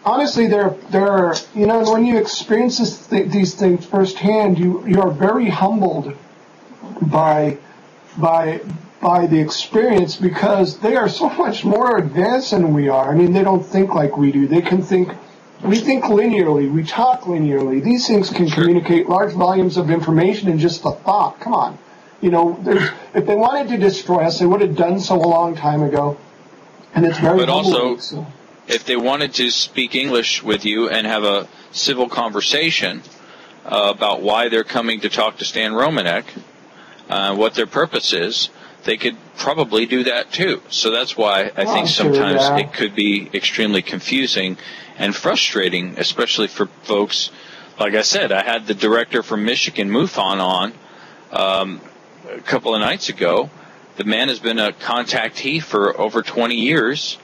Honestly, 0.06 0.46
there 0.46 0.70
there 0.90 1.34
you 1.54 1.66
know 1.66 1.82
when 1.92 2.06
you 2.06 2.16
experience 2.16 2.78
this, 2.78 3.08
th- 3.08 3.28
these 3.30 3.54
things 3.54 3.84
firsthand, 3.84 4.56
you 4.56 4.86
you 4.86 5.02
are 5.02 5.10
very 5.10 5.50
humbled 5.50 6.16
by 7.02 7.58
by 8.16 8.60
by 9.02 9.26
the 9.26 9.38
experience 9.38 10.14
because 10.14 10.78
they 10.78 10.94
are 10.94 11.08
so 11.08 11.28
much 11.30 11.64
more 11.64 11.98
advanced 11.98 12.52
than 12.52 12.72
we 12.72 12.88
are. 12.88 13.12
I 13.12 13.16
mean, 13.16 13.32
they 13.32 13.42
don't 13.42 13.66
think 13.66 13.94
like 13.94 14.16
we 14.16 14.30
do. 14.30 14.46
They 14.46 14.62
can 14.62 14.80
think 14.80 15.12
we 15.64 15.78
think 15.80 16.04
linearly, 16.04 16.70
we 16.70 16.84
talk 16.84 17.22
linearly. 17.22 17.82
These 17.82 18.06
things 18.06 18.30
can 18.30 18.48
communicate 18.48 19.08
large 19.08 19.32
volumes 19.32 19.76
of 19.76 19.90
information 19.90 20.48
in 20.48 20.58
just 20.58 20.84
a 20.84 20.92
thought. 20.92 21.40
Come 21.40 21.54
on. 21.54 21.78
You 22.20 22.30
know, 22.30 22.58
there's, 22.62 22.88
if 23.14 23.26
they 23.26 23.34
wanted 23.34 23.68
to 23.68 23.76
destroy 23.78 24.24
us, 24.24 24.38
they 24.38 24.46
would 24.46 24.60
have 24.60 24.76
done 24.76 25.00
so 25.00 25.16
a 25.16 25.26
long 25.26 25.56
time 25.56 25.82
ago. 25.82 26.16
And 26.94 27.04
it's 27.04 27.18
very 27.18 27.38
But 27.38 27.48
also, 27.48 27.96
so. 27.98 28.26
If 28.68 28.84
they 28.84 28.96
wanted 28.96 29.34
to 29.34 29.50
speak 29.50 29.94
English 29.94 30.42
with 30.42 30.64
you 30.64 30.88
and 30.88 31.06
have 31.06 31.24
a 31.24 31.48
civil 31.72 32.08
conversation 32.08 33.02
uh, 33.64 33.92
about 33.94 34.22
why 34.22 34.48
they're 34.48 34.64
coming 34.64 35.00
to 35.00 35.08
talk 35.08 35.38
to 35.38 35.44
Stan 35.44 35.72
Romanek, 35.72 36.24
uh, 37.08 37.34
what 37.34 37.54
their 37.54 37.66
purpose 37.66 38.12
is, 38.12 38.50
they 38.84 38.96
could 38.96 39.16
probably 39.36 39.86
do 39.86 40.04
that 40.04 40.32
too. 40.32 40.62
So 40.70 40.90
that's 40.90 41.16
why 41.16 41.50
I 41.56 41.64
Oh, 41.64 41.74
think 41.74 41.88
sure, 41.88 42.04
sometimes 42.14 42.42
yeah. 42.42 42.58
it 42.58 42.72
could 42.72 42.94
be 42.94 43.28
extremely 43.34 43.82
confusing 43.82 44.56
and 44.98 45.14
frustrating, 45.14 45.98
especially 45.98 46.46
for 46.48 46.66
folks. 46.84 47.30
Like 47.78 47.94
I 47.94 48.02
said, 48.02 48.32
I 48.32 48.42
had 48.42 48.66
the 48.66 48.74
director 48.74 49.22
from 49.22 49.44
Michigan, 49.44 49.90
MUFON, 49.90 50.40
on 50.40 50.72
um, 51.32 51.80
a 52.30 52.40
couple 52.40 52.74
of 52.74 52.80
nights 52.80 53.08
ago. 53.08 53.50
The 53.96 54.04
man 54.04 54.28
has 54.28 54.38
been 54.38 54.58
a 54.58 54.72
contactee 54.72 55.62
for 55.62 55.98
over 56.00 56.22
20 56.22 56.54
years. 56.54 57.18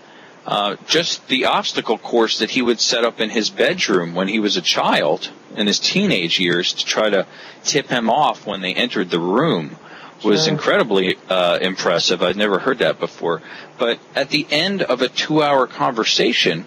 Uh, 0.44 0.76
just 0.88 1.28
the 1.28 1.44
obstacle 1.44 1.96
course 1.98 2.40
that 2.40 2.50
he 2.50 2.62
would 2.62 2.80
set 2.80 3.04
up 3.04 3.20
in 3.20 3.30
his 3.30 3.48
bedroom 3.48 4.14
when 4.14 4.26
he 4.26 4.40
was 4.40 4.56
a 4.56 4.60
child 4.62 5.30
in 5.56 5.66
his 5.68 5.78
teenage 5.78 6.40
years 6.40 6.72
to 6.72 6.84
try 6.84 7.08
to 7.08 7.24
tip 7.62 7.86
him 7.88 8.10
off 8.10 8.44
when 8.44 8.60
they 8.60 8.74
entered 8.74 9.08
the 9.10 9.20
room 9.20 9.76
was 10.24 10.44
Sure. 10.44 10.52
incredibly 10.52 11.16
uh, 11.28 11.58
impressive. 11.60 12.22
I'd 12.22 12.36
never 12.36 12.58
heard 12.58 12.78
that 12.78 12.98
before. 12.98 13.42
But 13.78 13.98
at 14.14 14.30
the 14.30 14.46
end 14.50 14.82
of 14.82 15.02
a 15.02 15.08
two-hour 15.08 15.66
conversation, 15.68 16.66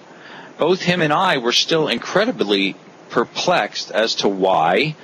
both 0.58 0.82
him 0.82 1.02
and 1.02 1.14
I 1.14 1.38
were 1.38 1.52
still 1.52 1.88
incredibly 1.88 2.76
perplexed 3.10 3.92
as 3.92 4.16
to 4.16 4.28
why 4.30 4.96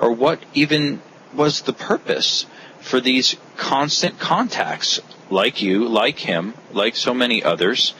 or 0.00 0.12
what 0.12 0.40
even 0.54 1.02
was 1.34 1.62
the 1.62 1.72
purpose 1.72 2.46
for 2.80 3.00
these 3.00 3.36
constant 3.56 4.18
contacts, 4.18 5.00
like 5.30 5.62
you, 5.62 5.86
like 5.86 6.18
him, 6.18 6.54
like 6.72 6.96
so 6.96 7.12
many 7.14 7.42
others. 7.42 7.94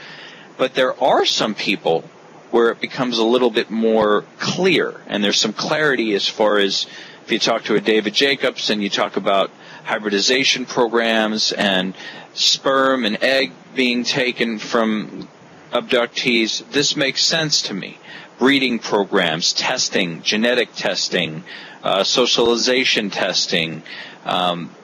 But 0.60 0.74
there 0.74 1.02
are 1.02 1.24
some 1.24 1.54
people 1.54 2.04
where 2.50 2.68
it 2.68 2.82
becomes 2.82 3.16
a 3.16 3.24
little 3.24 3.48
bit 3.48 3.70
more 3.70 4.26
clear, 4.38 5.00
and 5.06 5.24
there's 5.24 5.40
some 5.40 5.54
clarity 5.54 6.12
as 6.12 6.28
far 6.28 6.58
as 6.58 6.86
if 7.24 7.32
you 7.32 7.38
talk 7.38 7.64
to 7.64 7.76
a 7.76 7.80
David 7.80 8.12
Jacobs 8.12 8.68
and 8.68 8.82
you 8.82 8.90
talk 8.90 9.16
about 9.16 9.50
hybridization 9.84 10.66
programs 10.66 11.52
and 11.52 11.94
sperm 12.34 13.06
and 13.06 13.22
egg 13.22 13.52
being 13.74 14.04
taken 14.04 14.58
from 14.58 15.30
abductees, 15.72 16.70
this 16.72 16.94
makes 16.94 17.24
sense 17.24 17.62
to 17.62 17.72
me. 17.72 17.96
Breeding 18.38 18.80
programs, 18.80 19.54
testing, 19.54 20.20
genetic 20.20 20.74
testing, 20.74 21.42
uh, 21.82 22.04
socialization 22.04 23.08
testing. 23.08 23.82
Um, 24.26 24.74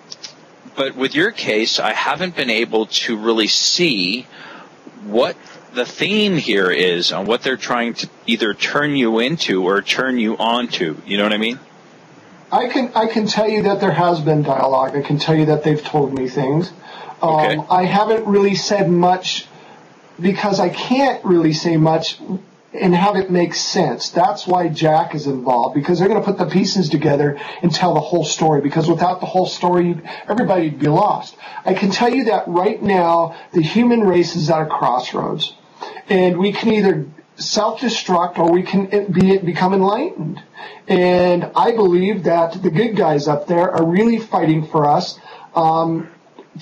but 0.75 0.97
with 0.97 1.15
your 1.15 1.33
case, 1.33 1.79
I 1.79 1.93
haven't 1.93 2.35
been 2.35 2.49
able 2.49 2.87
to 2.87 3.19
really 3.19 3.49
see 3.49 4.27
what 5.05 5.37
the 5.77 5.85
theme 5.85 6.37
here 6.39 6.71
is 6.71 7.13
on 7.13 7.27
what 7.27 7.43
they're 7.43 7.59
trying 7.59 7.95
to 7.95 8.09
either 8.27 8.55
turn 8.55 8.97
you 8.97 9.19
into 9.21 9.63
or 9.63 9.83
turn 9.83 10.19
you 10.19 10.37
onto. 10.39 10.97
You 11.07 11.19
know 11.19 11.23
what 11.23 11.35
I 11.35 11.37
mean? 11.39 11.61
I 12.51 12.69
can 12.69 12.91
I 12.95 13.07
can 13.07 13.27
tell 13.27 13.49
you 13.49 13.63
that 13.65 13.81
there 13.81 13.93
has 13.93 14.21
been 14.21 14.43
dialogue. 14.43 14.97
I 14.97 15.03
can 15.03 15.19
tell 15.19 15.35
you 15.35 15.47
that 15.47 15.63
they've 15.65 15.83
told 15.83 16.15
me 16.15 16.29
things. 16.29 16.73
Um, 17.23 17.35
Okay. 17.37 17.57
I 17.71 17.85
haven't 17.85 18.27
really 18.27 18.55
said 18.55 18.91
much 18.91 19.47
because 20.21 20.61
I 20.61 20.71
can't 20.71 21.25
really 21.25 21.53
say 21.53 21.77
much 21.77 22.19
and 22.73 22.95
have 22.95 23.17
it 23.17 23.31
make 23.31 23.55
sense. 23.55 24.11
That's 24.11 24.47
why 24.47 24.69
Jack 24.69 25.15
is 25.15 25.27
involved 25.27 25.75
because 25.75 25.99
they're 25.99 26.09
going 26.09 26.21
to 26.21 26.25
put 26.25 26.39
the 26.39 26.47
pieces 26.47 26.89
together 26.89 27.39
and 27.63 27.73
tell 27.75 27.95
the 27.95 28.01
whole 28.01 28.25
story. 28.25 28.61
Because 28.61 28.89
without 28.89 29.21
the 29.21 29.27
whole 29.27 29.47
story, 29.47 30.01
everybody'd 30.29 30.79
be 30.79 30.89
lost. 30.89 31.37
I 31.65 31.75
can 31.75 31.91
tell 31.91 32.13
you 32.13 32.25
that 32.25 32.49
right 32.49 32.83
now, 32.83 33.37
the 33.53 33.63
human 33.63 34.01
race 34.01 34.37
is 34.37 34.51
at 34.51 34.63
a 34.63 34.67
crossroads, 34.67 35.55
and 36.09 36.39
we 36.39 36.53
can 36.53 36.73
either 36.73 37.07
self-destruct 37.37 38.39
or 38.39 38.51
we 38.51 38.63
can 38.63 39.13
be 39.13 39.39
become 39.39 39.75
enlightened. 39.75 40.43
And 40.89 41.51
I 41.55 41.73
believe 41.73 42.25
that 42.25 42.63
the 42.63 42.71
good 42.71 42.97
guys 42.97 43.29
up 43.29 43.47
there 43.47 43.71
are 43.71 43.85
really 43.85 44.19
fighting 44.19 44.67
for 44.67 44.87
us. 44.87 45.19
Um, 45.55 46.11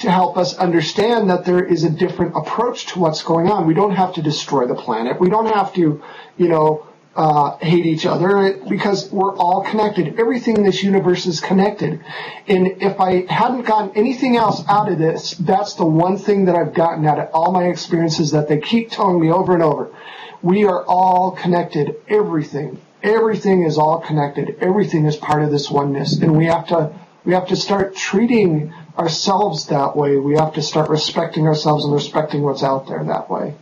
to 0.01 0.11
help 0.11 0.37
us 0.37 0.57
understand 0.57 1.31
that 1.31 1.45
there 1.45 1.65
is 1.65 1.85
a 1.85 1.91
different 1.91 2.37
approach 2.37 2.87
to 2.87 2.99
what's 2.99 3.23
going 3.23 3.49
on. 3.49 3.67
We 3.67 3.75
don't 3.75 3.95
have 3.95 4.15
to 4.15 4.23
destroy 4.23 4.67
the 4.67 4.75
planet. 4.75 5.21
We 5.21 5.31
don't 5.31 5.47
have 5.47 5.73
to, 5.75 6.03
you 6.37 6.49
know, 6.49 6.87
uh, 7.17 7.57
hate 7.59 7.87
each 7.87 8.07
other 8.07 8.61
because 8.69 9.11
we're 9.11 9.37
all 9.37 9.63
connected. 9.63 10.19
Everything 10.19 10.57
in 10.57 10.65
this 10.65 10.83
universe 10.83 11.27
is 11.27 11.41
connected. 11.41 12.05
And 12.49 12.83
if 12.83 12.99
I 13.01 13.25
hadn't 13.33 13.63
gotten 13.63 13.97
anything 13.97 14.37
else 14.37 14.63
out 14.69 14.91
of 14.91 14.99
this, 14.99 15.33
that's 15.33 15.75
the 15.75 15.87
one 15.87 16.19
thing 16.19 16.47
that 16.47 16.57
I've 16.57 16.75
gotten 16.75 17.07
out 17.07 17.19
of 17.21 17.31
all 17.33 17.53
my 17.53 17.65
experiences 17.65 18.33
that 18.33 18.49
they 18.49 18.59
keep 18.59 18.91
telling 18.91 19.21
me 19.21 19.31
over 19.31 19.55
and 19.55 19.63
over. 19.63 19.95
We 20.43 20.65
are 20.65 20.85
all 20.85 21.33
connected. 21.33 21.97
Everything. 22.09 22.81
Everything 23.03 23.63
is 23.63 23.79
all 23.79 24.01
connected. 24.01 24.57
Everything 24.61 25.05
is 25.07 25.17
part 25.17 25.43
of 25.43 25.51
this 25.51 25.71
oneness. 25.71 26.21
And 26.21 26.37
we 26.37 26.47
have 26.47 26.67
to, 26.69 26.93
we 27.25 27.33
have 27.35 27.49
to 27.49 27.57
start 27.57 27.95
treating 27.95 28.75
ourselves 28.99 29.67
that 29.67 29.97
way. 29.97 30.17
We 30.17 30.35
have 30.35 30.55
to 30.55 30.63
start 30.63 30.91
respecting 30.91 31.47
ourselves 31.47 31.85
and 31.85 31.95
respecting 31.95 32.43
what's 32.43 32.63
out 32.63 32.89
there 32.89 33.05
that 33.05 33.31
way. 33.31 33.55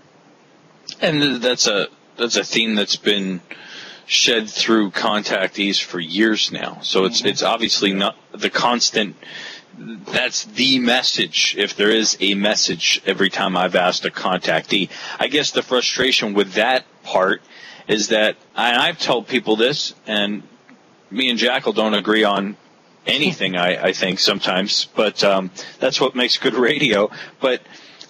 And 1.00 1.42
that's 1.42 1.66
a 1.66 1.88
that's 2.16 2.36
a 2.36 2.44
theme 2.44 2.74
that's 2.74 2.96
been 2.96 3.40
shed 4.06 4.50
through 4.50 4.90
contactees 4.90 5.82
for 5.82 5.98
years 5.98 6.52
now. 6.52 6.78
So 6.82 7.04
it's 7.04 7.24
it's 7.24 7.42
obviously 7.42 7.92
not 7.92 8.16
the 8.32 8.50
constant. 8.50 9.16
That's 9.78 10.44
the 10.44 10.78
message, 10.78 11.54
if 11.58 11.76
there 11.76 11.90
is 11.90 12.16
a 12.20 12.34
message. 12.34 13.00
Every 13.06 13.30
time 13.30 13.56
I've 13.56 13.74
asked 13.74 14.04
a 14.04 14.10
contactee, 14.10 14.90
I 15.18 15.28
guess 15.28 15.50
the 15.50 15.62
frustration 15.62 16.34
with 16.34 16.52
that 16.54 16.84
part 17.02 17.40
is 17.88 18.08
that, 18.08 18.36
and 18.54 18.76
I've 18.76 18.98
told 18.98 19.28
people 19.28 19.56
this, 19.56 19.94
and 20.06 20.42
me 21.10 21.30
and 21.30 21.38
Jackal 21.38 21.72
don't 21.72 21.94
agree 21.94 22.24
on 22.24 22.56
anything. 23.06 23.56
I, 23.68 23.86
I 23.88 23.92
think 23.92 24.18
sometimes, 24.18 24.88
but 24.94 25.24
um, 25.24 25.50
that's 25.80 26.00
what 26.00 26.14
makes 26.14 26.36
good 26.36 26.54
radio. 26.54 27.10
But 27.40 27.62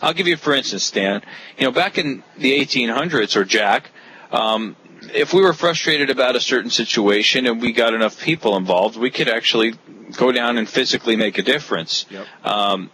I'll 0.02 0.12
give 0.12 0.26
you, 0.26 0.36
for 0.36 0.52
instance, 0.52 0.82
Stan. 0.82 1.22
You 1.56 1.64
know, 1.64 1.70
back 1.70 1.96
in 1.96 2.24
the 2.36 2.58
1800s, 2.58 3.36
or 3.36 3.44
Jack, 3.44 3.90
um, 4.32 4.76
if 5.14 5.32
we 5.32 5.42
were 5.42 5.52
frustrated 5.52 6.10
about 6.10 6.34
a 6.34 6.40
certain 6.40 6.70
situation 6.70 7.46
and 7.46 7.60
we 7.60 7.72
got 7.72 7.94
enough 7.94 8.20
people 8.20 8.56
involved, 8.56 8.96
we 8.96 9.10
could 9.10 9.28
actually 9.28 9.74
go 10.16 10.32
down 10.32 10.58
and 10.58 10.68
physically 10.68 11.16
make 11.16 11.38
a 11.38 11.42
difference. 11.42 12.06
Um, 12.44 12.90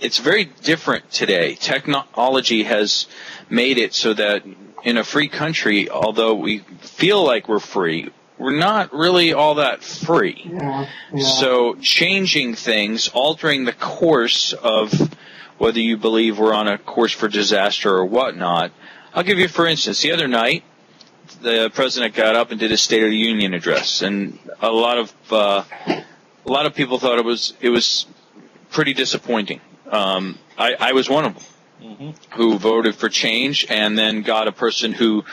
it's 0.00 0.18
very 0.18 0.44
different 0.44 1.10
today. 1.10 1.54
Technology 1.54 2.64
has 2.64 3.06
made 3.48 3.78
it 3.78 3.94
so 3.94 4.14
that 4.14 4.44
in 4.84 4.96
a 4.96 5.04
free 5.04 5.28
country, 5.28 5.88
although 5.88 6.34
we 6.34 6.58
feel 6.80 7.24
like 7.24 7.48
we're 7.48 7.58
free, 7.58 8.10
we're 8.38 8.56
not 8.56 8.92
really 8.92 9.32
all 9.32 9.56
that 9.56 9.82
free. 9.82 10.40
Yeah. 10.44 10.86
yeah. 11.12 11.24
So 11.24 11.74
changing 11.76 12.54
things, 12.54 13.08
altering 13.08 13.64
the 13.64 13.72
course 13.72 14.52
of 14.52 14.92
whether 15.58 15.80
you 15.80 15.96
believe 15.96 16.38
we're 16.38 16.54
on 16.54 16.68
a 16.68 16.78
course 16.78 17.12
for 17.12 17.28
disaster 17.28 17.94
or 17.94 18.04
whatnot. 18.04 18.72
I'll 19.14 19.22
give 19.24 19.38
you, 19.38 19.48
for 19.48 19.66
instance, 19.66 20.00
the 20.00 20.12
other 20.12 20.28
night, 20.28 20.64
the 21.42 21.70
president 21.74 22.14
got 22.14 22.34
up 22.34 22.50
and 22.50 22.58
did 22.60 22.70
his 22.70 22.80
State 22.80 23.02
of 23.02 23.10
the 23.10 23.16
Union 23.16 23.54
address, 23.54 24.02
and 24.02 24.38
a 24.60 24.70
lot 24.70 24.98
of 24.98 25.14
uh, 25.30 25.64
a 25.86 26.50
lot 26.50 26.66
of 26.66 26.74
people 26.74 26.98
thought 26.98 27.18
it 27.18 27.24
was 27.24 27.52
it 27.60 27.68
was 27.68 28.06
pretty 28.70 28.94
disappointing. 28.94 29.60
Um, 29.90 30.38
I, 30.56 30.74
I 30.78 30.92
was 30.92 31.08
one 31.08 31.24
of 31.24 31.34
them. 31.34 32.14
who 32.32 32.58
voted 32.58 32.94
for 32.96 33.08
change 33.08 33.64
and 33.70 33.96
then 33.96 34.22
got 34.22 34.48
a 34.48 34.52
person 34.52 34.92
who 34.92 35.24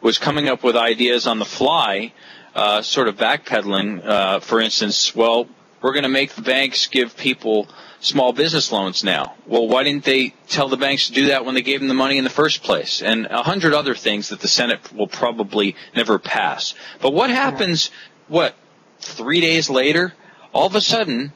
was 0.00 0.18
coming 0.18 0.48
up 0.48 0.62
with 0.62 0.76
ideas 0.76 1.26
on 1.26 1.38
the 1.38 1.44
fly, 1.44 2.12
uh, 2.54 2.80
sort 2.82 3.06
of 3.06 3.16
backpedaling. 3.16 4.04
Uh, 4.04 4.40
for 4.40 4.60
instance, 4.60 5.14
well, 5.14 5.46
we're 5.82 5.92
going 5.92 6.04
to 6.04 6.08
make 6.08 6.34
the 6.34 6.42
banks 6.42 6.86
give 6.86 7.16
people 7.16 7.68
small 8.00 8.32
business 8.32 8.72
loans 8.72 9.04
now. 9.04 9.34
Well, 9.46 9.68
why 9.68 9.84
didn't 9.84 10.04
they 10.04 10.34
tell 10.48 10.68
the 10.68 10.76
banks 10.76 11.08
to 11.08 11.12
do 11.12 11.26
that 11.26 11.44
when 11.44 11.54
they 11.54 11.62
gave 11.62 11.80
them 11.80 11.88
the 11.88 11.94
money 11.94 12.18
in 12.18 12.24
the 12.24 12.30
first 12.30 12.62
place? 12.62 13.02
And 13.02 13.26
a 13.26 13.42
hundred 13.42 13.74
other 13.74 13.94
things 13.94 14.28
that 14.30 14.40
the 14.40 14.48
Senate 14.48 14.92
will 14.92 15.06
probably 15.06 15.76
never 15.94 16.18
pass. 16.18 16.74
But 17.00 17.12
what 17.12 17.30
happens, 17.30 17.90
what, 18.28 18.54
three 18.98 19.40
days 19.40 19.70
later? 19.70 20.14
All 20.52 20.66
of 20.66 20.74
a 20.74 20.80
sudden, 20.80 21.32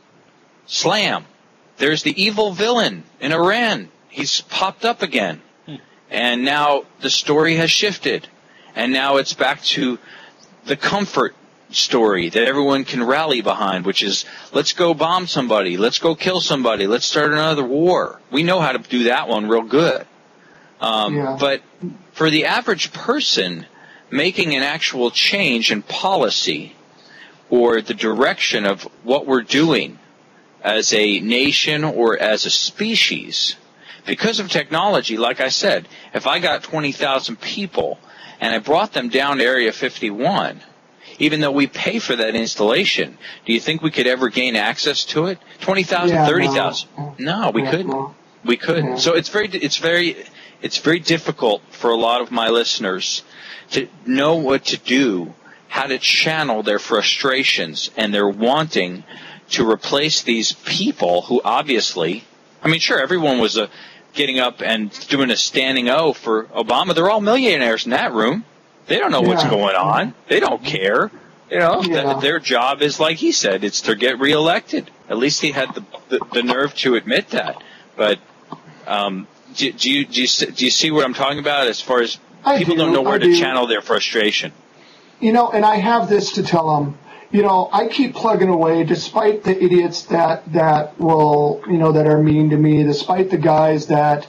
slam. 0.66 1.26
There's 1.76 2.02
the 2.02 2.22
evil 2.22 2.52
villain 2.52 3.04
in 3.20 3.32
Iran. 3.32 3.90
He's 4.08 4.40
popped 4.42 4.84
up 4.84 5.02
again. 5.02 5.42
And 6.10 6.44
now 6.44 6.84
the 7.00 7.10
story 7.10 7.56
has 7.56 7.70
shifted. 7.70 8.28
And 8.76 8.92
now 8.92 9.16
it's 9.16 9.34
back 9.34 9.62
to 9.62 9.98
the 10.66 10.76
comfort 10.76 11.34
story 11.70 12.28
that 12.28 12.42
everyone 12.44 12.84
can 12.84 13.02
rally 13.02 13.40
behind, 13.40 13.84
which 13.84 14.02
is 14.02 14.24
let's 14.52 14.72
go 14.72 14.94
bomb 14.94 15.26
somebody, 15.26 15.76
let's 15.76 15.98
go 15.98 16.14
kill 16.14 16.40
somebody, 16.40 16.86
let's 16.86 17.06
start 17.06 17.32
another 17.32 17.64
war. 17.64 18.20
We 18.30 18.42
know 18.42 18.60
how 18.60 18.72
to 18.72 18.78
do 18.78 19.04
that 19.04 19.28
one 19.28 19.48
real 19.48 19.62
good. 19.62 20.06
Um, 20.80 21.16
Yeah. 21.16 21.36
But 21.38 21.62
for 22.12 22.30
the 22.30 22.44
average 22.46 22.92
person, 22.92 23.66
making 24.10 24.54
an 24.54 24.62
actual 24.62 25.10
change 25.10 25.72
in 25.72 25.82
policy 25.82 26.76
or 27.50 27.80
the 27.80 27.94
direction 27.94 28.64
of 28.66 28.82
what 29.02 29.26
we're 29.26 29.42
doing 29.42 29.98
as 30.62 30.92
a 30.92 31.20
nation 31.20 31.84
or 31.84 32.18
as 32.18 32.46
a 32.46 32.50
species, 32.50 33.56
because 34.06 34.38
of 34.38 34.50
technology, 34.50 35.16
like 35.16 35.40
I 35.40 35.48
said, 35.48 35.88
if 36.12 36.26
I 36.26 36.38
got 36.38 36.62
20,000 36.62 37.40
people 37.40 37.98
and 38.40 38.54
I 38.54 38.58
brought 38.58 38.92
them 38.92 39.08
down 39.08 39.38
to 39.38 39.44
Area 39.44 39.72
51, 39.72 40.60
even 41.18 41.40
though 41.40 41.50
we 41.52 41.66
pay 41.66 41.98
for 41.98 42.16
that 42.16 42.34
installation, 42.34 43.18
do 43.46 43.52
you 43.52 43.60
think 43.60 43.82
we 43.82 43.90
could 43.90 44.06
ever 44.06 44.28
gain 44.28 44.56
access 44.56 45.04
to 45.06 45.26
it? 45.26 45.38
20,000, 45.60 46.14
Yeah, 46.16 46.22
no. 46.22 46.28
30,000? 46.28 46.88
No, 47.18 47.50
we 47.54 47.62
Yeah, 47.62 47.70
couldn't. 47.70 47.86
no. 47.88 48.14
We 48.44 48.56
couldn't. 48.56 48.86
Yeah. 48.90 48.96
So 48.96 49.14
it's 49.14 49.28
very, 49.28 49.48
it's 49.48 49.78
very, 49.78 50.16
it's 50.60 50.78
very 50.78 51.00
difficult 51.00 51.62
for 51.70 51.90
a 51.90 51.96
lot 51.96 52.20
of 52.20 52.30
my 52.30 52.48
listeners 52.48 53.22
to 53.70 53.88
know 54.04 54.36
what 54.36 54.64
to 54.66 54.76
do, 54.76 55.34
how 55.68 55.86
to 55.86 55.98
channel 55.98 56.62
their 56.62 56.78
frustrations 56.78 57.90
and 57.96 58.12
their 58.12 58.28
wanting 58.28 59.04
to 59.50 59.68
replace 59.68 60.22
these 60.22 60.52
people 60.52 61.22
who 61.22 61.40
obviously, 61.44 62.24
I 62.62 62.68
mean, 62.68 62.80
sure, 62.80 63.00
everyone 63.00 63.38
was 63.38 63.56
uh 63.58 63.68
getting 64.14 64.38
up 64.38 64.62
and 64.62 64.90
doing 65.08 65.30
a 65.30 65.36
standing 65.36 65.88
O 65.88 66.12
for 66.12 66.44
Obama. 66.44 66.94
They're 66.94 67.10
all 67.10 67.20
millionaires 67.20 67.84
in 67.84 67.90
that 67.90 68.12
room. 68.12 68.44
They 68.86 68.98
don't 68.98 69.10
know 69.10 69.22
what's 69.22 69.44
going 69.44 69.74
on. 69.76 70.14
They 70.28 70.40
don't 70.40 70.62
care. 70.62 71.10
You 71.50 71.58
know, 71.58 71.82
Yeah. 71.82 72.04
th- 72.04 72.20
their 72.22 72.38
job 72.40 72.82
is 72.82 72.98
like 72.98 73.16
he 73.18 73.32
said, 73.32 73.64
it's 73.64 73.82
to 73.82 73.94
get 73.94 74.18
reelected. 74.18 74.90
At 75.08 75.18
least 75.18 75.40
he 75.40 75.52
had 75.52 75.74
the 75.74 75.84
the, 76.08 76.20
the 76.32 76.42
nerve 76.42 76.74
to 76.76 76.94
admit 76.94 77.28
that. 77.30 77.62
But 77.96 78.18
um, 78.86 79.26
do, 79.54 79.72
do 79.72 79.90
you 79.90 80.04
do 80.04 80.22
you 80.22 80.26
do 80.28 80.64
you 80.64 80.70
see 80.70 80.90
what 80.90 81.04
I'm 81.04 81.14
talking 81.14 81.38
about 81.38 81.66
as 81.66 81.80
far 81.80 82.00
as 82.00 82.18
I 82.44 82.58
people 82.58 82.74
do, 82.74 82.82
don't 82.82 82.92
know 82.92 83.02
where 83.02 83.14
I 83.14 83.18
to 83.18 83.24
do. 83.26 83.36
channel 83.36 83.66
their 83.66 83.80
frustration? 83.82 84.52
You 85.20 85.32
know, 85.32 85.50
and 85.50 85.64
I 85.64 85.76
have 85.76 86.08
this 86.08 86.32
to 86.32 86.42
tell 86.42 86.74
them. 86.76 86.98
You 87.30 87.42
know, 87.42 87.68
I 87.72 87.88
keep 87.88 88.14
plugging 88.14 88.48
away, 88.48 88.84
despite 88.84 89.42
the 89.42 89.60
idiots 89.60 90.02
that 90.04 90.52
that 90.52 90.98
will, 91.00 91.62
you 91.66 91.78
know, 91.78 91.92
that 91.92 92.06
are 92.06 92.22
mean 92.22 92.50
to 92.50 92.56
me, 92.56 92.84
despite 92.84 93.30
the 93.30 93.38
guys 93.38 93.86
that 93.88 94.26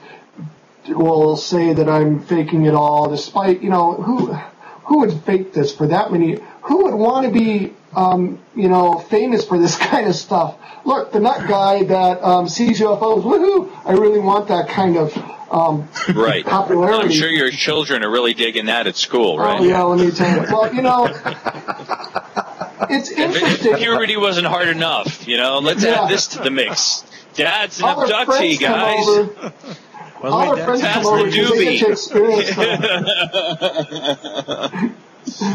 will 0.87 1.37
say 1.37 1.73
that 1.73 1.89
I'm 1.89 2.19
faking 2.21 2.65
it 2.65 2.73
all, 2.73 3.09
despite, 3.09 3.61
you 3.61 3.69
know, 3.69 3.93
who 3.93 4.33
who 4.85 4.99
would 4.99 5.13
fake 5.23 5.51
this 5.53 5.73
for 5.75 5.87
that 5.87 6.11
many? 6.11 6.39
Who 6.63 6.83
would 6.85 6.93
want 6.93 7.25
to 7.25 7.31
be, 7.31 7.73
um, 7.95 8.39
you 8.55 8.67
know, 8.69 8.99
famous 8.99 9.43
for 9.45 9.57
this 9.57 9.75
kind 9.91 10.07
of 10.07 10.15
stuff? 10.15 10.55
Look, 10.85 11.11
the 11.11 11.19
nut 11.19 11.47
guy 11.47 11.83
that 11.85 12.23
um, 12.23 12.47
sees 12.47 12.79
UFOs, 12.79 13.23
woohoo! 13.23 13.71
I 13.85 13.93
really 13.93 14.19
want 14.19 14.47
that 14.49 14.69
kind 14.69 14.97
of 14.97 15.17
um, 15.51 15.87
Right. 16.15 16.45
popularity. 16.45 17.03
I'm 17.05 17.11
sure 17.11 17.29
your 17.29 17.49
children 17.49 18.03
are 18.03 18.11
really 18.11 18.33
digging 18.35 18.65
that 18.67 18.85
at 18.85 18.95
school, 18.95 19.39
right? 19.39 19.59
Oh 19.59 19.63
yeah, 19.63 19.81
let 19.83 19.99
me 20.05 20.11
tell 20.11 20.35
you. 20.45 20.51
Well, 20.51 20.73
you 20.75 20.81
know, 20.83 21.05
it's 22.89 23.09
If 23.11 23.17
interesting. 23.17 23.75
puberty 23.77 24.17
wasn't 24.17 24.47
hard 24.47 24.67
enough, 24.67 25.27
you 25.27 25.37
know, 25.37 25.59
let's 25.59 25.83
Yeah. 25.83 26.03
add 26.03 26.09
this 26.09 26.27
to 26.29 26.39
the 26.39 26.51
mix. 26.51 27.03
Dad's 27.33 27.79
an 27.79 27.85
All 27.85 28.05
abductee, 28.07 28.59
guys. 28.59 29.05
over. 30.17 30.23
Well, 30.23 30.33
all 30.33 30.39
wait, 30.39 30.47
our 30.61 30.65
that's- 30.67 30.81
friends 30.81 30.93
come 30.93 31.05
over 31.05 31.25
because 31.25 31.51
get 31.59 31.85
to 31.85 31.91
experience 31.91 32.49
experience 32.49 32.85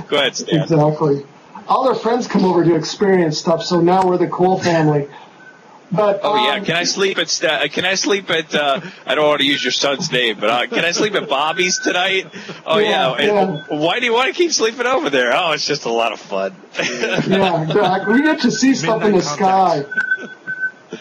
Go 0.09 0.17
ahead, 0.17 0.37
Stan. 0.37 0.63
Exactly. 0.63 1.27
All 1.69 1.85
their 1.85 1.95
friends 1.95 2.27
come 2.27 2.45
over 2.45 2.65
to 2.65 2.75
experience 2.75 3.39
stuff, 3.39 3.63
so 3.63 3.81
now 3.81 4.05
we're 4.07 4.19
the 4.19 4.27
cool 4.27 4.59
family. 4.59 5.09
But 5.93 6.21
Oh 6.23 6.35
um, 6.37 6.45
yeah, 6.45 6.61
can 6.61 6.77
I 6.77 6.85
sleep 6.85 7.19
at 7.19 7.29
sta- 7.29 7.67
Can 7.69 7.85
I 7.85 7.95
sleep 7.97 8.31
at? 8.31 8.55
Uh, 8.55 8.81
I 9.07 9.15
don't 9.17 9.27
want 9.27 9.41
to 9.41 9.47
use 9.47 9.65
your 9.65 9.73
son's 9.73 10.11
name, 10.13 10.39
but 10.39 10.49
uh, 10.51 10.67
can 10.69 10.85
I 10.85 10.93
sleep 10.93 11.15
at 11.17 11.29
Bobby's 11.29 11.79
tonight? 11.81 12.29
Oh 12.65 12.79
yeah. 12.79 13.17
Yeah, 13.21 13.65
And 13.69 13.81
Why 13.81 13.99
do 13.99 14.07
you 14.07 14.13
want 14.13 14.29
to 14.29 14.35
keep 14.35 14.53
sleeping 14.53 14.87
over 14.87 15.11
there? 15.11 15.33
Oh, 15.35 15.51
it's 15.53 15.67
just 15.67 15.87
a 15.87 15.93
lot 15.93 16.13
of 16.13 16.21
fun. 16.21 16.55
yeah, 16.79 17.63
exactly. 17.65 18.15
We 18.15 18.23
get 18.23 18.41
to 18.43 18.51
see 18.53 18.75
stuff 18.75 19.03
in 19.03 19.13
the 19.13 19.23
sky. 19.23 19.85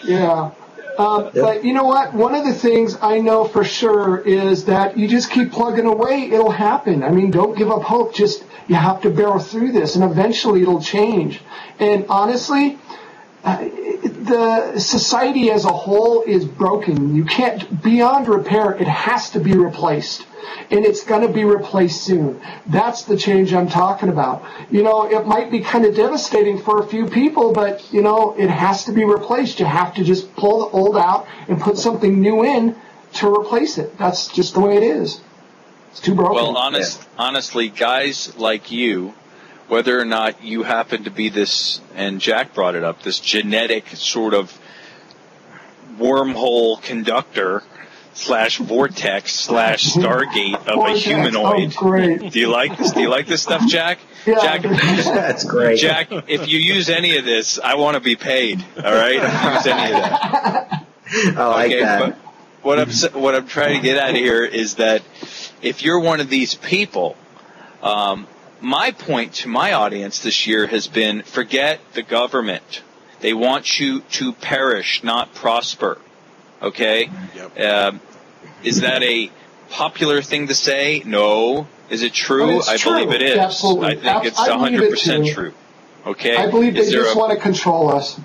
Yeah. 0.04 0.52
Um, 1.00 1.30
But 1.34 1.64
you 1.64 1.74
know 1.74 1.86
what? 1.86 2.14
One 2.14 2.36
of 2.36 2.44
the 2.44 2.54
things 2.54 2.98
I 3.02 3.20
know 3.20 3.46
for 3.46 3.64
sure 3.64 4.18
is 4.18 4.66
that 4.66 4.98
you 4.98 5.08
just 5.08 5.32
keep 5.32 5.52
plugging 5.52 5.86
away. 5.86 6.30
It'll 6.30 6.52
happen. 6.52 7.04
I 7.04 7.10
mean, 7.10 7.32
don't 7.32 7.58
give 7.58 7.72
up 7.72 7.84
hope. 7.84 8.14
Just 8.14 8.44
you 8.68 8.76
have 8.76 9.02
to 9.02 9.10
barrel 9.10 9.40
through 9.40 9.72
this, 9.72 9.96
and 9.96 10.04
eventually 10.04 10.62
it'll 10.62 10.82
change. 10.82 11.42
And 11.80 12.06
honestly, 12.10 12.78
Uh, 13.44 13.64
the 14.04 14.80
society 14.80 15.50
as 15.50 15.66
a 15.66 15.72
whole 15.72 16.24
is 16.24 16.46
broken. 16.46 17.16
You 17.16 17.26
can't 17.26 17.82
beyond 17.82 18.28
repair. 18.28 18.74
It 18.74 18.88
has 18.88 19.30
to 19.32 19.40
be 19.40 19.54
replaced, 19.54 20.26
and 20.70 20.86
it's 20.86 21.04
going 21.04 21.26
to 21.26 21.34
be 21.34 21.46
replaced 21.46 22.04
soon. 22.04 22.42
That's 22.68 23.04
the 23.04 23.18
change 23.18 23.54
I'm 23.54 23.70
talking 23.70 24.10
about. 24.10 24.44
You 24.70 24.84
know, 24.84 25.10
it 25.10 25.26
might 25.26 25.52
be 25.52 25.62
kind 25.62 25.86
of 25.86 25.96
devastating 25.96 26.60
for 26.62 26.84
a 26.84 26.88
few 26.88 27.08
people, 27.08 27.54
but 27.54 27.92
you 27.94 28.02
know, 28.02 28.36
it 28.38 28.50
has 28.50 28.86
to 28.86 28.92
be 28.92 29.06
replaced. 29.06 29.60
You 29.60 29.66
have 29.66 29.94
to 29.96 30.04
just 30.04 30.36
pull 30.36 30.70
the 30.70 30.78
old 30.78 30.98
out 30.98 31.28
and 31.48 31.60
put 31.60 31.78
something 31.78 32.22
new 32.22 32.44
in 32.44 32.76
to 33.16 33.34
replace 33.34 33.78
it. 33.78 33.98
That's 33.98 34.28
just 34.28 34.54
the 34.54 34.60
way 34.60 34.78
it 34.78 34.84
is. 34.84 35.22
It's 35.92 36.02
too 36.02 36.14
broken. 36.14 36.36
Well, 36.36 36.58
honest, 36.58 37.08
honestly, 37.18 37.70
guys 37.70 38.38
like 38.38 38.72
you, 38.72 39.14
whether 39.70 40.00
or 40.00 40.06
not 40.06 40.44
you 40.44 40.64
happen 40.64 41.06
to 41.06 41.12
be 41.12 41.30
this, 41.30 41.80
and 41.96 42.20
Jack 42.20 42.54
brought 42.54 42.76
it 42.76 42.84
up, 42.84 43.04
this 43.04 43.20
genetic 43.20 43.88
sort 43.90 44.34
of 44.34 44.60
wormhole 45.98 46.82
conductor 46.82 47.64
slash 48.14 48.58
vortex 48.58 49.34
slash 49.34 49.84
stargate 49.94 50.68
of 50.68 50.88
a 50.88 50.98
humanoid. 50.98 51.74
oh, 51.78 51.80
great. 51.80 52.32
Do 52.32 52.40
you 52.40 52.48
like 52.48 52.78
this? 52.78 52.92
Do 52.92 53.02
you 53.02 53.10
like 53.10 53.28
this 53.28 53.44
stuff, 53.44 53.66
Jack? 53.68 54.00
Yeah, 54.26 54.42
Jack, 54.42 54.62
That's 54.64 55.46
great. 55.46 55.80
Jack, 55.80 56.08
if 56.28 56.50
you 56.50 56.60
use 56.60 56.90
any 56.90 57.18
of 57.18 57.26
this, 57.26 57.60
I 57.60 57.76
want 57.76 57.96
to 57.96 58.02
be 58.02 58.16
paid. 58.16 58.64
All 58.78 58.84
right, 58.84 59.16
if 59.16 59.44
you 59.44 59.52
use 59.52 59.68
any 59.68 59.94
of 59.94 60.02
that. 60.02 60.86
I 61.38 61.48
like 61.48 61.72
okay, 61.72 61.82
that. 61.82 62.00
But 62.00 62.16
what 62.64 62.80
I'm 62.80 63.22
what 63.22 63.36
I'm 63.36 63.48
trying 63.48 63.76
to 63.76 63.82
get 63.82 63.98
at 63.98 64.16
here 64.16 64.44
is 64.44 64.76
that 64.76 65.02
if 65.62 65.84
you're 65.84 66.00
one 66.00 66.20
of 66.20 66.30
these 66.30 66.56
people, 66.56 67.16
um, 67.82 68.28
my 68.62 68.92
point 68.92 69.34
to 69.36 69.48
my 69.48 69.74
audience 69.74 70.20
this 70.20 70.48
year 70.48 70.68
has 70.68 70.88
been: 70.88 71.22
forget 71.24 71.80
the 71.94 72.02
government. 72.04 72.84
They 73.22 73.34
want 73.34 73.80
you 73.80 74.02
to 74.02 74.32
perish, 74.34 75.04
not 75.04 75.34
prosper. 75.34 75.98
Okay? 76.62 77.10
Um, 77.62 78.00
is 78.64 78.82
that 78.82 79.04
a 79.04 79.30
popular 79.70 80.22
thing 80.22 80.48
to 80.48 80.56
say? 80.56 81.04
No. 81.06 81.68
Is 81.90 82.04
it 82.04 82.14
true? 82.14 82.62
I 82.68 82.78
true. 82.78 82.94
believe 82.94 83.12
it 83.12 83.22
is. 83.22 83.38
Absolutely. 83.38 83.88
I 83.88 83.96
think 83.96 84.06
Ab- 84.06 84.26
it's 84.26 84.40
I 84.40 84.50
100% 84.50 85.26
too. 85.28 85.34
true. 85.34 85.54
Okay? 86.06 86.36
I 86.36 86.50
believe 86.50 86.78
Is 86.78 86.88
they 86.88 86.94
just 86.94 87.16
a- 87.16 87.18
want 87.18 87.32
to 87.34 87.38
control 87.40 87.90
us. 87.92 88.20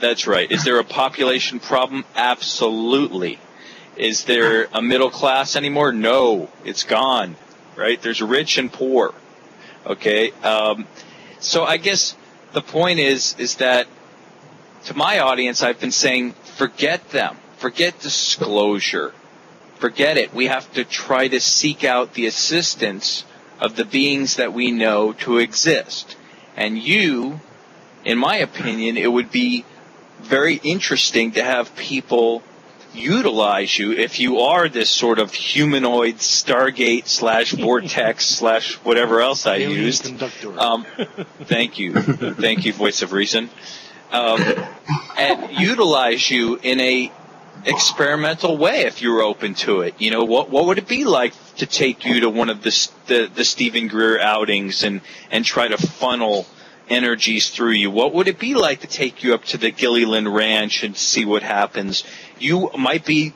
that's 0.00 0.26
right. 0.26 0.50
Is 0.50 0.64
there 0.64 0.78
a 0.78 0.84
population 0.84 1.60
problem? 1.60 2.04
Absolutely. 2.16 3.38
Is 3.96 4.24
there 4.24 4.68
a 4.72 4.82
middle 4.82 5.10
class 5.10 5.54
anymore? 5.54 5.92
No, 5.92 6.48
it's 6.64 6.82
gone. 6.82 7.36
Right? 7.76 8.00
There's 8.00 8.20
rich 8.22 8.58
and 8.58 8.72
poor. 8.72 9.14
Okay. 9.86 10.30
Um, 10.42 10.86
so 11.40 11.64
I 11.64 11.76
guess 11.76 12.16
the 12.52 12.62
point 12.62 12.98
is 12.98 13.36
is 13.38 13.56
that 13.56 13.86
to 14.86 14.96
my 14.96 15.18
audience, 15.18 15.62
I've 15.62 15.80
been 15.80 15.90
saying, 15.90 16.32
forget 16.56 17.10
them, 17.10 17.36
forget 17.56 17.98
disclosure, 18.00 19.12
forget 19.76 20.16
it. 20.16 20.34
We 20.34 20.46
have 20.46 20.70
to 20.74 20.84
try 20.84 21.28
to 21.28 21.40
seek 21.40 21.84
out 21.84 22.14
the 22.14 22.26
assistance 22.26 23.24
of 23.60 23.76
the 23.76 23.84
beings 23.84 24.36
that 24.36 24.52
we 24.52 24.70
know 24.70 25.12
to 25.12 25.38
exist. 25.38 26.16
And 26.56 26.78
you, 26.78 27.40
in 28.04 28.18
my 28.18 28.36
opinion, 28.36 28.96
it 28.96 29.10
would 29.10 29.30
be 29.30 29.64
very 30.20 30.56
interesting 30.56 31.32
to 31.32 31.42
have 31.42 31.74
people 31.76 32.42
utilize 32.94 33.78
you 33.78 33.92
if 33.92 34.20
you 34.20 34.40
are 34.40 34.68
this 34.68 34.90
sort 34.90 35.18
of 35.18 35.32
humanoid 35.32 36.16
Stargate 36.16 37.06
slash 37.06 37.52
vortex 37.52 38.26
slash 38.38 38.74
whatever 38.76 39.20
else 39.20 39.46
I 39.46 39.56
Alien 39.56 39.82
used. 39.82 40.04
conductor. 40.04 40.58
Um, 40.58 40.86
thank 41.42 41.78
you, 41.78 41.92
thank 41.94 42.64
you, 42.64 42.72
voice 42.72 43.02
of 43.02 43.12
reason, 43.12 43.50
um, 44.12 44.40
and 45.18 45.50
utilize 45.58 46.30
you 46.30 46.58
in 46.62 46.80
a 46.80 47.12
experimental 47.66 48.56
way 48.56 48.82
if 48.82 49.00
you're 49.00 49.22
open 49.22 49.54
to 49.54 49.80
it. 49.80 49.94
You 50.00 50.10
know, 50.10 50.24
what 50.24 50.50
what 50.50 50.66
would 50.66 50.78
it 50.78 50.88
be 50.88 51.04
like 51.04 51.32
to 51.56 51.66
take 51.66 52.04
you 52.04 52.20
to 52.20 52.30
one 52.30 52.50
of 52.50 52.62
the 52.62 52.88
the, 53.06 53.30
the 53.34 53.44
Steven 53.44 53.88
Greer 53.88 54.18
outings 54.20 54.82
and 54.82 55.00
and 55.30 55.44
try 55.44 55.68
to 55.68 55.76
funnel 55.78 56.46
energies 56.88 57.50
through 57.50 57.70
you? 57.70 57.90
What 57.90 58.14
would 58.14 58.28
it 58.28 58.38
be 58.38 58.54
like 58.54 58.80
to 58.80 58.86
take 58.86 59.24
you 59.24 59.34
up 59.34 59.44
to 59.46 59.58
the 59.58 59.70
Gilliland 59.70 60.32
Ranch 60.32 60.82
and 60.84 60.96
see 60.96 61.24
what 61.24 61.42
happens? 61.42 62.04
You 62.44 62.70
might 62.76 63.06
be, 63.06 63.32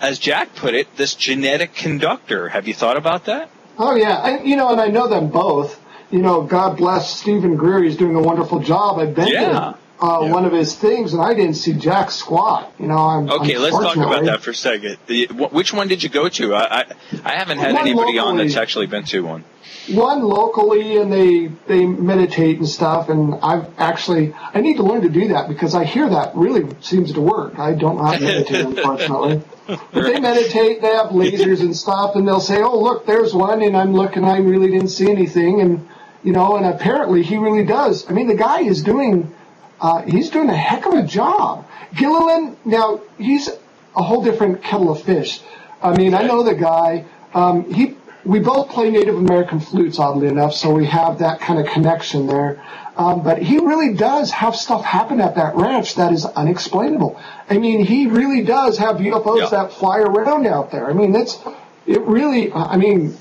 as 0.00 0.18
Jack 0.18 0.54
put 0.54 0.74
it, 0.74 0.94
this 0.96 1.14
genetic 1.14 1.74
conductor. 1.74 2.50
Have 2.50 2.68
you 2.68 2.74
thought 2.74 2.98
about 2.98 3.24
that? 3.24 3.48
Oh 3.78 3.94
yeah, 3.94 4.16
I, 4.16 4.42
you 4.42 4.56
know, 4.56 4.70
and 4.70 4.80
I 4.80 4.88
know 4.88 5.08
them 5.08 5.30
both. 5.30 5.80
You 6.10 6.18
know, 6.20 6.42
God 6.42 6.76
bless 6.76 7.18
Steven 7.20 7.56
Greer. 7.56 7.82
He's 7.82 7.96
doing 7.96 8.16
a 8.16 8.20
wonderful 8.20 8.58
job. 8.58 8.98
I've 8.98 9.14
been 9.14 9.28
Yeah. 9.28 9.40
to 9.48 9.78
uh, 10.00 10.26
one 10.28 10.44
of 10.44 10.52
his 10.52 10.74
things, 10.74 11.12
and 11.12 11.22
I 11.22 11.34
didn't 11.34 11.54
see 11.54 11.72
jack 11.74 12.10
squat. 12.10 12.72
You 12.78 12.86
know, 12.86 12.96
I'm 12.98 13.30
Okay, 13.30 13.58
let's 13.58 13.76
talk 13.78 13.96
about 13.96 14.24
that 14.24 14.40
for 14.42 14.50
a 14.50 14.54
second. 14.54 14.96
The- 15.06 15.26
wh- 15.26 15.52
Which 15.52 15.72
one 15.72 15.88
did 15.88 16.02
you 16.02 16.08
go 16.08 16.28
to? 16.28 16.54
I 16.54 16.80
I, 16.80 16.84
I 17.24 17.34
haven't 17.34 17.58
had 17.58 17.72
One 17.74 17.82
anybody 17.82 18.18
on 18.18 18.36
that's 18.38 18.56
actually 18.56 18.86
been 18.86 19.04
to 19.04 19.20
one. 19.24 19.44
one 19.88 20.22
locally 20.22 20.96
and 20.98 21.12
they 21.12 21.48
they 21.66 21.84
meditate 21.86 22.58
and 22.58 22.68
stuff 22.68 23.08
and 23.08 23.34
I've 23.42 23.66
actually 23.78 24.32
I 24.54 24.60
need 24.60 24.76
to 24.76 24.82
learn 24.82 25.02
to 25.02 25.08
do 25.08 25.28
that 25.28 25.48
because 25.48 25.74
I 25.74 25.84
hear 25.84 26.08
that 26.08 26.34
really 26.34 26.64
seems 26.80 27.12
to 27.14 27.20
work. 27.20 27.58
I 27.58 27.72
don't 27.74 27.96
know 27.96 28.04
how 28.04 28.12
to 28.14 28.20
meditate 28.20 28.66
unfortunately. 28.76 29.42
But 29.66 30.02
they 30.02 30.18
meditate, 30.20 30.80
they 30.82 30.88
have 30.94 31.08
lasers 31.08 31.60
and 31.60 31.76
stuff 31.76 32.16
and 32.16 32.26
they'll 32.26 32.40
say, 32.40 32.60
Oh 32.62 32.78
look, 32.78 33.06
there's 33.06 33.34
one 33.34 33.62
and 33.62 33.76
I'm 33.76 33.92
looking 33.92 34.24
I 34.24 34.38
really 34.38 34.70
didn't 34.70 34.88
see 34.88 35.10
anything 35.10 35.60
and 35.60 35.88
you 36.22 36.32
know, 36.32 36.56
and 36.56 36.66
apparently 36.66 37.22
he 37.22 37.36
really 37.36 37.64
does. 37.64 38.08
I 38.08 38.12
mean 38.12 38.28
the 38.28 38.34
guy 38.36 38.60
is 38.62 38.82
doing 38.82 39.34
uh, 39.80 40.02
he's 40.02 40.30
doing 40.30 40.48
a 40.48 40.56
heck 40.56 40.86
of 40.86 40.94
a 40.94 41.02
job. 41.02 41.66
Gilliland, 41.94 42.56
now 42.64 43.00
he's 43.18 43.48
a 43.96 44.02
whole 44.02 44.22
different 44.22 44.62
kettle 44.62 44.90
of 44.90 45.02
fish. 45.02 45.40
I 45.82 45.96
mean, 45.96 46.14
I 46.14 46.22
know 46.22 46.42
the 46.42 46.54
guy. 46.54 47.04
Um, 47.34 47.72
he, 47.72 47.96
we 48.24 48.38
both 48.38 48.68
play 48.68 48.90
Native 48.90 49.16
American 49.16 49.60
flutes, 49.60 49.98
oddly 49.98 50.28
enough, 50.28 50.54
so 50.54 50.72
we 50.72 50.86
have 50.86 51.18
that 51.20 51.40
kind 51.40 51.58
of 51.58 51.66
connection 51.66 52.26
there. 52.26 52.62
Um, 52.96 53.22
but 53.22 53.38
he 53.40 53.58
really 53.58 53.94
does 53.94 54.30
have 54.30 54.54
stuff 54.54 54.84
happen 54.84 55.20
at 55.20 55.36
that 55.36 55.56
ranch 55.56 55.94
that 55.94 56.12
is 56.12 56.26
unexplainable. 56.26 57.18
I 57.48 57.56
mean, 57.56 57.84
he 57.84 58.06
really 58.06 58.42
does 58.42 58.76
have 58.78 58.96
UFOs 58.96 59.50
that 59.50 59.72
fly 59.72 60.00
around 60.00 60.46
out 60.46 60.70
there. 60.70 60.90
I 60.90 60.92
mean, 60.92 61.14
it's 61.14 61.38
it 61.86 62.02
really. 62.02 62.52
I 62.52 62.76
mean, 62.76 63.16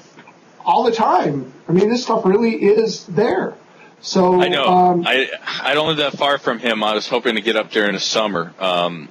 all 0.65 0.84
the 0.84 0.91
time. 0.91 1.53
I 1.68 1.72
mean, 1.72 1.90
this 1.90 2.03
stuff 2.03 2.26
really 2.26 2.56
is 2.56 3.06
there. 3.06 3.56
So 4.01 4.41
I 4.41 4.47
know. 4.47 4.65
Um, 4.65 5.03
I 5.05 5.30
I 5.61 5.73
don't 5.73 5.88
live 5.88 5.97
that 5.97 6.13
far 6.17 6.38
from 6.38 6.59
him. 6.59 6.84
I 6.84 6.93
was 6.93 7.07
hoping 7.07 7.35
to 7.35 7.41
get 7.41 7.55
up 7.55 7.71
there 7.71 7.88
in 7.88 7.93
the 7.95 7.99
summer. 7.99 8.53
Um, 8.59 9.09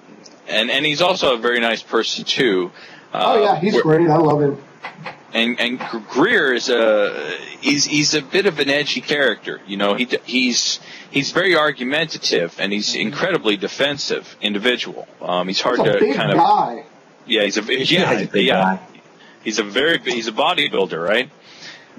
and 0.48 0.70
and 0.70 0.84
he's 0.86 1.02
also 1.02 1.34
a 1.34 1.38
very 1.38 1.60
nice 1.60 1.82
person 1.82 2.24
too. 2.24 2.70
Uh, 3.12 3.34
oh 3.36 3.42
yeah, 3.42 3.60
he's 3.60 3.74
where- 3.74 3.82
great. 3.82 4.08
I 4.08 4.16
love 4.16 4.40
him. 4.42 4.58
And 5.34 5.60
and 5.60 5.78
Greer 6.08 6.54
is 6.54 6.70
a 6.70 7.36
he's 7.60 7.84
he's 7.84 8.14
a 8.14 8.22
bit 8.22 8.46
of 8.46 8.58
an 8.60 8.70
edgy 8.70 9.02
character. 9.02 9.60
You 9.66 9.76
know, 9.76 9.92
he 9.94 10.08
he's 10.24 10.80
he's 11.10 11.32
very 11.32 11.54
argumentative 11.54 12.56
and 12.58 12.72
he's 12.72 12.94
incredibly 12.94 13.58
defensive 13.58 14.36
individual. 14.40 15.06
Um, 15.20 15.48
he's 15.48 15.60
hard 15.60 15.80
He's 15.80 15.86
a 15.88 15.92
to 15.92 15.98
big 16.00 16.16
kind 16.16 16.30
of 16.30 16.38
guy. 16.38 16.84
yeah 17.26 17.42
he's 17.42 17.58
a 17.58 17.62
yeah 17.62 18.14
he's 18.14 18.26
a 18.28 18.30
big 18.32 18.46
yeah 18.46 18.54
guy. 18.76 18.80
he's 19.44 19.58
a 19.58 19.64
very 19.64 19.98
he's 19.98 20.28
a 20.28 20.32
bodybuilder 20.32 21.06
right. 21.06 21.28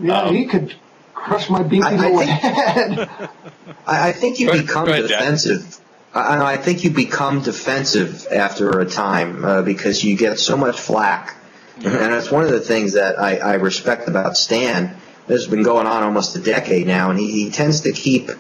Yeah, 0.02 0.22
Um, 0.24 0.36
he 0.36 0.48
could 0.48 0.74
crush 1.20 1.50
my 1.50 1.64
binky 1.64 1.84
I- 1.84 1.94
I 1.94 1.96
little 1.98 2.20
think- 2.20 2.30
head. 2.30 3.10
I, 3.88 4.10
I 4.10 4.12
think 4.12 4.40
you 4.40 4.48
Go 4.48 4.62
become 4.62 4.86
go 4.86 4.92
ahead, 4.92 5.08
Jack. 5.10 5.20
defensive. 5.20 5.78
I, 6.14 6.54
I 6.54 6.58
think 6.58 6.84
you 6.84 6.90
become 6.92 7.42
defensive 7.42 8.28
after 8.32 8.80
a 8.80 8.86
time 8.86 9.46
uh, 9.46 9.62
because 9.62 10.04
you 10.04 10.16
get 10.18 10.40
so 10.40 10.58
much 10.58 10.80
flack, 10.80 11.36
and 11.78 12.14
it's 12.14 12.32
one 12.32 12.44
of 12.44 12.50
the 12.50 12.60
things 12.60 12.94
that 12.94 13.20
I, 13.20 13.38
I 13.38 13.54
respect 13.56 14.08
about 14.08 14.36
Stan. 14.36 14.96
This 15.28 15.44
has 15.44 15.48
been 15.48 15.62
going 15.64 15.86
on 15.86 16.02
almost 16.04 16.36
a 16.36 16.40
decade 16.40 16.88
now, 16.88 17.12
and 17.12 17.20
he, 17.20 17.32
he 17.32 17.52
tends 17.52 17.82
to 17.82 17.92
keep 17.92 18.32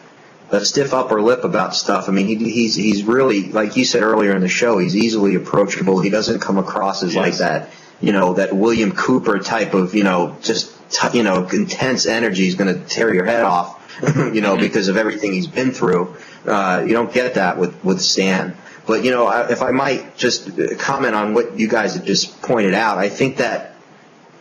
a 0.51 0.65
stiff 0.65 0.93
upper 0.95 1.21
lip 1.21 1.43
about 1.43 1.75
stuff. 1.75 2.09
I 2.09 2.11
mean, 2.11 2.25
he, 2.27 2.35
he's 2.51 2.73
he's 2.75 3.03
really 3.03 3.43
like 3.51 3.75
you 3.77 3.85
said 3.85 4.01
earlier 4.01 4.35
in 4.35 4.41
the 4.41 4.47
show. 4.49 4.79
He's 4.79 4.95
easily 4.95 5.35
approachable. 5.35 5.99
He 6.01 6.09
doesn't 6.09 6.39
come 6.39 6.57
across 6.57 7.03
as 7.03 7.15
like 7.15 7.35
that, 7.37 7.69
you 8.01 8.11
know, 8.13 8.33
that 8.33 8.51
William 8.55 8.91
Cooper 8.93 9.37
type 9.37 9.75
of, 9.75 9.93
you 9.93 10.03
know, 10.03 10.37
just 10.41 10.75
t- 10.89 11.17
you 11.17 11.23
know, 11.23 11.47
intense 11.47 12.05
energy 12.05 12.47
is 12.47 12.55
going 12.55 12.73
to 12.73 12.85
tear 12.87 13.13
your 13.13 13.25
head 13.25 13.43
off, 13.43 13.99
you 14.15 14.41
know, 14.41 14.57
because 14.57 14.87
of 14.87 14.97
everything 14.97 15.33
he's 15.33 15.47
been 15.47 15.71
through. 15.71 16.15
Uh, 16.45 16.83
you 16.85 16.93
don't 16.93 17.13
get 17.13 17.35
that 17.35 17.57
with 17.57 17.83
with 17.83 18.01
Stan. 18.01 18.55
But 18.85 19.03
you 19.03 19.11
know, 19.11 19.27
I, 19.27 19.49
if 19.51 19.61
I 19.61 19.71
might 19.71 20.17
just 20.17 20.49
comment 20.79 21.13
on 21.13 21.33
what 21.33 21.59
you 21.59 21.67
guys 21.67 21.95
have 21.95 22.05
just 22.05 22.41
pointed 22.41 22.73
out, 22.73 22.97
I 22.97 23.09
think 23.09 23.37
that 23.37 23.75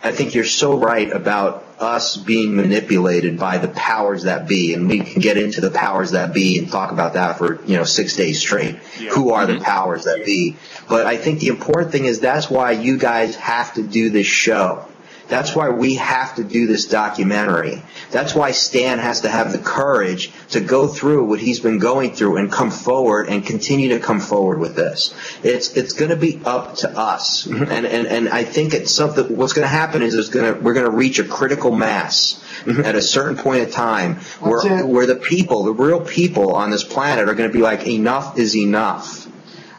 I 0.03 0.13
think 0.13 0.35
you're 0.35 0.45
so 0.45 0.79
right 0.79 1.11
about 1.11 1.65
us 1.81 2.17
being 2.17 2.57
manipulated 2.57 3.39
by 3.39 3.59
the 3.59 3.69
powers 3.69 4.25
that 4.25 4.49
be, 4.49 4.75
and 4.75 4.89
we 4.89 5.01
can 5.01 5.21
get 5.21 5.37
into 5.37 5.61
the 5.61 5.71
powers 5.71 6.13
that 6.13 6.33
be 6.33 6.59
and 6.59 6.71
talk 6.71 6.93
about 6.93 7.15
that 7.15 7.39
for 7.39 7.65
you 7.65 7.77
know 7.77 7.85
six 7.85 8.17
days 8.17 8.39
straight. 8.39 8.77
Who 9.11 9.33
are 9.33 9.47
the 9.47 9.61
powers 9.61 10.05
that 10.05 10.25
be? 10.25 10.57
But 10.89 11.07
I 11.07 11.17
think 11.17 11.41
the 11.41 11.49
important 11.49 11.93
thing 11.93 12.05
is 12.05 12.21
that's 12.21 12.49
why 12.49 12.73
you 12.73 12.97
guys 12.97 13.37
have 13.37 13.75
to 13.75 13.83
do 13.83 14.11
this 14.11 14.27
show. 14.27 14.87
That's 15.29 15.55
why 15.55 15.69
we 15.69 15.97
have 15.97 16.37
to 16.37 16.45
do 16.45 16.67
this 16.67 16.87
documentary. 16.87 17.83
That's 18.11 18.35
why 18.35 18.53
Stan 18.53 18.99
has 18.99 19.21
to 19.23 19.29
have 19.29 19.53
the 19.53 19.59
courage 19.59 20.33
to 20.51 20.61
go 20.61 20.87
through 20.87 21.27
what 21.27 21.39
he's 21.39 21.61
been 21.61 21.79
going 21.79 22.13
through 22.13 22.39
and 22.39 22.51
come 22.51 22.71
forward 22.71 23.29
and 23.29 23.45
continue 23.45 23.91
to 23.91 24.01
come 24.01 24.21
forward 24.21 24.59
with 24.59 24.75
this. 24.75 25.15
It's 25.43 25.77
it's 25.77 25.93
going 25.93 26.11
to 26.11 26.17
be 26.17 26.41
up 26.45 26.77
to 26.77 26.91
us, 26.91 27.47
mm-hmm. 27.47 27.71
and 27.71 27.87
and 27.87 28.07
and 28.07 28.29
I 28.29 28.45
think 28.45 28.75
it's 28.75 28.91
something. 28.91 29.37
What's 29.37 29.53
going 29.53 29.65
to 29.65 29.69
happen 29.69 30.03
is 30.03 30.15
it's 30.15 30.31
going 30.31 30.55
to 30.55 30.61
we're 30.61 30.75
going 30.75 30.91
to 30.91 30.97
reach 30.97 31.19
a 31.19 31.25
critical 31.25 31.73
mass 31.73 32.43
mm-hmm. 32.65 32.81
at 32.85 32.95
a 32.95 33.03
certain 33.03 33.37
point 33.37 33.65
in 33.65 33.71
time 33.71 34.17
where 34.41 34.87
where 34.87 35.07
the 35.07 35.17
people, 35.17 35.65
the 35.65 35.73
real 35.73 36.01
people 36.01 36.55
on 36.55 36.71
this 36.71 36.85
planet, 36.85 37.29
are 37.29 37.35
going 37.35 37.51
to 37.51 37.55
be 37.55 37.63
like, 37.63 37.87
enough 37.87 38.39
is 38.39 38.57
enough. 38.57 39.18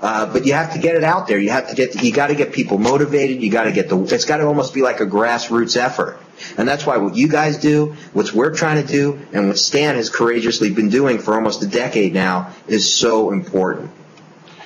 Uh, 0.01 0.31
but 0.31 0.45
you 0.45 0.53
have 0.53 0.73
to 0.73 0.79
get 0.79 0.95
it 0.95 1.03
out 1.03 1.27
there. 1.27 1.37
You 1.37 1.49
have 1.49 1.69
to 1.69 1.75
get, 1.75 2.01
you 2.01 2.13
got 2.13 2.27
to 2.27 2.35
get 2.35 2.53
people 2.53 2.77
motivated. 2.77 3.41
You 3.41 3.51
got 3.51 3.63
to 3.63 3.71
get 3.71 3.89
the, 3.89 4.01
it's 4.01 4.25
got 4.25 4.37
to 4.37 4.45
almost 4.45 4.73
be 4.73 4.81
like 4.81 5.01
a 5.01 5.05
grassroots 5.05 5.75
effort. 5.75 6.19
And 6.57 6.67
that's 6.67 6.85
why 6.85 6.97
what 6.97 7.15
you 7.15 7.27
guys 7.27 7.57
do, 7.57 7.95
what 8.13 8.31
we're 8.33 8.55
trying 8.55 8.85
to 8.85 8.87
do, 8.89 9.19
and 9.33 9.49
what 9.49 9.57
Stan 9.57 9.95
has 9.95 10.09
courageously 10.09 10.69
been 10.69 10.89
doing 10.89 11.19
for 11.19 11.35
almost 11.35 11.61
a 11.63 11.67
decade 11.67 12.13
now 12.13 12.53
is 12.67 12.91
so 12.91 13.31
important. 13.31 13.91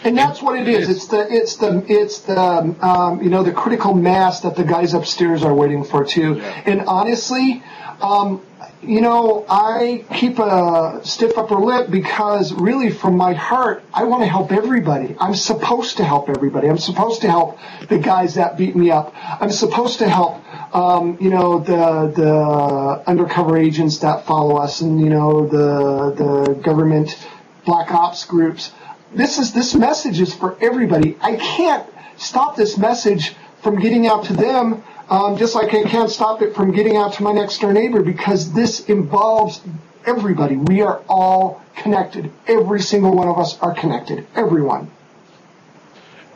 And 0.03 0.17
that's 0.17 0.41
what 0.41 0.59
it 0.59 0.67
is. 0.67 0.89
It's 0.89 1.07
the 1.07 1.25
it's 1.29 1.55
the 1.55 1.83
it's 1.87 2.19
the 2.19 2.37
um, 2.37 3.21
you 3.23 3.29
know 3.29 3.41
the 3.41 3.53
critical 3.53 3.93
mass 3.93 4.41
that 4.41 4.55
the 4.55 4.65
guys 4.65 4.93
upstairs 4.93 5.43
are 5.43 5.53
waiting 5.53 5.85
for 5.85 6.03
too. 6.03 6.41
And 6.41 6.81
honestly, 6.81 7.63
um, 8.01 8.41
you 8.85 9.01
know, 9.01 9.45
I 9.49 10.05
keep 10.15 10.39
a 10.39 10.99
stiff 11.03 11.37
upper 11.37 11.55
lip 11.55 11.89
because 11.89 12.53
really, 12.53 12.91
from 12.91 13.17
my 13.17 13.33
heart, 13.33 13.83
I 13.93 14.03
want 14.03 14.23
to 14.23 14.27
help 14.27 14.51
everybody. 14.51 15.15
I'm 15.19 15.35
supposed 15.35 15.97
to 15.97 16.03
help 16.03 16.29
everybody. 16.29 16.67
I'm 16.69 16.77
supposed 16.77 17.21
to 17.21 17.29
help 17.29 17.59
the 17.87 17.97
guys 17.97 18.35
that 18.35 18.57
beat 18.57 18.75
me 18.75 18.91
up. 18.91 19.13
I'm 19.15 19.51
supposed 19.51 19.99
to 19.99 20.09
help, 20.09 20.43
um, 20.75 21.17
you 21.19 21.29
know, 21.29 21.59
the 21.59 22.11
the 22.15 23.03
undercover 23.07 23.57
agents 23.57 23.99
that 23.99 24.25
follow 24.25 24.57
us, 24.57 24.81
and 24.81 24.99
you 24.99 25.09
know, 25.09 25.47
the 25.47 26.13
the 26.15 26.53
government 26.55 27.17
black 27.65 27.91
ops 27.91 28.25
groups. 28.25 28.71
This 29.13 29.37
is 29.39 29.53
this 29.53 29.75
message 29.75 30.19
is 30.19 30.33
for 30.33 30.57
everybody. 30.61 31.17
I 31.21 31.35
can't 31.35 31.87
stop 32.17 32.55
this 32.55 32.77
message 32.77 33.35
from 33.61 33.79
getting 33.79 34.07
out 34.07 34.25
to 34.25 34.33
them, 34.33 34.83
um, 35.09 35.37
just 35.37 35.55
like 35.55 35.73
I 35.73 35.83
can't 35.83 36.09
stop 36.09 36.41
it 36.41 36.55
from 36.55 36.71
getting 36.71 36.97
out 36.97 37.13
to 37.13 37.23
my 37.23 37.31
next 37.31 37.59
door 37.59 37.73
neighbor 37.73 38.01
because 38.01 38.53
this 38.53 38.87
involves 38.87 39.61
everybody. 40.05 40.55
We 40.55 40.81
are 40.81 41.01
all 41.07 41.61
connected. 41.75 42.31
Every 42.47 42.81
single 42.81 43.15
one 43.15 43.27
of 43.27 43.37
us 43.37 43.59
are 43.59 43.73
connected. 43.73 44.27
Everyone. 44.35 44.89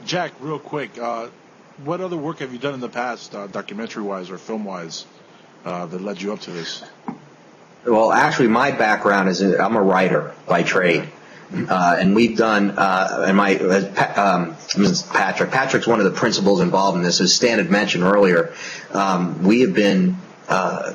Jack, 0.06 0.34
real 0.39 0.60
quick, 0.60 0.98
uh, 0.98 1.27
what 1.84 2.02
other 2.02 2.18
work 2.18 2.39
have 2.39 2.53
you 2.53 2.60
done 2.60 2.73
in 2.73 2.80
the 2.80 2.89
past, 2.89 3.35
uh, 3.35 3.48
documentary-wise 3.48 4.30
or 4.30 4.38
film-wise, 4.38 5.06
uh, 5.65 5.85
that 5.85 6.02
led 6.02 6.22
you 6.22 6.34
up 6.34 6.39
to 6.41 6.52
this? 6.52 6.84
Well, 7.85 8.11
actually, 8.11 8.48
my 8.48 8.72
background 8.72 9.30
is 9.30 9.41
I'm 9.41 9.76
a 9.76 9.81
writer 9.81 10.34
by 10.48 10.64
trade. 10.64 11.10
Uh, 11.53 11.95
and 11.98 12.14
we've 12.14 12.38
done, 12.38 12.72
uh, 12.72 13.26
and 13.28 13.38
my, 13.38 13.52
as 13.56 13.86
um, 14.18 14.56
Patrick, 15.14 15.49
Patrick's 15.49 15.88
one 15.88 15.99
of 15.99 16.06
the 16.06 16.11
principals 16.11 16.60
involved 16.60 16.98
in 16.98 17.03
this. 17.03 17.22
As 17.22 17.34
Stan 17.34 17.57
had 17.57 17.72
mentioned 17.72 18.03
earlier, 18.03 18.53
um, 18.91 19.44
we 19.44 19.61
have 19.61 19.74
been 19.74 20.18
uh, 20.49 20.94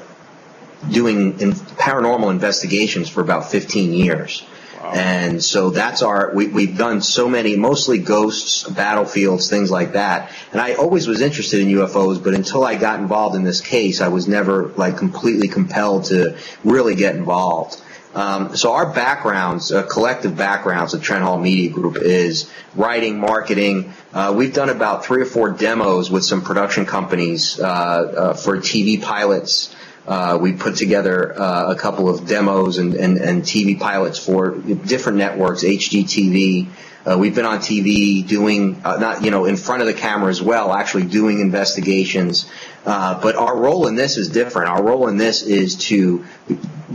doing 0.91 1.41
in 1.41 1.53
paranormal 1.53 2.31
investigations 2.31 3.09
for 3.09 3.23
about 3.23 3.51
15 3.51 3.93
years. 3.93 4.45
And 4.85 5.43
so 5.43 5.71
that's 5.71 6.03
our, 6.03 6.33
we, 6.35 6.49
we've 6.49 6.77
done 6.77 7.01
so 7.03 7.29
many, 7.29 7.57
mostly 7.57 7.99
ghosts, 7.99 8.65
battlefields, 8.65 9.49
things 9.49 9.71
like 9.71 9.93
that. 9.93 10.33
And 10.51 10.61
I 10.61 10.75
always 10.75 11.07
was 11.07 11.21
interested 11.21 11.61
in 11.61 11.69
UFOs, 11.69 12.23
but 12.23 12.35
until 12.35 12.65
I 12.65 12.75
got 12.75 12.99
involved 12.99 13.37
in 13.37 13.45
this 13.45 13.61
case, 13.61 14.01
I 14.01 14.09
was 14.09 14.27
never 14.27 14.69
like 14.71 14.97
completely 14.97 15.49
compelled 15.49 16.07
to 16.07 16.37
really 16.65 16.97
get 16.97 17.15
involved. 17.15 17.81
Um, 18.15 18.57
so 18.57 18.73
our 18.73 18.93
backgrounds, 18.93 19.73
uh, 19.73 19.85
collective 19.85 20.37
backgrounds 20.37 20.95
at 20.95 21.03
Trent 21.03 21.23
Hall 21.23 21.39
Media 21.39 21.71
Group 21.71 21.97
is 21.97 22.51
writing, 22.75 23.19
marketing. 23.19 23.93
Uh, 24.13 24.35
we've 24.37 24.53
done 24.53 24.69
about 24.69 25.05
three 25.05 25.23
or 25.23 25.27
four 25.27 25.51
demos 25.51 26.11
with 26.11 26.25
some 26.25 26.43
production 26.43 26.85
companies 26.85 27.59
uh, 27.59 27.65
uh 27.65 28.35
for 28.35 28.59
TV 28.59 29.01
pilots. 29.01 29.75
Uh, 30.07 30.37
we 30.41 30.53
put 30.53 30.75
together 30.77 31.41
uh, 31.41 31.73
a 31.73 31.77
couple 31.77 32.09
of 32.09 32.27
demos 32.27 32.79
and, 32.79 32.95
and, 32.95 33.19
and, 33.19 33.43
TV 33.45 33.79
pilots 33.79 34.19
for 34.19 34.51
different 34.51 35.19
networks, 35.19 35.63
HGTV. 35.63 36.67
Uh, 37.07 37.17
we've 37.19 37.37
been 37.37 37.47
on 37.47 37.59
TV 37.59 38.27
doing, 38.27 38.83
not, 38.83 39.25
you 39.25 39.31
know, 39.31 39.45
in 39.45 39.57
front 39.57 39.81
of 39.81 39.87
the 39.87 39.95
camera 39.95 40.29
as 40.29 40.43
well, 40.43 40.73
actually 40.73 41.05
doing 41.05 41.39
investigations. 41.39 42.51
Uh, 42.85 43.21
but 43.21 43.37
our 43.37 43.57
role 43.57 43.87
in 43.87 43.95
this 43.95 44.17
is 44.17 44.29
different. 44.29 44.71
Our 44.71 44.83
role 44.83 45.09
in 45.09 45.17
this 45.17 45.43
is 45.43 45.77
to 45.89 46.25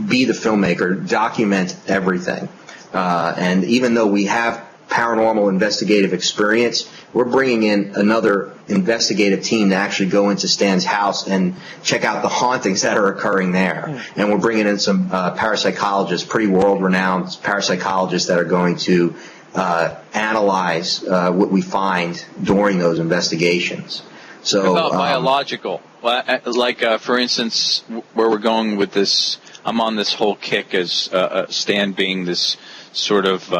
be 0.08 0.24
the 0.24 0.34
filmmaker, 0.34 1.08
document 1.08 1.76
everything. 1.86 2.48
Uh, 2.92 3.34
and 3.36 3.64
even 3.64 3.94
though 3.94 4.06
we 4.06 4.26
have 4.26 4.64
paranormal 4.88 5.50
investigative 5.50 6.14
experience, 6.14 6.90
we're 7.12 7.24
bringing 7.24 7.62
in 7.62 7.92
another 7.94 8.52
investigative 8.68 9.42
team 9.42 9.70
to 9.70 9.74
actually 9.76 10.08
go 10.08 10.30
into 10.30 10.48
Stan's 10.48 10.84
house 10.84 11.28
and 11.28 11.54
check 11.82 12.04
out 12.04 12.22
the 12.22 12.28
hauntings 12.28 12.82
that 12.82 12.96
are 12.96 13.08
occurring 13.08 13.52
there. 13.52 13.86
Hmm. 13.88 14.20
And 14.20 14.30
we're 14.30 14.38
bringing 14.38 14.66
in 14.66 14.78
some 14.78 15.10
uh, 15.12 15.36
parapsychologists, 15.36 16.28
pretty 16.28 16.48
world-renowned 16.48 17.26
parapsychologists 17.26 18.28
that 18.28 18.38
are 18.38 18.44
going 18.44 18.76
to 18.76 19.14
uh, 19.54 19.94
analyze 20.14 21.04
uh, 21.04 21.32
what 21.32 21.50
we 21.50 21.62
find 21.62 22.24
during 22.42 22.78
those 22.78 22.98
investigations. 22.98 24.02
So 24.48 24.62
what 24.62 24.70
about 24.70 24.92
um, 24.92 24.98
biological, 24.98 25.82
like 26.02 26.82
uh, 26.82 26.98
for 26.98 27.18
instance, 27.18 27.84
where 28.14 28.30
we're 28.30 28.38
going 28.38 28.76
with 28.76 28.92
this. 28.92 29.38
I'm 29.64 29.80
on 29.80 29.96
this 29.96 30.14
whole 30.14 30.36
kick 30.36 30.74
as 30.74 31.10
uh, 31.12 31.16
uh, 31.16 31.46
Stan 31.48 31.92
being 31.92 32.24
this 32.24 32.56
sort 32.92 33.26
of 33.26 33.50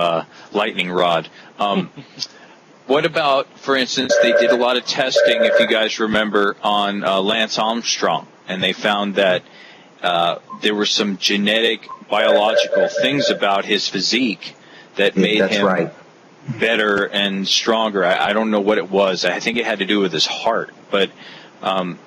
lightning 0.53 0.91
rod. 0.91 1.29
Um, 1.59 1.91
What 2.89 3.05
about, 3.05 3.59
for 3.59 3.77
instance, 3.77 4.17
they 4.23 4.33
did 4.33 4.51
a 4.51 4.57
lot 4.57 4.79
of 4.79 4.87
testing, 4.87 5.45
if 5.45 5.61
you 5.61 5.67
guys 5.67 6.01
remember, 6.01 6.57
on 6.63 7.05
uh, 7.05 7.21
Lance 7.21 7.59
Armstrong, 7.59 8.27
and 8.49 8.63
they 8.63 8.73
found 8.73 9.17
that 9.17 9.43
uh, 10.03 10.39
there 10.63 10.75
were 10.75 10.87
some 10.87 11.19
genetic, 11.19 11.87
biological 12.09 12.89
things 12.89 13.29
about 13.29 13.67
his 13.67 13.87
physique 13.87 14.57
that 14.97 15.19
made 15.19 15.43
That's 15.43 15.57
him 15.57 15.67
right. 15.67 15.93
Better 16.49 17.05
and 17.05 17.47
stronger. 17.47 18.05
I, 18.05 18.31
I, 18.31 18.33
don't 18.33 18.51
know 18.51 18.61
what 18.61 18.79
it 18.79 18.91
was. 18.91 19.25
I 19.25 19.41
think 19.41 19.59
it 19.59 19.67
had 19.67 19.81
to 19.81 19.87
do 19.87 20.01
with 20.01 20.13
his 20.13 20.27
heart. 20.27 20.71
But 20.91 21.11
um, 21.63 21.99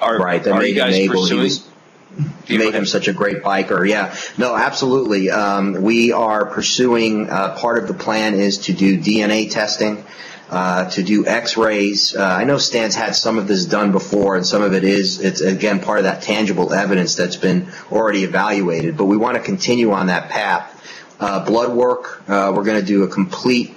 are, 0.00 0.18
right, 0.18 0.42
that 0.42 0.52
are 0.52 0.58
made 0.58 0.68
you 0.68 0.74
guys 0.74 0.96
him 0.96 1.10
able. 1.10 1.22
pursuing? 1.22 1.42
Was, 1.42 1.66
made 2.48 2.74
him 2.74 2.86
such 2.86 3.08
a 3.08 3.12
great 3.12 3.42
biker. 3.42 3.88
Yeah, 3.88 4.14
no, 4.36 4.54
absolutely. 4.54 5.30
Um, 5.30 5.82
we 5.82 6.12
are 6.12 6.46
pursuing. 6.46 7.28
Uh, 7.30 7.56
part 7.56 7.78
of 7.78 7.88
the 7.88 7.94
plan 7.94 8.34
is 8.34 8.58
to 8.58 8.72
do 8.72 8.98
DNA 8.98 9.50
testing. 9.50 10.04
Uh, 10.48 10.90
to 10.90 11.04
do 11.04 11.24
X-rays. 11.28 12.16
Uh, 12.16 12.24
I 12.24 12.42
know 12.42 12.58
Stan's 12.58 12.96
had 12.96 13.14
some 13.14 13.38
of 13.38 13.46
this 13.46 13.66
done 13.66 13.92
before, 13.92 14.34
and 14.34 14.44
some 14.44 14.62
of 14.62 14.74
it 14.74 14.82
is 14.82 15.20
it's 15.20 15.40
again 15.40 15.78
part 15.78 15.98
of 15.98 16.04
that 16.04 16.22
tangible 16.22 16.72
evidence 16.72 17.14
that's 17.14 17.36
been 17.36 17.68
already 17.92 18.24
evaluated. 18.24 18.96
But 18.96 19.04
we 19.04 19.16
want 19.16 19.36
to 19.36 19.42
continue 19.44 19.92
on 19.92 20.08
that 20.08 20.28
path. 20.28 20.76
Uh, 21.20 21.44
blood 21.44 21.72
work. 21.72 22.28
Uh, 22.28 22.52
we're 22.52 22.64
going 22.64 22.80
to 22.80 22.84
do 22.84 23.04
a 23.04 23.08
complete 23.08 23.76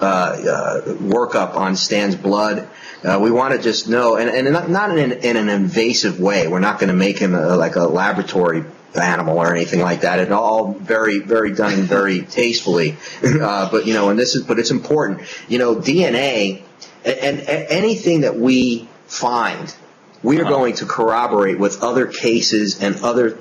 workup 0.00 1.54
on 1.54 1.76
Stan's 1.76 2.16
blood. 2.16 2.68
Uh, 3.02 3.18
we 3.20 3.30
want 3.30 3.54
to 3.54 3.60
just 3.60 3.88
know, 3.88 4.16
and, 4.16 4.28
and 4.28 4.52
not, 4.52 4.68
not 4.68 4.90
in, 4.90 5.12
an, 5.12 5.18
in 5.20 5.36
an 5.36 5.48
invasive 5.48 6.20
way. 6.20 6.48
We're 6.48 6.60
not 6.60 6.78
going 6.78 6.88
to 6.88 6.96
make 6.96 7.18
him 7.18 7.34
a, 7.34 7.56
like 7.56 7.76
a 7.76 7.84
laboratory 7.84 8.64
animal 8.94 9.38
or 9.38 9.54
anything 9.54 9.80
like 9.80 10.02
that. 10.02 10.18
It 10.18 10.32
all 10.32 10.72
very, 10.74 11.20
very 11.20 11.54
done 11.54 11.82
very 11.82 12.22
tastefully. 12.30 12.96
Uh, 13.22 13.70
but 13.70 13.86
you 13.86 13.94
know, 13.94 14.10
and 14.10 14.18
this 14.18 14.34
is, 14.34 14.42
but 14.42 14.58
it's 14.58 14.70
important. 14.70 15.22
You 15.48 15.58
know, 15.58 15.76
DNA 15.76 16.62
and, 17.04 17.40
and 17.40 17.66
anything 17.68 18.22
that 18.22 18.36
we 18.36 18.88
find, 19.06 19.74
we 20.22 20.38
are 20.38 20.42
uh-huh. 20.42 20.50
going 20.50 20.74
to 20.76 20.86
corroborate 20.86 21.58
with 21.58 21.82
other 21.82 22.06
cases 22.06 22.82
and 22.82 22.96
other 23.02 23.38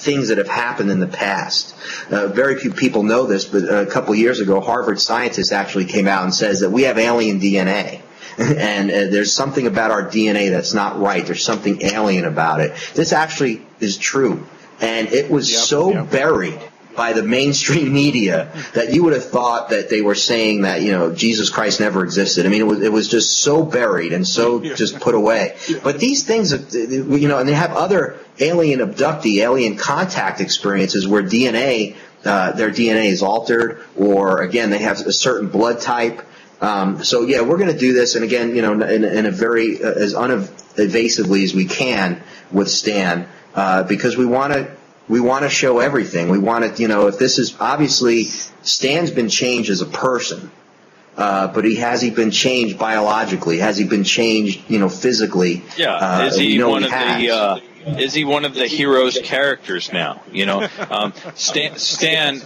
things 0.00 0.28
that 0.28 0.38
have 0.38 0.48
happened 0.48 0.90
in 0.90 1.00
the 1.00 1.06
past. 1.06 1.74
Uh, 2.10 2.26
very 2.28 2.58
few 2.58 2.72
people 2.72 3.02
know 3.02 3.26
this, 3.26 3.44
but 3.44 3.62
a 3.62 3.86
couple 3.86 4.14
years 4.14 4.40
ago, 4.40 4.60
Harvard 4.60 5.00
scientists 5.00 5.52
actually 5.52 5.84
came 5.84 6.08
out 6.08 6.24
and 6.24 6.34
says 6.34 6.60
that 6.60 6.70
we 6.70 6.82
have 6.82 6.98
alien 6.98 7.40
DNA. 7.40 8.02
and 8.38 8.90
uh, 8.90 8.94
there's 9.10 9.34
something 9.34 9.66
about 9.66 9.90
our 9.90 10.04
DNA 10.08 10.50
that's 10.50 10.72
not 10.72 10.98
right. 10.98 11.26
There's 11.26 11.44
something 11.44 11.82
alien 11.82 12.24
about 12.24 12.60
it. 12.60 12.72
This 12.94 13.12
actually 13.12 13.66
is 13.80 13.98
true. 13.98 14.46
And 14.80 15.08
it 15.08 15.30
was 15.30 15.52
yep, 15.52 15.60
so 15.60 15.92
yep. 15.92 16.10
buried 16.10 16.60
by 16.96 17.12
the 17.12 17.22
mainstream 17.22 17.92
media 17.92 18.50
that 18.74 18.92
you 18.92 19.04
would 19.04 19.12
have 19.12 19.24
thought 19.24 19.70
that 19.70 19.88
they 19.88 20.02
were 20.02 20.14
saying 20.14 20.62
that 20.62 20.82
you 20.82 20.92
know 20.92 21.14
Jesus 21.14 21.50
Christ 21.50 21.80
never 21.80 22.02
existed. 22.04 22.46
I 22.46 22.48
mean, 22.48 22.60
it 22.60 22.66
was 22.66 22.82
it 22.82 22.92
was 22.92 23.08
just 23.08 23.38
so 23.38 23.64
buried 23.64 24.12
and 24.12 24.26
so 24.26 24.60
just 24.60 25.00
put 25.00 25.14
away. 25.14 25.56
But 25.82 25.98
these 25.98 26.24
things, 26.24 26.52
you 26.74 27.28
know, 27.28 27.38
and 27.38 27.48
they 27.48 27.54
have 27.54 27.72
other 27.72 28.18
alien 28.38 28.80
abductee, 28.80 29.42
alien 29.42 29.76
contact 29.76 30.40
experiences 30.40 31.06
where 31.06 31.22
DNA, 31.22 31.96
uh, 32.24 32.52
their 32.52 32.70
DNA 32.70 33.06
is 33.06 33.22
altered, 33.22 33.82
or 33.96 34.42
again, 34.42 34.70
they 34.70 34.78
have 34.78 35.00
a 35.00 35.12
certain 35.12 35.48
blood 35.48 35.80
type. 35.80 36.22
Um, 36.60 37.02
so 37.02 37.22
yeah, 37.22 37.40
we're 37.40 37.56
going 37.56 37.72
to 37.72 37.78
do 37.78 37.94
this, 37.94 38.16
and 38.16 38.24
again, 38.24 38.54
you 38.54 38.62
know, 38.62 38.72
in, 38.72 39.04
in 39.04 39.26
a 39.26 39.30
very 39.30 39.82
uh, 39.82 39.88
as 39.88 40.14
unevasively 40.14 41.44
as 41.44 41.54
we 41.54 41.64
can 41.64 42.22
with 42.50 42.68
Stan, 42.68 43.26
uh, 43.54 43.84
because 43.84 44.16
we 44.16 44.26
want 44.26 44.52
to 44.52 44.76
we 45.10 45.18
want 45.18 45.42
to 45.42 45.50
show 45.50 45.80
everything. 45.80 46.28
We 46.28 46.38
want 46.38 46.76
to, 46.76 46.80
you 46.80 46.86
know, 46.86 47.08
if 47.08 47.18
this 47.18 47.40
is 47.40 47.56
obviously 47.58 48.24
Stan's 48.62 49.10
been 49.10 49.28
changed 49.28 49.68
as 49.68 49.80
a 49.80 49.86
person, 49.86 50.52
uh, 51.16 51.48
but 51.48 51.64
he 51.64 51.74
has 51.76 52.00
he 52.00 52.10
been 52.10 52.30
changed 52.30 52.78
biologically? 52.78 53.58
Has 53.58 53.76
he 53.76 53.84
been 53.84 54.04
changed, 54.04 54.70
you 54.70 54.78
know, 54.78 54.88
physically? 54.88 55.64
Yeah, 55.76 55.94
uh, 55.96 56.26
is 56.26 56.36
he 56.36 56.62
one 56.62 56.82
he 56.82 56.86
of 56.86 56.92
has. 56.92 57.20
the? 57.20 57.30
Uh, 57.30 57.60
is 57.98 58.14
he 58.14 58.24
one 58.24 58.44
of 58.44 58.54
the 58.54 58.66
hero's 58.68 59.18
characters 59.18 59.92
now? 59.92 60.22
You 60.30 60.46
know, 60.46 60.68
um, 60.90 61.12
Stan, 61.34 61.76
Stan, 61.78 62.40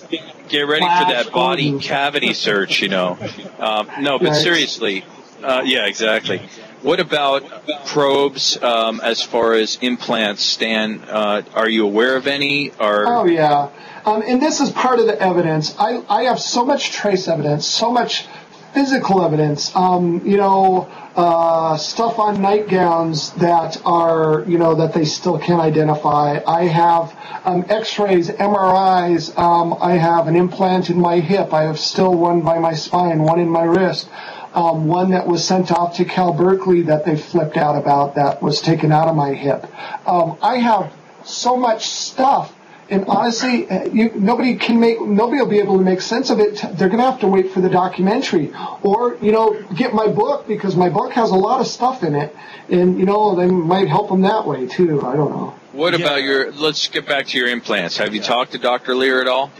get 0.49 0.63
ready 0.63 0.87
for 0.87 1.13
that 1.13 1.33
body 1.33 1.79
cavity 1.81 2.33
search. 2.33 2.81
You 2.81 2.89
know, 2.89 3.19
um, 3.59 3.91
no, 4.01 4.19
but 4.19 4.35
seriously, 4.35 5.05
uh, 5.43 5.63
yeah, 5.67 5.87
exactly. 5.87 6.41
What 6.85 7.01
about 7.01 7.45
probes 7.87 8.63
um, 8.63 9.01
as 9.01 9.23
far 9.23 9.55
as 9.55 9.79
implants, 9.81 10.43
Stan? 10.43 11.01
Uh, 11.01 11.41
are 11.55 11.67
you 11.67 11.87
aware 11.87 12.15
of 12.15 12.27
any? 12.27 12.73
Or 12.73 13.09
oh 13.09 13.25
yeah, 13.25 13.71
um, 14.05 14.23
and 14.27 14.43
this 14.43 14.61
is 14.61 14.69
part 14.69 15.01
of 15.01 15.07
the 15.07 15.19
evidence. 15.19 15.75
I 15.79 16.05
I 16.11 16.25
have 16.25 16.39
so 16.39 16.63
much 16.63 16.93
trace 16.93 17.27
evidence, 17.27 17.67
so 17.67 17.91
much 17.91 18.27
physical 18.75 19.25
evidence. 19.25 19.75
Um, 19.75 20.27
you 20.27 20.37
know, 20.37 20.87
uh, 21.17 21.79
stuff 21.79 22.19
on 22.19 22.43
nightgowns 22.43 23.31
that 23.37 23.81
are, 23.87 24.45
you 24.47 24.59
know, 24.59 24.75
that 24.75 24.93
they 24.93 25.07
still 25.07 25.39
can't 25.39 25.63
identify. 25.63 26.41
I 26.47 26.65
have 26.65 27.17
um, 27.47 27.65
X-rays, 27.67 28.29
MRIs. 28.29 29.39
Um, 29.39 29.75
I 29.81 29.93
have 29.93 30.27
an 30.27 30.37
implant 30.37 30.91
in 30.91 31.01
my 31.01 31.21
hip. 31.21 31.55
I 31.55 31.63
have 31.63 31.79
still 31.79 32.15
one 32.15 32.43
by 32.43 32.59
my 32.59 32.75
spine, 32.75 33.23
one 33.23 33.41
in 33.41 33.49
my 33.49 33.63
wrist. 33.63 34.07
Um, 34.55 34.87
one 34.87 35.11
that 35.11 35.27
was 35.27 35.45
sent 35.45 35.73
off 35.73 35.97
to 35.97 36.05
Cal 36.05 36.33
Berkeley 36.33 36.83
that 36.83 37.05
they 37.05 37.17
flipped 37.17 37.57
out 37.57 37.77
about 37.77 38.15
that 38.15 38.41
was 38.41 38.61
taken 38.61 38.93
out 38.93 39.09
of 39.09 39.17
my 39.17 39.35
hip. 39.35 39.67
Um, 40.07 40.39
I 40.41 40.59
have 40.59 40.93
so 41.25 41.57
much 41.57 41.87
stuff 41.87 42.55
and 42.91 43.07
honestly, 43.07 43.69
uh, 43.69 43.85
you, 43.87 44.13
nobody 44.15 44.57
can 44.57 44.79
make, 44.79 45.01
nobody 45.01 45.41
will 45.41 45.49
be 45.49 45.59
able 45.59 45.79
to 45.79 45.85
make 45.85 46.01
sense 46.01 46.31
of 46.31 46.39
it. 46.39 46.57
They're 46.57 46.89
going 46.89 46.99
to 46.99 47.11
have 47.11 47.21
to 47.21 47.29
wait 47.29 47.51
for 47.51 47.61
the 47.61 47.71
documentary, 47.71 48.53
or 48.83 49.17
you 49.23 49.33
know, 49.33 49.61
get 49.75 49.95
my 49.95 50.07
book 50.09 50.47
because 50.47 50.77
my 50.77 50.91
book 50.91 51.13
has 51.13 51.31
a 51.31 51.35
lot 51.35 51.61
of 51.61 51.67
stuff 51.67 52.03
in 52.03 52.15
it, 52.15 52.37
and 52.69 52.99
you 52.99 53.07
know, 53.07 53.37
they 53.37 53.47
might 53.47 53.89
help 53.89 54.11
them 54.11 54.23
that 54.23 54.47
way 54.47 54.67
too. 54.67 55.01
I 55.01 55.17
don't 55.17 55.31
know. 55.31 55.55
What 55.73 55.99
yeah. 55.99 56.05
about 56.05 56.23
your? 56.23 56.53
Let's 56.53 56.89
get 56.89 57.07
back 57.07 57.27
to 57.29 57.39
your 57.39 57.49
implants. 57.49 57.97
Have 57.97 58.15
you 58.15 58.21
talked 58.21 58.53
to 58.53 58.59
Dr. 58.59 58.95
Leir 58.95 59.21
at 59.23 59.29
all? 59.29 59.51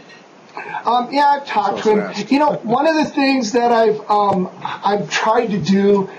Um, 0.85 1.11
yeah, 1.11 1.25
I've 1.25 1.45
talked 1.45 1.83
so 1.83 1.95
to 1.95 2.01
him. 2.01 2.13
Fast. 2.13 2.31
You 2.31 2.39
know, 2.39 2.53
one 2.63 2.87
of 2.87 2.95
the 2.95 3.05
things 3.05 3.51
that 3.53 3.71
I've 3.71 3.99
um, 4.09 4.49
I've 4.61 5.09
tried 5.09 5.47
to 5.47 5.59
do 5.59 6.09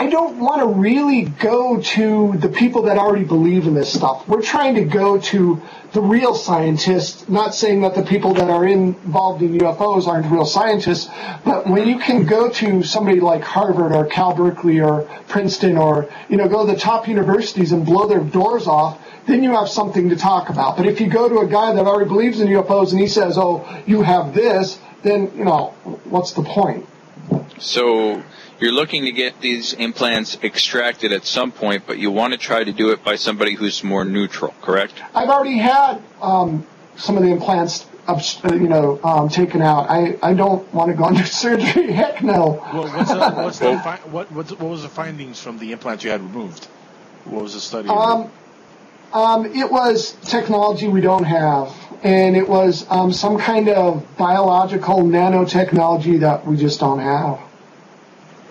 I 0.00 0.06
don't 0.06 0.38
want 0.38 0.62
to 0.62 0.66
really 0.66 1.24
go 1.24 1.80
to 1.80 2.32
the 2.38 2.48
people 2.48 2.82
that 2.82 2.96
already 2.96 3.24
believe 3.24 3.66
in 3.66 3.74
this 3.74 3.92
stuff. 3.92 4.26
We're 4.26 4.40
trying 4.40 4.76
to 4.76 4.84
go 4.84 5.18
to 5.18 5.60
the 5.92 6.00
real 6.00 6.34
scientists, 6.34 7.28
not 7.28 7.54
saying 7.54 7.82
that 7.82 7.94
the 7.94 8.02
people 8.02 8.32
that 8.34 8.48
are 8.48 8.66
involved 8.66 9.42
in 9.42 9.58
UFOs 9.58 10.06
aren't 10.06 10.30
real 10.30 10.46
scientists, 10.46 11.10
but 11.44 11.66
when 11.66 11.88
you 11.88 11.98
can 11.98 12.24
go 12.24 12.48
to 12.48 12.82
somebody 12.82 13.20
like 13.20 13.42
Harvard 13.42 13.92
or 13.92 14.06
Cal 14.06 14.34
Berkeley 14.34 14.80
or 14.80 15.02
Princeton 15.28 15.76
or, 15.76 16.08
you 16.28 16.36
know, 16.36 16.48
go 16.48 16.64
to 16.64 16.72
the 16.72 16.78
top 16.78 17.08
universities 17.08 17.72
and 17.72 17.84
blow 17.84 18.06
their 18.06 18.20
doors 18.20 18.66
off, 18.66 18.98
then 19.26 19.42
you 19.42 19.52
have 19.52 19.68
something 19.68 20.08
to 20.10 20.16
talk 20.16 20.48
about. 20.48 20.76
But 20.76 20.86
if 20.86 21.00
you 21.00 21.08
go 21.08 21.28
to 21.28 21.38
a 21.40 21.46
guy 21.46 21.74
that 21.74 21.86
already 21.86 22.08
believes 22.08 22.40
in 22.40 22.48
UFOs 22.48 22.92
and 22.92 23.00
he 23.00 23.06
says, 23.06 23.36
oh, 23.36 23.66
you 23.86 24.02
have 24.02 24.34
this, 24.34 24.78
then, 25.02 25.32
you 25.36 25.44
know, 25.44 25.68
what's 26.04 26.32
the 26.32 26.42
point? 26.42 26.86
So 27.58 28.22
you're 28.58 28.72
looking 28.72 29.04
to 29.04 29.12
get 29.12 29.40
these 29.40 29.72
implants 29.72 30.36
extracted 30.42 31.12
at 31.12 31.24
some 31.24 31.52
point, 31.52 31.84
but 31.86 31.98
you 31.98 32.10
want 32.10 32.32
to 32.32 32.38
try 32.38 32.62
to 32.62 32.72
do 32.72 32.90
it 32.90 33.04
by 33.04 33.16
somebody 33.16 33.54
who's 33.54 33.82
more 33.82 34.04
neutral, 34.04 34.54
correct? 34.62 34.94
I've 35.14 35.28
already 35.28 35.58
had 35.58 36.02
um, 36.20 36.66
some 36.96 37.16
of 37.16 37.22
the 37.22 37.30
implants, 37.30 37.86
uh, 38.06 38.20
you 38.52 38.68
know, 38.68 39.00
um, 39.02 39.28
taken 39.28 39.62
out. 39.62 39.88
I, 39.88 40.18
I 40.22 40.34
don't 40.34 40.72
want 40.74 40.90
to 40.90 40.96
go 40.96 41.04
under 41.04 41.24
surgery. 41.26 41.92
Heck 41.92 42.22
no. 42.22 42.62
Well, 42.72 42.88
what's 42.88 43.10
the, 43.10 43.30
what's 43.30 43.58
the 43.58 43.78
fi- 43.84 44.00
what, 44.10 44.30
what 44.32 44.50
what 44.50 44.70
was 44.70 44.82
the 44.82 44.88
findings 44.88 45.40
from 45.40 45.58
the 45.58 45.72
implants 45.72 46.04
you 46.04 46.10
had 46.10 46.20
removed? 46.20 46.64
What 47.24 47.42
was 47.42 47.54
the 47.54 47.60
study? 47.60 47.88
Um, 47.88 48.30
um, 49.12 49.46
it 49.46 49.70
was 49.70 50.12
technology 50.24 50.88
we 50.88 51.00
don't 51.00 51.24
have, 51.24 51.72
and 52.02 52.36
it 52.36 52.48
was 52.48 52.86
um, 52.90 53.12
some 53.12 53.38
kind 53.38 53.68
of 53.68 54.04
biological 54.16 54.98
nanotechnology 54.98 56.20
that 56.20 56.46
we 56.46 56.56
just 56.56 56.80
don't 56.80 57.00
have. 57.00 57.38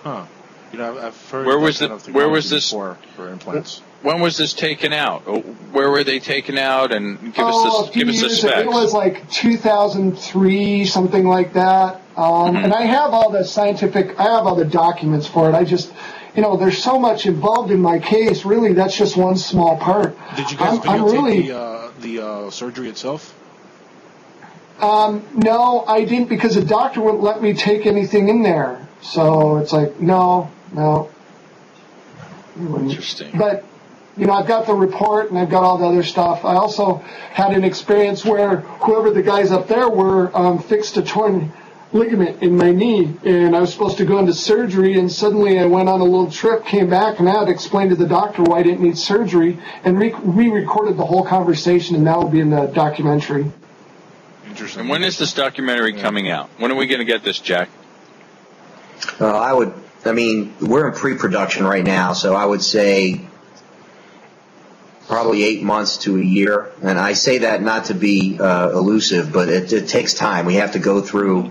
huh? 0.02 0.24
You 0.72 0.78
know, 0.78 0.96
I've, 0.96 1.04
I've 1.04 1.30
heard 1.30 1.46
Where 1.46 1.58
was 1.58 1.78
kind 1.80 1.92
it- 1.92 2.12
where 2.14 2.28
was 2.28 2.48
this- 2.50 2.70
before 2.70 2.96
for 3.16 3.28
implants? 3.28 3.82
When 4.02 4.20
was 4.22 4.38
this 4.38 4.54
taken 4.54 4.94
out? 4.94 5.24
Oh, 5.26 5.40
Where 5.72 5.90
were 5.90 6.04
they 6.04 6.20
taken 6.20 6.56
out? 6.56 6.90
And 6.90 7.34
give 7.34 7.44
oh, 7.44 7.82
us 7.82 7.82
a 7.82 7.86
the 7.86 7.92
few 7.92 8.04
give 8.06 8.14
us 8.14 8.20
the 8.22 8.30
specs. 8.30 8.60
It 8.62 8.66
was 8.66 8.94
like 8.94 9.28
2003, 9.30 10.84
something 10.86 11.26
like 11.26 11.52
that. 11.52 11.96
Um, 12.16 12.54
Mm-hmm. 12.54 12.56
And 12.64 12.72
I 12.74 12.82
have 12.82 13.10
all 13.12 13.30
the 13.30 13.44
scientific, 13.44 14.18
I 14.18 14.22
have 14.22 14.46
all 14.46 14.54
the 14.56 14.64
documents 14.64 15.26
for 15.26 15.48
it. 15.50 15.54
I 15.54 15.64
just, 15.64 15.92
you 16.34 16.42
know, 16.42 16.56
there's 16.56 16.82
so 16.82 16.98
much 16.98 17.26
involved 17.26 17.70
in 17.70 17.80
my 17.80 17.98
case. 17.98 18.44
Really, 18.44 18.72
that's 18.72 18.96
just 18.96 19.16
one 19.16 19.36
small 19.36 19.76
part. 19.76 20.16
Did 20.36 20.50
you 20.50 20.56
guys 20.56 20.78
I'm, 20.84 20.88
I'm 20.88 21.04
really, 21.04 21.42
the 21.48 21.58
uh, 21.58 21.92
the 22.00 22.24
uh, 22.24 22.50
surgery 22.50 22.88
itself? 22.88 23.34
um, 24.80 25.26
no, 25.34 25.84
I 25.86 26.04
didn't 26.04 26.28
because 26.28 26.54
the 26.54 26.64
doctor 26.64 27.00
wouldn't 27.00 27.22
let 27.22 27.42
me 27.42 27.54
take 27.54 27.86
anything 27.86 28.28
in 28.28 28.42
there. 28.42 28.86
So 29.02 29.58
it's 29.58 29.72
like, 29.72 30.00
no, 30.00 30.50
no. 30.72 31.10
Interesting. 32.56 33.36
But 33.36 33.64
you 34.16 34.26
know, 34.26 34.32
I've 34.32 34.48
got 34.48 34.66
the 34.66 34.74
report 34.74 35.30
and 35.30 35.38
I've 35.38 35.50
got 35.50 35.62
all 35.62 35.78
the 35.78 35.86
other 35.86 36.02
stuff. 36.02 36.44
I 36.44 36.54
also 36.54 36.96
had 37.32 37.52
an 37.52 37.64
experience 37.64 38.24
where 38.24 38.56
whoever 38.56 39.10
the 39.10 39.22
guys 39.22 39.50
up 39.50 39.68
there 39.68 39.88
were 39.88 40.36
um, 40.36 40.58
fixed 40.58 40.96
a 40.96 41.02
torn 41.02 41.52
ligament 41.92 42.42
in 42.42 42.56
my 42.56 42.70
knee, 42.70 43.12
and 43.24 43.56
I 43.56 43.60
was 43.60 43.72
supposed 43.72 43.98
to 43.98 44.04
go 44.04 44.18
into 44.18 44.32
surgery, 44.32 44.98
and 44.98 45.10
suddenly 45.10 45.58
I 45.58 45.66
went 45.66 45.88
on 45.88 46.00
a 46.00 46.04
little 46.04 46.30
trip, 46.30 46.64
came 46.64 46.88
back, 46.88 47.18
and 47.18 47.28
I 47.28 47.32
had 47.32 47.46
to 47.46 47.50
explain 47.50 47.88
to 47.88 47.96
the 47.96 48.06
doctor 48.06 48.42
why 48.42 48.58
I 48.58 48.62
didn't 48.62 48.82
need 48.82 48.96
surgery, 48.96 49.58
and 49.84 49.98
re- 49.98 50.14
re-recorded 50.22 50.96
the 50.96 51.04
whole 51.04 51.24
conversation, 51.24 51.96
and 51.96 52.06
that 52.06 52.16
will 52.16 52.28
be 52.28 52.40
in 52.40 52.50
the 52.50 52.66
documentary. 52.66 53.50
And 54.76 54.88
when 54.88 55.02
is 55.02 55.16
this 55.18 55.32
documentary 55.32 55.94
coming 55.94 56.28
out? 56.28 56.50
When 56.58 56.70
are 56.70 56.74
we 56.74 56.86
going 56.86 56.98
to 56.98 57.04
get 57.04 57.22
this, 57.22 57.38
Jack? 57.38 57.70
Uh, 59.20 59.26
I 59.26 59.52
would, 59.52 59.72
I 60.04 60.12
mean, 60.12 60.54
we're 60.60 60.88
in 60.88 60.94
pre-production 60.94 61.64
right 61.64 61.84
now, 61.84 62.12
so 62.12 62.34
I 62.34 62.44
would 62.44 62.62
say 62.62 63.26
probably 65.06 65.42
eight 65.44 65.62
months 65.62 65.98
to 65.98 66.18
a 66.18 66.22
year. 66.22 66.70
And 66.82 66.98
I 66.98 67.14
say 67.14 67.38
that 67.38 67.62
not 67.62 67.86
to 67.86 67.94
be 67.94 68.38
uh, 68.38 68.70
elusive, 68.70 69.32
but 69.32 69.48
it, 69.48 69.72
it 69.72 69.88
takes 69.88 70.14
time. 70.14 70.46
We 70.46 70.54
have 70.56 70.72
to 70.72 70.78
go 70.78 71.00
through 71.00 71.50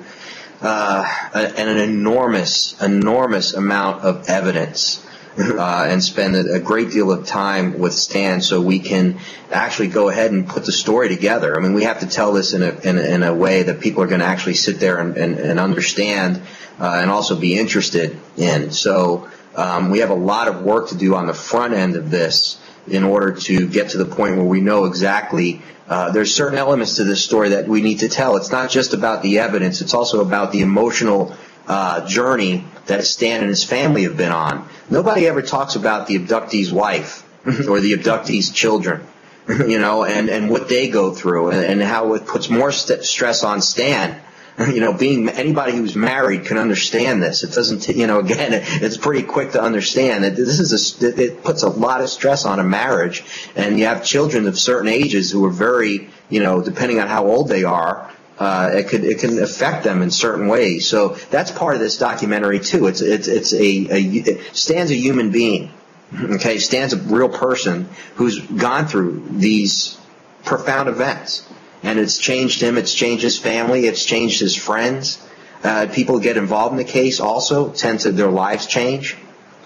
uh, 0.61 1.03
a- 1.33 1.59
an 1.59 1.77
enormous, 1.77 2.79
enormous 2.81 3.53
amount 3.53 4.03
of 4.03 4.27
evidence. 4.29 5.05
Uh, 5.37 5.85
and 5.87 6.03
spend 6.03 6.35
a, 6.35 6.55
a 6.55 6.59
great 6.59 6.91
deal 6.91 7.13
of 7.13 7.25
time 7.25 7.79
with 7.79 7.93
Stan 7.93 8.41
so 8.41 8.59
we 8.59 8.79
can 8.79 9.19
actually 9.53 9.87
go 9.87 10.09
ahead 10.09 10.31
and 10.31 10.45
put 10.45 10.65
the 10.65 10.71
story 10.71 11.07
together. 11.07 11.55
I 11.55 11.61
mean, 11.61 11.73
we 11.73 11.83
have 11.83 12.01
to 12.01 12.07
tell 12.07 12.33
this 12.33 12.51
in 12.53 12.61
a, 12.61 12.71
in 12.83 12.97
a, 12.97 13.01
in 13.01 13.23
a 13.23 13.33
way 13.33 13.63
that 13.63 13.79
people 13.79 14.03
are 14.03 14.07
going 14.07 14.19
to 14.19 14.25
actually 14.25 14.55
sit 14.55 14.81
there 14.81 14.97
and, 14.97 15.15
and, 15.15 15.39
and 15.39 15.57
understand 15.57 16.41
uh, 16.77 16.99
and 17.01 17.09
also 17.09 17.39
be 17.39 17.57
interested 17.57 18.19
in. 18.35 18.71
So 18.71 19.29
um, 19.55 19.91
we 19.91 19.99
have 19.99 20.09
a 20.09 20.15
lot 20.15 20.49
of 20.49 20.63
work 20.63 20.89
to 20.89 20.97
do 20.97 21.15
on 21.15 21.25
the 21.27 21.33
front 21.33 21.73
end 21.73 21.95
of 21.95 22.09
this 22.09 22.59
in 22.87 23.05
order 23.05 23.31
to 23.31 23.67
get 23.69 23.91
to 23.91 23.97
the 23.97 24.05
point 24.05 24.35
where 24.35 24.45
we 24.45 24.59
know 24.59 24.85
exactly 24.85 25.61
uh, 25.89 26.11
there's 26.11 26.33
certain 26.33 26.57
elements 26.57 26.95
to 26.95 27.03
this 27.03 27.23
story 27.23 27.49
that 27.49 27.67
we 27.67 27.81
need 27.81 27.99
to 27.99 28.09
tell. 28.09 28.37
It's 28.37 28.51
not 28.51 28.69
just 28.69 28.93
about 28.93 29.23
the 29.23 29.39
evidence; 29.39 29.81
it's 29.81 29.93
also 29.93 30.21
about 30.21 30.51
the 30.51 30.61
emotional 30.61 31.35
uh, 31.67 32.05
journey 32.07 32.65
that 32.87 33.05
Stan 33.05 33.41
and 33.41 33.49
his 33.49 33.63
family 33.63 34.03
have 34.03 34.17
been 34.17 34.31
on. 34.31 34.67
Nobody 34.89 35.27
ever 35.27 35.41
talks 35.41 35.75
about 35.75 36.07
the 36.07 36.15
abductee's 36.15 36.71
wife 36.71 37.25
or 37.45 37.79
the 37.79 37.93
abductee's 37.93 38.51
children, 38.51 39.05
you 39.47 39.79
know, 39.79 40.03
and, 40.03 40.29
and 40.29 40.49
what 40.49 40.67
they 40.67 40.89
go 40.89 41.13
through 41.13 41.51
and, 41.51 41.65
and 41.65 41.81
how 41.81 42.13
it 42.13 42.25
puts 42.25 42.49
more 42.49 42.71
st- 42.71 43.03
stress 43.03 43.43
on 43.43 43.61
Stan. 43.61 44.19
You 44.69 44.81
know, 44.81 44.93
being 44.93 45.29
anybody 45.29 45.71
who's 45.71 45.95
married 45.95 46.45
can 46.45 46.57
understand 46.57 47.23
this. 47.23 47.43
It 47.43 47.53
doesn't, 47.53 47.87
you 47.87 48.07
know, 48.07 48.19
again, 48.25 48.53
it, 48.53 48.63
it's 48.81 48.97
pretty 48.97 49.23
quick 49.23 49.53
to 49.53 49.61
understand 49.61 50.25
that 50.25 50.35
this 50.35 50.59
is 50.59 50.71
a, 50.73 50.77
st- 50.77 51.17
it 51.17 51.43
puts 51.43 51.63
a 51.63 51.69
lot 51.69 52.01
of 52.01 52.09
stress 52.09 52.45
on 52.45 52.59
a 52.59 52.63
marriage, 52.63 53.23
and 53.55 53.79
you 53.79 53.85
have 53.85 54.03
children 54.03 54.47
of 54.47 54.59
certain 54.59 54.89
ages 54.89 55.31
who 55.31 55.45
are 55.45 55.49
very, 55.51 56.09
you 56.29 56.41
know, 56.43 56.61
depending 56.61 56.99
on 56.99 57.07
how 57.07 57.25
old 57.25 57.47
they 57.47 57.63
are, 57.63 58.11
uh, 58.37 58.71
it 58.73 58.87
could 58.87 59.03
it 59.03 59.19
can 59.19 59.41
affect 59.41 59.83
them 59.83 60.01
in 60.01 60.11
certain 60.11 60.47
ways. 60.47 60.87
So 60.87 61.09
that's 61.29 61.51
part 61.51 61.75
of 61.75 61.81
this 61.81 61.97
documentary 61.97 62.59
too. 62.59 62.87
It's 62.87 63.01
it's 63.01 63.27
it's 63.27 63.53
a, 63.53 63.87
a 63.91 64.41
Stan's 64.53 64.91
a 64.91 64.95
human 64.95 65.31
being. 65.31 65.71
Okay, 66.11 66.57
stands 66.57 66.93
a 66.93 66.97
real 66.97 67.29
person 67.29 67.87
who's 68.15 68.39
gone 68.39 68.87
through 68.87 69.27
these 69.29 69.95
profound 70.43 70.89
events, 70.89 71.47
and 71.83 71.99
it's 71.99 72.17
changed 72.17 72.61
him. 72.61 72.77
It's 72.77 72.93
changed 72.93 73.23
his 73.23 73.37
family. 73.37 73.85
It's 73.85 74.03
changed 74.05 74.39
his 74.39 74.55
friends. 74.55 75.25
Uh, 75.63 75.87
people 75.91 76.19
get 76.19 76.37
involved 76.37 76.71
in 76.71 76.77
the 76.77 76.91
case 76.91 77.19
also 77.19 77.71
tend 77.71 78.01
to 78.01 78.11
their 78.11 78.31
lives 78.31 78.65
change. 78.65 79.17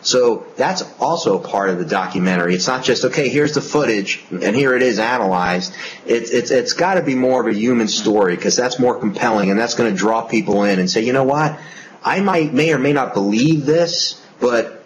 So 0.02 0.46
that's 0.58 0.84
also 1.00 1.40
part 1.40 1.70
of 1.70 1.80
the 1.80 1.86
documentary. 1.86 2.56
It's 2.56 2.68
not 2.68 2.84
just 2.84 3.06
okay. 3.06 3.30
Here's 3.30 3.54
the 3.54 3.62
footage, 3.62 4.22
and 4.32 4.54
here 4.54 4.76
it 4.76 4.82
is 4.82 5.00
analyzed. 5.00 5.74
It's 6.06 6.30
it's 6.30 6.52
it's 6.52 6.74
got 6.74 6.96
to 6.96 7.02
be 7.02 7.16
more 7.16 7.40
of 7.40 7.48
a 7.48 7.58
human 7.58 7.88
story 7.88 8.36
because 8.36 8.58
that's 8.58 8.80
more 8.80 9.00
compelling, 9.00 9.50
and 9.50 9.58
that's 9.58 9.76
going 9.76 9.90
to 9.90 9.98
draw 9.98 10.22
people 10.24 10.66
in 10.66 10.80
and 10.80 10.90
say, 10.90 11.02
you 11.02 11.14
know 11.14 11.24
what, 11.24 11.58
I 12.04 12.20
might 12.20 12.54
may 12.54 12.74
or 12.74 12.80
may 12.80 12.92
not 12.92 13.14
believe 13.14 13.66
this, 13.66 14.22
but 14.42 14.84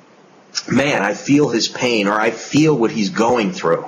man, 0.71 1.01
I 1.01 1.15
feel 1.15 1.49
his 1.49 1.67
pain, 1.67 2.07
or 2.07 2.13
I 2.13 2.29
feel 2.29 2.77
what 2.77 2.91
he's 2.91 3.09
going 3.09 3.53
through. 3.53 3.87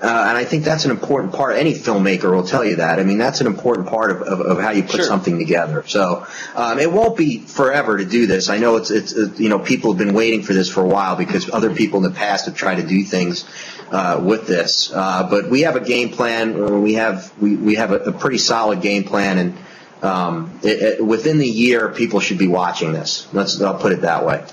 Uh, 0.00 0.26
and 0.28 0.38
I 0.38 0.44
think 0.44 0.64
that's 0.64 0.84
an 0.84 0.92
important 0.92 1.32
part. 1.32 1.56
Any 1.56 1.74
filmmaker 1.74 2.30
will 2.30 2.46
tell 2.46 2.64
you 2.64 2.76
that. 2.76 3.00
I 3.00 3.04
mean, 3.04 3.18
that's 3.18 3.40
an 3.40 3.48
important 3.48 3.88
part 3.88 4.12
of, 4.12 4.22
of, 4.22 4.40
of 4.40 4.60
how 4.60 4.70
you 4.70 4.84
put 4.84 5.02
something 5.02 5.38
together. 5.38 5.82
So 5.88 6.24
um, 6.54 6.78
it 6.78 6.92
won't 6.92 7.16
be 7.16 7.38
forever 7.38 7.98
to 7.98 8.04
do 8.04 8.28
this. 8.28 8.48
I 8.48 8.58
know 8.58 8.76
it's, 8.76 8.92
it's 8.92 9.16
uh, 9.16 9.32
you 9.36 9.48
know 9.48 9.58
people 9.58 9.92
have 9.92 9.98
been 9.98 10.14
waiting 10.14 10.42
for 10.42 10.52
this 10.52 10.70
for 10.70 10.82
a 10.82 10.86
while 10.86 11.16
because 11.16 11.50
other 11.50 11.74
people 11.74 12.04
in 12.04 12.12
the 12.12 12.16
past 12.16 12.46
have 12.46 12.54
tried 12.54 12.76
to 12.76 12.86
do 12.86 13.02
things 13.02 13.44
uh, 13.90 14.20
with 14.22 14.46
this. 14.46 14.92
Uh, 14.92 15.28
but 15.28 15.50
we 15.50 15.62
have 15.62 15.74
a 15.74 15.80
game 15.80 16.10
plan. 16.10 16.80
We 16.80 16.94
have 16.94 17.32
we, 17.40 17.56
we 17.56 17.74
have 17.74 17.90
a, 17.90 17.96
a 17.96 18.12
pretty 18.12 18.38
solid 18.38 18.80
game 18.80 19.02
plan, 19.02 19.38
and 19.38 19.58
um, 20.04 20.60
it, 20.62 20.82
it, 21.00 21.04
within 21.04 21.38
the 21.38 21.48
year, 21.48 21.88
people 21.88 22.20
should 22.20 22.38
be 22.38 22.46
watching 22.46 22.92
this. 22.92 23.26
Let's 23.32 23.60
I'll 23.60 23.78
put 23.78 23.92
it 23.92 24.02
that 24.02 24.24
way. 24.24 24.44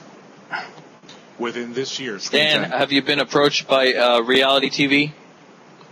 Within 1.37 1.73
this 1.73 1.99
year, 1.99 2.17
Dan, 2.31 2.71
have 2.71 2.91
you 2.91 3.03
been 3.03 3.19
approached 3.19 3.67
by 3.67 3.93
uh, 3.93 4.21
reality 4.21 4.71
TV? 4.71 5.11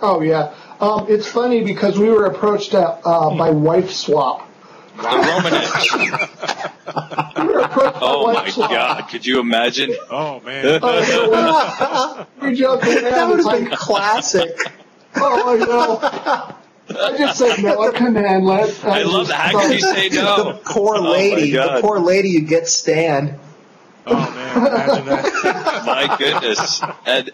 Oh 0.06 0.22
yeah, 0.22 0.54
um, 0.82 1.06
it's 1.08 1.28
funny 1.30 1.64
because 1.64 1.98
we 1.98 2.10
were 2.10 2.26
approached 2.26 2.74
uh, 2.76 2.98
uh, 3.06 3.36
by 3.38 3.52
Wife 3.52 3.90
Swap. 3.90 4.50
The 4.98 5.04
Romanettes. 5.04 6.70
We 7.38 7.48
were 7.48 7.60
approached 7.62 7.94
by 7.96 8.00
oh 8.02 8.24
Wife 8.26 8.36
my 8.36 8.50
Swap. 8.50 8.70
God! 8.70 9.02
Could 9.10 9.26
you 9.26 9.40
imagine? 9.40 9.96
Oh 10.12 10.42
man. 10.42 10.66
You're 12.42 12.54
joking 12.54 12.90
around. 12.96 13.04
That 13.04 13.30
would 13.30 13.40
It's 13.40 13.48
have 13.50 13.60
been 13.62 13.70
like, 13.70 13.80
classic. 13.80 14.52
oh, 15.16 15.56
I 15.56 15.66
know. 15.66 17.00
I 17.02 17.18
just 17.18 17.40
said 17.40 17.64
no. 17.64 17.82
I 17.82 17.92
couldn't 17.92 18.44
let. 18.44 18.84
I 18.86 19.04
love 19.04 19.30
that. 19.30 19.52
How 19.52 19.62
could 19.62 19.72
you 19.72 19.80
say 19.80 20.10
no? 20.10 20.52
The 20.52 20.60
poor 20.66 20.98
Oh, 20.98 21.04
my 21.04 21.10
lady, 21.12 21.52
the 21.52 21.80
poor 21.82 22.00
lady 22.00 22.30
you 22.30 22.42
get 22.42 22.68
Stan. 22.68 23.40
Oh 24.06 24.14
man, 24.14 24.58
imagine 24.68 25.06
that. 25.06 25.84
My 25.86 26.16
goodness. 26.18 26.82
And, 27.06 27.32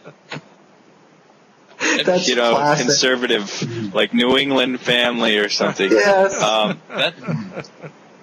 That's 2.05 2.27
you 2.27 2.35
know, 2.35 2.55
classic. 2.55 2.87
conservative, 2.87 3.93
like 3.93 4.13
New 4.13 4.37
England 4.37 4.79
family 4.81 5.37
or 5.37 5.49
something. 5.49 5.89
Yes. 5.91 6.41
Um, 6.41 6.81
that, 6.89 7.13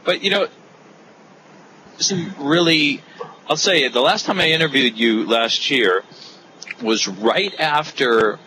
but 0.04 0.22
you 0.22 0.30
know, 0.30 0.48
some 1.98 2.34
really 2.38 3.02
I'll 3.48 3.56
say 3.56 3.84
it. 3.84 3.92
the 3.92 4.00
last 4.00 4.26
time 4.26 4.40
I 4.40 4.50
interviewed 4.50 4.98
you 4.98 5.26
last 5.26 5.70
year 5.70 6.02
was 6.82 7.08
right 7.08 7.54
after 7.58 8.38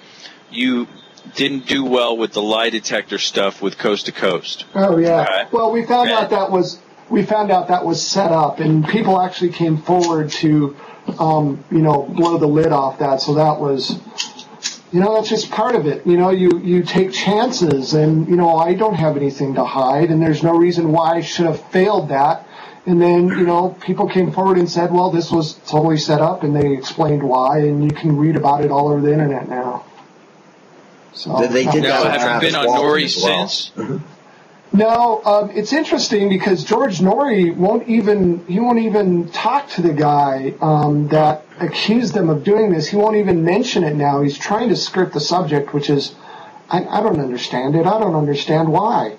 you 0.52 0.88
didn't 1.36 1.66
do 1.68 1.86
well 1.86 2.18
with 2.18 2.34
the 2.34 2.42
lie 2.42 2.70
detector 2.70 3.18
stuff 3.18 3.62
with 3.62 3.78
Coast 3.78 4.08
to 4.08 4.12
Coast. 4.12 4.66
Oh 4.76 4.98
yeah. 4.98 5.24
Right. 5.24 5.52
Well, 5.52 5.72
we 5.72 5.86
found 5.86 6.10
out 6.10 6.32
that 6.32 6.52
was 6.52 6.82
we 7.10 7.24
found 7.26 7.52
out 7.52 7.70
that 7.70 7.86
was 7.86 8.06
set 8.06 8.32
up, 8.32 8.60
and 8.60 8.88
people 8.88 9.20
actually 9.20 9.52
came 9.52 9.78
forward 9.78 10.30
to, 10.32 10.76
um, 11.18 11.64
you 11.72 11.80
know, 11.80 12.04
blow 12.04 12.38
the 12.38 12.48
lid 12.48 12.72
off 12.72 13.00
that. 13.00 13.22
So 13.22 13.36
that 13.36 13.60
was, 13.60 14.00
you 14.92 15.00
know, 15.00 15.16
that's 15.16 15.30
just 15.30 15.52
part 15.52 15.76
of 15.76 15.86
it. 15.86 16.06
You 16.06 16.18
know, 16.18 16.30
you 16.32 16.60
you 16.64 16.84
take 16.84 17.12
chances, 17.12 17.94
and 17.94 18.28
you 18.28 18.36
know, 18.36 18.58
I 18.58 18.74
don't 18.74 18.96
have 18.96 19.18
anything 19.18 19.56
to 19.56 19.64
hide, 19.66 20.10
and 20.10 20.22
there's 20.22 20.44
no 20.44 20.56
reason 20.56 20.92
why 20.92 21.16
I 21.18 21.22
should 21.22 21.46
have 21.46 21.62
failed 21.72 22.10
that. 22.10 22.46
And 22.86 23.00
then, 23.00 23.28
you 23.28 23.46
know, 23.46 23.76
people 23.82 24.08
came 24.08 24.32
forward 24.32 24.58
and 24.58 24.68
said, 24.68 24.92
well, 24.92 25.12
this 25.12 25.30
was 25.32 25.54
totally 25.68 25.98
set 25.98 26.22
up, 26.22 26.44
and 26.44 26.56
they 26.56 26.74
explained 26.74 27.22
why, 27.22 27.60
and 27.60 27.84
you 27.84 27.92
can 27.92 28.18
read 28.18 28.36
about 28.36 28.64
it 28.64 28.72
all 28.72 28.88
over 28.88 29.02
the 29.02 29.12
internet 29.14 29.48
now. 29.48 29.84
So 31.14 31.38
They- 31.40 31.48
they 31.48 31.66
did 31.66 31.84
Now, 31.84 32.04
that 32.04 32.14
with 32.14 32.22
have 32.22 32.44
you 32.44 32.50
been 32.50 32.56
on 32.56 32.66
Walton 32.66 32.86
Nori 32.86 33.24
well. 33.24 33.48
since? 33.48 33.72
No, 34.72 35.24
um, 35.26 35.50
it's 35.52 35.74
interesting 35.74 36.30
because 36.30 36.64
George 36.64 37.00
Noory 37.00 37.56
won't 37.56 37.88
even 37.88 38.46
he 38.46 38.60
won't 38.60 38.80
even 38.80 39.30
talk 39.30 39.68
to 39.72 39.82
the 39.82 39.94
guy 39.94 40.54
um, 40.62 41.08
that 41.08 41.44
accused 41.60 42.14
them 42.14 42.30
of 42.30 42.44
doing 42.44 42.72
this. 42.72 42.88
He 42.88 42.96
won't 42.96 43.16
even 43.16 43.44
mention 43.44 43.84
it 43.84 43.96
now. 43.96 44.22
He's 44.22 44.38
trying 44.38 44.70
to 44.70 44.76
skirt 44.76 45.12
the 45.12 45.20
subject, 45.20 45.74
which 45.74 45.90
is 45.90 46.14
I, 46.70 46.86
I 46.86 47.02
don't 47.02 47.20
understand 47.20 47.76
it. 47.76 47.88
I 47.88 48.00
don't 48.00 48.16
understand 48.16 48.70
why. 48.72 49.18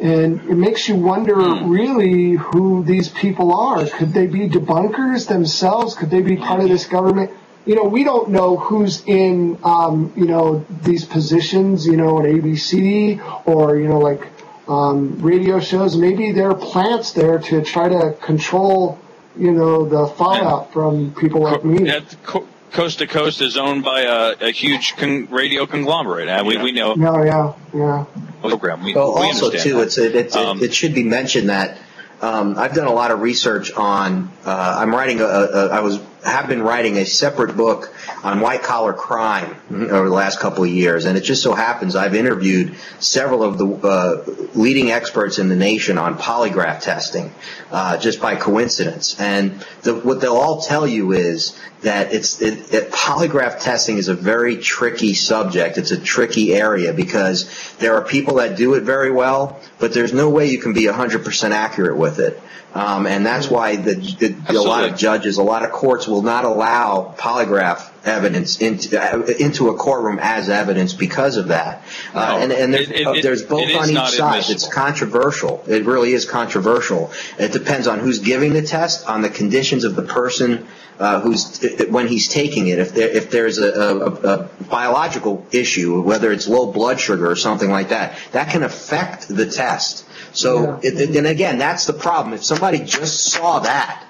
And 0.00 0.40
it 0.50 0.54
makes 0.54 0.88
you 0.88 0.96
wonder 0.96 1.34
really 1.34 2.32
who 2.32 2.84
these 2.84 3.08
people 3.08 3.54
are. 3.54 3.86
Could 3.86 4.12
they 4.12 4.26
be 4.26 4.48
debunkers 4.48 5.28
themselves? 5.28 5.94
Could 5.94 6.10
they 6.10 6.22
be 6.22 6.36
part 6.36 6.60
of 6.60 6.68
this 6.68 6.86
government? 6.86 7.30
You 7.66 7.74
know, 7.74 7.84
we 7.84 8.04
don't 8.04 8.30
know 8.30 8.56
who's 8.56 9.02
in, 9.06 9.58
um, 9.62 10.12
you 10.16 10.26
know, 10.26 10.64
these 10.82 11.04
positions, 11.04 11.86
you 11.86 11.96
know, 11.98 12.18
at 12.18 12.24
ABC 12.24 13.46
or, 13.46 13.76
you 13.76 13.88
know, 13.88 13.98
like 13.98 14.26
um, 14.68 15.20
radio 15.20 15.60
shows. 15.60 15.96
Maybe 15.96 16.32
there 16.32 16.50
are 16.50 16.54
plants 16.54 17.12
there 17.12 17.38
to 17.38 17.62
try 17.62 17.88
to 17.88 18.12
control, 18.20 18.98
you 19.36 19.52
know, 19.52 19.88
the 19.88 20.06
fallout 20.14 20.72
from 20.72 21.14
people 21.14 21.42
like 21.42 21.64
me. 21.64 21.84
That 21.84 22.16
Co- 22.24 22.46
Coast 22.72 22.98
to 23.00 23.06
Coast 23.08 23.40
is 23.42 23.56
owned 23.56 23.82
by 23.84 24.02
a, 24.02 24.36
a 24.48 24.50
huge 24.52 24.96
con- 24.96 25.26
radio 25.30 25.66
conglomerate. 25.66 26.28
and 26.28 26.46
we, 26.46 26.56
we 26.58 26.70
know 26.72 26.94
No, 26.94 27.22
yeah, 27.24 27.52
yeah. 27.74 28.04
program. 28.40 28.84
We, 28.84 28.94
Well, 28.94 29.14
we 29.16 29.26
also 29.26 29.50
too, 29.50 29.74
that. 29.74 29.82
it's 29.82 29.98
it, 29.98 30.14
it's 30.14 30.36
Um, 30.36 30.58
it, 30.58 30.66
it 30.66 30.74
should 30.74 30.94
be 30.94 31.02
mentioned 31.02 31.48
that 31.48 31.78
um, 32.22 32.56
I've 32.58 32.74
done 32.74 32.86
a 32.86 32.92
lot 32.92 33.10
of 33.10 33.20
research 33.22 33.72
on. 33.72 34.30
Uh, 34.44 34.76
I'm 34.78 34.94
writing 34.94 35.20
a, 35.20 35.24
a. 35.24 35.68
I 35.70 35.80
was 35.80 35.98
have 36.24 36.48
been 36.48 36.62
writing 36.62 36.98
a 36.98 37.06
separate 37.06 37.56
book 37.56 37.94
on 38.22 38.40
white 38.40 38.62
collar 38.62 38.92
crime 38.92 39.56
over 39.70 40.08
the 40.08 40.14
last 40.14 40.38
couple 40.40 40.64
of 40.64 40.70
years, 40.70 41.04
and 41.06 41.16
it 41.16 41.22
just 41.22 41.42
so 41.42 41.54
happens 41.54 41.96
I've 41.96 42.14
interviewed 42.14 42.74
several 42.98 43.42
of 43.42 43.58
the 43.58 43.66
uh, 43.66 44.24
leading 44.54 44.90
experts 44.90 45.38
in 45.38 45.48
the 45.48 45.56
nation 45.56 45.96
on 45.98 46.18
polygraph 46.18 46.80
testing, 46.80 47.32
uh, 47.70 47.96
just 47.96 48.20
by 48.20 48.36
coincidence. 48.36 49.18
And 49.18 49.64
the, 49.82 49.94
what 49.94 50.20
they'll 50.20 50.36
all 50.36 50.60
tell 50.60 50.86
you 50.86 51.12
is 51.12 51.58
that 51.82 52.12
it's 52.12 52.42
it, 52.42 52.74
it, 52.74 52.92
polygraph 52.92 53.60
testing 53.60 53.96
is 53.96 54.08
a 54.08 54.14
very 54.14 54.58
tricky 54.58 55.14
subject. 55.14 55.78
It's 55.78 55.90
a 55.90 56.00
tricky 56.00 56.54
area 56.54 56.92
because 56.92 57.48
there 57.78 57.94
are 57.94 58.04
people 58.04 58.34
that 58.34 58.56
do 58.56 58.74
it 58.74 58.82
very 58.82 59.10
well, 59.10 59.60
but 59.78 59.94
there's 59.94 60.12
no 60.12 60.28
way 60.28 60.50
you 60.50 60.58
can 60.58 60.74
be 60.74 60.84
100% 60.84 61.50
accurate 61.50 61.96
with 61.96 62.18
it. 62.18 62.38
Um, 62.72 63.06
and 63.06 63.26
that's 63.26 63.50
why 63.50 63.74
the, 63.76 63.94
the, 63.94 64.28
a 64.48 64.52
lot 64.62 64.84
of 64.84 64.96
judges, 64.96 65.38
a 65.38 65.42
lot 65.42 65.64
of 65.64 65.72
courts 65.72 66.06
will 66.06 66.22
not 66.22 66.44
allow 66.44 67.14
polygraph 67.18 67.90
evidence 68.04 68.60
into, 68.60 68.96
uh, 69.00 69.22
into 69.40 69.70
a 69.70 69.74
courtroom 69.74 70.18
as 70.22 70.48
evidence 70.48 70.92
because 70.94 71.36
of 71.36 71.48
that. 71.48 71.82
Uh, 72.14 72.20
No, 72.20 72.38
and 72.38 72.52
and 72.52 72.72
there's, 72.72 72.88
it- 72.90 72.96
it- 73.00 73.06
uh, 73.08 73.14
there's 73.22 73.42
both 73.42 73.62
on 73.74 73.90
each 73.90 73.96
side. 73.96 74.28
admissible. 74.38 74.54
It's 74.54 74.68
controversial. 74.72 75.64
It 75.66 75.84
really 75.84 76.12
is 76.12 76.24
controversial. 76.24 77.10
It 77.38 77.50
depends 77.52 77.88
on 77.88 77.98
who's 77.98 78.20
giving 78.20 78.52
the 78.52 78.62
test, 78.62 79.08
on 79.08 79.22
the 79.22 79.30
conditions 79.30 79.82
of 79.84 79.96
the 79.96 80.02
person 80.02 80.66
uh, 81.00 81.20
who's 81.20 81.58
when 81.88 82.06
he's 82.08 82.28
taking 82.28 82.68
it. 82.68 82.78
If 82.78 82.94
there 82.94 83.08
if 83.08 83.30
there's 83.30 83.58
a, 83.58 83.68
a, 83.72 84.06
a 84.06 84.48
biological 84.68 85.44
issue, 85.50 86.00
whether 86.02 86.30
it's 86.30 86.46
low 86.46 86.70
blood 86.70 87.00
sugar 87.00 87.28
or 87.30 87.36
something 87.36 87.70
like 87.70 87.88
that, 87.88 88.16
that 88.32 88.50
can 88.50 88.62
affect 88.62 89.26
the 89.28 89.46
test. 89.46 90.04
So, 90.32 90.78
it, 90.82 91.00
it- 91.00 91.16
and 91.16 91.26
again, 91.26 91.58
that's 91.58 91.86
the 91.86 91.92
problem. 91.92 92.34
If 92.34 92.44
somebody 92.44 92.78
just 92.80 93.24
saw 93.32 93.60
that, 93.60 94.04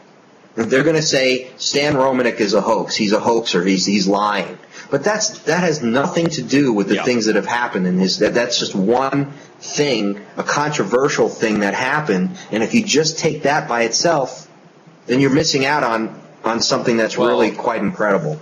they're 0.55 0.83
going 0.83 0.97
to 0.97 1.03
say 1.03 1.51
Stan 1.57 1.95
Romanek 1.95 2.41
is 2.41 2.55
a 2.55 2.61
hoax. 2.61 2.97
He's 2.97 3.13
a 3.13 3.21
hoaxer. 3.21 3.65
He's 3.65 3.87
he's 3.87 4.07
lying. 4.07 4.59
But 4.91 5.05
that's 5.05 5.39
that 5.41 5.61
has 5.61 5.83
nothing 5.83 6.27
to 6.31 6.43
do 6.43 6.73
with 6.73 6.89
the 6.89 6.97
things 7.05 7.27
that 7.27 7.37
have 7.37 7.47
happened 7.47 7.87
in 7.87 7.99
his. 7.99 8.19
That, 8.19 8.35
that's 8.35 8.59
just 8.59 8.75
one 8.75 9.33
thing, 9.61 10.21
a 10.37 10.43
controversial 10.43 11.29
thing 11.29 11.61
that 11.61 11.75
happened. 11.75 12.37
And 12.51 12.63
if 12.65 12.75
you 12.75 12.85
just 12.85 13.19
take 13.19 13.45
that 13.45 13.69
by 13.69 13.83
itself, 13.85 14.51
then 15.07 15.21
you're 15.21 15.31
missing 15.33 15.65
out 15.65 15.85
on 15.85 16.21
on 16.43 16.61
something 16.61 16.97
that's 16.97 17.17
really 17.17 17.53
quite 17.53 17.81
incredible. 17.81 18.41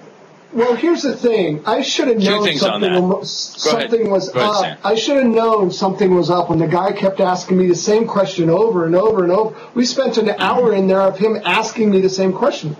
Well, 0.53 0.75
here's 0.77 1.03
the 1.03 1.15
thing. 1.15 1.63
I 1.67 1.83
should 1.83 2.09
have 2.09 2.19
known 2.19 2.57
something, 2.57 2.93
that. 2.93 3.03
wa- 3.03 3.09
Go 3.09 3.17
ahead. 3.17 3.27
something 3.27 4.11
was 4.11 4.29
ahead, 4.35 4.43
up. 4.43 4.57
Sam. 4.57 4.79
I 4.83 4.95
should 4.95 5.17
have 5.19 5.27
known 5.27 5.71
something 5.71 6.15
was 6.15 6.31
up 6.31 6.49
when 6.49 6.59
the 6.59 6.67
guy 6.67 6.93
kept 6.93 7.21
asking 7.21 7.59
me 7.59 7.69
the 7.69 7.75
same 7.75 8.07
question 8.07 8.49
over 8.49 8.87
and 8.87 8.95
over 8.97 9.25
and 9.25 9.33
over. 9.33 9.55
We 9.75 9.85
spent 9.85 10.17
an 10.17 10.27
mm-hmm. 10.27 10.41
hour 10.41 10.73
in 10.73 10.87
there 10.89 11.03
of 11.03 11.19
him 11.19 11.39
asking 11.45 11.91
me 11.91 12.01
the 12.01 12.09
same 12.09 12.33
question. 12.33 12.77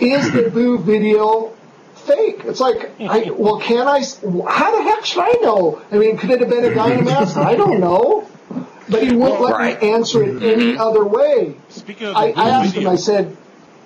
Is 0.00 0.30
the 0.32 0.50
Boo 0.54 0.78
video 0.78 1.54
fake? 1.94 2.42
It's 2.44 2.60
like, 2.60 2.90
I, 3.00 3.30
well, 3.34 3.58
can 3.58 3.88
I? 3.88 4.00
s- 4.00 4.20
How 4.20 4.76
the 4.76 4.82
heck 4.82 5.04
should 5.06 5.22
I 5.22 5.32
know? 5.40 5.80
I 5.90 5.96
mean, 5.96 6.18
could 6.18 6.30
it 6.30 6.40
have 6.40 6.50
been 6.50 6.64
a 6.66 6.74
guy 6.74 6.92
in 6.92 7.00
a 7.00 7.04
mask? 7.04 7.38
I 7.38 7.54
don't 7.54 7.80
know. 7.80 8.28
But 8.90 9.02
he 9.02 9.14
wouldn't 9.14 9.40
let 9.40 9.80
me 9.82 9.88
answer 9.90 10.22
it 10.22 10.34
mm-hmm. 10.36 10.44
any 10.44 10.78
other 10.78 11.04
way. 11.04 11.56
Speaking 11.68 12.08
of 12.08 12.16
I, 12.16 12.32
the 12.32 12.38
I 12.38 12.44
Boo 12.44 12.50
asked 12.50 12.74
him. 12.74 12.88
I 12.88 12.96
said, 12.96 13.36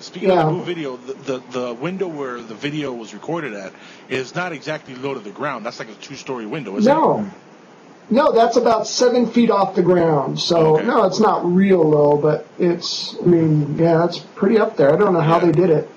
Speaking 0.03 0.31
Yeah. 0.31 0.49
of 0.49 0.57
the 0.59 0.65
video, 0.65 0.97
the, 0.97 1.13
the 1.15 1.43
the 1.61 1.75
window 1.75 2.09
where 2.09 2.41
the 2.41 2.55
video 2.57 2.93
was 2.93 3.15
recorded 3.15 3.55
at 3.55 3.73
is 4.09 4.35
not 4.35 4.53
exactly 4.53 4.97
low 4.97 5.15
to 5.15 5.21
the 5.21 5.31
ground. 5.31 5.65
That's 5.65 5.79
like 5.79 5.91
a 5.91 5.95
two-story 5.95 6.45
window, 6.45 6.77
isn't 6.77 6.93
No. 6.93 7.21
it? 7.21 7.27
No, 8.11 8.33
that's 8.33 8.57
about 8.57 8.89
seven 8.89 9.29
feet 9.29 9.49
off 9.49 9.77
the 9.77 9.83
ground. 9.83 10.41
So 10.41 10.77
no, 10.79 11.05
it's 11.05 11.21
not 11.21 11.47
real 11.47 11.89
low, 11.89 12.17
but 12.17 12.47
it's. 12.59 13.15
I 13.23 13.27
mean, 13.27 13.79
yeah, 13.79 14.05
it's 14.05 14.19
pretty 14.19 14.59
up 14.59 14.77
there. 14.77 14.93
I 14.93 14.97
don't 14.97 15.15
know 15.15 15.21
how 15.21 15.39
they 15.39 15.53
did 15.53 15.71
it. 15.71 15.89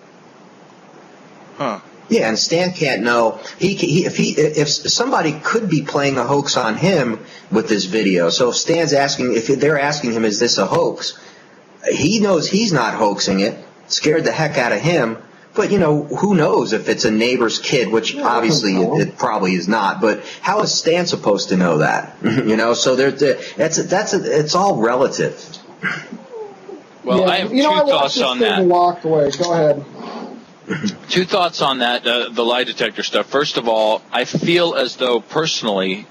Huh. 1.58 1.80
Yeah, 2.08 2.30
and 2.30 2.38
Stan 2.38 2.74
can't 2.74 3.02
know. 3.02 3.40
He, 3.58 3.74
he 3.74 4.06
if 4.06 4.16
he 4.18 4.34
if 4.34 4.70
somebody 4.70 5.40
could 5.44 5.68
be 5.68 5.82
playing 5.82 6.18
a 6.20 6.24
hoax 6.24 6.58
on 6.58 6.76
him 6.76 7.26
with 7.52 7.68
this 7.68 7.86
video. 7.86 8.30
So 8.30 8.50
if 8.50 8.56
Stan's 8.56 8.94
asking, 8.94 9.34
if 9.36 9.48
they're 9.48 9.80
asking 9.80 10.14
him, 10.14 10.24
is 10.26 10.40
this 10.40 10.60
a 10.60 10.68
hoax? 10.68 11.18
He 11.92 12.20
knows 12.20 12.48
he's 12.48 12.72
not 12.72 12.94
hoaxing 12.94 13.40
it. 13.40 13.58
Scared 13.88 14.24
the 14.24 14.32
heck 14.32 14.58
out 14.58 14.72
of 14.72 14.80
him. 14.80 15.18
But 15.54 15.72
you 15.72 15.80
know, 15.80 16.04
who 16.04 16.36
knows 16.36 16.74
if 16.74 16.90
it's 16.90 17.06
a 17.06 17.12
neighbor's 17.12 17.60
kid, 17.60 17.90
which 17.90 18.18
obviously 18.18 18.76
it, 18.76 19.08
it 19.08 19.18
probably 19.18 19.54
is 19.54 19.68
not. 19.70 20.02
But 20.02 20.24
how 20.42 20.62
is 20.62 20.74
Stan 20.74 21.06
supposed 21.06 21.50
to 21.50 21.58
know 21.58 21.78
that? 21.78 22.18
you 22.24 22.58
know, 22.58 22.74
so 22.74 22.96
there, 22.96 23.12
that's 23.12 23.78
a, 23.78 23.84
that's 23.84 24.14
a, 24.14 24.40
it's 24.40 24.54
all 24.54 24.78
relative. 24.78 25.58
Well, 27.06 27.20
yeah, 27.20 27.26
I 27.26 27.36
have 27.38 27.54
you 27.54 27.64
know, 27.64 27.70
two 27.70 27.76
I 27.76 27.84
watched 27.84 27.90
thoughts 27.90 28.16
this 28.16 28.24
on 28.24 28.40
that. 28.40 28.60
and 28.60 28.70
walked 28.70 29.06
away. 29.06 29.32
Go 29.32 29.54
ahead. 29.54 29.86
Two 31.10 31.26
thoughts 31.26 31.62
on 31.62 31.80
that, 31.80 32.08
uh, 32.08 32.30
the 32.30 32.44
lie 32.44 32.64
detector 32.64 33.04
stuff. 33.04 33.28
First 33.28 33.58
of 33.58 33.68
all, 33.68 34.02
I 34.12 34.26
feel 34.26 34.74
as 34.74 34.96
though 34.96 35.20
personally, 35.20 36.08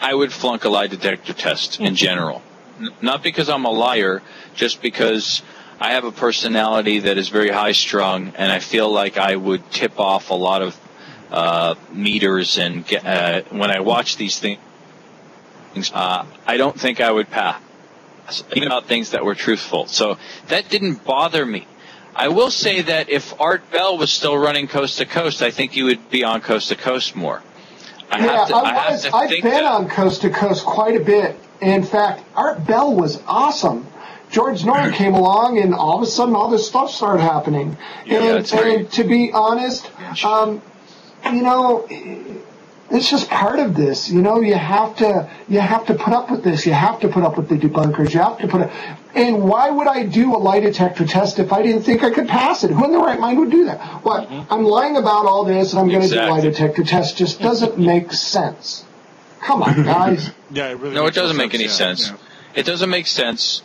I 0.00 0.14
would 0.14 0.32
flunk 0.32 0.64
a 0.64 0.70
lie 0.70 0.86
detector 0.86 1.34
test 1.34 1.78
in 1.78 1.94
general. 1.94 2.42
N- 2.80 2.88
not 3.02 3.22
because 3.22 3.50
I'm 3.50 3.66
a 3.66 3.70
liar, 3.70 4.22
just 4.54 4.80
because 4.80 5.42
I 5.78 5.92
have 5.92 6.04
a 6.04 6.12
personality 6.12 7.00
that 7.00 7.18
is 7.18 7.28
very 7.28 7.50
high 7.50 7.72
strung, 7.72 8.32
and 8.36 8.50
I 8.50 8.60
feel 8.60 8.90
like 8.90 9.18
I 9.18 9.36
would 9.36 9.70
tip 9.70 10.00
off 10.00 10.30
a 10.30 10.34
lot 10.34 10.62
of 10.62 10.80
uh, 11.30 11.74
meters. 11.92 12.58
And 12.58 12.86
get, 12.86 13.04
uh, 13.04 13.42
when 13.50 13.70
I 13.70 13.80
watch 13.80 14.16
these 14.16 14.38
things, 14.38 14.58
uh, 15.92 16.24
I 16.46 16.56
don't 16.56 16.78
think 16.78 17.00
I 17.00 17.10
would 17.10 17.28
pass, 17.28 17.60
even 18.54 18.68
about 18.68 18.86
things 18.86 19.10
that 19.10 19.24
were 19.24 19.34
truthful. 19.34 19.86
So 19.86 20.16
that 20.48 20.68
didn't 20.70 21.04
bother 21.04 21.44
me. 21.44 21.66
I 22.14 22.28
will 22.28 22.50
say 22.50 22.80
that 22.80 23.10
if 23.10 23.38
Art 23.38 23.70
Bell 23.70 23.98
was 23.98 24.10
still 24.10 24.38
running 24.38 24.68
Coast 24.68 24.96
to 24.98 25.04
Coast, 25.04 25.42
I 25.42 25.50
think 25.50 25.76
you 25.76 25.84
would 25.84 26.08
be 26.10 26.24
on 26.24 26.40
Coast 26.40 26.70
to 26.70 26.76
Coast 26.76 27.14
more. 27.14 27.42
I 28.10 28.24
yeah, 28.24 28.36
have 28.38 28.48
to, 28.48 28.54
I 28.54 28.60
I 28.60 28.72
have 28.74 29.02
to 29.02 29.14
I've 29.14 29.28
think 29.28 29.42
been 29.42 29.52
that. 29.52 29.64
on 29.64 29.88
coast 29.88 30.22
to 30.22 30.30
coast 30.30 30.64
quite 30.64 30.96
a 30.96 31.04
bit. 31.04 31.36
In 31.60 31.82
fact, 31.82 32.22
Art 32.34 32.64
Bell 32.66 32.94
was 32.94 33.20
awesome. 33.26 33.86
George 34.30 34.62
Noory 34.62 34.92
came 34.92 35.14
along, 35.14 35.58
and 35.58 35.74
all 35.74 35.96
of 35.96 36.02
a 36.02 36.06
sudden, 36.06 36.34
all 36.34 36.50
this 36.50 36.66
stuff 36.66 36.90
started 36.90 37.22
happening. 37.22 37.76
Yeah, 38.04 38.18
and, 38.18 38.38
that's 38.38 38.52
right. 38.52 38.78
and 38.78 38.92
to 38.92 39.04
be 39.04 39.30
honest, 39.32 39.90
um, 40.24 40.60
you 41.24 41.42
know, 41.42 41.86
it's 42.90 43.10
just 43.10 43.28
part 43.28 43.58
of 43.58 43.74
this. 43.74 44.10
You 44.10 44.22
know, 44.22 44.40
you 44.40 44.54
have 44.54 44.96
to 44.96 45.30
you 45.48 45.60
have 45.60 45.86
to 45.86 45.94
put 45.94 46.12
up 46.12 46.30
with 46.30 46.44
this. 46.44 46.66
You 46.66 46.72
have 46.72 47.00
to 47.00 47.08
put 47.08 47.22
up 47.22 47.36
with 47.36 47.48
the 47.48 47.56
debunkers. 47.56 48.12
You 48.14 48.20
have 48.20 48.38
to 48.38 48.48
put 48.48 48.62
up. 48.62 48.72
And 49.14 49.44
why 49.44 49.70
would 49.70 49.86
I 49.86 50.04
do 50.04 50.36
a 50.36 50.38
lie 50.38 50.60
detector 50.60 51.06
test 51.06 51.38
if 51.38 51.52
I 51.52 51.62
didn't 51.62 51.82
think 51.82 52.02
I 52.04 52.10
could 52.10 52.28
pass 52.28 52.64
it? 52.64 52.70
Who 52.70 52.84
in 52.84 52.92
the 52.92 52.98
right 52.98 53.18
mind 53.18 53.38
would 53.38 53.50
do 53.50 53.64
that? 53.64 54.04
What? 54.04 54.28
I'm 54.30 54.64
lying 54.64 54.96
about 54.96 55.26
all 55.26 55.44
this, 55.44 55.72
and 55.72 55.80
I'm 55.80 55.88
going 55.88 56.02
to 56.02 56.08
do 56.08 56.20
a 56.20 56.28
lie 56.28 56.40
detector 56.40 56.84
test. 56.84 57.16
Just 57.16 57.40
doesn't 57.40 57.78
make 57.78 58.12
sense. 58.12 58.84
Come 59.40 59.62
on, 59.62 59.82
guys. 59.82 60.30
Yeah, 60.48 60.68
it 60.68 60.78
really 60.78 60.94
no, 60.94 61.06
it 61.06 61.14
doesn't 61.14 61.36
make 61.36 61.50
sense, 61.50 61.60
any 61.60 61.68
sense. 61.68 62.08
yeah. 62.08 62.16
It 62.54 62.66
doesn't 62.66 62.88
make 62.88 63.08
sense. 63.08 63.62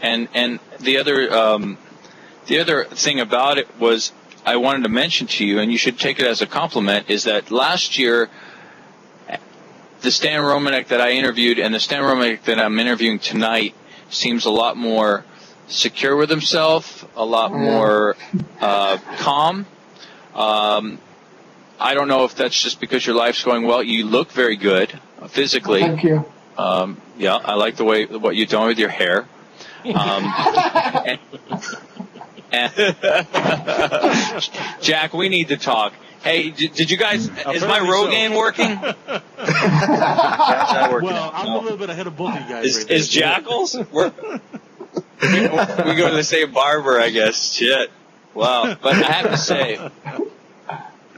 And 0.00 0.28
and 0.34 0.60
the 0.80 0.98
other 0.98 1.32
um, 1.32 1.78
the 2.46 2.60
other 2.60 2.84
thing 2.84 3.20
about 3.20 3.58
it 3.58 3.68
was 3.78 4.12
I 4.44 4.56
wanted 4.56 4.84
to 4.84 4.88
mention 4.88 5.26
to 5.26 5.44
you, 5.44 5.58
and 5.58 5.70
you 5.70 5.78
should 5.78 5.98
take 5.98 6.20
it 6.20 6.26
as 6.26 6.40
a 6.40 6.46
compliment, 6.46 7.10
is 7.10 7.24
that 7.24 7.50
last 7.50 7.98
year 7.98 8.30
the 10.00 10.10
Stan 10.10 10.40
Romanek 10.40 10.88
that 10.88 11.00
I 11.00 11.10
interviewed 11.12 11.58
and 11.58 11.74
the 11.74 11.80
Stan 11.80 12.02
Romanek 12.02 12.44
that 12.44 12.60
I'm 12.60 12.78
interviewing 12.78 13.18
tonight 13.18 13.74
seems 14.10 14.46
a 14.46 14.50
lot 14.50 14.76
more 14.76 15.24
secure 15.66 16.16
with 16.16 16.30
himself, 16.30 17.06
a 17.16 17.24
lot 17.24 17.52
more 17.52 18.16
uh, 18.60 18.98
calm. 19.18 19.66
Um, 20.34 20.98
I 21.80 21.94
don't 21.94 22.08
know 22.08 22.24
if 22.24 22.34
that's 22.34 22.60
just 22.60 22.80
because 22.80 23.06
your 23.06 23.16
life's 23.16 23.42
going 23.44 23.66
well. 23.66 23.82
You 23.82 24.06
look 24.06 24.30
very 24.30 24.56
good 24.56 24.98
physically. 25.28 25.80
Thank 25.80 26.04
you. 26.04 26.24
Um, 26.56 27.00
yeah, 27.18 27.36
I 27.36 27.54
like 27.54 27.76
the 27.76 27.84
way 27.84 28.06
what 28.06 28.34
you're 28.34 28.46
doing 28.46 28.66
with 28.68 28.78
your 28.78 28.88
hair. 28.88 29.28
Um, 29.84 30.24
and, 31.06 31.18
and 32.52 32.72
Jack, 34.80 35.12
we 35.14 35.28
need 35.28 35.48
to 35.48 35.56
talk. 35.56 35.92
Hey, 36.22 36.50
did, 36.50 36.74
did 36.74 36.90
you 36.90 36.96
guys? 36.96 37.26
is 37.26 37.30
my 37.30 37.44
Apparently 37.54 37.88
so. 37.88 38.06
Rogaine 38.06 38.36
working? 38.36 38.80
well, 41.04 41.30
I'm 41.32 41.52
a 41.52 41.58
little 41.60 41.78
bit 41.78 41.90
ahead 41.90 42.06
of 42.06 42.16
both 42.16 42.34
of 42.34 42.42
you 42.42 42.48
guys. 42.48 42.64
Is, 42.64 42.78
right 42.78 42.88
there. 42.88 42.96
is 42.96 43.08
Jackals? 43.08 43.76
We're, 43.92 44.12
we, 45.22 45.40
we 45.40 45.94
go 45.96 46.08
to 46.10 46.16
the 46.16 46.24
same 46.24 46.52
barber, 46.52 47.00
I 47.00 47.10
guess. 47.10 47.52
Shit. 47.54 47.90
Wow. 48.34 48.76
But 48.80 48.94
I 48.94 49.12
have 49.12 49.30
to 49.30 49.36
say, 49.36 49.90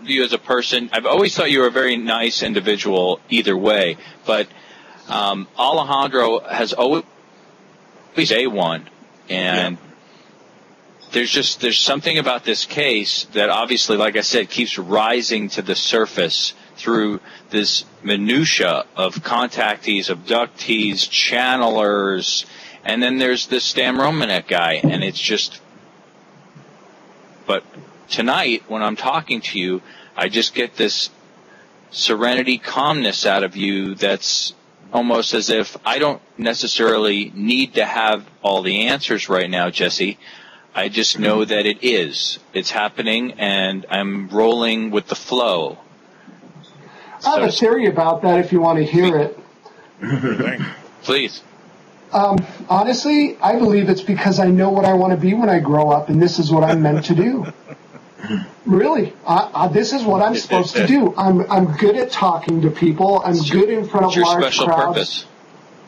you 0.02 0.24
as 0.24 0.32
a 0.32 0.38
person, 0.38 0.90
I've 0.92 1.06
always 1.06 1.34
thought 1.34 1.50
you 1.50 1.60
were 1.60 1.68
a 1.68 1.72
very 1.72 1.96
nice 1.96 2.42
individual 2.42 3.20
either 3.28 3.56
way, 3.56 3.96
but 4.26 4.48
um, 5.08 5.48
Alejandro 5.58 6.40
has 6.40 6.72
always 6.72 7.04
a 8.16 8.46
one, 8.46 8.88
and 9.28 9.78
there's 11.12 11.30
just 11.30 11.60
there's 11.60 11.78
something 11.78 12.18
about 12.18 12.44
this 12.44 12.64
case 12.64 13.24
that 13.32 13.48
obviously, 13.48 13.96
like 13.96 14.16
I 14.16 14.20
said, 14.20 14.50
keeps 14.50 14.78
rising 14.78 15.48
to 15.50 15.62
the 15.62 15.74
surface 15.74 16.54
through 16.76 17.20
this 17.50 17.84
minutia 18.02 18.84
of 18.96 19.16
contactees, 19.16 20.14
abductees, 20.14 21.08
channelers, 21.08 22.46
and 22.84 23.02
then 23.02 23.18
there's 23.18 23.46
this 23.48 23.64
Stan 23.64 23.96
Romanek 23.96 24.48
guy, 24.48 24.74
and 24.74 25.02
it's 25.02 25.20
just. 25.20 25.60
But 27.46 27.64
tonight, 28.08 28.64
when 28.68 28.82
I'm 28.82 28.96
talking 28.96 29.40
to 29.40 29.58
you, 29.58 29.82
I 30.16 30.28
just 30.28 30.54
get 30.54 30.76
this 30.76 31.10
serenity, 31.90 32.58
calmness 32.58 33.26
out 33.26 33.42
of 33.42 33.56
you 33.56 33.94
that's 33.96 34.54
almost 34.92 35.34
as 35.34 35.50
if 35.50 35.76
I 35.84 35.98
don't 35.98 36.20
necessarily 36.38 37.30
need 37.34 37.74
to 37.74 37.84
have 37.84 38.26
all 38.42 38.62
the 38.62 38.88
answers 38.88 39.28
right 39.28 39.48
now, 39.48 39.70
Jesse. 39.70 40.18
I 40.74 40.88
just 40.88 41.18
know 41.18 41.44
that 41.44 41.66
it 41.66 41.82
is. 41.82 42.38
It's 42.52 42.70
happening, 42.70 43.32
and 43.32 43.86
I'm 43.90 44.28
rolling 44.28 44.90
with 44.90 45.08
the 45.08 45.16
flow. 45.16 45.78
I 47.26 47.40
have 47.40 47.48
a 47.48 47.52
theory 47.52 47.86
about 47.86 48.22
that 48.22 48.38
if 48.38 48.52
you 48.52 48.60
want 48.60 48.78
to 48.78 48.84
hear 48.84 49.16
it. 49.18 49.38
Please. 51.02 51.42
Um, 52.12 52.38
honestly, 52.68 53.36
I 53.40 53.58
believe 53.58 53.88
it's 53.88 54.02
because 54.02 54.40
I 54.40 54.46
know 54.46 54.70
what 54.70 54.84
I 54.84 54.94
want 54.94 55.12
to 55.12 55.16
be 55.16 55.34
when 55.34 55.48
I 55.48 55.60
grow 55.60 55.90
up, 55.90 56.08
and 56.08 56.20
this 56.20 56.38
is 56.38 56.50
what 56.50 56.64
I'm 56.64 56.82
meant 56.82 57.04
to 57.06 57.14
do. 57.14 57.46
Really, 58.66 59.14
I, 59.26 59.50
I, 59.54 59.68
this 59.68 59.92
is 59.92 60.04
what 60.04 60.20
I'm 60.20 60.34
supposed 60.36 60.76
to 60.76 60.86
do. 60.86 61.14
I'm 61.16 61.50
I'm 61.50 61.76
good 61.78 61.96
at 61.96 62.10
talking 62.10 62.60
to 62.62 62.70
people. 62.70 63.22
I'm 63.24 63.38
good 63.38 63.70
in 63.70 63.86
front 63.86 64.06
of 64.06 64.14
your 64.14 64.24
large 64.26 64.42
special 64.42 64.66
crowds. 64.66 64.86
purpose. 64.86 65.26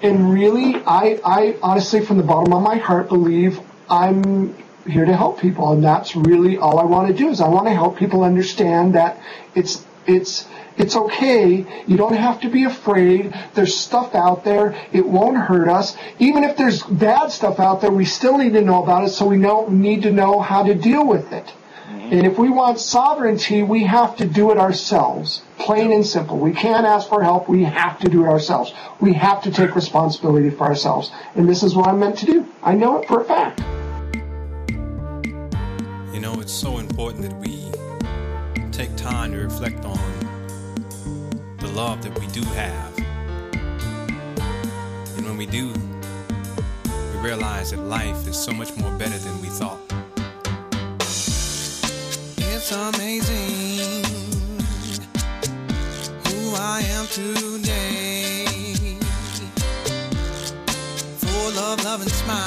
And 0.01 0.33
really, 0.33 0.77
I 0.77 1.21
I 1.25 1.57
honestly, 1.63 2.05
from 2.05 2.17
the 2.17 2.23
bottom 2.23 2.53
of 2.53 2.63
my 2.63 2.77
heart, 2.77 3.09
believe 3.09 3.61
I'm 3.91 4.57
here 4.87 5.05
to 5.05 5.15
help 5.15 5.39
people, 5.39 5.73
and 5.73 5.85
that's 5.85 6.17
really 6.17 6.57
all 6.57 6.79
I 6.79 6.85
want 6.85 7.09
to 7.09 7.15
do. 7.15 7.29
Is 7.29 7.41
I 7.41 7.49
want 7.49 7.67
to 7.67 7.75
help 7.75 7.99
people 7.99 8.25
understand 8.25 8.95
that 8.95 9.21
it's 9.55 9.85
it's 10.07 10.47
it's 10.79 10.97
okay. 10.97 11.85
You 11.87 11.97
don't 11.99 12.17
have 12.17 12.41
to 12.41 12.49
be 12.49 12.65
afraid. 12.65 13.35
There's 13.55 13.77
stuff 13.77 14.15
out 14.15 14.45
there. 14.45 14.75
It 14.93 15.07
won't 15.07 15.37
hurt 15.37 15.69
us. 15.69 15.95
Even 16.19 16.43
if 16.43 16.57
there's 16.57 16.83
bad 16.83 17.31
stuff 17.31 17.61
out 17.61 17.83
there, 17.83 17.91
we 17.91 18.07
still 18.07 18.39
need 18.39 18.55
to 18.55 18.63
know 18.63 18.83
about 18.83 19.05
it. 19.05 19.11
So 19.11 19.27
we 19.27 19.37
know 19.37 19.69
need 19.69 20.03
to 20.03 20.11
know 20.11 20.41
how 20.41 20.63
to 20.63 20.75
deal 20.75 21.07
with 21.07 21.33
it. 21.33 21.53
Mm-hmm. 21.93 22.13
And 22.13 22.27
if 22.27 22.39
we 22.39 22.49
want 22.49 22.79
sovereignty, 22.81 23.63
we 23.63 23.85
have 23.85 24.17
to 24.17 24.25
do 24.27 24.51
it 24.51 24.57
ourselves. 24.57 25.43
Plain 25.59 25.93
and 25.93 26.07
simple. 26.07 26.39
We 26.39 26.53
can't 26.53 26.87
ask 26.87 27.07
for 27.07 27.23
help. 27.23 27.51
We 27.51 27.65
have 27.65 27.99
to 28.01 28.09
do 28.09 28.25
it 28.25 28.29
ourselves. 28.29 28.73
We 29.01 29.13
have 29.13 29.43
to 29.43 29.51
take 29.51 29.75
responsibility 29.75 30.49
for 30.49 30.65
ourselves. 30.65 31.13
And 31.35 31.47
this 31.47 31.63
is 31.63 31.75
what 31.75 31.89
I'm 31.89 32.01
meant 32.01 32.17
to 32.19 32.27
do. 32.27 32.49
I 32.63 32.75
know 32.75 33.03
it 33.03 33.09
for 33.09 33.21
a 33.21 33.25
fact. 33.25 33.61
You 36.15 36.21
know, 36.21 36.41
it's 36.41 36.53
so 36.53 36.79
important 36.79 37.29
that 37.29 37.39
we 37.39 37.71
take 38.71 38.97
time 38.97 39.33
to 39.33 39.39
reflect 39.39 39.85
on 39.85 39.99
the 41.59 41.69
love 41.69 42.03
that 42.03 42.19
we 42.19 42.27
do 42.29 42.43
have. 42.43 42.99
And 45.19 45.27
when 45.27 45.37
we 45.37 45.45
do, 45.45 45.75
we 46.87 47.21
realize 47.21 47.73
that 47.73 47.81
life 47.81 48.27
is 48.27 48.37
so 48.39 48.53
much 48.53 48.75
more 48.77 48.91
better 48.97 49.19
than 49.19 49.43
we 49.43 49.49
thought. 49.49 49.92
It's 52.65 52.71
amazing 52.71 54.05
who 56.27 56.55
I 56.55 56.81
am 56.95 57.07
today. 57.09 58.47
Full 61.19 61.59
of 61.59 61.85
love 61.85 62.03
and 62.03 62.11
smiles. 62.13 62.47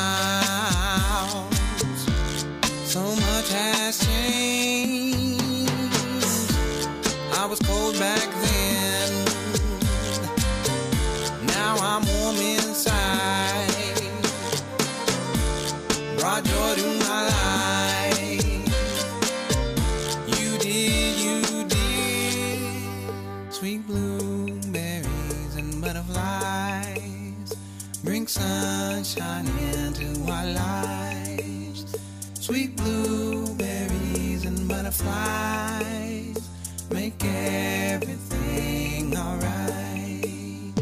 So 2.85 3.01
much 3.03 3.49
has 3.51 3.99
changed. 4.07 5.27
I 7.33 7.45
was 7.45 7.59
cold 7.59 7.99
back 7.99 8.29
then. 8.45 9.25
Now 11.45 11.75
I'm 11.81 12.05
warm 12.07 12.37
inside. 12.37 13.67
Brought 16.17 16.45
joy 16.45 16.75
to 16.75 17.04
sunshine 29.15 29.47
into 29.59 30.31
our 30.31 30.45
lives. 30.45 31.95
Sweet 32.33 32.75
blueberries 32.75 34.45
and 34.45 34.67
butterflies 34.67 36.49
make 36.91 37.23
everything 37.23 39.15
alright. 39.17 40.73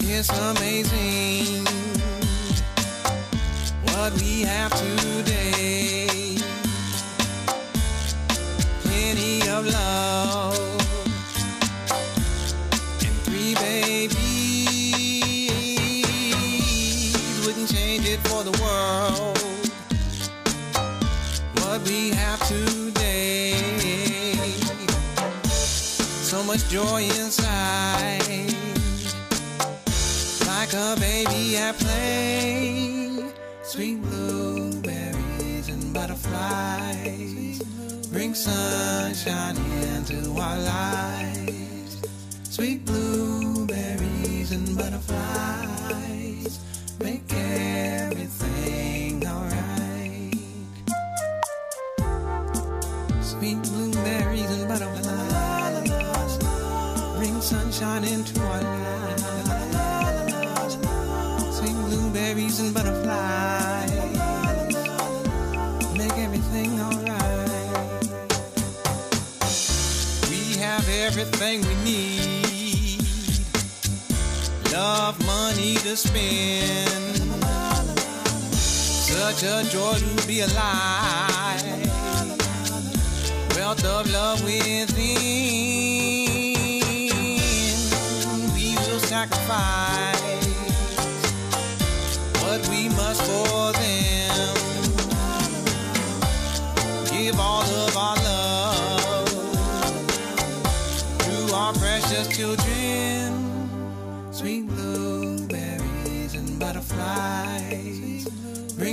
It's 0.00 0.30
amazing 0.30 1.64
what 3.84 4.12
we 4.14 4.42
have 4.42 4.72
today. 4.74 6.38
Plenty 8.82 9.48
of 9.48 9.66
love 9.66 10.55
it 18.16 18.28
for 18.28 18.42
the 18.42 18.54
world. 18.62 19.38
What 21.60 21.80
we 21.88 22.10
have 22.10 22.40
today. 22.48 23.52
So 26.30 26.42
much 26.44 26.68
joy 26.68 27.02
inside. 27.20 28.54
Like 30.46 30.72
a 30.72 30.96
baby 30.98 31.56
at 31.56 31.76
play. 31.78 33.32
Sweet 33.62 34.00
blueberries 34.02 35.68
and 35.68 35.92
butterflies 35.92 37.62
bring 38.12 38.34
sunshine 38.34 39.56
into 39.82 40.18
our 40.40 40.58
lives. 40.58 42.02
Sweet 42.44 42.84
blueberries 42.84 44.52
and 44.52 44.76
butterflies 44.76 45.75
everything 47.46 49.26
alright. 49.26 50.34
Sweet 53.22 53.62
blueberries 53.62 54.50
and 54.50 54.68
butterflies 54.68 56.38
bring 57.16 57.40
sunshine 57.40 58.04
into 58.04 58.40
our 58.40 58.62
lives. 58.62 59.22
Sweet 61.56 61.76
blueberries 61.86 62.60
and 62.60 62.74
butterflies 62.74 63.90
make 65.96 66.16
everything 66.18 66.80
alright. 66.80 67.16
We 70.30 70.56
have 70.60 70.88
everything 70.88 71.62
we 71.62 71.74
need. 71.84 72.46
Love, 74.72 75.18
money 75.24 75.74
to 75.76 75.96
spend 75.96 77.25
such 79.28 79.42
a 79.42 79.68
joy 79.68 79.94
to 79.94 80.26
be 80.28 80.40
alive. 80.42 81.60
Wealth 83.56 83.84
of 83.84 84.08
love 84.12 84.44
within. 84.44 84.86
We 88.54 88.76
will 88.76 89.00
sacrifice 89.00 90.46
what 92.40 92.68
we 92.68 92.88
must 92.90 93.22
for 93.22 93.72
them. 93.72 94.54
Give 97.10 97.40
all 97.40 97.64
of 97.64 97.96
our 97.96 98.16
love 98.30 99.28
to 101.18 101.52
our 101.52 101.72
precious 101.72 102.28
children. 102.28 102.85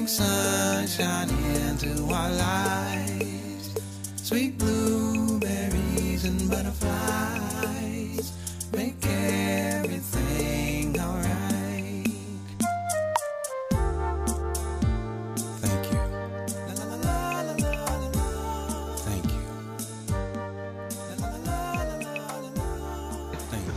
Bring 0.03 0.07
sunshine 0.07 1.29
into 1.29 2.03
our 2.13 2.31
lives. 2.31 3.73
Sweet 4.17 4.57
blueberries 4.57 6.25
and 6.25 6.49
butterflies 6.49 6.62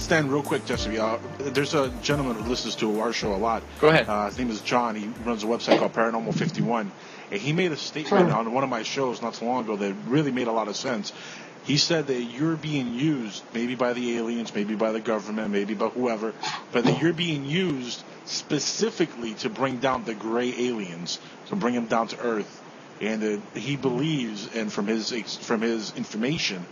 Stan, 0.07 0.31
real 0.31 0.41
quick, 0.41 0.65
Jesse. 0.67 1.01
Uh, 1.01 1.19
there's 1.41 1.75
a 1.75 1.89
gentleman 2.01 2.37
who 2.37 2.49
listens 2.49 2.77
to 2.77 3.01
our 3.01 3.13
show 3.13 3.35
a 3.35 3.37
lot. 3.37 3.65
Go 3.81 3.89
ahead. 3.89 4.09
Uh, 4.09 4.27
his 4.27 4.39
name 4.39 4.51
is 4.51 4.61
John. 4.61 4.95
He 4.95 5.09
runs 5.25 5.43
a 5.43 5.49
website 5.49 5.81
called 5.81 5.95
Paranormal 5.95 6.33
51. 6.33 6.93
And 7.33 7.41
he 7.41 7.53
made 7.53 7.73
a 7.73 7.77
statement 7.77 8.31
on 8.31 8.53
one 8.53 8.63
of 8.63 8.71
my 8.71 8.85
shows 8.85 9.21
not 9.21 9.35
so 9.35 9.47
long 9.47 9.65
ago 9.65 9.75
that 9.75 9.93
really 10.07 10.31
made 10.31 10.47
a 10.47 10.53
lot 10.53 10.69
of 10.69 10.77
sense. 10.77 11.13
He 11.65 11.77
said 11.77 12.07
that 12.07 12.23
you're 12.23 12.55
being 12.55 12.95
used, 12.95 13.43
maybe 13.53 13.75
by 13.75 13.95
the 13.95 14.17
aliens, 14.17 14.55
maybe 14.55 14.77
by 14.77 14.93
the 14.93 15.01
government, 15.01 15.51
maybe 15.51 15.75
by 15.75 15.89
whoever, 15.89 16.35
but 16.71 16.85
that 16.85 17.03
you're 17.03 17.13
being 17.13 17.45
used 17.45 18.01
specifically 18.27 19.35
to 19.35 19.51
bring 19.51 19.79
down 19.79 20.05
the 20.05 20.15
gray 20.15 20.55
aliens, 20.69 21.19
to 21.47 21.57
bring 21.57 21.75
them 21.75 21.87
down 21.87 22.07
to 22.07 22.21
Earth. 22.21 22.63
And 23.01 23.23
that 23.23 23.41
he 23.57 23.75
believes, 23.75 24.55
and 24.55 24.73
from 24.73 24.87
his 24.87 25.11
from 25.39 25.63
his 25.63 25.93
information, 25.97 26.65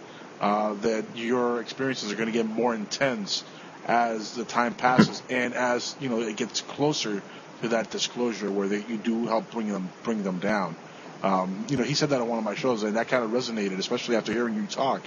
uh, 0.45 0.75
that 0.75 1.05
your 1.17 1.63
experiences 1.63 2.13
are 2.13 2.17
going 2.17 2.27
to 2.27 2.33
get 2.33 2.45
more 2.45 2.75
intense 2.75 3.43
as 3.87 4.35
the 4.35 4.45
time 4.45 4.75
passes, 4.75 5.23
and 5.31 5.55
as 5.55 5.97
you 6.01 6.11
know 6.11 6.21
it 6.21 6.37
gets 6.37 6.61
closer 6.61 7.23
to 7.63 7.69
that 7.69 7.91
disclosure 7.91 8.51
where 8.51 8.69
they, 8.69 8.85
you 8.85 8.99
do 8.99 9.27
help 9.27 9.51
bring 9.53 9.69
them 9.69 9.89
bring 10.03 10.23
them 10.23 10.39
down. 10.39 10.77
Um, 11.23 11.65
you 11.71 11.79
know, 11.79 11.83
he 11.83 11.95
said 11.95 12.11
that 12.11 12.21
on 12.21 12.29
one 12.29 12.39
of 12.39 12.45
my 12.45 12.55
shows, 12.55 12.83
and 12.83 12.97
that 12.97 13.09
kind 13.09 13.25
of 13.25 13.31
resonated, 13.31 13.79
especially 13.79 14.17
after 14.17 14.33
hearing 14.33 14.55
you 14.55 14.67
talk. 14.67 15.01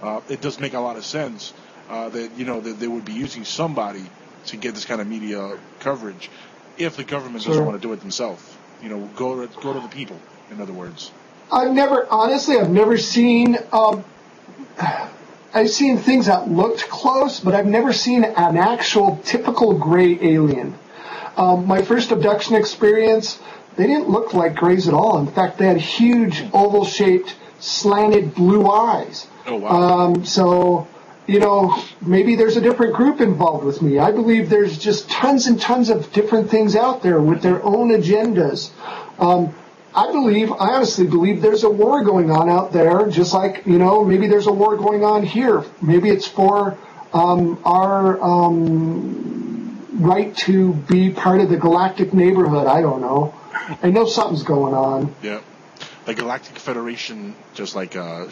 Uh, 0.00 0.20
it 0.28 0.40
does 0.40 0.60
make 0.60 0.74
a 0.74 0.78
lot 0.78 0.96
of 0.96 1.04
sense 1.04 1.52
uh, 1.88 2.08
that 2.10 2.30
you 2.36 2.44
know 2.44 2.60
that 2.60 2.78
they 2.78 2.86
would 2.86 3.04
be 3.04 3.14
using 3.14 3.44
somebody 3.44 4.04
to 4.46 4.56
get 4.56 4.74
this 4.74 4.84
kind 4.84 5.00
of 5.00 5.08
media 5.08 5.58
coverage 5.80 6.30
if 6.78 6.94
the 6.96 7.02
government 7.02 7.44
doesn't 7.44 7.64
want 7.64 7.80
to 7.80 7.84
do 7.84 7.92
it 7.92 7.98
themselves. 7.98 8.42
You 8.80 8.90
know, 8.90 9.10
go 9.16 9.44
to 9.44 9.60
go 9.60 9.72
to 9.72 9.80
the 9.80 9.88
people. 9.88 10.20
In 10.52 10.60
other 10.60 10.72
words. 10.72 11.10
I've 11.50 11.72
never, 11.72 12.06
honestly, 12.10 12.58
I've 12.58 12.70
never 12.70 12.96
seen. 12.98 13.56
Um, 13.72 14.04
I've 14.78 15.70
seen 15.70 15.98
things 15.98 16.26
that 16.26 16.50
looked 16.50 16.88
close, 16.88 17.40
but 17.40 17.54
I've 17.54 17.66
never 17.66 17.92
seen 17.92 18.24
an 18.24 18.56
actual 18.56 19.18
typical 19.24 19.78
gray 19.78 20.18
alien. 20.20 20.78
Um, 21.36 21.66
my 21.66 21.82
first 21.82 22.10
abduction 22.12 22.56
experience, 22.56 23.38
they 23.76 23.86
didn't 23.86 24.08
look 24.08 24.34
like 24.34 24.54
grays 24.54 24.88
at 24.88 24.94
all. 24.94 25.18
In 25.18 25.26
fact, 25.26 25.58
they 25.58 25.66
had 25.66 25.78
huge 25.78 26.44
oval-shaped, 26.52 27.34
slanted 27.58 28.34
blue 28.34 28.70
eyes. 28.70 29.26
Oh 29.46 29.56
wow. 29.56 29.68
Um, 29.68 30.24
so, 30.24 30.88
you 31.26 31.40
know, 31.40 31.74
maybe 32.00 32.36
there's 32.36 32.56
a 32.56 32.60
different 32.60 32.94
group 32.94 33.20
involved 33.20 33.64
with 33.64 33.80
me. 33.80 33.98
I 33.98 34.12
believe 34.12 34.50
there's 34.50 34.76
just 34.78 35.08
tons 35.08 35.46
and 35.46 35.60
tons 35.60 35.88
of 35.88 36.12
different 36.12 36.50
things 36.50 36.76
out 36.76 37.02
there 37.02 37.20
with 37.20 37.42
their 37.42 37.62
own 37.62 37.90
agendas. 37.90 38.70
Um, 39.18 39.54
I 39.96 40.12
believe, 40.12 40.52
I 40.52 40.74
honestly 40.74 41.06
believe 41.06 41.40
there's 41.40 41.64
a 41.64 41.70
war 41.70 42.04
going 42.04 42.30
on 42.30 42.50
out 42.50 42.70
there, 42.70 43.08
just 43.08 43.32
like, 43.32 43.66
you 43.66 43.78
know, 43.78 44.04
maybe 44.04 44.26
there's 44.28 44.46
a 44.46 44.52
war 44.52 44.76
going 44.76 45.02
on 45.04 45.22
here. 45.22 45.64
Maybe 45.80 46.10
it's 46.10 46.28
for 46.28 46.76
um, 47.14 47.58
our 47.64 48.22
um, 48.22 49.86
right 49.98 50.36
to 50.36 50.74
be 50.74 51.10
part 51.10 51.40
of 51.40 51.48
the 51.48 51.56
galactic 51.56 52.12
neighborhood. 52.12 52.66
I 52.66 52.82
don't 52.82 53.00
know. 53.00 53.34
I 53.82 53.88
know 53.88 54.04
something's 54.04 54.42
going 54.42 54.74
on. 54.74 55.14
Yeah. 55.22 55.40
The 56.04 56.14
Galactic 56.14 56.58
Federation, 56.58 57.34
just 57.54 57.74
like 57.74 57.96
uh, 57.96 58.28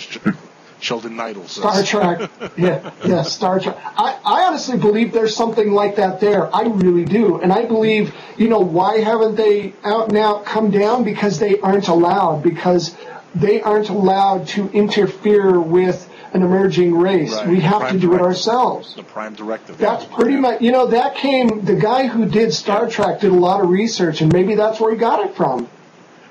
Sheldan 0.84 1.16
Nidle 1.16 1.48
says. 1.48 1.88
Star 1.88 2.16
Trek. 2.16 2.30
Yeah, 2.58 2.92
yeah, 3.06 3.22
Star 3.22 3.58
Trek. 3.58 3.76
I, 3.82 4.20
I 4.22 4.42
honestly 4.44 4.76
believe 4.76 5.12
there's 5.12 5.34
something 5.34 5.72
like 5.72 5.96
that 5.96 6.20
there. 6.20 6.54
I 6.54 6.64
really 6.64 7.06
do. 7.06 7.40
And 7.40 7.52
I 7.52 7.64
believe, 7.64 8.14
you 8.36 8.48
know, 8.48 8.60
why 8.60 8.98
haven't 8.98 9.36
they 9.36 9.72
out 9.82 10.08
and 10.08 10.18
out 10.18 10.44
come 10.44 10.70
down? 10.70 11.02
Because 11.02 11.38
they 11.38 11.58
aren't 11.60 11.88
allowed. 11.88 12.42
Because 12.42 12.94
they 13.34 13.62
aren't 13.62 13.88
allowed 13.88 14.46
to 14.48 14.68
interfere 14.72 15.58
with 15.58 16.06
an 16.34 16.42
emerging 16.42 16.94
race. 16.94 17.32
Right. 17.32 17.48
We 17.48 17.60
have 17.60 17.90
to 17.92 17.98
do 17.98 18.14
it 18.14 18.20
ourselves. 18.20 18.94
The 18.94 19.04
Prime 19.04 19.34
Directive. 19.34 19.78
That's 19.78 20.04
pretty 20.04 20.36
much, 20.36 20.60
you 20.60 20.72
know, 20.72 20.88
that 20.88 21.14
came, 21.14 21.64
the 21.64 21.76
guy 21.76 22.08
who 22.08 22.28
did 22.28 22.52
Star 22.52 22.90
Trek 22.90 23.20
did 23.20 23.32
a 23.32 23.34
lot 23.34 23.62
of 23.62 23.70
research, 23.70 24.20
and 24.20 24.30
maybe 24.30 24.54
that's 24.54 24.78
where 24.80 24.92
he 24.92 24.98
got 24.98 25.24
it 25.24 25.34
from. 25.34 25.68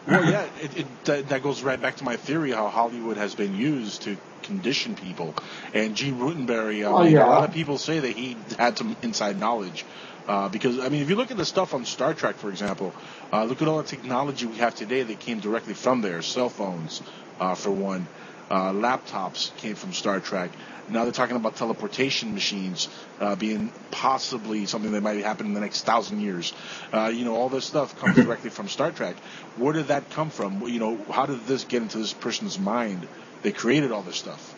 Well, 0.05 0.30
yeah, 0.30 0.45
it, 0.61 0.77
it, 0.80 1.05
that, 1.05 1.30
that 1.30 1.41
goes 1.41 1.63
right 1.63 1.81
back 1.81 1.95
to 1.95 2.03
my 2.03 2.17
theory 2.17 2.51
how 2.51 2.67
Hollywood 2.67 3.15
has 3.15 3.34
been 3.34 3.55
used 3.55 4.01
to 4.03 4.17
condition 4.43 4.95
people. 4.95 5.35
And 5.73 5.95
Gene 5.95 6.19
Roddenberry, 6.19 6.81
I 6.85 6.91
Oh, 6.91 7.03
yeah. 7.03 7.25
a 7.25 7.29
lot 7.29 7.43
of 7.45 7.51
people 7.53 7.77
say 7.79 7.99
that 7.99 8.11
he 8.15 8.45
had 8.59 8.77
some 8.77 8.95
inside 9.01 9.39
knowledge. 9.39 9.85
Uh, 10.27 10.49
because, 10.49 10.79
I 10.79 10.89
mean, 10.89 11.01
if 11.01 11.09
you 11.09 11.15
look 11.15 11.31
at 11.31 11.37
the 11.37 11.45
stuff 11.45 11.73
on 11.73 11.85
Star 11.85 12.13
Trek, 12.13 12.37
for 12.37 12.49
example, 12.49 12.95
uh, 13.33 13.43
look 13.45 13.61
at 13.61 13.67
all 13.67 13.77
the 13.79 13.83
technology 13.83 14.45
we 14.45 14.57
have 14.57 14.75
today 14.75 15.03
that 15.03 15.19
came 15.19 15.39
directly 15.39 15.73
from 15.73 16.01
there. 16.01 16.21
Cell 16.21 16.49
phones, 16.49 17.01
uh, 17.39 17.55
for 17.55 17.71
one. 17.71 18.07
Uh, 18.49 18.71
laptops 18.71 19.55
came 19.57 19.75
from 19.75 19.93
Star 19.93 20.19
Trek. 20.19 20.51
Now 20.87 21.03
they're 21.03 21.13
talking 21.13 21.37
about 21.37 21.55
teleportation 21.55 22.33
machines 22.33 22.89
uh, 23.19 23.35
being 23.35 23.71
possibly 23.89 24.65
something 24.65 24.91
that 24.91 25.01
might 25.01 25.23
happen 25.23 25.47
in 25.47 25.53
the 25.53 25.61
next 25.61 25.85
thousand 25.85 26.19
years. 26.19 26.53
Uh, 26.91 27.07
you 27.13 27.25
know, 27.25 27.35
all 27.35 27.49
this 27.49 27.65
stuff 27.65 27.97
comes 27.99 28.17
directly 28.21 28.49
from 28.49 28.67
Star 28.67 28.91
Trek. 28.91 29.15
Where 29.55 29.73
did 29.73 29.87
that 29.87 30.09
come 30.11 30.29
from? 30.29 30.61
You 30.67 30.79
know, 30.79 31.05
how 31.09 31.25
did 31.25 31.45
this 31.47 31.63
get 31.63 31.81
into 31.83 31.97
this 31.97 32.13
person's 32.13 32.59
mind? 32.59 33.07
They 33.43 33.51
created 33.51 33.91
all 33.91 34.01
this 34.01 34.15
stuff. 34.17 34.55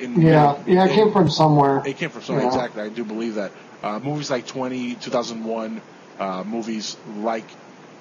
In- 0.00 0.20
Yeah, 0.20 0.62
yeah, 0.66 0.84
it 0.84 0.90
in- 0.90 0.94
came 0.96 1.12
from 1.12 1.28
somewhere. 1.28 1.82
it 1.84 1.96
came 1.96 2.10
from 2.10 2.22
somewhere, 2.22 2.44
Yeah. 2.44 2.48
exactly. 2.50 2.82
I 2.82 2.88
do 2.88 3.04
believe 3.04 3.36
that. 3.36 3.52
Uh, 3.82 3.98
movies 3.98 4.30
like 4.30 4.46
20, 4.46 4.94
2001, 4.96 5.80
uh, 6.18 6.44
movies 6.44 6.96
like 7.06 7.44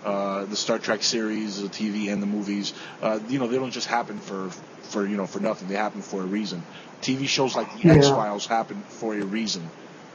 uh, 0.03 0.45
the 0.45 0.55
Star 0.55 0.79
Trek 0.79 1.03
series, 1.03 1.61
the 1.61 1.67
TV 1.69 2.11
and 2.11 2.21
the 2.21 2.27
movies, 2.27 2.73
uh, 3.01 3.19
you 3.27 3.37
know, 3.37 3.47
they 3.47 3.57
don't 3.57 3.71
just 3.71 3.87
happen 3.87 4.17
for, 4.17 4.49
for, 4.83 5.05
you 5.05 5.17
know, 5.17 5.25
for 5.25 5.39
nothing. 5.39 5.67
They 5.67 5.75
happen 5.75 6.01
for 6.01 6.21
a 6.21 6.25
reason. 6.25 6.63
TV 7.01 7.27
shows 7.27 7.55
like 7.55 7.71
The 7.81 7.89
Yeah. 7.89 7.95
X-Files 7.95 8.45
happen 8.45 8.81
for 8.87 9.13
a 9.13 9.23
reason. 9.25 9.61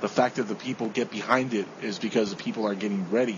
The 0.01 0.09
fact 0.09 0.37
that 0.37 0.49
the 0.49 0.55
people 0.55 0.89
get 0.89 1.11
behind 1.11 1.53
it 1.55 1.67
is 1.83 1.99
because 1.99 2.31
the 2.31 2.37
people 2.37 2.67
are 2.67 2.75
getting 2.75 3.11
ready. 3.11 3.37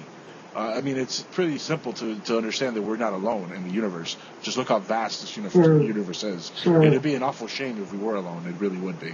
Uh, 0.56 0.72
I 0.74 0.80
mean, 0.80 0.96
it's 0.96 1.20
pretty 1.20 1.58
simple 1.58 1.92
to, 1.92 2.18
to 2.20 2.36
understand 2.38 2.76
that 2.76 2.82
we're 2.82 2.96
not 2.96 3.12
alone 3.12 3.52
in 3.54 3.68
the 3.68 3.74
universe. 3.74 4.16
Just 4.42 4.56
look 4.56 4.68
how 4.68 4.78
vast 4.78 5.20
this 5.20 5.36
universe, 5.36 5.66
Sure. 5.66 5.82
universe 5.82 6.24
is. 6.24 6.50
Sure. 6.62 6.82
It'd 6.82 7.02
be 7.02 7.14
an 7.14 7.22
awful 7.22 7.46
shame 7.46 7.82
if 7.82 7.92
we 7.92 7.98
were 7.98 8.14
alone. 8.14 8.46
It 8.46 8.54
really 8.58 8.78
would 8.78 8.98
be. 8.98 9.12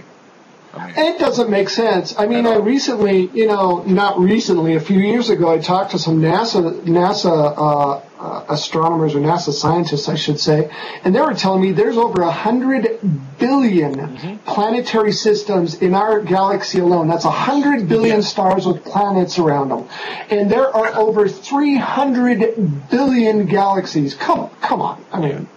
I 0.75 0.87
mean, 0.87 0.95
It 0.97 1.19
doesn't 1.19 1.51
make 1.51 1.69
sense. 1.69 2.15
I 2.17 2.25
mean, 2.25 2.47
I 2.47 2.55
recently, 2.57 3.29
you 3.33 3.45
know, 3.45 3.83
not 3.83 4.19
recently, 4.19 4.73
a 4.75 4.79
few 4.79 4.99
years 4.99 5.29
ago, 5.29 5.49
I 5.51 5.59
talked 5.59 5.91
to 5.91 5.99
some 5.99 6.19
NASA 6.19 6.81
NASA 6.81 7.53
uh, 7.55 8.01
uh, 8.19 8.45
astronomers 8.49 9.13
or 9.13 9.19
NASA 9.19 9.51
scientists, 9.51 10.09
I 10.09 10.15
should 10.15 10.39
say, 10.39 10.71
and 11.03 11.13
they 11.13 11.21
were 11.21 11.35
telling 11.35 11.61
me 11.61 11.73
there's 11.73 11.97
over 11.97 12.23
a 12.23 12.31
hundred 12.31 12.99
billion 13.37 14.39
planetary 14.45 15.11
systems 15.11 15.75
in 15.75 15.93
our 15.93 16.21
galaxy 16.21 16.79
alone. 16.79 17.07
That's 17.07 17.25
a 17.25 17.31
hundred 17.31 17.87
billion 17.87 18.23
stars 18.23 18.65
with 18.65 18.83
planets 18.83 19.37
around 19.37 19.69
them, 19.69 19.87
and 20.31 20.49
there 20.49 20.75
are 20.75 20.95
over 20.95 21.27
three 21.27 21.75
hundred 21.75 22.89
billion 22.89 23.45
galaxies. 23.45 24.15
Come, 24.15 24.49
come 24.61 24.81
on. 24.81 25.05
I 25.11 25.19
mean, 25.19 25.47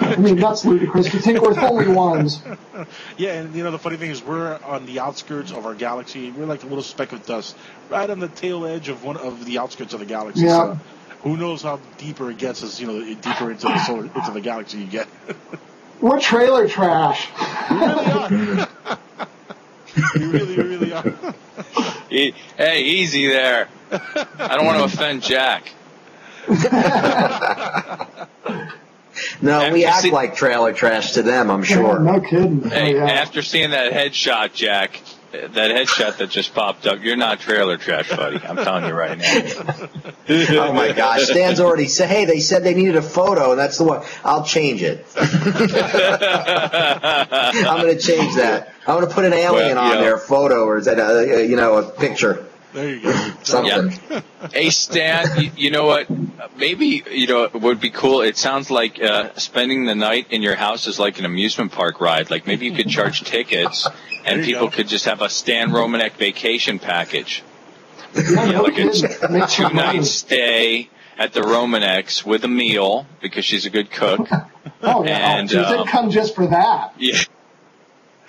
I 0.00 0.16
mean, 0.16 0.36
that's 0.36 0.64
ludicrous 0.64 1.10
to 1.10 1.18
think 1.18 1.40
we're 1.40 1.54
the 1.54 1.68
only 1.68 1.88
ones. 1.88 2.42
Yeah, 3.16 3.34
and 3.34 3.54
you 3.54 3.64
know 3.64 3.70
the 3.70 3.78
funny 3.78 3.96
thing 3.96 4.10
is 4.10 4.22
we're 4.22 4.58
on 4.62 4.86
the 4.86 5.00
outskirts 5.00 5.50
of 5.50 5.64
our 5.64 5.74
galaxy. 5.74 6.30
We're 6.30 6.46
like 6.46 6.62
a 6.62 6.66
little 6.66 6.82
speck 6.82 7.12
of 7.12 7.24
dust, 7.24 7.56
right 7.88 8.08
on 8.08 8.18
the 8.18 8.28
tail 8.28 8.66
edge 8.66 8.88
of 8.88 9.04
one 9.04 9.16
of 9.16 9.44
the 9.46 9.58
outskirts 9.58 9.94
of 9.94 10.00
the 10.00 10.06
galaxy. 10.06 10.42
Yeah. 10.42 10.48
So 10.48 10.78
who 11.22 11.36
knows 11.36 11.62
how 11.62 11.80
deeper 11.98 12.30
it 12.30 12.38
gets 12.38 12.62
as 12.62 12.80
you 12.80 12.86
know 12.86 13.14
deeper 13.14 13.50
into 13.50 13.66
the 13.66 13.84
solar 13.84 14.04
into 14.04 14.30
the 14.32 14.40
galaxy 14.40 14.78
you 14.78 14.86
get. 14.86 15.08
We're 16.00 16.20
trailer 16.20 16.68
trash. 16.68 17.28
you 20.14 20.30
really, 20.30 20.56
really 20.56 20.92
are. 20.92 21.14
Hey, 22.08 22.82
easy 22.82 23.28
there. 23.28 23.68
I 23.90 24.56
don't 24.56 24.66
want 24.66 24.78
to 24.78 24.84
offend 24.84 25.22
Jack. 25.22 25.72
No, 29.40 29.72
we 29.72 29.84
act 29.84 30.06
like 30.10 30.36
trailer 30.36 30.72
trash 30.72 31.12
to 31.12 31.22
them, 31.22 31.50
I'm 31.50 31.62
sure. 31.62 31.98
no 31.98 32.20
kidding. 32.20 32.62
Hey, 32.68 32.98
oh, 32.98 33.06
after 33.06 33.42
seeing 33.42 33.70
that 33.70 33.92
headshot, 33.92 34.54
Jack, 34.54 35.00
that 35.32 35.52
headshot 35.70 36.18
that 36.18 36.30
just 36.30 36.54
popped 36.54 36.86
up, 36.86 37.02
you're 37.02 37.16
not 37.16 37.40
trailer 37.40 37.76
trash, 37.76 38.08
buddy. 38.10 38.38
I'm 38.44 38.56
telling 38.56 38.84
you 38.86 38.94
right 38.94 39.18
now. 39.18 39.42
oh 40.28 40.72
my 40.72 40.92
gosh, 40.92 41.22
Stan's 41.22 41.60
already 41.60 41.88
said, 41.88 42.08
hey, 42.08 42.24
they 42.24 42.40
said 42.40 42.64
they 42.64 42.74
needed 42.74 42.96
a 42.96 43.02
photo, 43.02 43.50
and 43.50 43.58
that's 43.58 43.78
the 43.78 43.84
one. 43.84 44.02
I'll 44.24 44.44
change 44.44 44.82
it. 44.82 45.06
I'm 45.16 45.28
going 47.82 47.96
to 47.96 48.00
change 48.00 48.36
that. 48.36 48.72
I'm 48.86 48.96
going 48.96 49.08
to 49.08 49.14
put 49.14 49.24
an 49.24 49.32
alien 49.32 49.76
Well, 49.76 49.84
on 49.84 49.96
yeah. 49.96 50.00
there, 50.00 50.14
a 50.14 50.20
photo, 50.20 50.64
or 50.64 50.78
is 50.78 50.84
that, 50.86 50.98
a, 50.98 51.44
you 51.44 51.56
know, 51.56 51.76
a 51.76 51.90
picture. 51.90 52.46
There 52.76 52.94
you 52.94 53.00
go. 53.00 53.32
Something. 53.42 54.22
Hey, 54.52 54.68
Stan, 54.68 55.40
you, 55.40 55.50
you 55.56 55.70
know 55.70 55.86
what? 55.86 56.08
Maybe, 56.58 57.02
you 57.10 57.26
know, 57.26 57.44
it 57.44 57.54
would 57.54 57.80
be 57.80 57.88
cool. 57.88 58.20
It 58.20 58.36
sounds 58.36 58.70
like 58.70 59.02
uh, 59.02 59.32
spending 59.36 59.86
the 59.86 59.94
night 59.94 60.26
in 60.28 60.42
your 60.42 60.56
house 60.56 60.86
is 60.86 60.98
like 60.98 61.18
an 61.18 61.24
amusement 61.24 61.72
park 61.72 62.02
ride. 62.02 62.30
Like 62.30 62.46
maybe 62.46 62.66
you 62.66 62.72
could 62.72 62.90
charge 62.90 63.22
tickets 63.22 63.88
and 64.26 64.44
people 64.44 64.66
go. 64.66 64.72
could 64.76 64.88
just 64.88 65.06
have 65.06 65.22
a 65.22 65.30
Stan 65.30 65.70
Romanek 65.70 66.18
vacation 66.18 66.78
package. 66.78 67.42
Yeah, 68.14 68.44
Yeah, 68.44 68.50
no 68.50 68.62
like 68.64 68.76
a 68.76 69.46
two 69.46 69.70
night 69.70 70.04
stay 70.04 70.90
at 71.16 71.32
the 71.32 71.40
Romaneks 71.40 72.26
with 72.26 72.44
a 72.44 72.48
meal 72.48 73.06
because 73.22 73.46
she's 73.46 73.64
a 73.64 73.70
good 73.70 73.90
cook. 73.90 74.28
Oh, 74.82 75.02
yeah. 75.02 75.38
And, 75.38 75.48
Geez, 75.48 75.64
um, 75.64 75.78
they'd 75.78 75.86
come 75.90 76.10
just 76.10 76.34
for 76.34 76.46
that. 76.48 76.92
Yeah. 76.98 77.20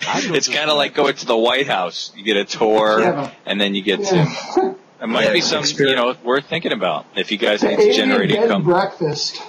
It's 0.02 0.48
kind 0.48 0.69
of 0.69 0.78
like 0.78 0.94
going 0.94 1.15
to 1.15 1.26
the 1.26 1.38
White 1.38 1.68
House. 1.68 2.11
You 2.15 2.24
get 2.24 2.38
a 2.38 2.45
tour, 2.45 2.99
Yeah. 3.02 3.32
and 3.45 3.60
then 3.60 3.74
you 3.76 3.82
get 3.82 4.03
to. 4.06 4.76
It 5.02 5.07
might 5.07 5.26
Yeah, 5.26 5.34
be 5.34 5.41
some, 5.41 5.64
you 5.80 5.95
know, 5.95 6.15
worth 6.24 6.45
thinking 6.45 6.72
about 6.72 7.06
if 7.15 7.32
you 7.32 7.38
guys 7.38 7.61
The 7.61 7.69
need 7.69 7.78
to 7.78 7.94
generate 7.94 8.30
bed 8.30 8.38
and 8.38 8.45
income, 8.45 8.64
breakfast. 8.64 9.41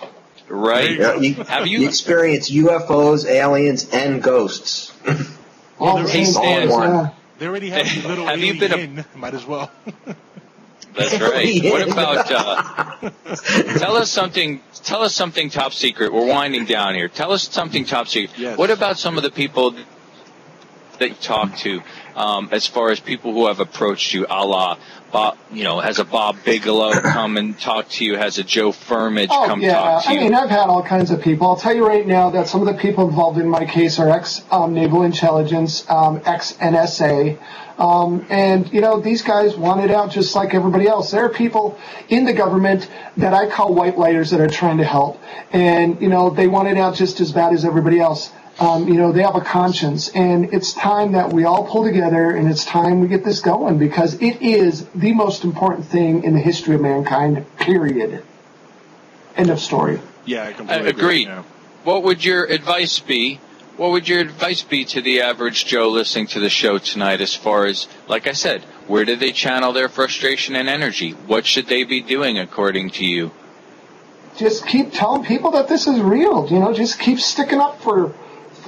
right? 0.49 0.99
Yeah, 0.99 1.15
you, 1.17 1.35
Have 1.45 1.67
you 1.67 1.81
you? 1.81 1.89
experience 1.89 2.51
UFOs, 2.51 3.27
aliens, 3.27 3.89
and 3.93 4.23
ghosts. 4.23 4.93
All 5.79 5.99
the 6.03 6.09
Hey, 6.09 6.25
same 6.25 6.33
Stan. 6.35 6.69
place, 6.69 6.79
yeah. 6.81 7.09
They 7.39 7.47
already 7.47 7.71
have 7.71 8.03
the 8.03 8.09
little 8.09 8.27
Have 8.27 8.39
you 8.41 8.55
alien 8.55 8.59
been 8.59 8.73
a- 8.73 9.01
in. 9.01 9.05
Might 9.15 9.35
as 9.35 9.47
well. 9.47 9.71
That's 10.97 11.21
right. 11.21 11.63
What 11.65 11.89
about? 11.89 12.31
Uh, 12.33 13.11
tell 13.79 13.97
us 13.97 14.11
something. 14.11 14.61
Tell 14.83 15.03
us 15.03 15.15
something 15.15 15.49
top 15.51 15.73
secret. 15.73 16.13
We're 16.13 16.27
winding 16.27 16.65
down 16.65 16.95
here. 16.97 17.09
Tell 17.09 17.31
us 17.31 17.49
something 17.49 17.85
top 17.85 18.09
secret. 18.09 18.37
Yes. 18.39 18.59
What 18.59 18.71
about 18.71 18.99
some 18.99 19.17
of 19.17 19.23
the 19.23 19.31
people 19.31 19.75
that 20.99 21.09
you 21.11 21.15
talk 21.17 21.57
to, 21.59 21.83
um, 22.15 22.49
as 22.53 22.67
far 22.67 22.91
as 22.91 23.01
people 23.01 23.33
who 23.33 23.47
have 23.47 23.61
approached 23.61 24.13
you, 24.13 24.27
a 24.29 24.45
la, 24.45 24.79
Bob, 25.11 25.39
you 25.51 25.65
know, 25.65 25.81
has 25.81 25.99
a 25.99 26.05
Bob 26.05 26.37
Bigelow 26.45 26.93
come 27.01 27.37
and 27.37 27.59
talk 27.59 27.89
to 27.91 28.05
you? 28.05 28.17
Has 28.17 28.39
a 28.39 28.45
Joe 28.45 28.73
Firmage 28.73 29.29
Oh, 29.31 29.47
come 29.47 29.63
yeah. 29.63 29.73
talk 29.73 30.05
to 30.05 30.13
you? 30.13 30.21
I 30.21 30.23
mean, 30.23 30.35
I've 30.35 30.51
had 30.51 30.69
all 30.69 30.83
kinds 30.83 31.11
of 31.11 31.23
people. 31.23 31.47
I'll 31.47 31.57
tell 31.57 31.75
you 31.75 31.87
right 31.87 32.07
now 32.07 32.31
that 32.31 32.49
some 32.49 32.61
of 32.61 32.67
the 32.67 32.81
people 32.81 33.09
involved 33.09 33.39
in 33.39 33.49
my 33.49 33.65
case 33.65 33.99
are 33.99 34.11
ex 34.11 34.43
um, 34.51 34.75
Naval 34.75 35.03
Intelligence, 35.05 35.89
um, 35.89 36.21
ex 36.27 36.53
NSA. 36.55 37.39
Um, 37.79 38.27
and, 38.29 38.71
you 38.73 38.81
know, 38.81 39.01
these 39.01 39.23
guys 39.23 39.57
want 39.57 39.83
it 39.83 39.91
out 39.91 40.11
just 40.11 40.35
like 40.35 40.53
everybody 40.53 40.89
else. 40.89 41.13
There 41.13 41.25
are 41.25 41.29
people 41.29 41.79
in 42.09 42.25
the 42.25 42.33
government 42.33 42.89
that 43.17 43.33
I 43.33 43.49
call 43.49 43.73
white 43.73 43.97
lighters 43.97 44.31
that 44.31 44.41
are 44.41 44.49
trying 44.49 44.79
to 44.79 44.85
help. 44.85 45.21
And, 45.53 46.01
you 46.03 46.09
know, 46.09 46.29
they 46.31 46.49
want 46.49 46.69
it 46.69 46.77
out 46.77 46.97
just 46.97 47.21
as 47.21 47.33
bad 47.33 47.55
as 47.55 47.65
everybody 47.65 48.01
else. 48.01 48.33
Um, 48.59 48.89
you 48.89 48.95
know, 48.95 49.13
they 49.13 49.23
have 49.23 49.37
a 49.37 49.41
conscience. 49.41 50.09
And 50.09 50.53
it's 50.53 50.73
time 50.73 51.13
that 51.13 51.33
we 51.33 51.45
all 51.45 51.67
pull 51.67 51.85
together 51.85 52.31
and 52.31 52.49
it's 52.49 52.65
time 52.65 53.01
we 53.01 53.09
get 53.09 53.25
this 53.25 53.41
going 53.41 53.79
because 53.79 54.15
it 54.15 54.43
is 54.43 54.87
the 54.95 55.13
most 55.13 55.45
important 55.45 55.87
thing 55.87 56.25
in 56.25 56.35
the 56.35 56.41
history 56.41 56.75
of 56.75 56.81
mankind, 56.81 57.47
period. 57.59 58.25
End 59.37 59.51
of 59.51 59.61
story. 59.61 60.01
Yeah, 60.25 60.43
I 60.43 60.49
I 60.49 60.53
completely 60.53 60.89
agree. 60.91 61.27
Yeah. 61.27 61.45
What 61.85 62.03
would 62.03 62.25
your 62.25 62.45
advice 62.45 62.99
be? 62.99 63.41
What 63.77 63.93
would 63.93 64.09
your 64.09 64.19
advice 64.19 64.63
be 64.63 64.85
to 64.87 65.01
the 65.01 65.21
average 65.21 65.65
Joe 65.67 65.89
listening 65.89 66.27
to 66.29 66.41
the 66.41 66.51
show 66.51 66.79
tonight 66.79 67.21
as 67.21 67.33
far 67.37 67.67
as, 67.67 67.87
like 68.09 68.27
I 68.27 68.33
said, 68.33 68.63
where 68.89 69.05
do 69.05 69.15
they 69.15 69.31
channel 69.31 69.73
their 69.73 69.89
frustration 69.89 70.57
and 70.57 70.69
energy? 70.69 71.13
What 71.13 71.47
should 71.47 71.69
they 71.69 71.85
be 71.85 72.01
doing 72.01 72.39
according 72.41 72.91
to 72.91 73.05
you? 73.05 73.31
just 74.39 74.67
keep 74.67 74.93
telling 74.93 75.25
people 75.25 75.51
that 75.51 75.69
this 75.69 75.87
is 75.87 76.01
real. 76.01 76.49
You 76.49 76.61
know, 76.61 76.73
just 76.73 76.99
keep 76.99 77.19
sticking 77.19 77.59
up 77.59 77.83
for 77.83 78.15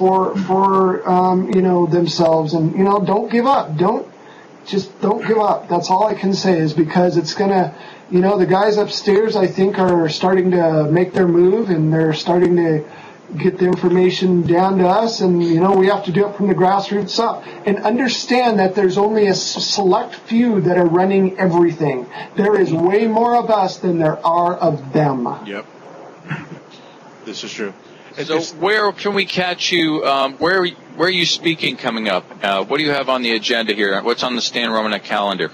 for 0.01 0.35
for 0.35 1.07
um, 1.07 1.53
you 1.53 1.61
know 1.61 1.85
themselves, 1.85 2.55
and 2.55 2.75
you 2.75 2.83
know, 2.83 3.05
don't 3.05 3.31
give 3.31 3.45
up. 3.45 3.77
Don't 3.77 4.07
just 4.65 4.99
don't 4.99 5.25
give 5.27 5.37
up. 5.37 5.69
That's 5.69 5.91
all 5.91 6.07
I 6.07 6.15
can 6.15 6.33
say 6.33 6.57
is 6.59 6.73
because 6.73 7.17
it's 7.17 7.35
gonna. 7.35 7.75
You 8.09 8.19
know, 8.19 8.37
the 8.37 8.45
guys 8.45 8.75
upstairs, 8.75 9.37
I 9.37 9.47
think, 9.47 9.79
are 9.79 10.09
starting 10.09 10.51
to 10.51 10.83
make 10.91 11.13
their 11.13 11.27
move, 11.27 11.69
and 11.69 11.93
they're 11.93 12.13
starting 12.13 12.57
to 12.57 12.83
get 13.37 13.57
the 13.57 13.65
information 13.65 14.41
down 14.41 14.79
to 14.79 14.87
us, 14.87 15.21
and 15.21 15.41
you 15.41 15.61
know, 15.61 15.77
we 15.77 15.87
have 15.87 16.03
to 16.05 16.11
do 16.11 16.27
it 16.27 16.35
from 16.35 16.47
the 16.47 16.55
grassroots 16.55 17.19
up, 17.19 17.45
and 17.65 17.77
understand 17.77 18.59
that 18.59 18.75
there's 18.75 18.97
only 18.97 19.27
a 19.27 19.35
select 19.35 20.15
few 20.15 20.61
that 20.61 20.77
are 20.77 20.87
running 20.87 21.37
everything. 21.37 22.07
There 22.35 22.59
is 22.59 22.73
way 22.73 23.07
more 23.07 23.35
of 23.35 23.49
us 23.49 23.77
than 23.77 23.99
there 23.99 24.19
are 24.25 24.57
of 24.57 24.93
them. 24.93 25.27
Yep. 25.45 25.65
This 27.23 27.43
is 27.43 27.53
true. 27.53 27.71
It- 28.17 28.27
So 28.27 28.33
it's- 28.33 28.53
where 28.59 28.91
can 28.91 29.13
we 29.13 29.25
catch 29.25 29.71
you? 29.71 30.05
Um, 30.05 30.33
where 30.37 30.65
where 30.97 31.07
are 31.07 31.11
you 31.11 31.25
speaking 31.25 31.77
coming 31.77 32.09
up? 32.09 32.25
Uh, 32.43 32.63
what 32.65 32.77
do 32.77 32.83
you 32.83 32.91
have 32.91 33.07
on 33.09 33.21
the 33.21 33.31
agenda 33.31 33.73
here? 33.73 33.99
What's 34.03 34.23
on 34.23 34.35
the 34.35 34.41
Stan 34.41 34.69
Romanek 34.69 35.03
calendar? 35.03 35.49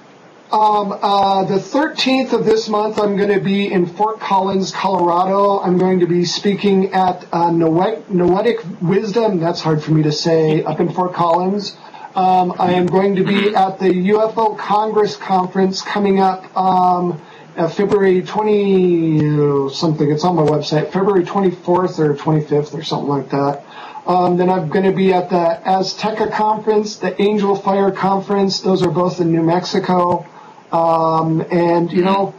Um, 0.51 0.97
uh, 1.01 1.43
the 1.43 1.59
13th 1.59 2.31
of 2.33 2.45
this 2.45 2.69
month, 2.69 2.97
I'm 2.99 3.17
going 3.17 3.33
to 3.33 3.41
be 3.41 3.71
in 3.71 3.85
Fort 3.85 4.19
Collins, 4.19 4.71
Colorado. 4.71 5.59
I'm 5.59 5.77
going 5.77 5.99
to 5.99 6.07
be 6.07 6.23
speaking 6.25 6.93
at 6.93 7.25
uh, 7.33 7.49
Noet- 7.49 8.09
Noetic 8.09 8.61
Wisdom. 8.81 9.39
That's 9.39 9.59
hard 9.61 9.83
for 9.83 9.91
me 9.91 10.03
to 10.03 10.11
say. 10.11 10.63
Up 10.63 10.79
in 10.79 10.89
Fort 10.89 11.13
Collins. 11.13 11.75
Um, 12.15 12.55
I 12.57 12.71
am 12.71 12.87
going 12.87 13.17
to 13.17 13.23
be 13.23 13.53
at 13.55 13.77
the 13.77 13.89
UFO 14.09 14.57
Congress 14.57 15.15
conference 15.17 15.81
coming 15.83 16.19
up 16.19 16.45
um, 16.57 17.21
uh, 17.57 17.67
February 17.67 18.21
20 18.21 19.69
something. 19.73 20.09
It's 20.09 20.23
on 20.23 20.35
my 20.35 20.43
website. 20.43 20.91
February 20.91 21.23
24th 21.23 21.99
or 21.99 22.15
25th 22.15 22.73
or 22.73 22.83
something 22.83 23.09
like 23.09 23.29
that. 23.31 23.65
Um, 24.05 24.37
then 24.37 24.49
I'm 24.49 24.69
going 24.69 24.85
to 24.85 24.93
be 24.93 25.13
at 25.13 25.29
the 25.29 25.59
Azteca 25.65 26.31
conference, 26.31 26.97
the 26.97 27.19
Angel 27.21 27.55
Fire 27.55 27.91
conference. 27.91 28.61
Those 28.61 28.83
are 28.83 28.91
both 28.91 29.19
in 29.19 29.31
New 29.31 29.43
Mexico. 29.43 30.25
Um, 30.71 31.41
and 31.51 31.91
you 31.91 32.03
know, 32.03 32.33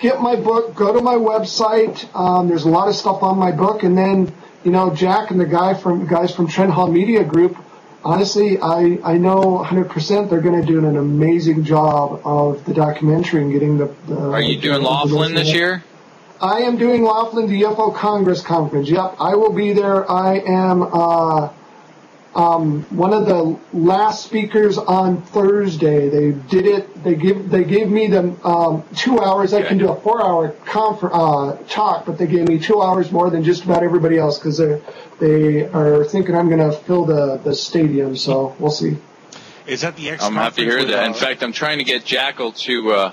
get 0.00 0.20
my 0.20 0.36
book. 0.36 0.74
Go 0.74 0.92
to 0.92 1.00
my 1.00 1.14
website. 1.14 2.14
Um, 2.14 2.48
there's 2.48 2.64
a 2.64 2.68
lot 2.68 2.88
of 2.88 2.94
stuff 2.94 3.22
on 3.22 3.38
my 3.38 3.50
book. 3.50 3.82
And 3.82 3.96
then 3.98 4.32
you 4.64 4.70
know, 4.70 4.94
Jack 4.94 5.30
and 5.30 5.40
the 5.40 5.46
guy 5.46 5.74
from 5.74 6.06
guys 6.06 6.34
from 6.34 6.46
Trent 6.46 6.70
Hall 6.70 6.90
Media 6.90 7.24
Group. 7.24 7.56
Honestly, 8.04 8.58
I, 8.60 8.98
I 9.04 9.18
know 9.18 9.64
100% 9.64 10.30
they're 10.30 10.40
going 10.40 10.60
to 10.60 10.66
do 10.66 10.78
an 10.78 10.96
amazing 10.96 11.64
job 11.64 12.20
of 12.24 12.64
the 12.64 12.72
documentary 12.72 13.42
and 13.42 13.52
getting 13.52 13.76
the. 13.76 13.92
the 14.06 14.30
Are 14.30 14.40
you 14.40 14.60
doing 14.60 14.82
Laughlin 14.82 15.34
this 15.34 15.52
year? 15.52 15.82
I 16.40 16.60
am 16.60 16.76
doing 16.76 17.02
Laughlin 17.02 17.48
the 17.48 17.62
UFO 17.62 17.94
Congress 17.94 18.42
conference. 18.42 18.88
Yep, 18.88 19.16
I 19.18 19.34
will 19.34 19.52
be 19.52 19.72
there. 19.72 20.08
I 20.08 20.36
am 20.38 20.82
uh, 20.82 21.48
um, 22.38 22.82
one 22.90 23.12
of 23.12 23.26
the 23.26 23.58
last 23.72 24.24
speakers 24.24 24.78
on 24.78 25.22
Thursday. 25.22 26.08
They 26.08 26.30
did 26.30 26.66
it. 26.66 27.02
They 27.02 27.16
give 27.16 27.50
they 27.50 27.64
gave 27.64 27.90
me 27.90 28.06
the 28.06 28.32
um, 28.46 28.84
two 28.96 29.18
hours. 29.20 29.52
I 29.52 29.62
can 29.62 29.76
do 29.76 29.88
a 29.88 30.00
four 30.00 30.24
hour 30.24 30.50
confer- 30.64 31.10
uh, 31.12 31.56
talk, 31.68 32.06
but 32.06 32.16
they 32.16 32.28
gave 32.28 32.46
me 32.46 32.60
two 32.60 32.80
hours 32.80 33.10
more 33.10 33.28
than 33.28 33.42
just 33.42 33.64
about 33.64 33.82
everybody 33.82 34.18
else 34.18 34.38
because 34.38 34.58
they 34.58 34.80
they 35.18 35.64
are 35.64 36.04
thinking 36.04 36.36
I'm 36.36 36.48
going 36.48 36.70
to 36.70 36.76
fill 36.76 37.04
the 37.06 37.38
the 37.38 37.56
stadium. 37.56 38.16
So 38.16 38.54
we'll 38.60 38.70
see. 38.70 38.98
Is 39.66 39.80
that 39.80 39.96
the 39.96 40.10
X? 40.10 40.22
I'm 40.22 40.34
happy 40.34 40.64
to 40.64 40.70
hear 40.70 40.84
that. 40.84 41.04
In 41.06 41.10
uh, 41.10 41.14
fact, 41.14 41.42
I'm 41.42 41.52
trying 41.52 41.78
to 41.78 41.84
get 41.84 42.04
Jackal 42.04 42.52
to. 42.52 42.92
Uh, 42.92 43.12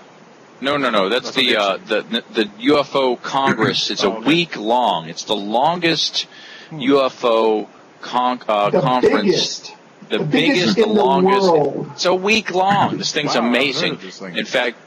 no, 0.62 0.78
no, 0.78 0.92
no. 0.92 1.10
That's 1.10 1.32
That's 1.32 1.38
the 1.38 1.58
uh, 1.58 1.78
the 1.78 2.24
the 2.32 2.44
UFO 2.70 3.20
Congress. 3.20 3.90
It's 3.90 4.04
a 4.04 4.08
Oh, 4.08 4.18
okay. 4.18 4.28
week 4.28 4.56
long. 4.56 5.10
It's 5.10 5.24
the 5.24 5.36
longest 5.36 6.28
UFO 6.72 7.68
con- 8.06 8.40
uh, 8.48 8.70
The 8.70 8.82
conference. 8.82 9.22
biggest. 9.24 9.76
The, 10.10 10.20
The 10.20 10.24
biggest, 10.24 10.60
biggest 10.60 10.76
the 10.78 10.84
in 10.84 10.90
the 10.94 11.04
longest. 11.04 11.42
world. 11.52 11.90
It's 11.94 12.06
a 12.06 12.14
week 12.14 12.54
long. 12.54 12.98
This 12.98 13.12
thing's 13.12 13.36
Wow, 13.36 13.48
amazing. 13.48 13.98
this 14.02 14.20
thing. 14.20 14.38
In 14.38 14.46
fact, 14.46 14.78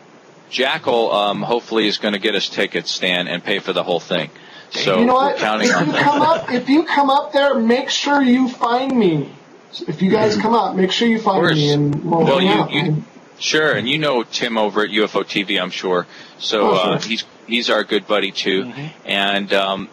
Jackal 0.51 1.13
um, 1.13 1.43
hopefully 1.43 1.87
is 1.89 1.99
going 1.99 2.15
to 2.15 2.21
get 2.21 2.35
us 2.35 2.49
tickets, 2.49 2.91
Stan, 2.91 3.29
and 3.29 3.43
pay 3.45 3.59
for 3.59 3.73
the 3.73 3.83
whole 3.83 4.01
thing. 4.01 4.31
So 4.71 5.01
you 5.01 5.07
know 5.07 5.15
we're 5.15 5.19
what? 5.33 5.37
counting 5.39 5.69
if 5.69 5.77
on 5.77 5.87
you 5.87 5.93
that. 5.93 6.03
come 6.03 6.23
up, 6.23 6.53
if 6.53 6.69
you 6.69 6.85
come 6.85 7.11
up 7.11 7.33
there, 7.33 7.55
make 7.59 7.91
sure 7.91 8.23
you 8.23 8.49
find 8.49 8.97
me. 8.97 9.31
If 9.87 10.01
you 10.03 10.11
guys 10.11 10.37
come 10.37 10.55
up, 10.55 10.77
make 10.77 10.93
sure 10.93 11.09
you 11.09 11.21
find 11.21 11.45
me, 11.55 11.71
and 11.73 12.05
we'll 12.05 12.25
Well, 12.25 12.39
hang 12.39 12.47
you- 12.47 12.53
out. 12.63 12.73
you- 12.73 13.05
Sure, 13.41 13.71
and 13.73 13.89
you 13.89 13.99
know 13.99 14.25
Tim 14.25 14.59
over 14.59 14.83
at 14.83 14.91
UFO 14.91 15.23
TV, 15.23 15.61
I'm 15.61 15.71
sure. 15.71 16.07
So 16.41 16.71
Oh, 16.71 16.71
uh, 16.75 16.83
sure. 16.83 16.97
Mm-hmm. 16.99 17.09
he's 17.09 17.25
he's 17.47 17.71
our 17.71 17.85
good 17.85 18.07
buddy 18.09 18.33
too. 18.33 18.73
And 19.05 19.53
um, 19.53 19.89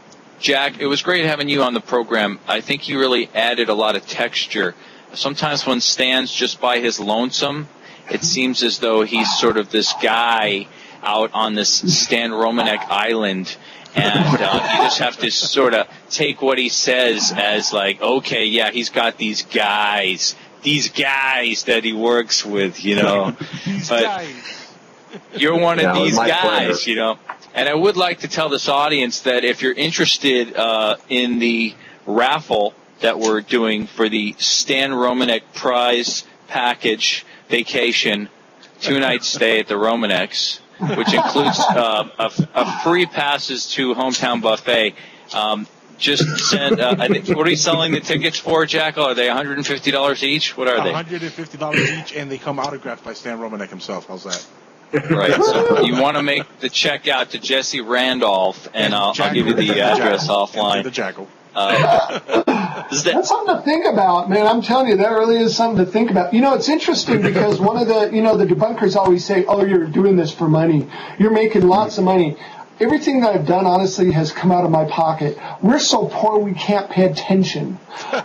Jack, 0.46 0.80
it 0.80 0.86
was 0.86 1.02
great 1.02 1.26
having 1.26 1.50
you 1.50 1.64
on 1.64 1.74
the 1.74 1.80
program. 1.82 2.40
I 2.48 2.62
think 2.62 2.88
you 2.88 3.00
really 3.00 3.32
added 3.34 3.68
a 3.68 3.74
lot 3.74 3.96
of 3.96 4.06
texture. 4.06 4.76
Sometimes 5.16 5.66
when 5.66 5.82
Stan's 5.82 6.32
just 6.32 6.62
by 6.62 6.78
his 6.78 7.00
lonesome, 7.00 7.68
it 8.12 8.22
seems 8.22 8.62
as 8.62 8.78
though 8.78 9.02
he's 9.02 9.28
sort 9.40 9.58
of 9.58 9.72
this 9.72 9.92
guy 10.04 10.68
out 11.02 11.32
on 11.34 11.56
this 11.56 11.70
Stan 12.00 12.30
Romanek 12.30 12.78
island. 12.92 13.58
And 13.96 14.14
uh, 14.40 14.70
you 14.74 14.84
just 14.84 15.00
have 15.00 15.18
to 15.18 15.32
sort 15.32 15.74
of 15.74 15.88
take 16.12 16.44
what 16.44 16.60
he 16.60 16.70
says 16.70 17.34
as 17.36 17.74
like, 17.74 18.00
okay, 18.00 18.46
yeah, 18.46 18.70
he's 18.70 18.92
got 18.92 19.18
these 19.18 19.42
guys, 19.42 20.36
these 20.62 20.90
guys 20.90 21.64
that 21.64 21.84
he 21.84 21.94
works 21.94 22.46
with, 22.46 22.86
you 22.86 22.98
know. 22.98 23.36
but 23.90 24.28
you're 25.36 25.58
one 25.58 25.80
Yeah, 25.80 25.98
of 25.98 26.04
these 26.04 26.20
guys, 26.20 26.42
pleasure. 26.42 26.90
you 26.92 26.98
know. 26.98 27.18
And 27.56 27.70
I 27.70 27.74
would 27.74 27.96
like 27.96 28.20
to 28.20 28.28
tell 28.28 28.50
this 28.50 28.68
audience 28.68 29.22
that 29.22 29.46
if 29.46 29.62
you're 29.62 29.72
interested 29.74 30.54
uh, 30.58 30.98
in 31.08 31.40
the 31.40 31.74
raffle 32.06 32.74
that 33.00 33.18
we're 33.18 33.40
doing 33.40 33.88
for 33.88 34.10
the 34.10 34.36
Stan 34.38 34.92
Romanek 34.92 35.42
Prize 35.54 36.26
Package 36.50 37.26
Vacation, 37.48 38.28
two 38.82 39.00
night 39.00 39.24
stay 39.24 39.62
at 39.62 39.68
the 39.70 39.76
Romaneks, 39.76 40.60
which 40.98 41.14
includes 41.14 41.58
uh, 41.62 42.10
a, 42.20 42.32
a 42.56 42.80
free 42.84 43.06
passes 43.06 43.68
to 43.72 43.96
Hometown 43.96 44.42
Buffet. 44.42 44.94
Um, 45.34 45.66
just 45.98 46.28
send. 46.50 46.82
Uh, 46.82 46.98
what 46.98 47.48
are 47.48 47.50
you 47.50 47.56
selling 47.56 47.94
the 47.94 48.02
tickets 48.02 48.38
for, 48.38 48.66
Jackal? 48.66 49.06
Are 49.06 49.14
they 49.14 49.28
$150 49.28 50.24
each? 50.24 50.58
What 50.58 50.68
are 50.68 50.84
they? 50.84 50.92
$150 50.92 52.02
each, 52.02 52.14
and 52.18 52.30
they 52.30 52.38
come 52.38 52.60
autographed 52.60 53.06
by 53.06 53.14
Stan 53.14 53.38
Romanek 53.38 53.70
himself. 53.70 54.08
How's 54.10 54.26
that? 54.26 54.46
Right. 54.94 55.34
So 55.34 55.82
you 55.82 56.02
want 56.02 56.18
to 56.18 56.24
make 56.24 56.60
the 56.60 56.70
check 56.70 57.08
out 57.08 57.32
to 57.32 57.40
Jesse 57.40 57.82
Randolph, 57.82 58.68
and 58.74 58.94
I'll, 58.94 59.14
I'll 59.20 59.34
give 59.34 59.48
you 59.48 59.54
the 59.54 59.82
address 59.82 60.28
offline. 60.28 60.84
The 60.84 60.92
Jackal. 60.92 61.28
Uh, 61.56 62.20
That's 62.92 63.30
something 63.30 63.56
to 63.56 63.62
think 63.64 63.86
about, 63.86 64.30
man. 64.30 64.46
I'm 64.46 64.62
telling 64.62 64.90
you, 64.90 64.98
that 64.98 65.10
really 65.10 65.38
is 65.38 65.56
something 65.56 65.86
to 65.86 65.90
think 65.90 66.12
about. 66.12 66.34
You 66.34 66.42
know, 66.42 66.54
it's 66.54 66.70
interesting 66.70 67.22
because 67.22 67.60
one 67.60 67.78
of 67.78 67.88
the, 67.88 68.12
you 68.14 68.22
know, 68.22 68.38
the 68.38 68.46
debunkers 68.46 68.96
always 68.96 69.26
say, 69.26 69.46
"Oh, 69.46 69.64
you're 69.64 69.88
doing 69.88 70.18
this 70.18 70.34
for 70.34 70.48
money. 70.48 70.88
You're 71.18 71.32
making 71.32 71.68
lots 71.68 71.98
of 71.98 72.04
money." 72.04 72.38
Everything 72.78 73.22
that 73.22 73.34
I've 73.34 73.48
done, 73.48 73.66
honestly, 73.66 74.12
has 74.12 74.34
come 74.34 74.52
out 74.52 74.66
of 74.66 74.72
my 74.72 74.84
pocket. 74.84 75.38
We're 75.62 75.80
so 75.80 76.10
poor 76.12 76.40
we 76.40 76.54
can't 76.54 76.90
pay 76.90 77.06
attention, 77.06 77.80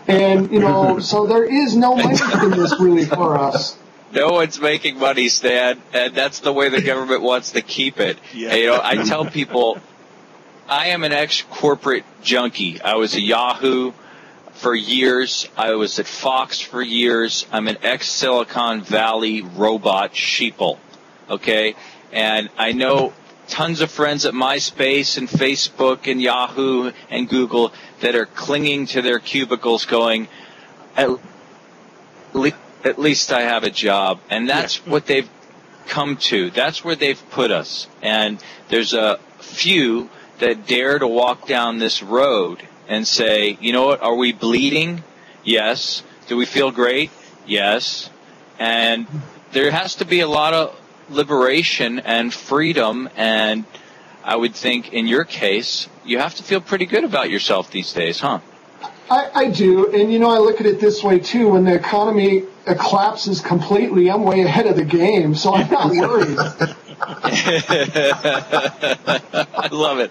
and 0.09 0.51
you 0.51 0.59
know, 0.59 0.99
so 1.11 1.27
there 1.27 1.45
is 1.45 1.77
no 1.77 1.95
money 1.95 2.19
in 2.43 2.51
this 2.51 2.75
really 2.81 3.05
for 3.05 3.39
us. 3.39 3.77
No 4.13 4.31
one's 4.33 4.61
making 4.61 4.99
money, 4.99 5.29
Stan, 5.29 5.81
and 5.93 6.15
that's 6.15 6.41
the 6.41 6.53
way 6.53 6.69
the 6.69 6.83
government 6.83 7.23
wants 7.23 7.53
to 7.53 7.63
keep 7.63 8.01
it. 8.01 8.19
Yeah. 8.35 8.55
You 8.55 8.67
know, 8.67 8.81
I 8.83 8.97
tell 9.05 9.25
people, 9.25 9.79
I 10.69 10.89
am 10.89 11.03
an 11.05 11.13
ex-corporate 11.13 12.05
junkie. 12.23 12.81
I 12.81 12.95
was 12.95 13.15
a 13.15 13.21
Yahoo 13.21 13.93
for 14.53 14.75
years. 14.75 15.49
I 15.57 15.75
was 15.75 15.99
at 15.99 16.07
Fox 16.07 16.61
for 16.61 16.81
years. 16.83 17.47
I'm 17.51 17.67
an 17.69 17.79
ex-Silicon 17.83 18.83
Valley 18.83 19.43
robot 19.43 20.13
sheeple. 20.13 20.79
Okay, 21.29 21.75
and 22.13 22.51
I 22.57 22.73
know 22.73 23.13
tons 23.49 23.81
of 23.81 23.91
friends 23.91 24.25
at 24.27 24.33
MySpace 24.35 25.19
and 25.19 25.29
Facebook 25.29 26.11
and 26.11 26.21
Yahoo 26.23 26.93
and 27.11 27.29
Google 27.29 27.73
that 28.01 28.15
are 28.15 28.27
clinging 28.27 28.87
to 28.87 29.03
their 29.03 29.19
cubicles, 29.19 29.85
going, 29.87 30.29
at 30.97 31.11
le- 32.33 32.53
at 32.85 32.99
least 32.99 33.33
I 33.33 33.43
have 33.43 33.65
a 33.65 33.71
job. 33.71 34.21
And 34.31 34.49
that's 34.49 34.85
what 34.87 35.07
they've 35.07 35.29
come 35.89 36.17
to. 36.17 36.51
That's 36.51 36.85
where 36.85 36.97
they've 36.97 37.23
put 37.31 37.51
us. 37.51 37.87
And 38.03 38.43
there's 38.69 38.95
a 38.95 39.19
few 39.39 40.09
that 40.39 40.67
dare 40.67 40.99
to 40.99 41.07
walk 41.07 41.47
down 41.47 41.79
this 41.79 42.03
road 42.03 42.63
and 42.89 43.07
say, 43.07 43.59
you 43.61 43.73
know 43.73 43.87
what, 43.87 44.03
are 44.03 44.15
we 44.15 44.33
bleeding? 44.33 45.05
Yes. 45.45 46.03
Do 46.29 46.37
we 46.37 46.47
feel 46.47 46.71
great? 46.71 47.11
Yes. 47.47 48.11
And 48.59 49.07
there 49.53 49.71
has 49.71 49.97
to 49.97 50.05
be 50.05 50.21
a 50.21 50.29
lot 50.29 50.55
of 50.55 50.77
liberation 51.09 51.99
and 51.99 52.33
freedom 52.33 53.09
and 53.17 53.65
I 54.23 54.37
would 54.37 54.55
think 54.55 54.93
in 54.93 55.07
your 55.07 55.25
case, 55.25 55.89
you 56.05 56.19
have 56.19 56.35
to 56.37 56.43
feel 56.43 56.61
pretty 56.61 56.87
good 56.87 57.05
about 57.05 57.31
yourself 57.31 57.71
these 57.71 57.93
days, 57.93 58.21
huh? 58.21 58.41
I, 59.11 59.31
I 59.35 59.51
do, 59.51 59.93
and 59.93 60.13
you 60.13 60.21
know, 60.21 60.31
I 60.31 60.39
look 60.39 60.61
at 60.61 60.67
it 60.67 60.81
this 60.81 61.03
way 61.03 61.19
too. 61.19 61.49
When 61.51 61.65
the 61.65 61.75
economy 61.75 62.45
collapses 62.65 63.41
completely, 63.41 64.09
I'm 64.09 64.23
way 64.23 64.43
ahead 64.43 64.67
of 64.67 64.77
the 64.77 64.85
game, 64.85 65.35
so 65.35 65.53
I'm 65.53 65.69
not 65.69 65.91
worried. 65.97 66.39
I 67.03 68.59
love 69.73 70.01
it. 70.01 70.11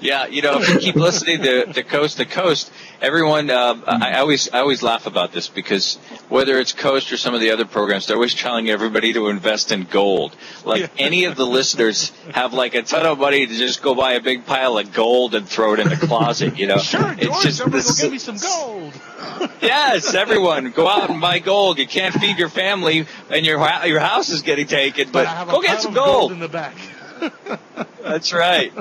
Yeah, 0.00 0.26
you 0.26 0.42
know, 0.42 0.60
if 0.60 0.68
you 0.68 0.78
keep 0.78 0.96
listening 0.96 1.40
to, 1.42 1.72
to 1.72 1.84
Coast 1.84 2.16
to 2.16 2.24
Coast, 2.24 2.72
everyone, 3.00 3.48
uh, 3.50 3.80
I, 3.86 4.12
I 4.12 4.18
always, 4.18 4.52
I 4.52 4.58
always 4.58 4.82
laugh 4.82 5.06
about 5.06 5.30
this 5.32 5.46
because 5.48 5.96
whether 6.28 6.58
it's 6.58 6.72
Coast 6.72 7.12
or 7.12 7.16
some 7.16 7.34
of 7.34 7.40
the 7.40 7.52
other 7.52 7.64
programs, 7.64 8.06
they're 8.06 8.16
always 8.16 8.34
telling 8.34 8.68
everybody 8.68 9.12
to 9.12 9.28
invest 9.28 9.70
in 9.70 9.84
gold. 9.84 10.34
Like 10.64 10.90
any 10.98 11.24
of 11.24 11.36
the 11.36 11.46
listeners 11.46 12.10
have 12.34 12.54
like 12.54 12.74
a 12.74 12.82
ton 12.82 13.06
of 13.06 13.18
money 13.18 13.46
to 13.46 13.54
just 13.54 13.82
go 13.82 13.94
buy 13.94 14.14
a 14.14 14.20
big 14.20 14.46
pile 14.46 14.78
of 14.78 14.92
gold 14.92 15.34
and 15.34 15.48
throw 15.48 15.74
it 15.74 15.80
in 15.80 15.88
the 15.88 15.96
closet, 15.96 16.58
you 16.58 16.66
know? 16.66 16.78
Sure, 16.78 17.12
it's 17.12 17.26
George, 17.26 17.42
just 17.42 17.70
this, 17.70 18.02
get 18.02 18.10
me 18.10 18.18
some 18.18 18.38
gold. 18.38 18.92
yes, 19.62 20.14
everyone, 20.14 20.70
go 20.70 20.88
out 20.88 21.10
and 21.10 21.20
buy 21.20 21.38
gold. 21.38 21.78
You 21.78 21.86
can't 21.86 22.14
feed 22.14 22.38
your 22.38 22.48
family 22.48 23.06
and 23.30 23.46
your 23.46 23.58
your 23.86 24.00
house 24.00 24.28
is 24.28 24.42
getting 24.42 24.66
taken, 24.66 25.10
but 25.10 25.26
a 25.26 25.50
go 25.50 25.62
get 25.62 25.80
some 25.80 25.94
gold 25.94 26.06
gold. 26.06 26.32
in 26.32 26.40
the 26.40 26.48
back. 26.48 26.76
That's 28.02 28.32
right. 28.32 28.72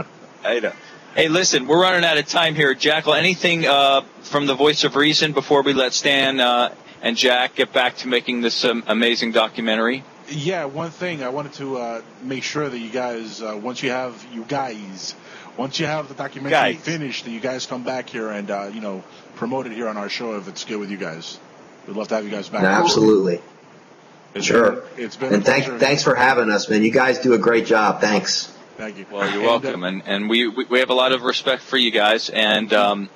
I 0.43 0.59
know. 0.59 0.73
Hey, 1.15 1.29
listen, 1.29 1.65
we're 1.65 1.81
running 1.81 2.03
out 2.03 2.17
of 2.17 2.27
time 2.27 2.55
here. 2.55 2.73
Jackal, 2.73 3.13
anything 3.13 3.65
uh, 3.65 4.01
from 4.21 4.47
the 4.47 4.55
voice 4.55 4.83
of 4.83 4.95
reason 4.95 5.31
before 5.31 5.61
we 5.61 5.73
let 5.73 5.93
Stan 5.93 6.41
uh, 6.41 6.75
and 7.01 7.15
Jack 7.15 7.55
get 7.55 7.71
back 7.71 7.95
to 7.97 8.09
making 8.09 8.41
this 8.41 8.65
um, 8.65 8.83
amazing 8.87 9.31
documentary? 9.31 10.03
Yeah, 10.27 10.65
one 10.65 10.91
thing 10.91 11.23
I 11.23 11.29
wanted 11.29 11.53
to 11.53 11.77
uh, 11.77 12.01
make 12.21 12.43
sure 12.43 12.67
that 12.67 12.77
you 12.77 12.89
guys, 12.89 13.41
uh, 13.41 13.57
once 13.61 13.81
you 13.81 13.91
have 13.91 14.25
you 14.33 14.43
guys, 14.43 15.15
once 15.55 15.79
you 15.79 15.85
have 15.85 16.07
the 16.09 16.15
documentary 16.15 16.73
Guys. 16.73 16.81
finished, 16.81 17.25
that 17.25 17.31
you 17.31 17.39
guys 17.39 17.65
come 17.65 17.83
back 17.83 18.09
here 18.09 18.29
and 18.29 18.49
uh, 18.51 18.69
you 18.73 18.81
know 18.81 19.03
promote 19.35 19.65
it 19.67 19.73
here 19.73 19.87
on 19.87 19.97
our 19.97 20.09
show 20.09 20.37
if 20.37 20.47
it's 20.47 20.63
good 20.63 20.77
with 20.77 20.89
you 20.91 20.97
guys. 20.97 21.39
We'd 21.87 21.95
love 21.95 22.07
to 22.09 22.15
have 22.15 22.23
you 22.25 22.31
guys 22.31 22.49
back. 22.49 22.63
No, 22.63 22.69
absolutely. 22.69 23.41
It's 24.33 24.45
Sure. 24.45 24.71
been- 24.71 24.81
it's 24.97 25.15
been 25.15 25.33
And 25.33 25.45
thank, 25.45 25.65
pleasure. 25.65 25.79
thanks 25.79 26.03
for 26.03 26.15
having 26.15 26.49
us, 26.49 26.67
man. 26.69 26.83
You 26.83 26.91
guys 26.91 27.19
do 27.19 27.33
a 27.33 27.37
great 27.37 27.65
job. 27.65 28.01
Thanks. 28.01 28.51
Thank 28.77 28.97
you. 28.97 29.05
Well, 29.09 29.23
you're 29.25 29.33
And, 29.39 29.43
uh, 29.43 29.45
welcome, 29.47 29.83
and 29.85 30.03
and 30.05 30.29
we 30.29 30.47
we 30.47 30.65
we 30.65 30.79
have 30.79 30.89
a 30.89 30.93
lot 30.93 31.13
of 31.13 31.21
respect 31.23 31.61
for 31.61 31.77
you 31.77 31.91
guys. 31.91 32.29
And 32.29 32.73
um, 32.73 33.09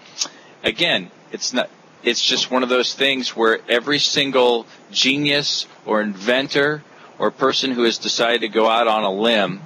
again, 0.64 1.12
it's 1.34 1.52
not. 1.52 1.70
It's 2.02 2.22
just 2.22 2.50
one 2.50 2.64
of 2.64 2.70
those 2.70 2.94
things 2.94 3.36
where 3.36 3.60
every 3.68 4.00
single 4.00 4.66
genius 4.90 5.68
or 5.86 6.02
inventor 6.02 6.82
or 7.18 7.30
person 7.32 7.72
who 7.72 7.84
has 7.84 7.98
decided 7.98 8.40
to 8.42 8.48
go 8.48 8.70
out 8.70 8.88
on 8.88 9.04
a 9.04 9.12
limb 9.12 9.60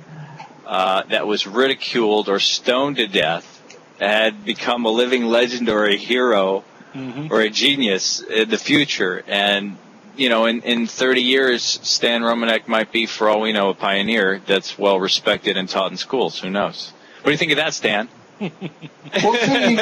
uh, 0.65 1.03
that 1.11 1.27
was 1.27 1.45
ridiculed 1.45 2.27
or 2.29 2.39
stoned 2.39 2.95
to 2.95 3.05
death 3.05 3.52
had 3.99 4.45
become 4.45 4.85
a 4.85 4.89
living 4.89 5.25
legend 5.25 5.69
or 5.69 5.85
a 5.85 5.95
hero 5.95 6.63
mm-hmm. 6.93 7.31
or 7.31 7.41
a 7.41 7.49
genius 7.49 8.21
in 8.21 8.49
the 8.49 8.57
future. 8.57 9.23
And, 9.27 9.77
you 10.15 10.29
know, 10.29 10.45
in, 10.45 10.61
in 10.61 10.87
30 10.87 11.21
years, 11.21 11.63
Stan 11.63 12.21
Romanek 12.21 12.67
might 12.67 12.91
be, 12.91 13.05
for 13.05 13.29
all 13.29 13.41
we 13.41 13.53
know, 13.53 13.69
a 13.69 13.73
pioneer 13.73 14.41
that's 14.45 14.77
well 14.77 14.99
respected 14.99 15.57
and 15.57 15.67
taught 15.67 15.91
in 15.91 15.97
schools. 15.97 16.39
Who 16.39 16.49
knows? 16.49 16.93
What 17.21 17.25
do 17.25 17.31
you 17.31 17.37
think 17.37 17.51
of 17.51 17.57
that, 17.57 17.73
Stan? 17.73 18.09
We'll 19.21 19.35
see. 19.35 19.77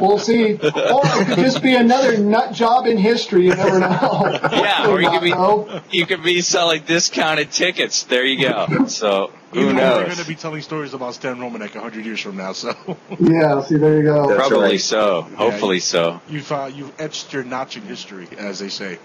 We'll 0.00 0.18
see. 0.18 0.54
Or 0.54 1.00
it 1.04 1.26
could 1.28 1.38
just 1.38 1.62
be 1.62 1.76
another 1.76 2.18
nut 2.18 2.52
job 2.52 2.86
in 2.86 2.96
history. 2.96 3.44
You 3.44 3.54
never 3.54 3.78
know. 3.78 4.38
Yeah, 4.50 4.88
or 4.88 5.00
you 5.00 5.10
could 5.10 5.22
be 5.22 5.30
No. 5.38 5.80
you 5.90 6.06
could 6.06 6.24
be 6.24 6.40
selling 6.40 6.82
discounted 6.82 7.52
tickets. 7.52 8.02
There 8.02 8.24
you 8.24 8.48
go. 8.48 8.86
So 8.86 9.30
who 9.52 9.60
Even 9.60 9.76
though 9.76 9.98
We're 9.98 10.04
going 10.04 10.16
to 10.16 10.26
be 10.26 10.34
telling 10.34 10.62
stories 10.62 10.94
about 10.94 11.14
Stan 11.14 11.36
Romanek 11.36 11.74
100 11.74 12.04
years 12.04 12.20
from 12.20 12.36
now, 12.36 12.52
so 12.52 12.74
Yeah. 13.18 13.62
See, 13.62 13.76
there 13.76 13.96
you 13.96 14.02
go. 14.02 14.34
Probably 14.34 14.78
so. 14.78 15.22
Hopefully 15.22 15.80
so. 15.80 16.20
you've 16.28 16.50
uh, 16.52 16.70
you've 16.72 16.92
etched 17.00 17.32
your 17.32 17.44
notch 17.44 17.76
in 17.76 17.82
history, 17.82 18.28
as 18.36 18.58
they 18.58 18.68
say. 18.68 18.98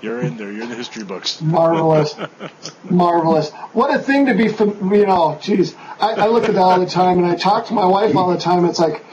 You're 0.00 0.20
in 0.20 0.36
there. 0.36 0.52
You're 0.52 0.62
in 0.62 0.68
the 0.68 0.76
history 0.76 1.02
books. 1.02 1.40
Marvelous. 1.42 2.14
Marvelous. 2.84 3.50
What 3.72 3.92
a 3.94 3.98
thing 3.98 4.26
to 4.26 4.34
be, 4.34 4.48
fam- 4.48 4.94
you 4.94 5.06
know, 5.06 5.38
geez. 5.42 5.74
I, 5.74 6.12
I 6.12 6.26
look 6.28 6.44
at 6.44 6.54
that 6.54 6.60
all 6.60 6.78
the 6.78 6.86
time 6.86 7.18
and 7.18 7.26
I 7.26 7.34
talk 7.34 7.66
to 7.66 7.74
my 7.74 7.84
wife 7.84 8.14
all 8.14 8.30
the 8.30 8.38
time. 8.38 8.64
It's 8.64 8.78
like, 8.78 9.04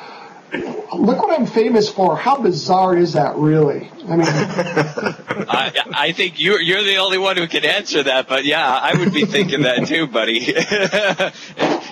look 0.58 1.22
what 1.22 1.40
I'm 1.40 1.46
famous 1.46 1.90
for. 1.90 2.16
How 2.18 2.42
bizarre 2.42 2.96
is 2.98 3.14
that 3.14 3.36
really? 3.36 3.90
I 4.08 4.16
mean, 4.16 4.28
I, 5.50 5.72
I 5.94 6.12
think 6.12 6.40
you're 6.40 6.62
you're 6.62 6.84
the 6.84 6.98
only 6.98 7.18
one 7.18 7.38
who 7.38 7.48
can 7.48 7.66
answer 7.66 8.04
that, 8.04 8.28
but 8.28 8.46
yeah, 8.46 8.68
I 8.68 8.98
would 8.98 9.14
be 9.14 9.26
thinking 9.26 9.62
that 9.64 9.88
too, 9.88 10.08
buddy. 10.08 10.40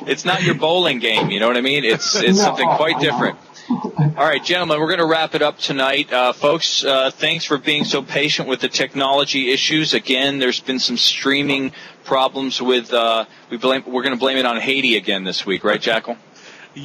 it's 0.07 0.25
not 0.25 0.43
your 0.43 0.55
bowling 0.55 0.99
game. 0.99 1.31
You 1.31 1.39
know 1.39 1.47
what 1.47 1.57
I 1.57 1.61
mean? 1.61 1.83
It's 1.83 2.15
it's 2.15 2.37
No, 2.37 2.43
something 2.43 2.67
quite 2.69 2.99
different. 2.99 3.37
All 3.69 4.27
right, 4.27 4.43
gentlemen, 4.43 4.79
we're 4.81 4.87
going 4.87 4.99
to 4.99 5.05
wrap 5.05 5.35
it 5.35 5.41
up 5.41 5.57
tonight. 5.57 6.11
Uh, 6.11 6.33
folks, 6.33 6.83
uh, 6.83 7.11
thanks 7.11 7.45
for 7.45 7.57
being 7.57 7.85
so 7.85 8.01
patient 8.01 8.47
with 8.49 8.59
the 8.59 8.67
technology 8.67 9.51
issues. 9.51 9.93
Again, 9.93 10.39
there's 10.39 10.59
been 10.59 10.79
some 10.79 10.97
streaming 10.97 11.71
problems 12.03 12.61
with. 12.61 12.93
Uh, 12.93 13.25
we 13.49 13.57
blame. 13.57 13.83
We're 13.87 14.03
going 14.03 14.13
to 14.15 14.19
blame 14.19 14.37
it 14.37 14.45
on 14.45 14.59
Haiti 14.59 14.97
again 14.97 15.23
this 15.23 15.45
week, 15.45 15.63
right, 15.63 15.81
Jackal? 15.81 16.17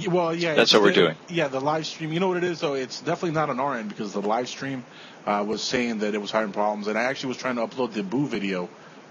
Well, 0.09 0.35
yeah. 0.35 0.55
That's 0.55 0.73
what 0.73 0.83
we're 0.83 0.93
doing. 0.93 1.17
Yeah, 1.29 1.49
the 1.49 1.61
live 1.61 1.87
stream. 1.87 2.13
You 2.13 2.21
know 2.21 2.29
what 2.29 2.37
it 2.37 2.45
is, 2.45 2.61
though? 2.61 2.75
It's 2.75 3.01
definitely 3.01 3.33
not 3.33 3.51
on 3.51 3.59
our 3.59 3.77
end 3.77 3.89
because 3.89 4.13
the 4.13 4.21
live 4.21 4.49
stream 4.49 4.85
uh, 5.27 5.45
was 5.47 5.63
saying 5.63 5.99
that 6.01 6.15
it 6.15 6.21
was 6.21 6.31
having 6.31 6.53
problems, 6.53 6.89
and 6.89 6.99
I 6.99 7.05
actually 7.05 7.29
was 7.29 7.39
trying 7.39 7.57
to 7.57 7.67
upload 7.67 7.93
the 7.93 8.03
Boo 8.03 8.27
video, 8.27 8.69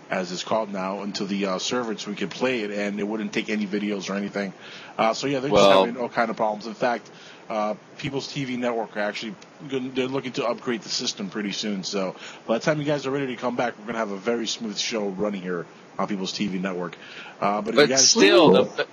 as 0.09 0.31
it's 0.31 0.43
called 0.43 0.71
now, 0.71 1.01
into 1.03 1.25
the 1.25 1.47
uh, 1.47 1.57
server 1.59 1.97
so 1.97 2.11
we 2.11 2.15
could 2.15 2.29
play 2.29 2.61
it, 2.61 2.71
and 2.71 2.99
it 2.99 3.03
wouldn't 3.07 3.33
take 3.33 3.49
any 3.49 3.65
videos 3.65 4.09
or 4.09 4.13
anything. 4.15 4.53
Uh, 4.97 5.13
so 5.13 5.27
yeah, 5.27 5.39
they're 5.39 5.51
Well- 5.51 5.69
just 5.69 5.85
having 5.87 6.01
all 6.01 6.09
kind 6.09 6.29
of 6.29 6.37
problems. 6.37 6.67
In 6.67 6.73
fact, 6.75 7.09
uh, 7.49 7.73
People's 7.97 8.27
TV 8.31 8.57
Network 8.57 8.95
are 8.97 9.01
actually 9.01 9.33
gonna- 9.69 9.89
they're 9.89 10.07
looking 10.07 10.33
to 10.33 10.45
upgrade 10.45 10.81
the 10.81 10.89
system 10.89 11.29
pretty 11.29 11.53
soon. 11.53 11.83
So 11.83 12.15
by 12.45 12.57
the 12.57 12.63
time 12.63 12.79
you 12.79 12.85
guys 12.85 13.05
are 13.07 13.11
ready 13.11 13.27
to 13.27 13.35
come 13.35 13.55
back, 13.55 13.73
we're 13.79 13.85
gonna 13.87 13.97
have 13.99 14.11
a 14.11 14.17
very 14.17 14.47
smooth 14.47 14.77
show 14.77 15.07
running 15.07 15.41
here 15.41 15.65
on 15.97 16.07
People's 16.07 16.33
TV 16.33 16.59
Network. 16.59 16.95
Uh, 17.41 17.61
but 17.61 17.69
if 17.73 17.75
you 17.75 17.81
But 17.83 17.89
guys, 17.89 18.09
still, 18.09 18.51
the, 18.65 18.87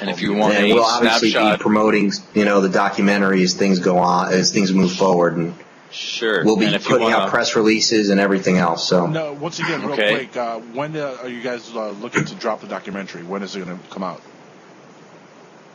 And 0.00 0.10
if 0.10 0.20
you 0.20 0.34
want 0.34 0.56
and 0.56 0.66
a 0.66 0.74
we'll 0.74 0.84
obviously 0.84 1.30
snapshot, 1.30 1.58
be 1.58 1.62
promoting, 1.62 2.12
you 2.34 2.44
know, 2.44 2.60
the 2.60 2.68
documentary 2.68 3.42
as 3.42 3.54
things 3.54 3.78
go 3.78 3.96
on, 3.96 4.30
as 4.30 4.52
things 4.52 4.74
move 4.74 4.92
forward, 4.92 5.38
and 5.38 5.54
sure. 5.90 6.44
we'll 6.44 6.56
be 6.56 6.66
and 6.66 6.82
putting 6.82 7.04
wanna, 7.04 7.16
out 7.16 7.30
press 7.30 7.56
releases 7.56 8.10
and 8.10 8.20
everything 8.20 8.58
else. 8.58 8.88
So 8.88 9.06
No, 9.06 9.32
once 9.32 9.58
again, 9.58 9.82
real 9.82 9.92
Okay. 9.92 10.26
quick, 10.26 10.36
uh, 10.36 10.58
when 10.58 10.96
uh, 10.96 11.18
are 11.22 11.28
you 11.28 11.42
guys 11.42 11.70
uh, 11.74 11.90
looking 11.90 12.24
to 12.26 12.34
drop 12.34 12.60
the 12.60 12.66
documentary? 12.66 13.22
When 13.22 13.42
is 13.42 13.56
it 13.56 13.64
going 13.64 13.78
to 13.78 13.84
come 13.90 14.02
out? 14.02 14.20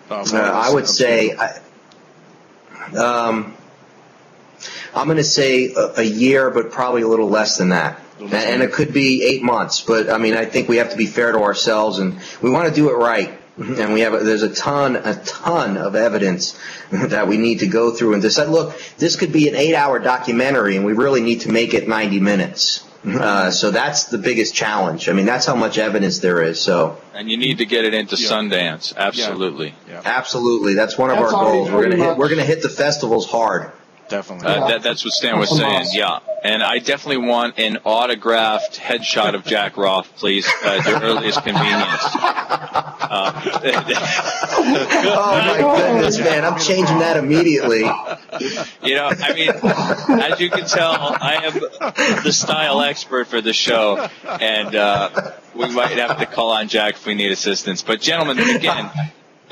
Uh, 0.10 0.26
Uh, 0.34 0.38
I 0.38 0.72
would 0.74 0.88
say, 0.88 1.36
I, 1.36 1.60
um, 2.98 3.56
I'm 4.94 5.08
going 5.08 5.18
to 5.18 5.24
say 5.24 5.74
a, 5.74 6.02
a 6.02 6.04
year, 6.04 6.50
but 6.50 6.72
probably 6.72 7.02
a 7.02 7.08
little 7.08 7.30
less 7.30 7.58
than 7.58 7.70
that. 7.70 8.00
And, 8.20 8.34
and 8.34 8.62
it 8.62 8.72
could 8.72 8.94
be 8.94 9.24
eight 9.24 9.44
months, 9.44 9.82
but 9.82 10.10
I 10.10 10.18
mean, 10.18 10.36
I 10.36 10.46
think 10.46 10.70
we 10.70 10.78
have 10.78 10.92
to 10.92 10.98
be 10.98 11.08
fair 11.08 11.32
to 11.32 11.40
ourselves, 11.40 12.00
and 12.00 12.20
we 12.42 12.50
want 12.50 12.70
to 12.70 12.74
do 12.74 12.90
it 12.90 12.94
right. 12.94 13.38
And 13.58 13.94
we 13.94 14.02
have 14.02 14.14
a, 14.14 14.20
there's 14.20 14.42
a 14.42 14.54
ton, 14.54 14.96
a 14.96 15.16
ton 15.16 15.78
of 15.78 15.96
evidence 15.96 16.60
that 16.92 17.28
we 17.28 17.38
need 17.38 17.60
to 17.60 17.68
go 17.68 17.92
through 17.92 18.14
and 18.14 18.22
decide. 18.22 18.50
Look, 18.50 18.80
this 18.98 19.16
could 19.16 19.32
be 19.32 19.48
an 19.48 19.56
eight-hour 19.56 20.00
documentary, 20.00 20.76
and 20.76 20.86
we 20.86 20.94
really 20.94 21.22
need 21.22 21.42
to 21.42 21.52
make 21.52 21.74
it 21.74 21.88
90 21.88 22.20
minutes. 22.20 22.84
Uh, 23.06 23.52
so 23.52 23.70
that's 23.70 24.06
the 24.06 24.18
biggest 24.18 24.56
challenge. 24.56 25.10
I 25.10 25.14
mean, 25.14 25.26
that's 25.26 25.46
how 25.46 25.56
much 25.56 25.78
evidence 25.78 26.20
there 26.20 26.42
is. 26.42 26.60
So. 26.62 27.02
and 27.14 27.30
you 27.30 27.36
need 27.38 27.58
to 27.58 27.66
get 27.66 27.84
it 27.84 27.94
into 27.94 28.16
Sundance. 28.16 28.96
Absolutely. 28.96 29.76
Absolutely, 30.06 30.74
that's 30.74 30.98
one 30.98 31.10
of 31.10 31.18
That's 31.18 31.34
our 31.34 31.44
goals. 31.44 31.70
We're 31.70 31.84
gonna 31.84 31.98
hit, 31.98 32.18
we're 32.18 32.30
gonna 32.30 32.46
hit 32.46 32.62
the 32.62 32.70
festivals 32.70 33.30
hard. 33.30 33.72
Definitely. 34.14 34.46
Uh, 34.46 34.68
that, 34.68 34.84
that's 34.84 35.04
what 35.04 35.12
Stan 35.12 35.40
was 35.40 35.50
saying. 35.50 35.88
Yeah, 35.92 36.20
and 36.44 36.62
I 36.62 36.78
definitely 36.78 37.26
want 37.26 37.58
an 37.58 37.78
autographed 37.84 38.80
headshot 38.80 39.34
of 39.34 39.44
Jack 39.44 39.76
Roth, 39.76 40.16
please, 40.18 40.48
at 40.64 40.86
your 40.86 41.02
earliest 41.02 41.44
convenience. 41.44 42.06
Uh, 43.14 43.32
oh 44.56 45.36
my 45.46 45.78
goodness, 45.78 46.18
man! 46.18 46.44
I'm 46.44 46.58
changing 46.58 46.98
that 46.98 47.16
immediately. 47.18 47.82
You 47.82 48.96
know, 48.96 49.12
I 49.12 49.34
mean, 49.36 49.50
as 50.20 50.40
you 50.40 50.50
can 50.50 50.66
tell, 50.66 50.94
I 50.94 51.42
am 51.44 51.54
the 52.24 52.32
style 52.32 52.82
expert 52.82 53.28
for 53.28 53.40
the 53.40 53.54
show, 53.54 54.08
and 54.26 54.76
uh, 54.76 55.34
we 55.54 55.70
might 55.72 55.98
have 55.98 56.18
to 56.20 56.26
call 56.26 56.52
on 56.52 56.70
Jack 56.70 56.96
if 56.96 57.06
we 57.06 57.14
need 57.14 57.32
assistance. 57.32 57.84
But, 57.84 58.02
gentlemen, 58.02 58.40
again, 58.40 58.90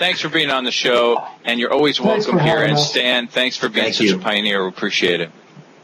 thanks 0.02 0.20
for 0.20 0.30
being 0.30 0.50
on 0.50 0.64
the 0.64 0.72
show, 0.72 1.24
and 1.46 1.60
you're 1.60 1.72
always 1.72 2.02
welcome 2.02 2.40
here. 2.40 2.56
having 2.58 2.70
And 2.72 2.74
us. 2.74 2.90
Stan, 2.90 3.28
thanks 3.28 3.56
for 3.56 3.70
being 3.70 3.84
Thank 3.86 3.96
such 3.96 4.08
you. 4.08 4.16
a 4.18 4.20
pioneer. 4.20 4.64
We 4.64 4.70
appreciate 4.70 5.22
it. 5.22 5.30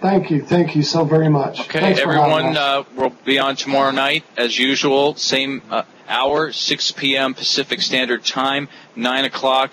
Thank 0.01 0.31
you, 0.31 0.41
thank 0.43 0.75
you 0.75 0.81
so 0.81 1.05
very 1.05 1.29
much. 1.29 1.59
Okay, 1.61 1.79
Thanks 1.79 1.99
everyone, 1.99 2.57
uh, 2.57 2.83
we'll 2.95 3.13
be 3.25 3.37
on 3.37 3.55
tomorrow 3.55 3.91
night 3.91 4.23
as 4.35 4.57
usual, 4.57 5.13
same 5.15 5.61
uh, 5.69 5.83
hour, 6.07 6.51
6 6.51 6.91
p.m. 6.93 7.35
Pacific 7.35 7.79
Standard 7.81 8.23
Time, 8.25 8.69
9 8.95 9.25
o'clock 9.25 9.71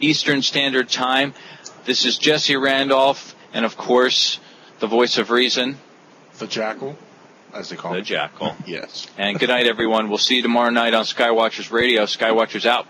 Eastern 0.00 0.42
Standard 0.42 0.88
Time. 0.88 1.32
This 1.84 2.04
is 2.04 2.18
Jesse 2.18 2.56
Randolph, 2.56 3.36
and 3.52 3.64
of 3.64 3.76
course, 3.76 4.40
the 4.80 4.88
voice 4.88 5.16
of 5.16 5.30
reason, 5.30 5.78
The 6.40 6.46
Jackal, 6.48 6.96
as 7.54 7.68
they 7.70 7.76
call 7.76 7.92
it. 7.92 7.94
the 7.96 8.00
it. 8.02 8.04
Jackal. 8.04 8.56
Yes. 8.66 9.06
And 9.16 9.38
good 9.38 9.48
night, 9.48 9.66
everyone. 9.66 10.08
We'll 10.08 10.18
see 10.18 10.36
you 10.36 10.42
tomorrow 10.42 10.70
night 10.70 10.92
on 10.94 11.04
Skywatchers 11.04 11.70
Radio. 11.72 12.02
Skywatchers 12.04 12.66
out. 12.66 12.86